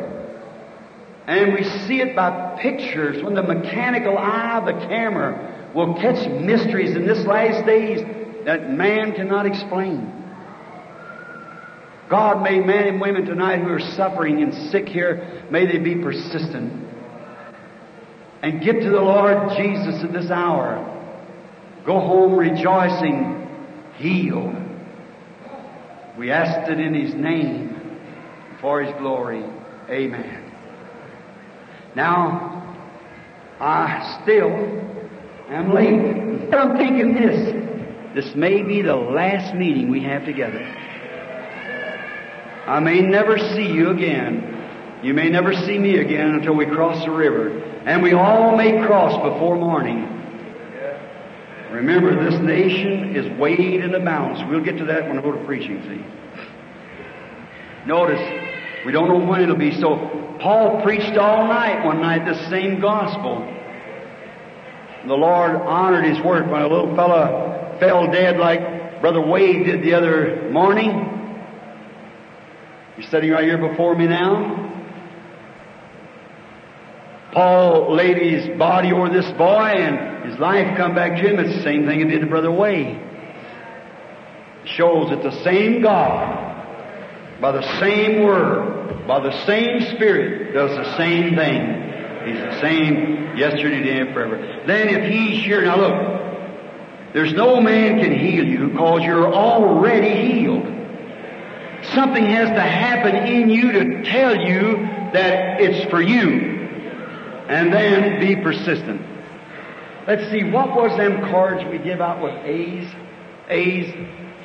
And 1.28 1.54
we 1.54 1.64
see 1.64 2.02
it 2.02 2.16
by 2.16 2.58
pictures 2.62 3.24
when 3.24 3.34
the 3.34 3.44
mechanical 3.44 4.18
eye 4.18 4.58
of 4.58 4.66
the 4.66 4.86
camera 4.88 5.72
will 5.74 5.96
catch 5.96 6.28
mysteries 6.30 6.96
in 6.96 7.08
this 7.08 7.26
last 7.26 7.66
days 7.66 8.02
that 8.46 8.70
man 8.70 9.14
cannot 9.14 9.46
explain. 9.46 10.22
God, 12.10 12.44
may 12.44 12.60
men 12.60 12.88
and 12.88 13.02
women 13.02 13.26
tonight 13.26 13.62
who 13.62 13.70
are 13.70 13.80
suffering 13.80 14.44
and 14.44 14.54
sick 14.72 14.88
here, 14.88 15.46
may 15.50 15.66
they 15.66 15.80
be 15.80 15.96
persistent 15.96 16.84
and 18.44 18.62
get 18.62 18.82
to 18.82 18.90
the 18.90 19.02
Lord 19.02 19.58
Jesus 19.58 20.04
at 20.04 20.12
this 20.12 20.30
hour. 20.30 20.90
Go 21.86 22.00
home 22.00 22.36
rejoicing, 22.36 23.48
healed. 23.96 24.56
We 26.18 26.30
asked 26.30 26.70
it 26.70 26.80
in 26.80 26.94
His 26.94 27.14
name 27.16 28.00
for 28.60 28.84
His 28.84 28.94
glory. 29.00 29.44
Amen. 29.90 30.52
Now, 31.96 32.78
I 33.62 34.20
still 34.22 34.52
am 35.50 35.74
late. 35.74 36.50
But 36.50 36.60
I'm 36.60 36.78
thinking 36.78 37.14
this. 37.16 37.63
This 38.14 38.36
may 38.36 38.62
be 38.62 38.82
the 38.84 38.96
last 38.96 39.56
meeting 39.56 39.90
we 39.90 40.04
have 40.04 40.24
together. 40.26 40.62
I 42.68 42.80
may 42.80 43.02
never 43.02 43.38
see 43.38 43.66
you 43.66 43.90
again. 43.90 45.02
You 45.04 45.14
may 45.14 45.30
never 45.30 45.54
see 45.54 45.78
me 45.80 45.98
again 45.98 46.36
until 46.36 46.56
we 46.56 46.66
cross 46.66 47.04
the 47.04 47.12
river. 47.12 47.60
And 47.86 48.04
we 48.04 48.14
all 48.14 48.56
may 48.56 48.86
cross 48.86 49.14
before 49.16 49.58
morning. 49.58 50.08
Remember, 51.72 52.30
this 52.30 52.40
nation 52.40 53.16
is 53.16 53.40
weighed 53.40 53.84
in 53.84 53.92
the 53.92 54.00
balance. 54.00 54.40
We'll 54.48 54.64
get 54.64 54.78
to 54.78 54.86
that 54.86 55.08
when 55.08 55.18
I 55.18 55.22
go 55.22 55.32
to 55.32 55.44
preaching, 55.46 55.82
see. 55.84 56.06
Notice, 57.88 58.22
we 58.86 58.92
don't 58.92 59.10
know 59.10 59.26
when 59.26 59.42
it'll 59.42 59.56
be. 59.56 59.72
So, 59.82 60.38
Paul 60.40 60.84
preached 60.84 61.18
all 61.18 61.48
night 61.48 61.84
one 61.84 62.00
night 62.00 62.26
this 62.26 62.48
same 62.50 62.80
gospel. 62.80 63.42
The 65.08 65.16
Lord 65.16 65.56
honored 65.56 66.06
his 66.06 66.24
work 66.24 66.46
when 66.50 66.62
a 66.62 66.68
little 66.68 66.96
fella 66.96 67.63
fell 67.80 68.12
dead 68.12 68.38
like 68.38 69.02
Brother 69.02 69.22
Way 69.22 69.64
did 69.64 69.84
the 69.84 69.94
other 69.94 70.50
morning. 70.52 71.10
You're 72.98 73.10
sitting 73.10 73.32
right 73.32 73.44
here 73.44 73.58
before 73.58 73.96
me 73.96 74.08
now. 74.08 74.64
Paul 77.34 77.96
laid 77.96 78.18
his 78.18 78.58
body 78.58 78.94
over 78.94 79.10
this 79.10 79.30
boy 79.38 79.72
and 79.76 80.30
his 80.30 80.40
life 80.40 80.78
come 80.78 80.94
back 80.94 81.20
to 81.20 81.28
him. 81.28 81.40
It's 81.40 81.56
the 81.58 81.64
same 81.64 81.86
thing 81.86 82.00
he 82.00 82.06
did 82.06 82.22
to 82.22 82.28
Brother 82.28 82.52
Way. 82.52 83.02
It 84.64 84.70
shows 84.70 85.10
that 85.10 85.24
the 85.24 85.44
same 85.44 85.82
God, 85.82 87.42
by 87.42 87.52
the 87.52 87.80
same 87.80 88.24
Word, 88.24 89.08
by 89.08 89.20
the 89.20 89.46
same 89.46 89.96
Spirit, 89.96 90.54
does 90.54 90.70
the 90.70 90.98
same 90.98 91.36
thing. 91.36 91.92
He's 92.26 92.40
the 92.40 92.62
same 92.62 93.36
yesterday, 93.36 93.84
today, 93.84 94.00
and 94.00 94.14
forever. 94.14 94.64
Then 94.66 94.88
if 94.90 95.12
He's 95.12 95.44
here, 95.44 95.64
now 95.64 95.78
look, 95.78 96.23
there's 97.14 97.34
no 97.34 97.62
man 97.62 98.00
can 98.00 98.18
heal 98.18 98.44
you 98.44 98.70
because 98.70 99.04
you're 99.04 99.32
already 99.32 100.34
healed. 100.34 100.66
Something 101.94 102.26
has 102.26 102.50
to 102.50 102.62
happen 102.62 103.16
in 103.16 103.50
you 103.50 103.72
to 103.72 104.04
tell 104.04 104.36
you 104.36 104.78
that 105.14 105.62
it's 105.62 105.90
for 105.92 106.02
you. 106.02 106.52
And 107.50 107.72
then 107.72 108.20
be 108.20 108.36
persistent. 108.38 109.02
Let's 110.08 110.30
see, 110.32 110.44
what 110.44 110.70
was 110.76 110.98
them 110.98 111.22
cards 111.30 111.64
we 111.70 111.78
give 111.78 112.02
out 112.02 112.22
with 112.22 112.34
A's? 112.46 112.92
A's? 113.50 113.94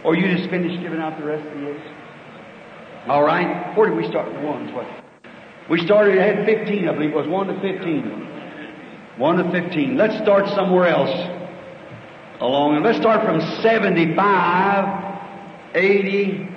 Or 0.05 0.15
you 0.15 0.37
just 0.37 0.51
finished 0.51 0.81
giving 0.83 1.01
out 1.01 1.19
the 1.19 1.25
rest 1.25 1.47
of 1.47 1.55
the 1.59 1.71
A's? 1.71 1.81
All 3.09 3.23
right. 3.23 3.75
Where 3.77 3.89
did 3.89 3.97
we 3.97 4.07
start? 4.09 4.31
With 4.31 4.45
ones. 4.45 4.71
What? 4.75 4.87
We 5.71 5.81
started, 5.87 6.19
had 6.19 6.45
15, 6.45 6.89
I 6.89 6.93
believe 6.93 7.11
it 7.11 7.17
was 7.17 7.29
1 7.29 7.47
to 7.47 7.61
15. 7.61 9.17
1 9.17 9.37
to 9.37 9.51
15. 9.51 9.97
Let's 9.97 10.23
start 10.23 10.49
somewhere 10.55 10.89
else 10.89 11.39
along. 12.41 12.77
And 12.77 12.85
let's 12.85 12.99
start 12.99 13.25
from 13.25 13.41
75, 13.63 15.75
80, 15.75 16.49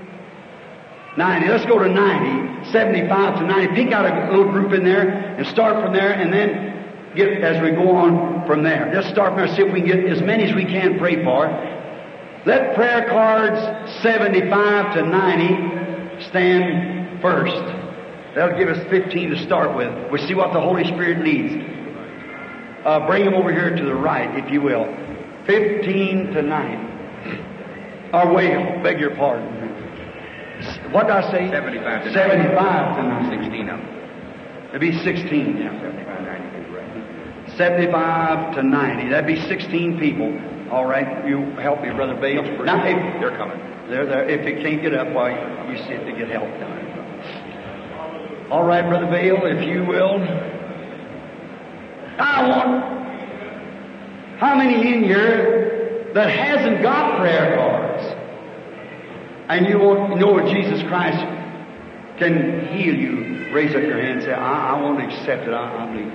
90. 1.18 1.48
Let's 1.48 1.66
go 1.66 1.80
to 1.80 1.90
90, 1.90 2.72
75 2.72 3.40
to 3.40 3.46
90. 3.46 3.76
Pick 3.76 3.94
out 3.94 4.06
a 4.06 4.32
little 4.32 4.52
group 4.52 4.74
in 4.74 4.84
there 4.84 5.10
and 5.10 5.46
start 5.48 5.84
from 5.84 5.94
there 5.94 6.14
and 6.14 6.32
then 6.32 7.14
get 7.16 7.44
as 7.44 7.62
we 7.62 7.72
go 7.72 7.96
on 7.96 8.46
from 8.48 8.64
there. 8.64 8.92
Let's 8.94 9.10
start 9.10 9.34
from 9.34 9.46
there, 9.46 9.56
see 9.56 9.64
if 9.64 9.74
we 9.74 9.82
can 9.82 9.90
get 9.90 10.06
as 10.06 10.22
many 10.22 10.46
as 10.46 10.56
we 10.56 10.66
can 10.66 10.98
pray 10.98 11.24
for. 11.24 11.48
Let 12.46 12.76
prayer 12.76 13.08
cards 13.10 13.92
75 14.02 14.96
to 14.96 15.06
90 15.06 16.26
stand 16.30 17.22
first. 17.22 17.62
That'll 18.36 18.58
give 18.58 18.70
us 18.70 18.82
15 18.90 19.32
to 19.32 19.44
start 19.44 19.76
with. 19.76 19.92
We'll 20.12 20.26
see 20.26 20.36
what 20.36 20.54
the 20.54 20.62
Holy 20.62 20.86
Spirit 20.86 21.24
leads. 21.24 21.68
Uh, 22.86 23.06
bring 23.06 23.26
them 23.26 23.36
over 23.36 23.52
here 23.52 23.76
to 23.76 23.84
the 23.84 23.94
right, 23.94 24.44
if 24.44 24.52
you 24.52 24.62
will. 24.62 24.86
15 25.52 26.34
to 26.34 26.42
9. 26.42 28.10
Or 28.14 28.34
wait, 28.34 28.84
beg 28.84 29.00
your 29.00 29.16
pardon. 29.16 29.48
What 30.92 31.08
did 31.08 31.16
I 31.16 31.32
say? 31.32 31.50
75 31.50 32.04
to 32.06 32.14
75 32.14 32.96
to 32.98 33.04
9. 33.04 33.42
16 33.42 33.70
of 33.70 33.80
them. 33.80 33.88
It'd 34.70 34.82
be 34.82 34.92
16 35.04 35.60
now. 35.60 35.72
75, 35.82 36.22
90, 36.22 36.70
right. 36.72 37.58
75 37.58 38.56
to 38.56 38.64
90. 38.64 39.10
That'd 39.10 39.28
be 39.28 39.42
16 39.48 40.00
people. 40.00 40.40
All 40.72 40.86
right. 40.86 41.26
You 41.28 41.44
help 41.60 41.82
me, 41.82 41.90
Brother 41.90 42.16
Vayle. 42.16 42.44
Now, 42.64 42.86
if, 42.86 43.20
They're 43.20 43.36
coming. 43.38 43.60
they're 43.90 44.06
there. 44.06 44.30
If 44.30 44.46
you 44.48 44.62
can't 44.64 44.82
get 44.82 44.94
up, 44.94 45.10
why, 45.14 45.32
you 45.70 45.78
sit 45.80 46.06
to 46.06 46.12
get 46.14 46.30
help 46.30 46.48
there. 46.60 48.48
All 48.52 48.64
right, 48.64 48.88
Brother 48.88 49.08
Vayle, 49.08 49.40
if 49.46 49.68
you 49.68 49.84
will. 49.86 50.22
I 52.20 52.48
want, 52.48 53.01
how 54.42 54.56
many 54.56 54.74
in 54.92 55.04
here 55.04 56.12
that 56.16 56.28
hasn't 56.28 56.82
got 56.82 57.20
prayer 57.20 57.56
cards? 57.56 58.04
And 59.50 59.68
you 59.68 59.78
know 59.78 60.40
Jesus 60.52 60.82
Christ 60.88 61.20
can 62.18 62.66
heal 62.70 62.96
you. 62.96 63.54
Raise 63.54 63.76
up 63.76 63.84
your 63.84 64.02
hand 64.02 64.14
and 64.14 64.24
say, 64.24 64.34
I, 64.34 64.74
I 64.74 64.82
want 64.82 64.98
to 64.98 65.06
accept 65.06 65.48
it. 65.48 65.54
I, 65.54 65.84
I 65.84 65.92
believe. 65.92 66.12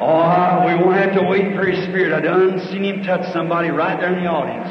Oh, 0.00 0.31
we 0.76 0.84
won't 0.84 0.96
have 0.96 1.14
to 1.14 1.22
wait 1.22 1.54
for 1.54 1.66
His 1.66 1.84
Spirit. 1.84 2.12
I 2.12 2.20
done 2.20 2.58
seen 2.70 2.84
Him 2.84 3.02
touch 3.02 3.32
somebody 3.32 3.70
right 3.70 3.98
there 4.00 4.14
in 4.14 4.22
the 4.22 4.30
audience. 4.30 4.68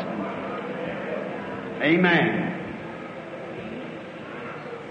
Amen. 1.81 2.47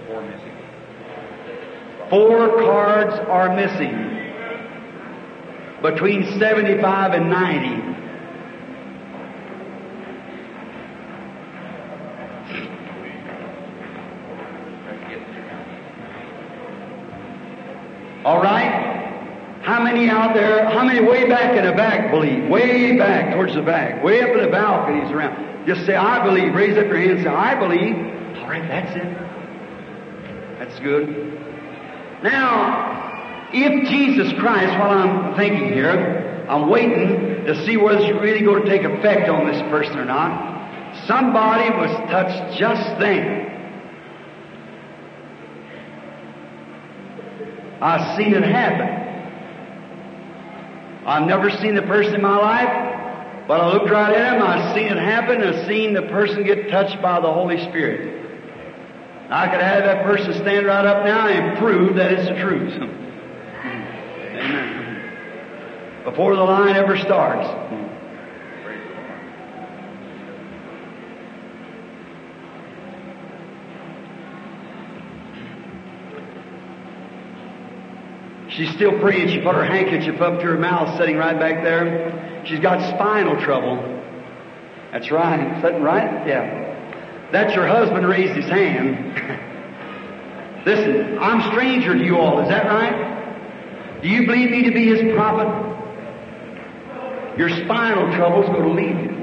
Four 0.07 0.23
missing. 0.23 0.57
Four 2.11 2.63
cards 2.63 3.15
are 3.29 3.55
missing. 3.57 4.09
Between 5.83 6.39
75 6.39 7.13
and 7.13 7.31
90. 7.31 7.91
All 18.25 18.43
right? 18.43 18.60
Many 19.93 20.09
out 20.09 20.35
there, 20.35 20.71
how 20.71 20.85
many 20.85 21.05
way 21.05 21.29
back 21.29 21.57
in 21.57 21.65
the 21.65 21.73
back 21.73 22.13
believe? 22.13 22.49
Way 22.49 22.97
back 22.97 23.35
towards 23.35 23.57
the 23.57 23.63
back. 23.63 24.05
Way 24.05 24.23
up 24.23 24.29
in 24.29 24.41
the 24.41 24.49
balconies 24.49 25.11
around. 25.11 25.67
Just 25.67 25.85
say, 25.85 25.97
I 25.97 26.25
believe. 26.25 26.55
Raise 26.55 26.79
up 26.79 26.87
your 26.87 26.97
hand 26.97 27.11
and 27.11 27.25
say, 27.25 27.29
I 27.29 27.59
believe. 27.59 27.97
All 28.41 28.49
right, 28.49 28.63
that's 28.69 28.95
it. 28.95 30.61
That's 30.61 30.79
good. 30.79 31.09
Now, 32.23 33.51
if 33.53 33.89
Jesus 33.89 34.33
Christ, 34.39 34.79
while 34.79 34.97
I'm 34.97 35.35
thinking 35.37 35.73
here, 35.73 36.47
I'm 36.49 36.71
waiting 36.71 37.47
to 37.47 37.67
see 37.67 37.77
whether 37.77 37.99
it's 37.99 38.21
really 38.21 38.43
going 38.43 38.63
to 38.63 38.69
take 38.71 38.85
effect 38.85 39.29
on 39.29 39.51
this 39.51 39.61
person 39.73 39.99
or 39.99 40.05
not. 40.05 41.05
Somebody 41.09 41.69
was 41.71 41.91
touched 42.09 42.61
just 42.61 43.01
then. 43.01 43.49
I've 47.83 48.17
seen 48.17 48.35
it 48.35 48.45
happen. 48.45 49.00
I've 51.11 51.27
never 51.27 51.51
seen 51.51 51.75
the 51.75 51.83
person 51.83 52.15
in 52.15 52.23
my 52.23 52.37
life, 52.37 53.49
but 53.49 53.61
I 53.61 53.73
looked 53.73 53.91
right 53.91 54.15
at 54.15 54.35
him, 54.35 54.43
I've 54.43 54.77
seen 54.77 54.85
it 54.87 54.97
happen, 54.97 55.43
I've 55.43 55.67
seen 55.67 55.93
the 55.93 56.03
person 56.03 56.45
get 56.45 56.71
touched 56.71 57.03
by 57.03 57.21
the 57.21 57.33
Holy 57.33 57.59
Spirit. 57.69 58.17
I 59.29 59.49
could 59.49 59.61
have 59.61 59.83
that 59.83 60.05
person 60.05 60.35
stand 60.35 60.67
right 60.67 60.87
up 60.87 61.05
now 61.05 61.27
and 61.27 61.59
prove 61.59 61.97
that 61.97 62.13
it's 62.13 62.29
the 62.29 62.37
truth. 62.41 62.75
Amen. 64.35 66.05
Before 66.05 66.37
the 66.37 66.45
line 66.45 66.77
ever 66.77 66.97
starts. 66.97 67.49
She's 78.51 78.71
still 78.75 78.99
praying. 78.99 79.29
She 79.29 79.41
put 79.41 79.55
her 79.55 79.65
handkerchief 79.65 80.21
up 80.21 80.41
to 80.41 80.47
her 80.47 80.59
mouth, 80.59 80.99
sitting 80.99 81.17
right 81.17 81.39
back 81.39 81.63
there. 81.63 82.43
She's 82.47 82.59
got 82.59 82.81
spinal 82.95 83.41
trouble. 83.41 83.77
That's 84.93 85.11
right. 85.11 85.63
Sitting 85.63 85.83
right? 85.83 86.27
Yeah. 86.27 87.31
That's 87.31 87.55
your 87.55 87.69
husband 87.69 88.09
raised 88.09 88.35
his 88.35 88.47
hand. 88.47 89.15
Listen, 90.67 91.19
I'm 91.19 91.53
stranger 91.53 91.97
to 91.97 92.05
you 92.05 92.19
all. 92.19 92.41
Is 92.41 92.49
that 92.49 92.67
right? 92.67 94.03
Do 94.03 94.09
you 94.09 94.27
believe 94.27 94.51
me 94.51 94.65
to 94.65 94.73
be 94.73 94.87
his 94.87 95.15
prophet? 95.15 95.69
Your 97.39 97.51
spinal 97.65 98.13
trouble's 98.17 98.47
going 98.47 98.65
to 98.65 98.73
leave 98.73 98.99
you. 98.99 99.17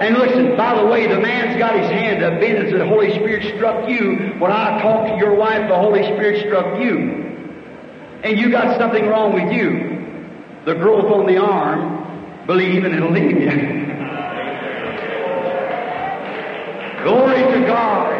And 0.00 0.16
listen, 0.18 0.56
by 0.56 0.80
the 0.80 0.86
way, 0.86 1.06
the 1.06 1.20
man's 1.20 1.58
got 1.58 1.78
his 1.78 1.90
hand 1.90 2.24
up 2.24 2.42
in 2.42 2.56
as 2.56 2.72
the 2.72 2.86
Holy 2.86 3.10
Spirit 3.14 3.54
struck 3.56 3.88
you. 3.88 4.34
When 4.38 4.50
I 4.50 4.80
talked 4.80 5.10
to 5.10 5.16
your 5.16 5.34
wife, 5.34 5.68
the 5.68 5.76
Holy 5.76 6.02
Spirit 6.02 6.46
struck 6.46 6.80
you 6.80 7.31
and 8.22 8.38
you 8.38 8.50
got 8.50 8.78
something 8.78 9.06
wrong 9.06 9.32
with 9.32 9.52
you, 9.52 9.98
the 10.64 10.74
growth 10.74 11.10
on 11.12 11.26
the 11.26 11.38
arm, 11.38 12.46
believe 12.46 12.84
and 12.84 12.94
it'll 12.94 13.10
leave 13.10 13.40
you. 13.40 13.50
Glory 17.02 17.42
to 17.42 17.66
God. 17.66 18.12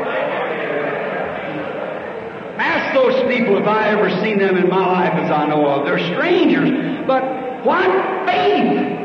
Ask 2.59 2.95
those 2.95 3.15
people 3.33 3.57
if 3.59 3.67
I 3.67 3.91
ever 3.91 4.11
seen 4.23 4.39
them 4.39 4.57
in 4.57 4.69
my 4.69 4.85
life 4.85 5.15
as 5.15 5.31
I 5.31 5.47
know 5.47 5.67
of. 5.67 5.87
They're 5.87 5.99
strangers, 6.15 7.07
but 7.07 7.23
what 7.65 8.27
faith 8.27 9.03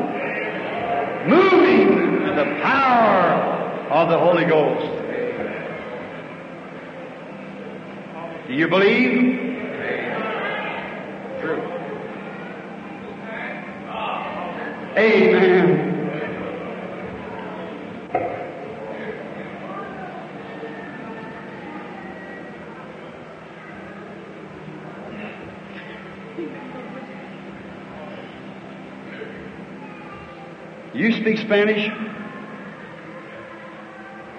moving 1.28 2.26
in 2.28 2.36
the 2.36 2.60
power 2.60 3.88
of 3.90 4.08
the 4.08 4.18
Holy 4.18 4.44
Ghost. 4.46 4.86
Do 8.48 8.54
you 8.54 8.68
believe? 8.68 9.57
Amen. 14.98 15.84
You 30.94 31.12
speak 31.20 31.38
Spanish? 31.38 31.86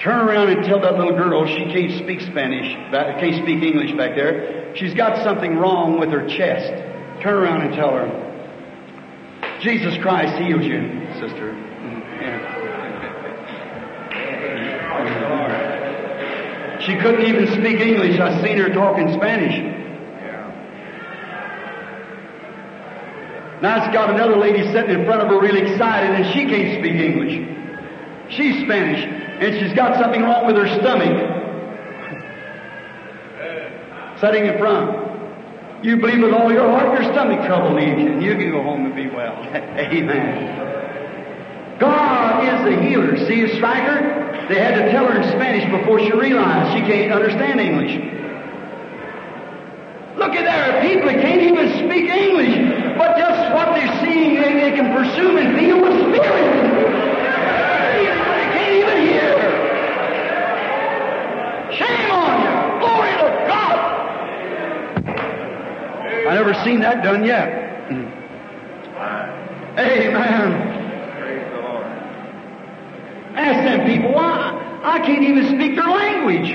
Turn 0.04 0.28
around 0.28 0.50
and 0.50 0.66
tell 0.66 0.82
that 0.82 0.98
little 0.98 1.16
girl 1.16 1.48
she 1.48 1.72
can't 1.72 2.04
speak 2.04 2.20
Spanish, 2.20 2.74
can't 2.92 3.44
speak 3.44 3.64
English 3.64 3.96
back 3.96 4.16
there. 4.16 4.76
She's 4.76 4.94
got 4.94 5.24
something 5.24 5.56
wrong 5.56 5.98
with 6.02 6.10
her 6.10 6.28
chest. 6.28 6.68
Turn 7.24 7.36
around 7.36 7.62
and 7.62 7.74
tell 7.74 7.92
her. 7.92 8.29
Jesus 9.62 9.98
Christ 10.02 10.42
heals 10.42 10.64
you, 10.64 11.06
sister. 11.20 11.54
Yeah. 12.22 12.60
She 16.86 16.96
couldn't 16.98 17.26
even 17.26 17.48
speak 17.48 17.82
English. 17.82 18.20
I 18.20 18.42
seen 18.42 18.58
her 18.58 18.70
talking 18.70 19.14
Spanish. 19.14 19.76
Now 23.62 23.84
it's 23.84 23.94
got 23.94 24.10
another 24.10 24.38
lady 24.38 24.64
sitting 24.72 24.92
in 24.92 25.06
front 25.06 25.22
of 25.22 25.28
her 25.28 25.42
really 25.42 25.60
excited 25.70 26.12
and 26.12 26.26
she 26.34 26.46
can't 26.46 26.80
speak 26.80 26.96
English. 26.96 27.46
She's 28.30 28.64
Spanish 28.64 29.04
and 29.04 29.60
she's 29.60 29.76
got 29.76 30.00
something 30.00 30.22
wrong 30.22 30.48
with 30.48 30.56
her 30.56 30.68
stomach. 30.80 31.36
Sitting 34.22 34.46
in 34.46 34.58
front. 34.58 35.09
You 35.82 35.98
believe 35.98 36.22
with 36.22 36.34
all 36.34 36.52
your 36.52 36.70
heart 36.70 37.00
your 37.00 37.10
stomach 37.14 37.46
trouble 37.46 37.76
leaves 37.76 38.02
you 38.02 38.12
and 38.12 38.22
you 38.22 38.36
can 38.36 38.52
go 38.52 38.62
home 38.62 38.86
and 38.86 38.94
be 38.96 39.08
well. 39.08 39.38
Amen. 39.54 40.68
God 41.80 42.44
is 42.44 42.76
the 42.76 42.82
healer. 42.84 43.16
See 43.28 43.44
a 43.44 43.56
striker? 43.56 44.28
They 44.50 44.60
had 44.60 44.76
to 44.76 44.92
tell 44.92 45.08
her 45.08 45.22
in 45.22 45.30
Spanish 45.30 45.64
before 45.72 46.00
she 46.00 46.12
realized 46.12 46.76
she 46.76 46.82
can't 46.82 47.14
understand 47.14 47.62
English. 47.62 47.96
Look 50.18 50.36
at 50.36 50.44
there, 50.44 50.82
people 50.82 51.08
that 51.08 51.22
can't 51.22 51.42
even 51.42 51.88
speak 51.88 52.10
English, 52.12 52.98
but 52.98 53.16
just 53.16 53.54
what 53.56 53.74
they're 53.74 54.02
seeing, 54.04 54.36
they, 54.36 54.54
they 54.60 54.76
can 54.76 54.92
pursue 54.92 55.38
and 55.38 55.58
feel 55.58 55.80
the 55.80 55.96
Spirit. 56.12 56.69
I 66.30 66.36
never 66.36 66.54
seen 66.64 66.82
that 66.82 67.04
done 67.04 67.26
yet. 67.26 67.50
Amen. 69.80 70.52
Ask 73.34 73.64
them 73.64 73.88
people, 73.88 74.14
why? 74.14 74.82
I 74.84 75.00
can't 75.00 75.24
even 75.24 75.48
speak 75.48 75.76
their 75.76 75.90
language. 75.90 76.54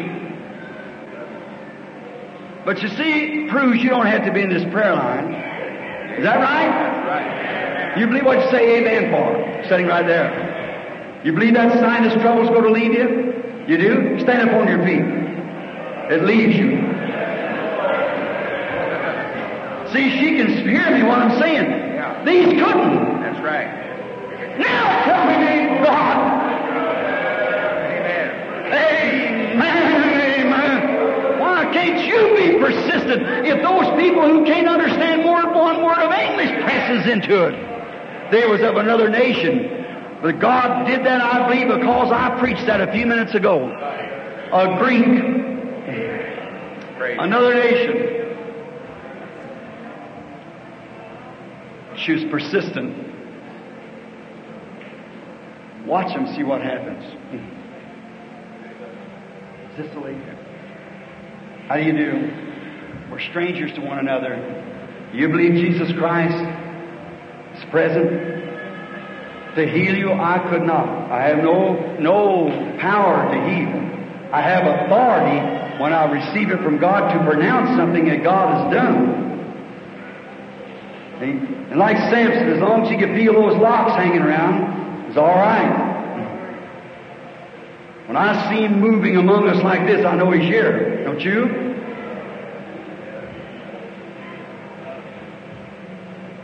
But 2.65 2.83
you 2.83 2.89
see, 2.91 3.43
it 3.43 3.51
proves 3.51 3.83
you 3.83 3.91
don't 3.91 4.07
have 4.07 4.25
to 4.27 4.33
be 4.33 4.43
in 4.43 4.51
this 4.51 4.63
prayer 4.73 4.95
line. 4.95 5.35
Is 6.19 6.23
that 6.23 6.37
right? 6.39 6.69
Right. 7.09 7.99
You 7.99 8.07
believe 8.07 8.27
what 8.27 8.45
you 8.45 8.51
say 8.53 8.77
amen 8.79 9.11
for, 9.11 9.69
sitting 9.69 9.89
right 9.89 10.07
there. 10.07 11.21
You 11.25 11.33
believe 11.33 11.55
that 11.55 11.73
sign, 11.81 12.05
sinus 12.05 12.23
trouble's 12.23 12.49
going 12.51 12.63
to 12.63 12.71
leave 12.71 12.93
you? 12.93 13.35
You 13.67 13.77
do? 13.77 14.21
Stand 14.21 14.49
up 14.49 14.55
on 14.55 14.69
your 14.69 14.85
feet. 14.85 15.03
It 16.15 16.23
leaves 16.23 16.55
you. 16.55 16.95
See, 19.95 20.11
she 20.19 20.37
can 20.37 20.49
hear 20.67 20.91
me 20.91 21.05
what 21.05 21.21
I'm 21.21 21.39
saying. 21.39 21.71
Yeah. 21.71 22.25
These 22.25 22.61
couldn't. 22.61 23.23
That's 23.23 23.39
right. 23.39 24.59
Now 24.59 25.05
tell 25.05 25.25
me, 25.25 25.37
name 25.39 25.85
God. 25.85 26.19
Amen. 27.95 28.29
Amen, 28.75 30.51
amen. 30.51 31.39
Why 31.39 31.71
can't 31.73 32.05
you 32.05 32.35
be 32.35 32.59
persistent 32.59 33.23
if 33.47 33.63
those 33.63 33.87
people 33.97 34.27
who 34.27 34.45
can't 34.45 34.67
understand 34.67 35.23
more 35.23 35.41
than 35.43 35.55
one 35.55 35.85
word 35.85 35.99
of 35.99 36.11
English 36.11 36.51
presses 36.65 37.07
into 37.13 37.45
it? 37.45 38.33
They 38.33 38.49
was 38.49 38.63
of 38.63 38.75
another 38.75 39.09
nation. 39.09 40.19
But 40.23 40.41
God 40.41 40.89
did 40.89 41.07
that, 41.07 41.21
I 41.21 41.47
believe, 41.47 41.69
because 41.69 42.11
I 42.11 42.37
preached 42.41 42.67
that 42.67 42.81
a 42.81 42.91
few 42.91 43.07
minutes 43.07 43.35
ago. 43.37 43.69
A 43.71 44.77
Greek, 44.77 45.07
another 47.21 47.55
nation. 47.55 48.24
She 51.99 52.13
was 52.13 52.25
persistent. 52.31 53.15
Watch 55.87 56.15
them, 56.15 56.35
see 56.35 56.43
what 56.43 56.63
happens. 56.63 57.05
Lady? 59.77 60.21
How 61.69 61.77
do 61.77 61.83
you 61.83 61.93
do? 61.93 63.11
We're 63.11 63.21
strangers 63.21 63.73
to 63.75 63.81
one 63.81 63.99
another. 63.99 64.37
You 65.13 65.29
believe 65.29 65.55
Jesus 65.55 65.93
Christ 65.99 66.35
is 67.59 67.65
present 67.71 68.11
to 69.57 69.67
heal 69.67 69.97
you? 69.97 70.13
I 70.13 70.47
could 70.51 70.63
not. 70.63 71.11
I 71.11 71.23
have 71.29 71.39
no 71.39 71.97
no 71.99 72.77
power 72.81 73.31
to 73.33 73.39
heal. 73.49 73.85
I 74.33 74.41
have 74.41 74.65
authority 74.67 75.81
when 75.81 75.93
I 75.93 76.11
receive 76.11 76.51
it 76.51 76.63
from 76.63 76.79
God 76.79 77.13
to 77.13 77.25
pronounce 77.25 77.77
something 77.77 78.05
that 78.07 78.23
God 78.23 78.65
has 78.65 78.75
done. 78.75 79.34
See? 81.25 81.31
And 81.71 81.79
like 81.79 81.97
Samson, 82.11 82.53
as 82.53 82.61
long 82.61 82.85
as 82.85 82.91
you 82.91 82.99
can 82.99 83.15
feel 83.17 83.33
those 83.33 83.57
locks 83.57 83.97
hanging 83.97 84.21
around, 84.21 85.09
it's 85.09 85.17
all 85.17 85.35
right. 85.35 85.93
When 88.07 88.17
I 88.17 88.51
see 88.51 88.65
him 88.65 88.81
moving 88.81 89.17
among 89.17 89.49
us 89.49 89.63
like 89.65 89.87
this, 89.87 90.05
I 90.05 90.15
know 90.15 90.31
he's 90.31 90.43
here. 90.43 91.03
Don't 91.05 91.21
you? 91.21 91.47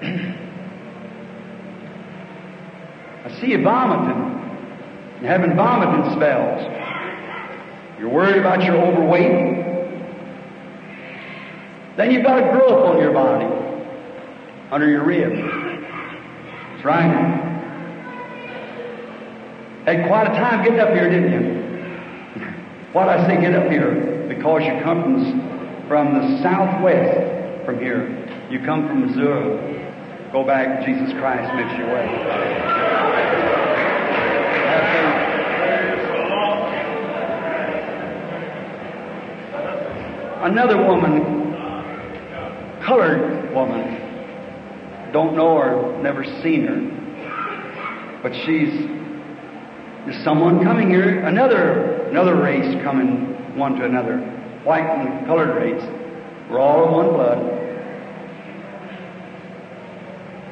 I 3.27 3.40
see 3.40 3.48
you 3.48 3.62
vomiting. 3.62 4.39
You're 5.20 5.31
having 5.31 5.55
vomiting 5.55 6.12
spells. 6.16 6.62
You're 7.98 8.09
worried 8.09 8.39
about 8.39 8.65
your 8.65 8.81
overweight. 8.81 9.66
Then 11.98 12.12
you've 12.12 12.24
got 12.24 12.39
a 12.39 12.52
growth 12.52 12.94
on 12.94 12.98
your 12.98 13.12
body, 13.12 13.44
under 14.71 14.89
your 14.89 15.05
rib. 15.05 15.33
That's 15.33 16.85
right. 16.85 17.47
Had 19.87 20.07
quite 20.07 20.27
a 20.27 20.35
time 20.35 20.63
getting 20.65 20.81
up 20.81 20.91
here, 20.91 21.11
didn't 21.11 21.33
you? 21.33 21.61
Why'd 22.93 23.09
I 23.09 23.27
say 23.27 23.41
get 23.41 23.55
up 23.55 23.71
here? 23.71 24.27
Because 24.29 24.63
you 24.63 24.81
come 24.83 25.03
from, 25.03 25.89
from 25.89 26.15
the 26.15 26.43
southwest 26.43 27.65
from 27.65 27.79
here. 27.79 28.09
You 28.51 28.61
come 28.65 28.87
from 28.87 29.07
Missouri. 29.07 29.79
Go 30.33 30.45
back, 30.45 30.87
Jesus 30.87 31.13
Christ 31.15 31.55
makes 31.55 31.77
you 31.79 31.87
well. 31.87 32.71
Another 40.43 40.79
woman, 40.79 41.53
colored 42.83 43.53
woman, 43.53 44.00
don't 45.12 45.37
know 45.37 45.59
her, 45.59 46.03
never 46.03 46.24
seen 46.43 46.66
her, 46.66 48.20
but 48.23 48.35
she's 48.35 49.01
there's 50.07 50.24
someone 50.24 50.65
coming 50.65 50.91
here, 50.91 51.27
another 51.27 52.07
another 52.09 52.37
race 52.37 52.82
coming 52.82 53.57
one 53.57 53.77
to 53.77 53.85
another, 53.85 54.19
white 54.65 54.85
and 54.85 55.27
colored 55.27 55.57
race. 55.57 55.82
We're 56.51 56.59
all 56.59 56.85
of 56.85 56.91
one 56.91 57.09
blood. 57.11 57.61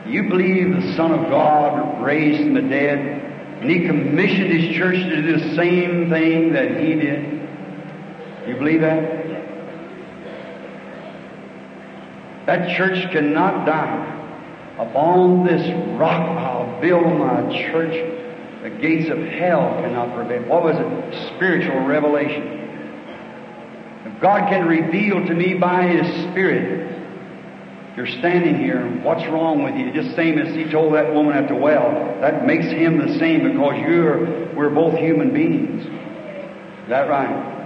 You 0.06 0.28
believe 0.28 0.74
the 0.74 0.94
Son 0.96 1.12
of 1.12 1.30
God 1.30 2.02
raised 2.02 2.42
from 2.42 2.54
the 2.54 2.62
dead, 2.62 2.98
and 3.60 3.70
He 3.70 3.86
commissioned 3.86 4.52
His 4.52 4.76
church 4.76 4.96
to 4.96 5.22
do 5.22 5.38
the 5.38 5.54
same 5.56 6.10
thing 6.10 6.52
that 6.52 6.80
He 6.80 6.94
did? 6.94 7.48
You 8.46 8.56
believe 8.56 8.80
that? 8.82 9.18
That 12.46 12.76
church 12.76 13.10
cannot 13.12 13.66
die. 13.66 14.17
Upon 14.78 15.44
this 15.44 15.66
rock 15.98 16.38
I'll 16.38 16.80
build 16.80 17.18
my 17.18 17.70
church. 17.70 17.92
The 18.62 18.70
gates 18.70 19.10
of 19.10 19.18
hell 19.18 19.70
cannot 19.82 20.14
prevail. 20.14 20.42
What 20.48 20.62
was 20.62 20.76
it? 20.76 21.34
Spiritual 21.36 21.80
revelation. 21.80 22.58
If 24.04 24.20
God 24.20 24.48
can 24.48 24.66
reveal 24.66 25.26
to 25.26 25.34
me 25.34 25.54
by 25.54 25.82
His 25.82 26.30
Spirit, 26.30 26.86
you're 27.96 28.06
standing 28.06 28.56
here, 28.56 28.86
what's 29.02 29.26
wrong 29.26 29.64
with 29.64 29.74
you? 29.74 29.92
Just 29.92 30.14
same 30.14 30.38
as 30.38 30.54
He 30.54 30.70
told 30.70 30.94
that 30.94 31.12
woman 31.12 31.36
at 31.36 31.48
the 31.48 31.56
well. 31.56 31.90
That 32.20 32.46
makes 32.46 32.66
Him 32.66 32.98
the 32.98 33.18
same 33.18 33.50
because 33.50 33.80
you're, 33.80 34.54
we're 34.54 34.70
both 34.70 34.94
human 34.94 35.32
beings. 35.32 35.84
Is 35.84 36.88
that 36.88 37.08
right? 37.08 37.56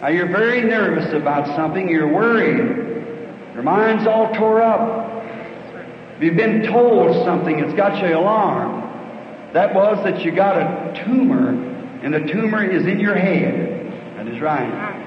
Now 0.00 0.08
you're 0.08 0.30
very 0.30 0.62
nervous 0.62 1.12
about 1.12 1.56
something, 1.56 1.88
you're 1.88 2.12
worried. 2.12 2.91
Your 3.54 3.62
mind's 3.62 4.06
all 4.06 4.32
tore 4.34 4.62
up. 4.62 5.12
You've 6.20 6.36
been 6.36 6.62
told 6.62 7.24
something 7.26 7.58
it's 7.58 7.74
got 7.74 8.00
you 8.02 8.16
alarmed. 8.16 8.82
That 9.54 9.74
was 9.74 10.02
that 10.04 10.22
you 10.22 10.32
got 10.32 10.56
a 10.56 11.04
tumor, 11.04 11.48
and 12.02 12.14
the 12.14 12.32
tumor 12.32 12.64
is 12.64 12.86
in 12.86 13.00
your 13.00 13.16
head. 13.16 14.16
That 14.16 14.28
is 14.28 14.40
right. 14.40 15.02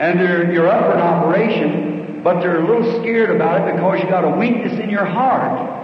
And 0.00 0.20
they're, 0.20 0.52
you're 0.52 0.68
up 0.68 0.84
for 0.84 0.92
an 0.92 1.00
operation, 1.00 2.22
but 2.22 2.40
they're 2.40 2.60
a 2.60 2.66
little 2.66 3.00
scared 3.00 3.30
about 3.30 3.66
it 3.66 3.74
because 3.74 4.00
you 4.02 4.08
got 4.08 4.24
a 4.24 4.36
weakness 4.36 4.78
in 4.78 4.90
your 4.90 5.04
heart. 5.04 5.76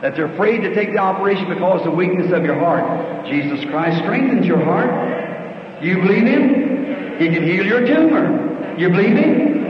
That 0.00 0.16
they're 0.16 0.32
afraid 0.32 0.62
to 0.62 0.74
take 0.74 0.92
the 0.92 0.98
operation 0.98 1.48
because 1.48 1.80
of 1.80 1.92
the 1.92 1.96
weakness 1.96 2.32
of 2.32 2.44
your 2.44 2.58
heart. 2.58 3.26
Jesus 3.26 3.64
Christ 3.66 3.98
strengthens 3.98 4.46
your 4.46 4.64
heart. 4.64 5.82
You 5.82 5.96
believe 5.96 6.24
Him? 6.24 7.18
He 7.18 7.28
can 7.28 7.44
heal 7.44 7.66
your 7.66 7.86
tumor. 7.86 8.76
You 8.78 8.88
believe 8.88 9.16
Him? 9.16 9.61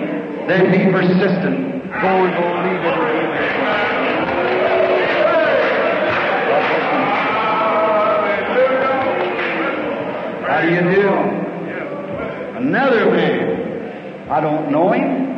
Then 0.48 0.70
be 0.73 0.90
persistent. 0.90 1.82
Go 2.02 2.09
and 2.24 2.35
believe 2.35 2.82
it. 2.85 2.97
How 10.48 10.60
do 10.62 10.69
you 10.69 10.81
do? 10.81 11.09
Another 12.56 13.10
man. 13.10 14.31
I 14.31 14.40
don't 14.40 14.70
know 14.70 14.93
him. 14.93 15.32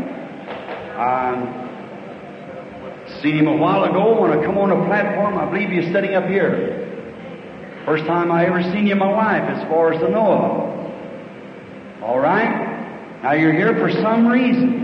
I 0.97 1.61
seen 3.21 3.37
him 3.39 3.47
a 3.49 3.57
while 3.57 3.85
ago 3.85 4.21
when 4.21 4.31
I 4.31 4.43
come 4.45 4.57
on 4.59 4.71
a 4.71 4.87
platform. 4.87 5.37
I 5.37 5.45
believe 5.51 5.71
he's 5.71 5.93
sitting 5.93 6.15
up 6.15 6.27
here. 6.27 6.81
First 7.85 8.07
time 8.07 8.33
I 8.33 8.47
ever 8.47 8.63
seen 8.63 8.87
you 8.87 8.93
in 8.93 8.99
my 8.99 9.11
life, 9.11 9.43
as 9.43 9.69
far 9.69 9.93
as 9.93 10.03
I 10.03 10.09
know 10.09 10.33
of. 10.33 12.03
All 12.03 12.19
right? 12.19 13.21
Now 13.23 13.33
you're 13.33 13.53
here 13.53 13.75
for 13.75 13.91
some 13.91 14.27
reason. 14.27 14.84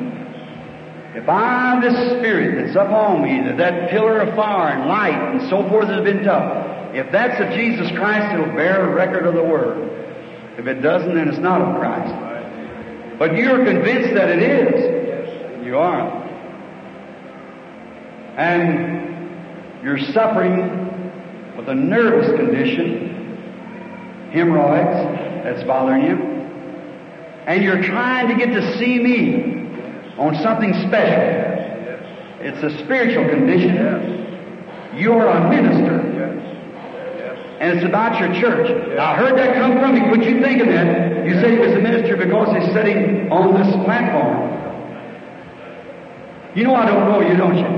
If 1.15 1.29
I, 1.29 1.81
this 1.81 2.19
spirit 2.19 2.65
that's 2.65 2.77
upon 2.77 3.23
me, 3.23 3.43
that, 3.49 3.57
that 3.59 3.91
pillar 3.91 4.21
of 4.21 4.35
fire 4.37 4.75
and 4.75 4.89
light 4.89 5.35
and 5.35 5.51
so 5.51 5.69
forth 5.69 5.89
has 5.89 6.05
been 6.05 6.23
tough, 6.23 6.95
if 6.95 7.11
that's 7.11 7.41
of 7.41 7.51
Jesus 7.51 7.91
Christ, 7.97 8.33
it'll 8.33 8.55
bear 8.55 8.89
a 8.89 8.95
record 8.95 9.27
of 9.27 9.35
the 9.35 9.43
Word. 9.43 9.89
If 10.57 10.67
it 10.67 10.83
doesn't, 10.83 11.15
then 11.15 11.29
it's 11.29 11.39
not 11.39 11.61
of 11.61 11.81
Christ. 11.81 12.15
But 13.19 13.37
you're 13.37 13.65
convinced 13.65 14.15
that 14.15 14.29
it 14.29 14.43
is. 14.43 15.67
You 15.67 15.79
are. 15.79 16.21
And 18.37 19.83
you're 19.83 19.99
suffering 19.99 21.57
with 21.57 21.69
a 21.69 21.75
nervous 21.75 22.31
condition, 22.37 24.31
hemorrhoids, 24.33 25.45
that's 25.45 25.65
bothering 25.65 26.05
you. 26.05 26.17
And 27.47 27.65
you're 27.65 27.83
trying 27.83 28.29
to 28.29 28.37
get 28.37 28.55
to 28.55 28.79
see 28.79 28.99
me 28.99 29.60
on 30.21 30.37
something 30.45 30.73
special. 30.87 31.49
It's 32.45 32.61
a 32.63 32.71
spiritual 32.85 33.25
condition. 33.29 33.73
You're 34.95 35.27
a 35.27 35.49
minister. 35.49 35.97
And 37.61 37.77
it's 37.77 37.87
about 37.87 38.21
your 38.21 38.29
church. 38.41 38.69
I 38.99 39.17
heard 39.17 39.39
that 39.39 39.55
come 39.55 39.81
from 39.81 39.97
you. 39.97 40.05
What 40.11 40.23
you 40.25 40.41
think 40.41 40.61
of 40.61 40.69
that? 40.69 41.25
You 41.27 41.41
said 41.41 41.53
he 41.53 41.59
was 41.59 41.73
a 41.73 41.81
minister 41.81 42.17
because 42.17 42.49
he's 42.57 42.73
sitting 42.73 43.33
on 43.33 43.57
this 43.57 43.69
platform. 43.85 44.49
You 46.55 46.65
know 46.65 46.75
I 46.75 46.87
don't 46.87 47.09
know 47.09 47.21
you, 47.21 47.37
don't 47.37 47.57
you? 47.57 47.69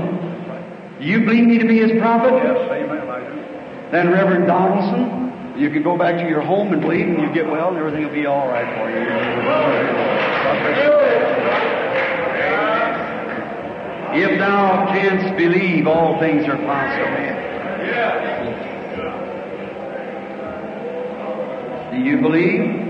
Do 0.99 1.05
you 1.05 1.25
believe 1.25 1.45
me 1.45 1.57
to 1.59 1.67
be 1.67 1.79
his 1.79 1.99
prophet? 1.99 2.33
Yes, 2.33 2.57
amen, 2.71 3.09
I 3.09 3.19
do. 3.19 3.91
Then 3.91 4.09
Reverend 4.11 4.47
Donaldson, 4.47 5.59
you 5.59 5.69
can 5.69 5.83
go 5.83 5.97
back 5.97 6.15
to 6.15 6.27
your 6.27 6.41
home 6.41 6.73
and 6.73 6.81
believe 6.81 7.07
and 7.07 7.21
you 7.21 7.33
get 7.33 7.45
well 7.45 7.69
and 7.69 7.77
everything 7.77 8.03
will 8.03 8.13
be 8.13 8.25
all 8.25 8.47
right 8.47 8.65
for 8.79 8.89
you. 8.89 9.03
If 14.15 14.39
thou 14.39 14.85
canst 14.87 15.37
believe, 15.37 15.87
all 15.87 16.19
things 16.19 16.47
are 16.47 16.57
possible. 16.57 17.33
Do 21.91 21.97
you 21.97 22.21
believe? 22.21 22.83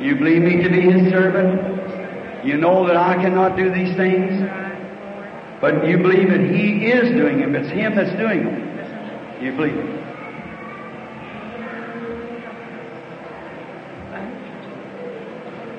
You 0.00 0.16
believe 0.16 0.42
me 0.42 0.62
to 0.62 0.68
be 0.68 0.80
His 0.82 1.10
servant? 1.10 2.44
You 2.44 2.58
know 2.58 2.86
that 2.86 2.96
I 2.96 3.14
cannot 3.14 3.56
do 3.56 3.72
these 3.72 3.96
things? 3.96 4.30
But 5.60 5.86
you 5.86 5.96
believe 5.96 6.28
that 6.28 6.40
He 6.40 6.86
is 6.86 7.10
doing 7.10 7.40
them. 7.40 7.54
It's 7.54 7.70
Him 7.70 7.94
that's 7.94 8.14
doing 8.18 8.44
them. 8.44 9.42
You 9.42 9.52
believe 9.52 9.76
it. 9.76 10.04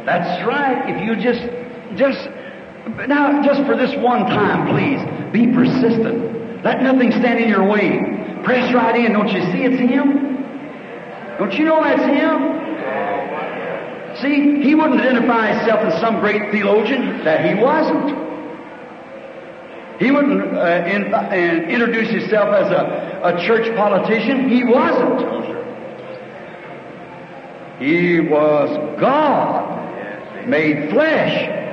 That's 0.06 0.46
right. 0.46 0.90
If 0.90 1.02
you 1.04 1.16
just, 1.16 1.42
just, 1.98 2.30
now, 2.88 3.42
just 3.44 3.64
for 3.66 3.76
this 3.76 3.96
one 3.98 4.26
time, 4.28 4.68
please, 4.68 5.02
be 5.32 5.52
persistent. 5.54 6.64
Let 6.64 6.82
nothing 6.84 7.12
stand 7.12 7.40
in 7.40 7.50
your 7.50 7.68
way. 7.68 8.42
Press 8.44 8.74
right 8.74 8.96
in. 8.96 9.14
Don't 9.14 9.30
you 9.30 9.42
see 9.52 9.64
it's 9.64 9.80
Him? 9.80 10.36
Don't 11.40 11.54
you 11.54 11.66
know 11.66 11.84
that's 11.84 12.04
Him? 12.04 12.56
See, 14.22 14.64
He 14.64 14.76
wouldn't 14.76 15.02
identify 15.02 15.54
Himself 15.54 15.80
as 15.82 16.00
some 16.00 16.20
great 16.20 16.52
theologian 16.52 17.24
that 17.24 17.46
He 17.46 17.62
wasn't. 17.62 18.24
He 20.00 20.12
wouldn't 20.12 20.56
uh, 20.56 20.86
in, 20.88 21.14
uh, 21.14 21.30
introduce 21.68 22.10
Himself 22.10 22.54
as 22.54 22.72
a, 22.72 23.22
a 23.24 23.46
church 23.46 23.76
politician. 23.76 24.50
He 24.50 24.64
wasn't. 24.64 25.36
He 27.80 28.20
was 28.22 28.70
God 29.00 30.48
made 30.48 30.92
flesh. 30.92 31.65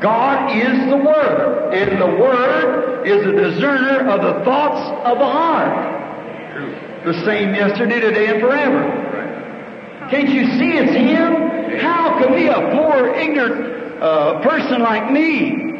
God 0.00 0.56
is 0.56 0.90
the 0.90 0.96
Word, 0.96 1.74
and 1.74 2.00
the 2.00 2.20
Word 2.20 3.06
is 3.06 3.26
a 3.26 3.32
discerner 3.32 4.08
of 4.08 4.22
the 4.22 4.44
thoughts 4.44 4.80
of 5.04 5.18
the 5.18 5.24
heart. 5.24 7.04
The 7.04 7.24
same 7.24 7.54
yesterday, 7.54 8.00
today, 8.00 8.26
and 8.28 8.40
forever. 8.40 10.08
Can't 10.10 10.28
you 10.28 10.46
see 10.58 10.76
it's 10.76 10.92
Him? 10.92 11.78
How 11.80 12.18
can 12.18 12.34
be 12.34 12.46
a 12.46 12.60
poor, 12.72 13.14
ignorant 13.14 14.02
uh, 14.02 14.40
person 14.42 14.82
like 14.82 15.10
me 15.10 15.70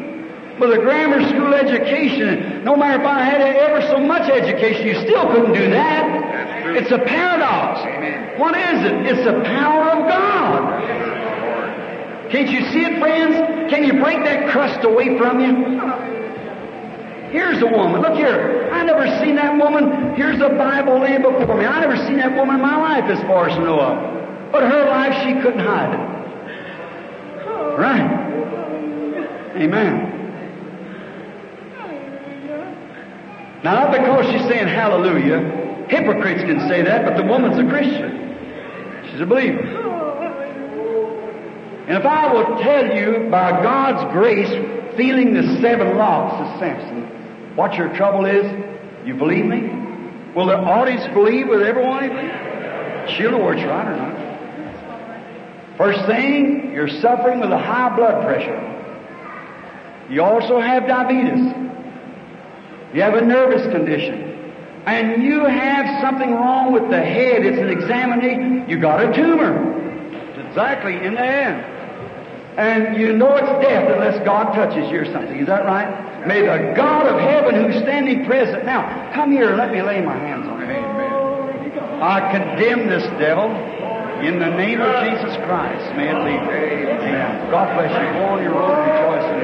with 0.60 0.70
a 0.72 0.78
grammar 0.78 1.26
school 1.30 1.54
education, 1.54 2.62
no 2.64 2.76
matter 2.76 3.00
if 3.00 3.08
I 3.08 3.24
had 3.24 3.40
ever 3.40 3.80
so 3.88 3.98
much 3.98 4.30
education, 4.30 4.86
you 4.86 5.00
still 5.00 5.26
couldn't 5.32 5.54
do 5.54 5.70
that. 5.70 6.76
It's 6.76 6.92
a 6.92 6.98
paradox. 6.98 7.80
What 8.38 8.54
is 8.56 8.84
it? 8.84 8.94
It's 9.06 9.24
the 9.24 9.40
power 9.40 9.90
of 9.90 10.06
God. 10.06 11.29
Can't 12.30 12.48
you 12.48 12.60
see 12.70 12.84
it, 12.84 12.98
friends? 13.00 13.34
Can 13.70 13.82
you 13.84 13.94
break 14.00 14.22
that 14.24 14.50
crust 14.50 14.84
away 14.84 15.18
from 15.18 15.40
you? 15.40 15.80
Here's 17.30 17.60
a 17.62 17.66
woman. 17.66 18.02
Look 18.02 18.14
here. 18.14 18.70
I 18.72 18.84
never 18.84 19.06
seen 19.22 19.36
that 19.36 19.56
woman. 19.56 20.14
Here's 20.14 20.40
a 20.40 20.48
Bible 20.50 21.00
laying 21.00 21.22
before 21.22 21.56
me. 21.56 21.64
I 21.64 21.80
never 21.80 21.96
seen 22.06 22.18
that 22.18 22.36
woman 22.36 22.56
in 22.56 22.62
my 22.62 22.76
life 22.76 23.04
as 23.04 23.20
far 23.22 23.48
as 23.48 23.58
I 23.58 23.62
know 23.62 23.80
of. 23.80 24.52
But 24.52 24.62
her 24.62 24.86
life, 24.86 25.14
she 25.24 25.40
couldn't 25.40 25.60
hide 25.60 25.94
it. 25.94 26.10
Right. 27.78 28.20
Amen. 29.56 30.16
Now, 33.62 33.74
not 33.74 33.90
because 33.92 34.26
she's 34.26 34.42
saying 34.48 34.68
hallelujah. 34.68 35.86
Hypocrites 35.88 36.42
can 36.42 36.60
say 36.68 36.82
that, 36.82 37.04
but 37.04 37.16
the 37.16 37.24
woman's 37.24 37.58
a 37.58 37.68
Christian. 37.68 39.10
She's 39.10 39.20
a 39.20 39.26
believer. 39.26 39.80
And 41.90 41.98
if 41.98 42.06
I 42.06 42.32
will 42.32 42.56
tell 42.62 42.86
you 42.96 43.28
by 43.32 43.50
God's 43.50 44.12
grace, 44.12 44.48
feeling 44.96 45.34
the 45.34 45.60
seven 45.60 45.96
locks 45.96 46.36
of 46.40 46.60
Samson, 46.60 47.56
what 47.56 47.74
your 47.74 47.92
trouble 47.96 48.26
is, 48.26 48.46
you 49.04 49.14
believe 49.14 49.44
me? 49.44 49.62
Will 50.32 50.46
the 50.46 50.56
audience 50.56 51.12
believe 51.12 51.48
with 51.48 51.62
everyone? 51.62 52.10
She'll 53.08 53.32
know 53.32 53.50
it's 53.50 53.64
right 53.64 53.88
or 53.88 53.96
not. 53.96 55.76
First 55.76 56.06
thing, 56.06 56.70
you're 56.72 56.86
suffering 57.00 57.40
with 57.40 57.50
a 57.50 57.58
high 57.58 57.96
blood 57.96 58.24
pressure. 58.24 60.06
You 60.08 60.22
also 60.22 60.60
have 60.60 60.86
diabetes. 60.86 61.52
You 62.94 63.02
have 63.02 63.14
a 63.14 63.22
nervous 63.22 63.62
condition. 63.72 64.52
And 64.86 65.24
you 65.24 65.44
have 65.44 66.00
something 66.00 66.30
wrong 66.30 66.72
with 66.72 66.88
the 66.88 67.02
head. 67.02 67.44
It's 67.44 67.58
an 67.58 67.68
examination. 67.68 68.70
You 68.70 68.78
got 68.78 69.02
a 69.04 69.12
tumor. 69.12 70.12
It's 70.12 70.38
exactly 70.46 70.94
in 70.94 71.14
the 71.14 71.26
end. 71.26 71.69
And 72.56 73.00
you 73.00 73.12
know 73.12 73.36
it's 73.36 73.64
death 73.64 73.90
unless 73.90 74.24
God 74.24 74.52
touches 74.54 74.90
you 74.90 75.00
or 75.00 75.04
something. 75.12 75.38
Is 75.38 75.46
that 75.46 75.64
right? 75.64 76.26
May 76.26 76.42
the 76.42 76.74
God 76.76 77.06
of 77.06 77.18
heaven 77.20 77.54
who's 77.54 77.80
standing 77.82 78.26
present 78.26 78.64
now 78.64 79.12
come 79.14 79.32
here 79.32 79.48
and 79.50 79.58
let 79.58 79.70
me 79.72 79.80
lay 79.82 80.00
my 80.02 80.16
hands 80.16 80.46
on 80.46 80.60
you. 80.60 80.66
I 82.02 82.20
condemn 82.32 82.88
this 82.88 83.04
devil 83.20 83.48
in 84.24 84.38
the 84.38 84.50
name 84.50 84.80
of 84.80 85.04
Jesus 85.04 85.36
Christ. 85.46 85.96
May 85.96 86.08
it 86.10 86.20
leave. 86.24 86.42
Amen. 86.44 87.50
God 87.50 87.72
bless 87.76 87.92
you. 87.92 88.12
Go 88.18 88.24
on 88.24 88.42
your 88.42 88.52
road 88.52 88.76
rejoicing. 88.76 89.40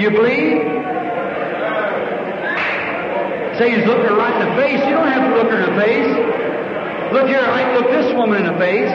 You 0.00 0.10
believe? 0.10 0.62
Say 3.56 3.72
he's 3.74 3.86
looking 3.86 4.12
right 4.12 4.34
in 4.36 4.48
the 4.48 4.54
face. 4.60 4.84
You 4.84 4.94
don't 4.94 5.08
have 5.08 5.30
to 5.30 5.36
look 5.36 5.48
her 5.50 5.64
in 5.64 5.74
the 5.74 5.80
face. 5.80 6.35
Look 7.12 7.28
here, 7.28 7.38
I 7.38 7.62
can 7.62 7.74
look 7.80 7.90
this 7.90 8.12
woman 8.14 8.44
in 8.44 8.52
the 8.52 8.58
face. 8.58 8.90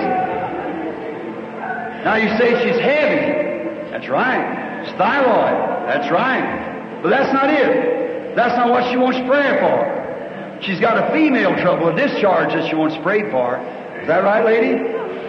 Now 2.04 2.16
you 2.16 2.30
say 2.38 2.50
she's 2.66 2.82
heavy. 2.82 3.90
That's 3.92 4.10
right. 4.10 4.84
It's 4.84 4.92
thyroid. 4.98 5.88
That's 5.88 6.12
right. 6.12 7.02
But 7.04 7.10
that's 7.10 7.32
not 7.34 7.50
it. 7.50 8.36
That's 8.36 8.56
not 8.58 8.70
what 8.70 8.90
she 8.90 8.98
wants 8.98 9.20
prayer 9.28 9.60
for. 9.62 10.62
She's 10.62 10.80
got 10.80 10.98
a 10.98 11.12
female 11.12 11.56
trouble, 11.58 11.90
a 11.90 11.96
discharge 11.96 12.54
that 12.54 12.70
she 12.70 12.76
wants 12.76 12.98
prayed 13.04 13.32
for. 13.32 13.58
Is 14.02 14.08
that 14.08 14.24
right, 14.24 14.44
lady? 14.46 14.78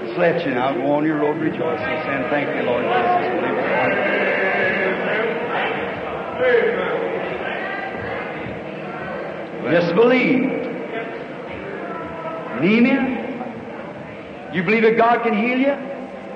Just 0.06 0.18
let 0.18 0.44
you 0.46 0.52
now. 0.52 0.72
Go 0.72 0.92
on 0.92 1.04
your 1.04 1.18
road 1.18 1.36
rejoicing, 1.36 2.02
saying, 2.04 2.28
Thank 2.30 2.48
you, 2.56 2.62
Lord 2.62 2.84
Jesus. 2.84 3.42
Just 9.72 9.94
believe. 9.94 10.71
Anemia? 12.58 14.50
You 14.52 14.62
believe 14.62 14.82
that 14.82 14.96
God 14.96 15.22
can 15.22 15.34
heal 15.34 15.58
you? 15.58 15.74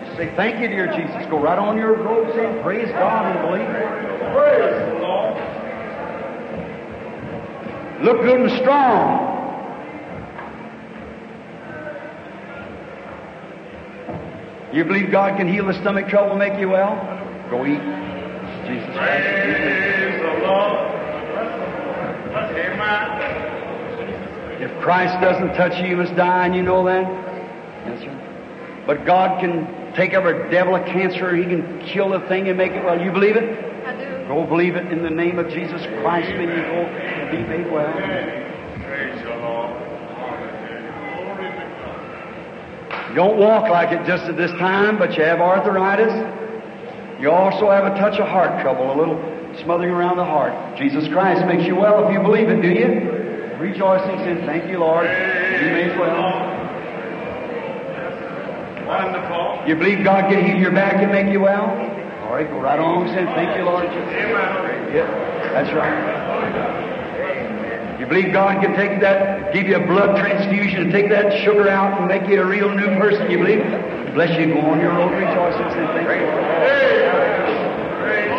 Just 0.04 0.16
say, 0.16 0.34
Thank 0.36 0.60
you, 0.60 0.68
dear 0.68 0.86
Jesus. 0.86 1.26
Go 1.30 1.38
right 1.38 1.58
on 1.58 1.76
your 1.76 1.94
road 1.96 2.32
saying, 2.34 2.62
Praise 2.62 2.88
God 2.90 3.36
and 3.36 3.40
believe. 3.46 3.68
Praise 4.32 4.74
the 4.88 5.00
Lord. 5.00 5.36
Look 8.02 8.22
good 8.22 8.40
and 8.40 8.60
strong. 8.60 9.34
You 14.72 14.84
believe 14.84 15.10
God 15.10 15.38
can 15.38 15.48
heal 15.48 15.66
the 15.66 15.74
stomach 15.80 16.08
trouble 16.08 16.32
and 16.32 16.38
make 16.38 16.60
you 16.60 16.68
well? 16.68 16.96
Go 17.50 17.64
eat. 17.64 17.80
Jesus 18.66 18.94
Christ. 18.96 19.24
Praise 19.24 20.20
the 20.20 20.46
Lord. 20.46 20.96
Amen. 22.34 23.65
If 24.58 24.70
Christ 24.82 25.20
doesn't 25.20 25.54
touch 25.54 25.78
you, 25.80 25.88
you 25.88 25.96
must 25.96 26.16
die, 26.16 26.46
and 26.46 26.54
you 26.54 26.62
know 26.62 26.84
that? 26.86 27.04
Yes, 27.86 28.00
sir. 28.00 28.84
But 28.86 29.04
God 29.04 29.40
can 29.40 29.94
take 29.94 30.12
every 30.12 30.50
devil 30.50 30.74
of 30.74 30.86
cancer, 30.86 31.34
He 31.36 31.44
can 31.44 31.84
kill 31.86 32.10
the 32.10 32.20
thing 32.28 32.48
and 32.48 32.56
make 32.56 32.72
it 32.72 32.84
well. 32.84 33.00
You 33.00 33.12
believe 33.12 33.36
it? 33.36 33.44
I 33.84 33.96
do. 33.96 34.28
Go 34.28 34.46
believe 34.46 34.76
it 34.76 34.90
in 34.90 35.02
the 35.02 35.10
name 35.10 35.38
of 35.38 35.48
Jesus 35.48 35.82
Christ, 36.00 36.28
and 36.30 36.50
you 36.50 36.62
go 36.62 36.86
and 36.88 37.30
be 37.30 37.42
made 37.48 37.70
well. 37.70 37.86
Amen. 37.86 38.82
Praise 38.82 39.22
the 39.22 39.36
Lord. 39.36 39.82
You 43.10 43.14
don't 43.14 43.38
walk 43.38 43.70
like 43.70 43.92
it 43.92 44.06
just 44.06 44.24
at 44.24 44.36
this 44.36 44.50
time, 44.52 44.98
but 44.98 45.16
you 45.16 45.24
have 45.24 45.40
arthritis. 45.40 46.12
You 47.20 47.30
also 47.30 47.70
have 47.70 47.84
a 47.84 47.98
touch 47.98 48.18
of 48.20 48.28
heart 48.28 48.60
trouble, 48.62 48.92
a 48.92 48.96
little 48.96 49.16
smothering 49.62 49.90
around 49.90 50.16
the 50.18 50.24
heart. 50.24 50.76
Jesus 50.76 51.08
Christ 51.08 51.46
makes 51.46 51.64
you 51.64 51.76
well 51.76 52.06
if 52.06 52.12
you 52.12 52.20
believe 52.20 52.48
it, 52.48 52.60
do 52.60 52.68
you? 52.68 53.25
Rejoicing, 53.58 54.18
saying, 54.20 54.44
Thank 54.44 54.68
you, 54.70 54.78
Lord. 54.78 55.06
You 55.06 55.70
made 55.72 55.96
well. 55.98 56.52
Wonderful. 58.86 59.66
You 59.66 59.74
believe 59.76 60.04
God 60.04 60.30
can 60.30 60.44
heal 60.44 60.58
your 60.58 60.72
back 60.72 61.02
and 61.02 61.10
make 61.10 61.32
you 61.32 61.40
well? 61.40 61.70
All 62.24 62.34
right, 62.34 62.46
go 62.46 62.60
right 62.60 62.78
on 62.78 63.08
saying, 63.08 63.26
Thank 63.32 63.56
you, 63.56 63.64
Lord. 63.64 63.86
Amen. 63.86 64.94
Yeah, 64.94 65.08
that's 65.52 65.72
right. 65.72 66.26
You 67.98 68.06
believe 68.06 68.32
God 68.32 68.62
can 68.62 68.76
take 68.76 69.00
that, 69.00 69.54
give 69.54 69.66
you 69.66 69.76
a 69.76 69.86
blood 69.86 70.18
transfusion 70.18 70.82
and 70.82 70.92
take 70.92 71.08
that 71.08 71.42
sugar 71.42 71.68
out 71.70 71.98
and 71.98 72.06
make 72.08 72.28
you 72.28 72.42
a 72.42 72.46
real 72.46 72.68
new 72.68 72.98
person? 73.00 73.30
You 73.30 73.38
believe? 73.38 73.64
Bless 74.12 74.38
you. 74.38 74.52
Go 74.52 74.60
on 74.60 74.80
your 74.80 74.92
road 74.92 75.12
rejoicing. 75.12 75.70
Say 75.72 75.86
thank 75.96 76.08
you. 76.12 76.28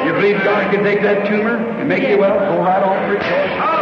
You 0.06 0.14
believe 0.14 0.38
God 0.44 0.72
can 0.72 0.84
take 0.84 1.02
that 1.02 1.28
tumor 1.28 1.58
and 1.58 1.90
make 1.90 2.08
you 2.08 2.20
well? 2.20 2.38
Go 2.38 2.62
right 2.62 2.84
on 2.84 3.10
rejoicing. 3.10 3.77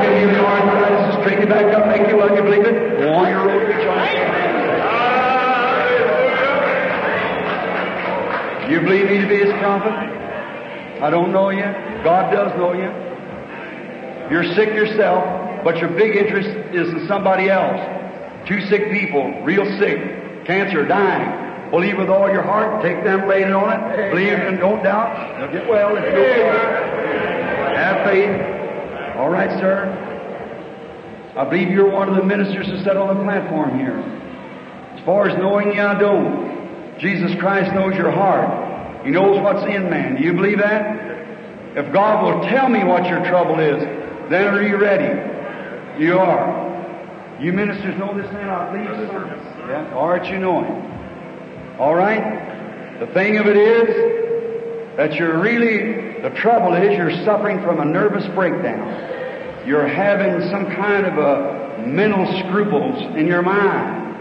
Can 0.00 0.12
give 0.20 0.32
you 0.32 0.42
arthritis, 0.44 1.20
straighten 1.20 1.42
you 1.42 1.48
back 1.48 1.74
up, 1.74 1.86
make 1.86 2.08
you 2.08 2.16
well. 2.16 2.34
You 2.34 2.42
believe 2.42 2.64
it? 2.64 3.04
On 3.04 3.28
your 3.28 3.46
road 3.46 3.68
rejoicing. 3.68 4.30
You 8.70 8.80
believe 8.80 9.10
me 9.10 9.18
to 9.20 9.28
be 9.28 9.38
His 9.38 9.52
prophet? 9.58 9.92
I 11.02 11.10
don't 11.10 11.32
know 11.32 11.50
you. 11.50 11.64
God 12.04 12.30
does 12.30 12.56
know 12.56 12.72
you. 12.72 12.88
You're 14.30 14.44
sick 14.54 14.68
yourself, 14.74 15.64
but 15.64 15.78
your 15.78 15.90
big 15.90 16.14
interest 16.16 16.48
is 16.72 16.88
in 16.88 17.06
somebody 17.08 17.50
else. 17.50 17.80
Two 18.46 18.60
sick 18.68 18.92
people, 18.92 19.42
real 19.42 19.64
sick, 19.78 20.46
cancer, 20.46 20.86
dying. 20.86 21.70
Believe 21.70 21.98
with 21.98 22.08
all 22.08 22.30
your 22.30 22.42
heart, 22.42 22.82
take 22.82 23.02
them, 23.02 23.28
lay 23.28 23.42
it 23.42 23.52
on 23.52 23.72
it. 23.72 24.10
Believe 24.10 24.32
and 24.32 24.58
don't 24.58 24.82
doubt. 24.82 25.38
They'll 25.38 25.52
get 25.52 25.68
well 25.68 25.96
if 25.96 26.04
you 26.04 26.10
don't. 26.10 27.74
Have 27.74 28.06
faith. 28.06 28.59
All 29.20 29.28
right, 29.28 29.50
sir. 29.60 29.84
I 31.36 31.44
believe 31.44 31.68
you're 31.68 31.90
one 31.90 32.08
of 32.08 32.16
the 32.16 32.22
ministers 32.22 32.66
that 32.68 32.84
sat 32.84 32.96
on 32.96 33.18
the 33.18 33.22
platform 33.22 33.78
here. 33.78 33.98
As 34.96 35.04
far 35.04 35.28
as 35.28 35.36
knowing 35.36 35.74
you, 35.74 35.82
I 35.82 36.00
don't. 36.00 36.96
Jesus 36.98 37.38
Christ 37.38 37.70
knows 37.74 37.92
your 37.96 38.10
heart. 38.10 39.04
He 39.04 39.10
knows 39.10 39.38
what's 39.42 39.62
in 39.68 39.90
man. 39.90 40.16
Do 40.16 40.24
you 40.24 40.32
believe 40.32 40.56
that? 40.56 41.76
If 41.76 41.92
God 41.92 42.24
will 42.24 42.48
tell 42.48 42.70
me 42.70 42.82
what 42.82 43.04
your 43.04 43.22
trouble 43.28 43.60
is, 43.60 43.82
then 44.30 44.54
are 44.54 44.62
you 44.62 44.78
ready? 44.78 45.12
You 46.02 46.16
are. 46.18 47.36
You 47.42 47.52
ministers 47.52 47.98
know 47.98 48.16
this 48.16 48.32
man, 48.32 48.48
I 48.48 48.72
believe, 48.72 49.10
sir. 49.10 49.66
Yeah? 49.68 49.94
All 49.96 50.08
right, 50.08 50.24
you 50.32 50.38
know 50.38 50.64
him. 50.64 51.78
All 51.78 51.94
right? 51.94 52.98
The 53.00 53.06
thing 53.12 53.36
of 53.36 53.46
it 53.46 53.58
is 53.58 54.29
that 54.96 55.14
you're 55.14 55.40
really 55.40 56.20
The 56.22 56.30
trouble 56.30 56.74
is 56.74 56.96
you're 56.96 57.24
suffering 57.24 57.62
from 57.62 57.80
a 57.80 57.84
nervous 57.84 58.26
breakdown. 58.34 59.66
You're 59.66 59.88
having 59.88 60.50
some 60.50 60.66
kind 60.76 61.06
of 61.06 61.16
a 61.16 61.86
mental 61.86 62.26
scruples 62.44 63.16
in 63.16 63.26
your 63.26 63.40
mind. 63.40 64.16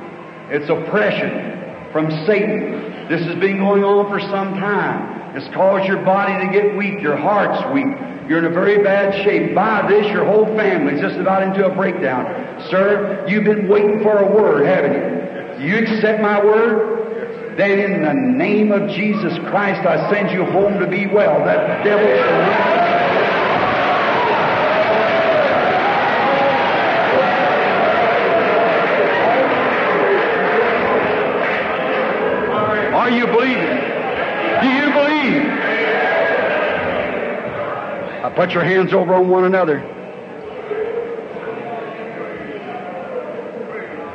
It's 0.49 0.69
oppression 0.69 1.91
from 1.91 2.09
Satan. 2.25 3.09
This 3.09 3.25
has 3.25 3.35
been 3.39 3.57
going 3.57 3.83
on 3.83 4.07
for 4.07 4.19
some 4.31 4.53
time. 4.55 5.35
It's 5.35 5.53
caused 5.53 5.87
your 5.87 6.03
body 6.05 6.33
to 6.45 6.53
get 6.53 6.77
weak, 6.77 7.01
your 7.01 7.17
heart's 7.17 7.61
weak. 7.73 7.97
You're 8.29 8.39
in 8.39 8.45
a 8.45 8.53
very 8.53 8.81
bad 8.81 9.23
shape. 9.25 9.53
By 9.53 9.89
this, 9.89 10.05
your 10.07 10.23
whole 10.23 10.45
family's 10.55 11.01
just 11.01 11.17
about 11.17 11.43
into 11.43 11.65
a 11.65 11.75
breakdown. 11.75 12.25
Sir, 12.69 13.25
you've 13.27 13.43
been 13.43 13.67
waiting 13.67 14.01
for 14.03 14.19
a 14.19 14.25
word, 14.25 14.65
haven't 14.65 14.93
you? 14.93 15.57
Do 15.59 15.63
you 15.65 15.77
accept 15.79 16.21
my 16.21 16.43
word? 16.43 16.98
Then 17.59 17.77
in 17.77 18.03
the 18.03 18.13
name 18.13 18.71
of 18.71 18.89
Jesus 18.89 19.37
Christ, 19.49 19.85
I 19.85 20.09
send 20.09 20.31
you 20.31 20.45
home 20.45 20.79
to 20.79 20.87
be 20.87 21.07
well. 21.07 21.43
That 21.43 21.83
devil 21.83 22.07
shall. 22.07 22.69
Are 32.95 33.09
you 33.09 33.25
believing? 33.27 33.75
Do 34.61 34.67
you 34.69 34.93
believe? 34.93 35.43
Now 38.21 38.29
put 38.33 38.51
your 38.51 38.63
hands 38.63 38.93
over 38.93 39.15
on 39.15 39.27
one 39.27 39.43
another. 39.43 39.79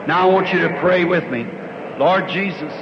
Now 0.09 0.31
I 0.31 0.33
want 0.33 0.49
you 0.49 0.61
to 0.66 0.81
pray 0.81 1.05
with 1.05 1.31
me. 1.31 1.47
Lord 1.99 2.27
Jesus, 2.31 2.73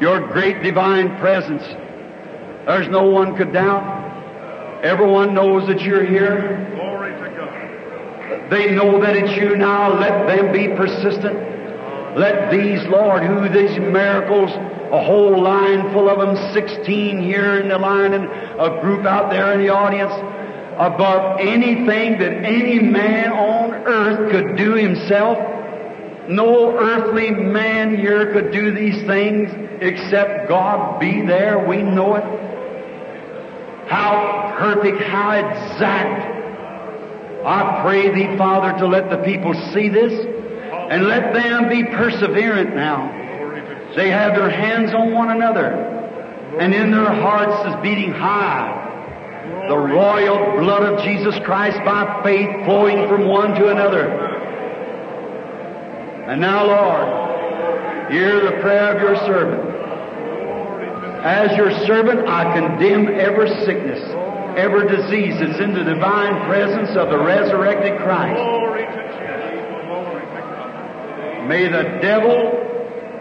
your 0.00 0.26
great 0.32 0.62
divine 0.62 1.18
presence, 1.18 1.62
there's 2.66 2.88
no 2.88 3.04
one 3.04 3.36
could 3.36 3.52
doubt. 3.52 4.02
Everyone 4.82 5.34
knows 5.34 5.66
that 5.68 5.80
you're 5.82 6.04
here. 6.04 6.70
Glory 6.74 7.12
to 7.12 7.36
God. 7.36 8.50
They 8.50 8.70
know 8.74 9.00
that 9.00 9.16
it's 9.16 9.36
you 9.36 9.56
now. 9.56 9.98
Let 9.98 10.26
them 10.26 10.52
be 10.52 10.68
persistent. 10.76 11.36
Let 12.16 12.50
these, 12.50 12.82
Lord, 12.86 13.22
who 13.24 13.48
these 13.48 13.78
miracles, 13.78 14.50
a 14.50 15.02
whole 15.02 15.42
line 15.42 15.92
full 15.92 16.08
of 16.08 16.18
them, 16.18 16.36
16 16.52 17.22
here 17.22 17.60
in 17.60 17.68
the 17.68 17.78
line 17.78 18.12
and 18.12 18.24
a 18.24 18.80
group 18.80 19.04
out 19.04 19.30
there 19.30 19.52
in 19.52 19.60
the 19.60 19.70
audience, 19.70 20.12
above 20.78 21.40
anything 21.40 22.18
that 22.18 22.44
any 22.44 22.78
man 22.80 23.32
on 23.32 23.74
earth 23.86 24.30
could 24.30 24.56
do 24.56 24.74
himself. 24.74 25.38
No 26.28 26.76
earthly 26.78 27.30
man 27.30 27.96
here 27.96 28.32
could 28.32 28.50
do 28.50 28.72
these 28.74 29.06
things 29.06 29.50
except 29.80 30.48
God 30.48 30.98
be 30.98 31.20
there. 31.26 31.66
We 31.66 31.82
know 31.82 32.16
it. 32.16 32.24
How 33.88 34.54
perfect, 34.58 35.02
how 35.02 35.32
exact. 35.32 36.32
I 37.44 37.82
pray 37.82 38.14
thee, 38.14 38.38
Father, 38.38 38.78
to 38.78 38.86
let 38.86 39.10
the 39.10 39.18
people 39.18 39.52
see 39.74 39.90
this 39.90 40.12
and 40.90 41.06
let 41.06 41.34
them 41.34 41.68
be 41.68 41.84
perseverant 41.84 42.74
now. 42.74 43.22
They 43.94 44.08
have 44.10 44.34
their 44.34 44.50
hands 44.50 44.94
on 44.94 45.12
one 45.12 45.30
another 45.30 45.94
and 46.58 46.72
in 46.72 46.90
their 46.90 47.12
hearts 47.12 47.68
is 47.68 47.82
beating 47.82 48.12
high. 48.12 48.80
The 49.68 49.76
royal 49.76 50.60
blood 50.60 50.82
of 50.82 51.04
Jesus 51.04 51.34
Christ 51.44 51.78
by 51.84 52.22
faith 52.22 52.64
flowing 52.64 53.08
from 53.08 53.26
one 53.28 53.54
to 53.54 53.68
another. 53.68 54.33
And 56.26 56.40
now, 56.40 56.64
Lord, 56.64 58.10
hear 58.10 58.40
the 58.40 58.56
prayer 58.62 58.96
of 58.96 59.02
your 59.02 59.16
servant. 59.26 59.60
As 61.22 61.54
your 61.54 61.70
servant, 61.86 62.26
I 62.26 62.52
condemn 62.58 63.08
every 63.08 63.48
sickness, 63.66 64.00
every 64.56 64.88
disease 64.88 65.36
that's 65.38 65.60
in 65.60 65.74
the 65.74 65.84
divine 65.84 66.48
presence 66.48 66.96
of 66.96 67.10
the 67.10 67.18
resurrected 67.18 68.00
Christ. 68.00 68.40
May 71.46 71.68
the 71.68 71.98
devil 72.00 72.56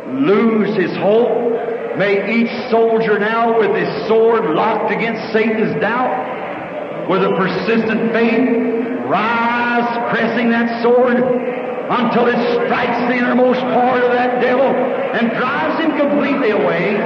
lose 0.07 0.73
his 0.77 0.95
hold. 0.95 1.51
May 1.97 2.39
each 2.39 2.71
soldier 2.71 3.19
now 3.19 3.59
with 3.59 3.75
his 3.75 4.07
sword 4.07 4.45
locked 4.55 4.93
against 4.93 5.33
Satan's 5.33 5.79
doubt, 5.81 7.09
with 7.09 7.21
a 7.21 7.35
persistent 7.35 8.13
faith, 8.13 9.07
rise 9.07 10.09
pressing 10.09 10.51
that 10.51 10.81
sword 10.81 11.52
until 11.93 12.25
it 12.27 12.39
strikes 12.53 12.97
the 13.07 13.13
innermost 13.13 13.59
part 13.61 14.03
of 14.03 14.11
that 14.11 14.41
devil 14.41 14.65
and 14.65 15.29
drives 15.31 15.79
him 15.79 15.95
completely 15.97 16.49
away. 16.49 16.97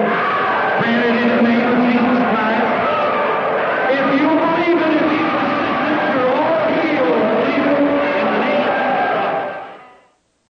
Pray 0.79 0.93
in 0.93 1.01
the 1.01 1.41
name 1.43 1.67
of 1.67 1.77
Jesus. 1.91 2.16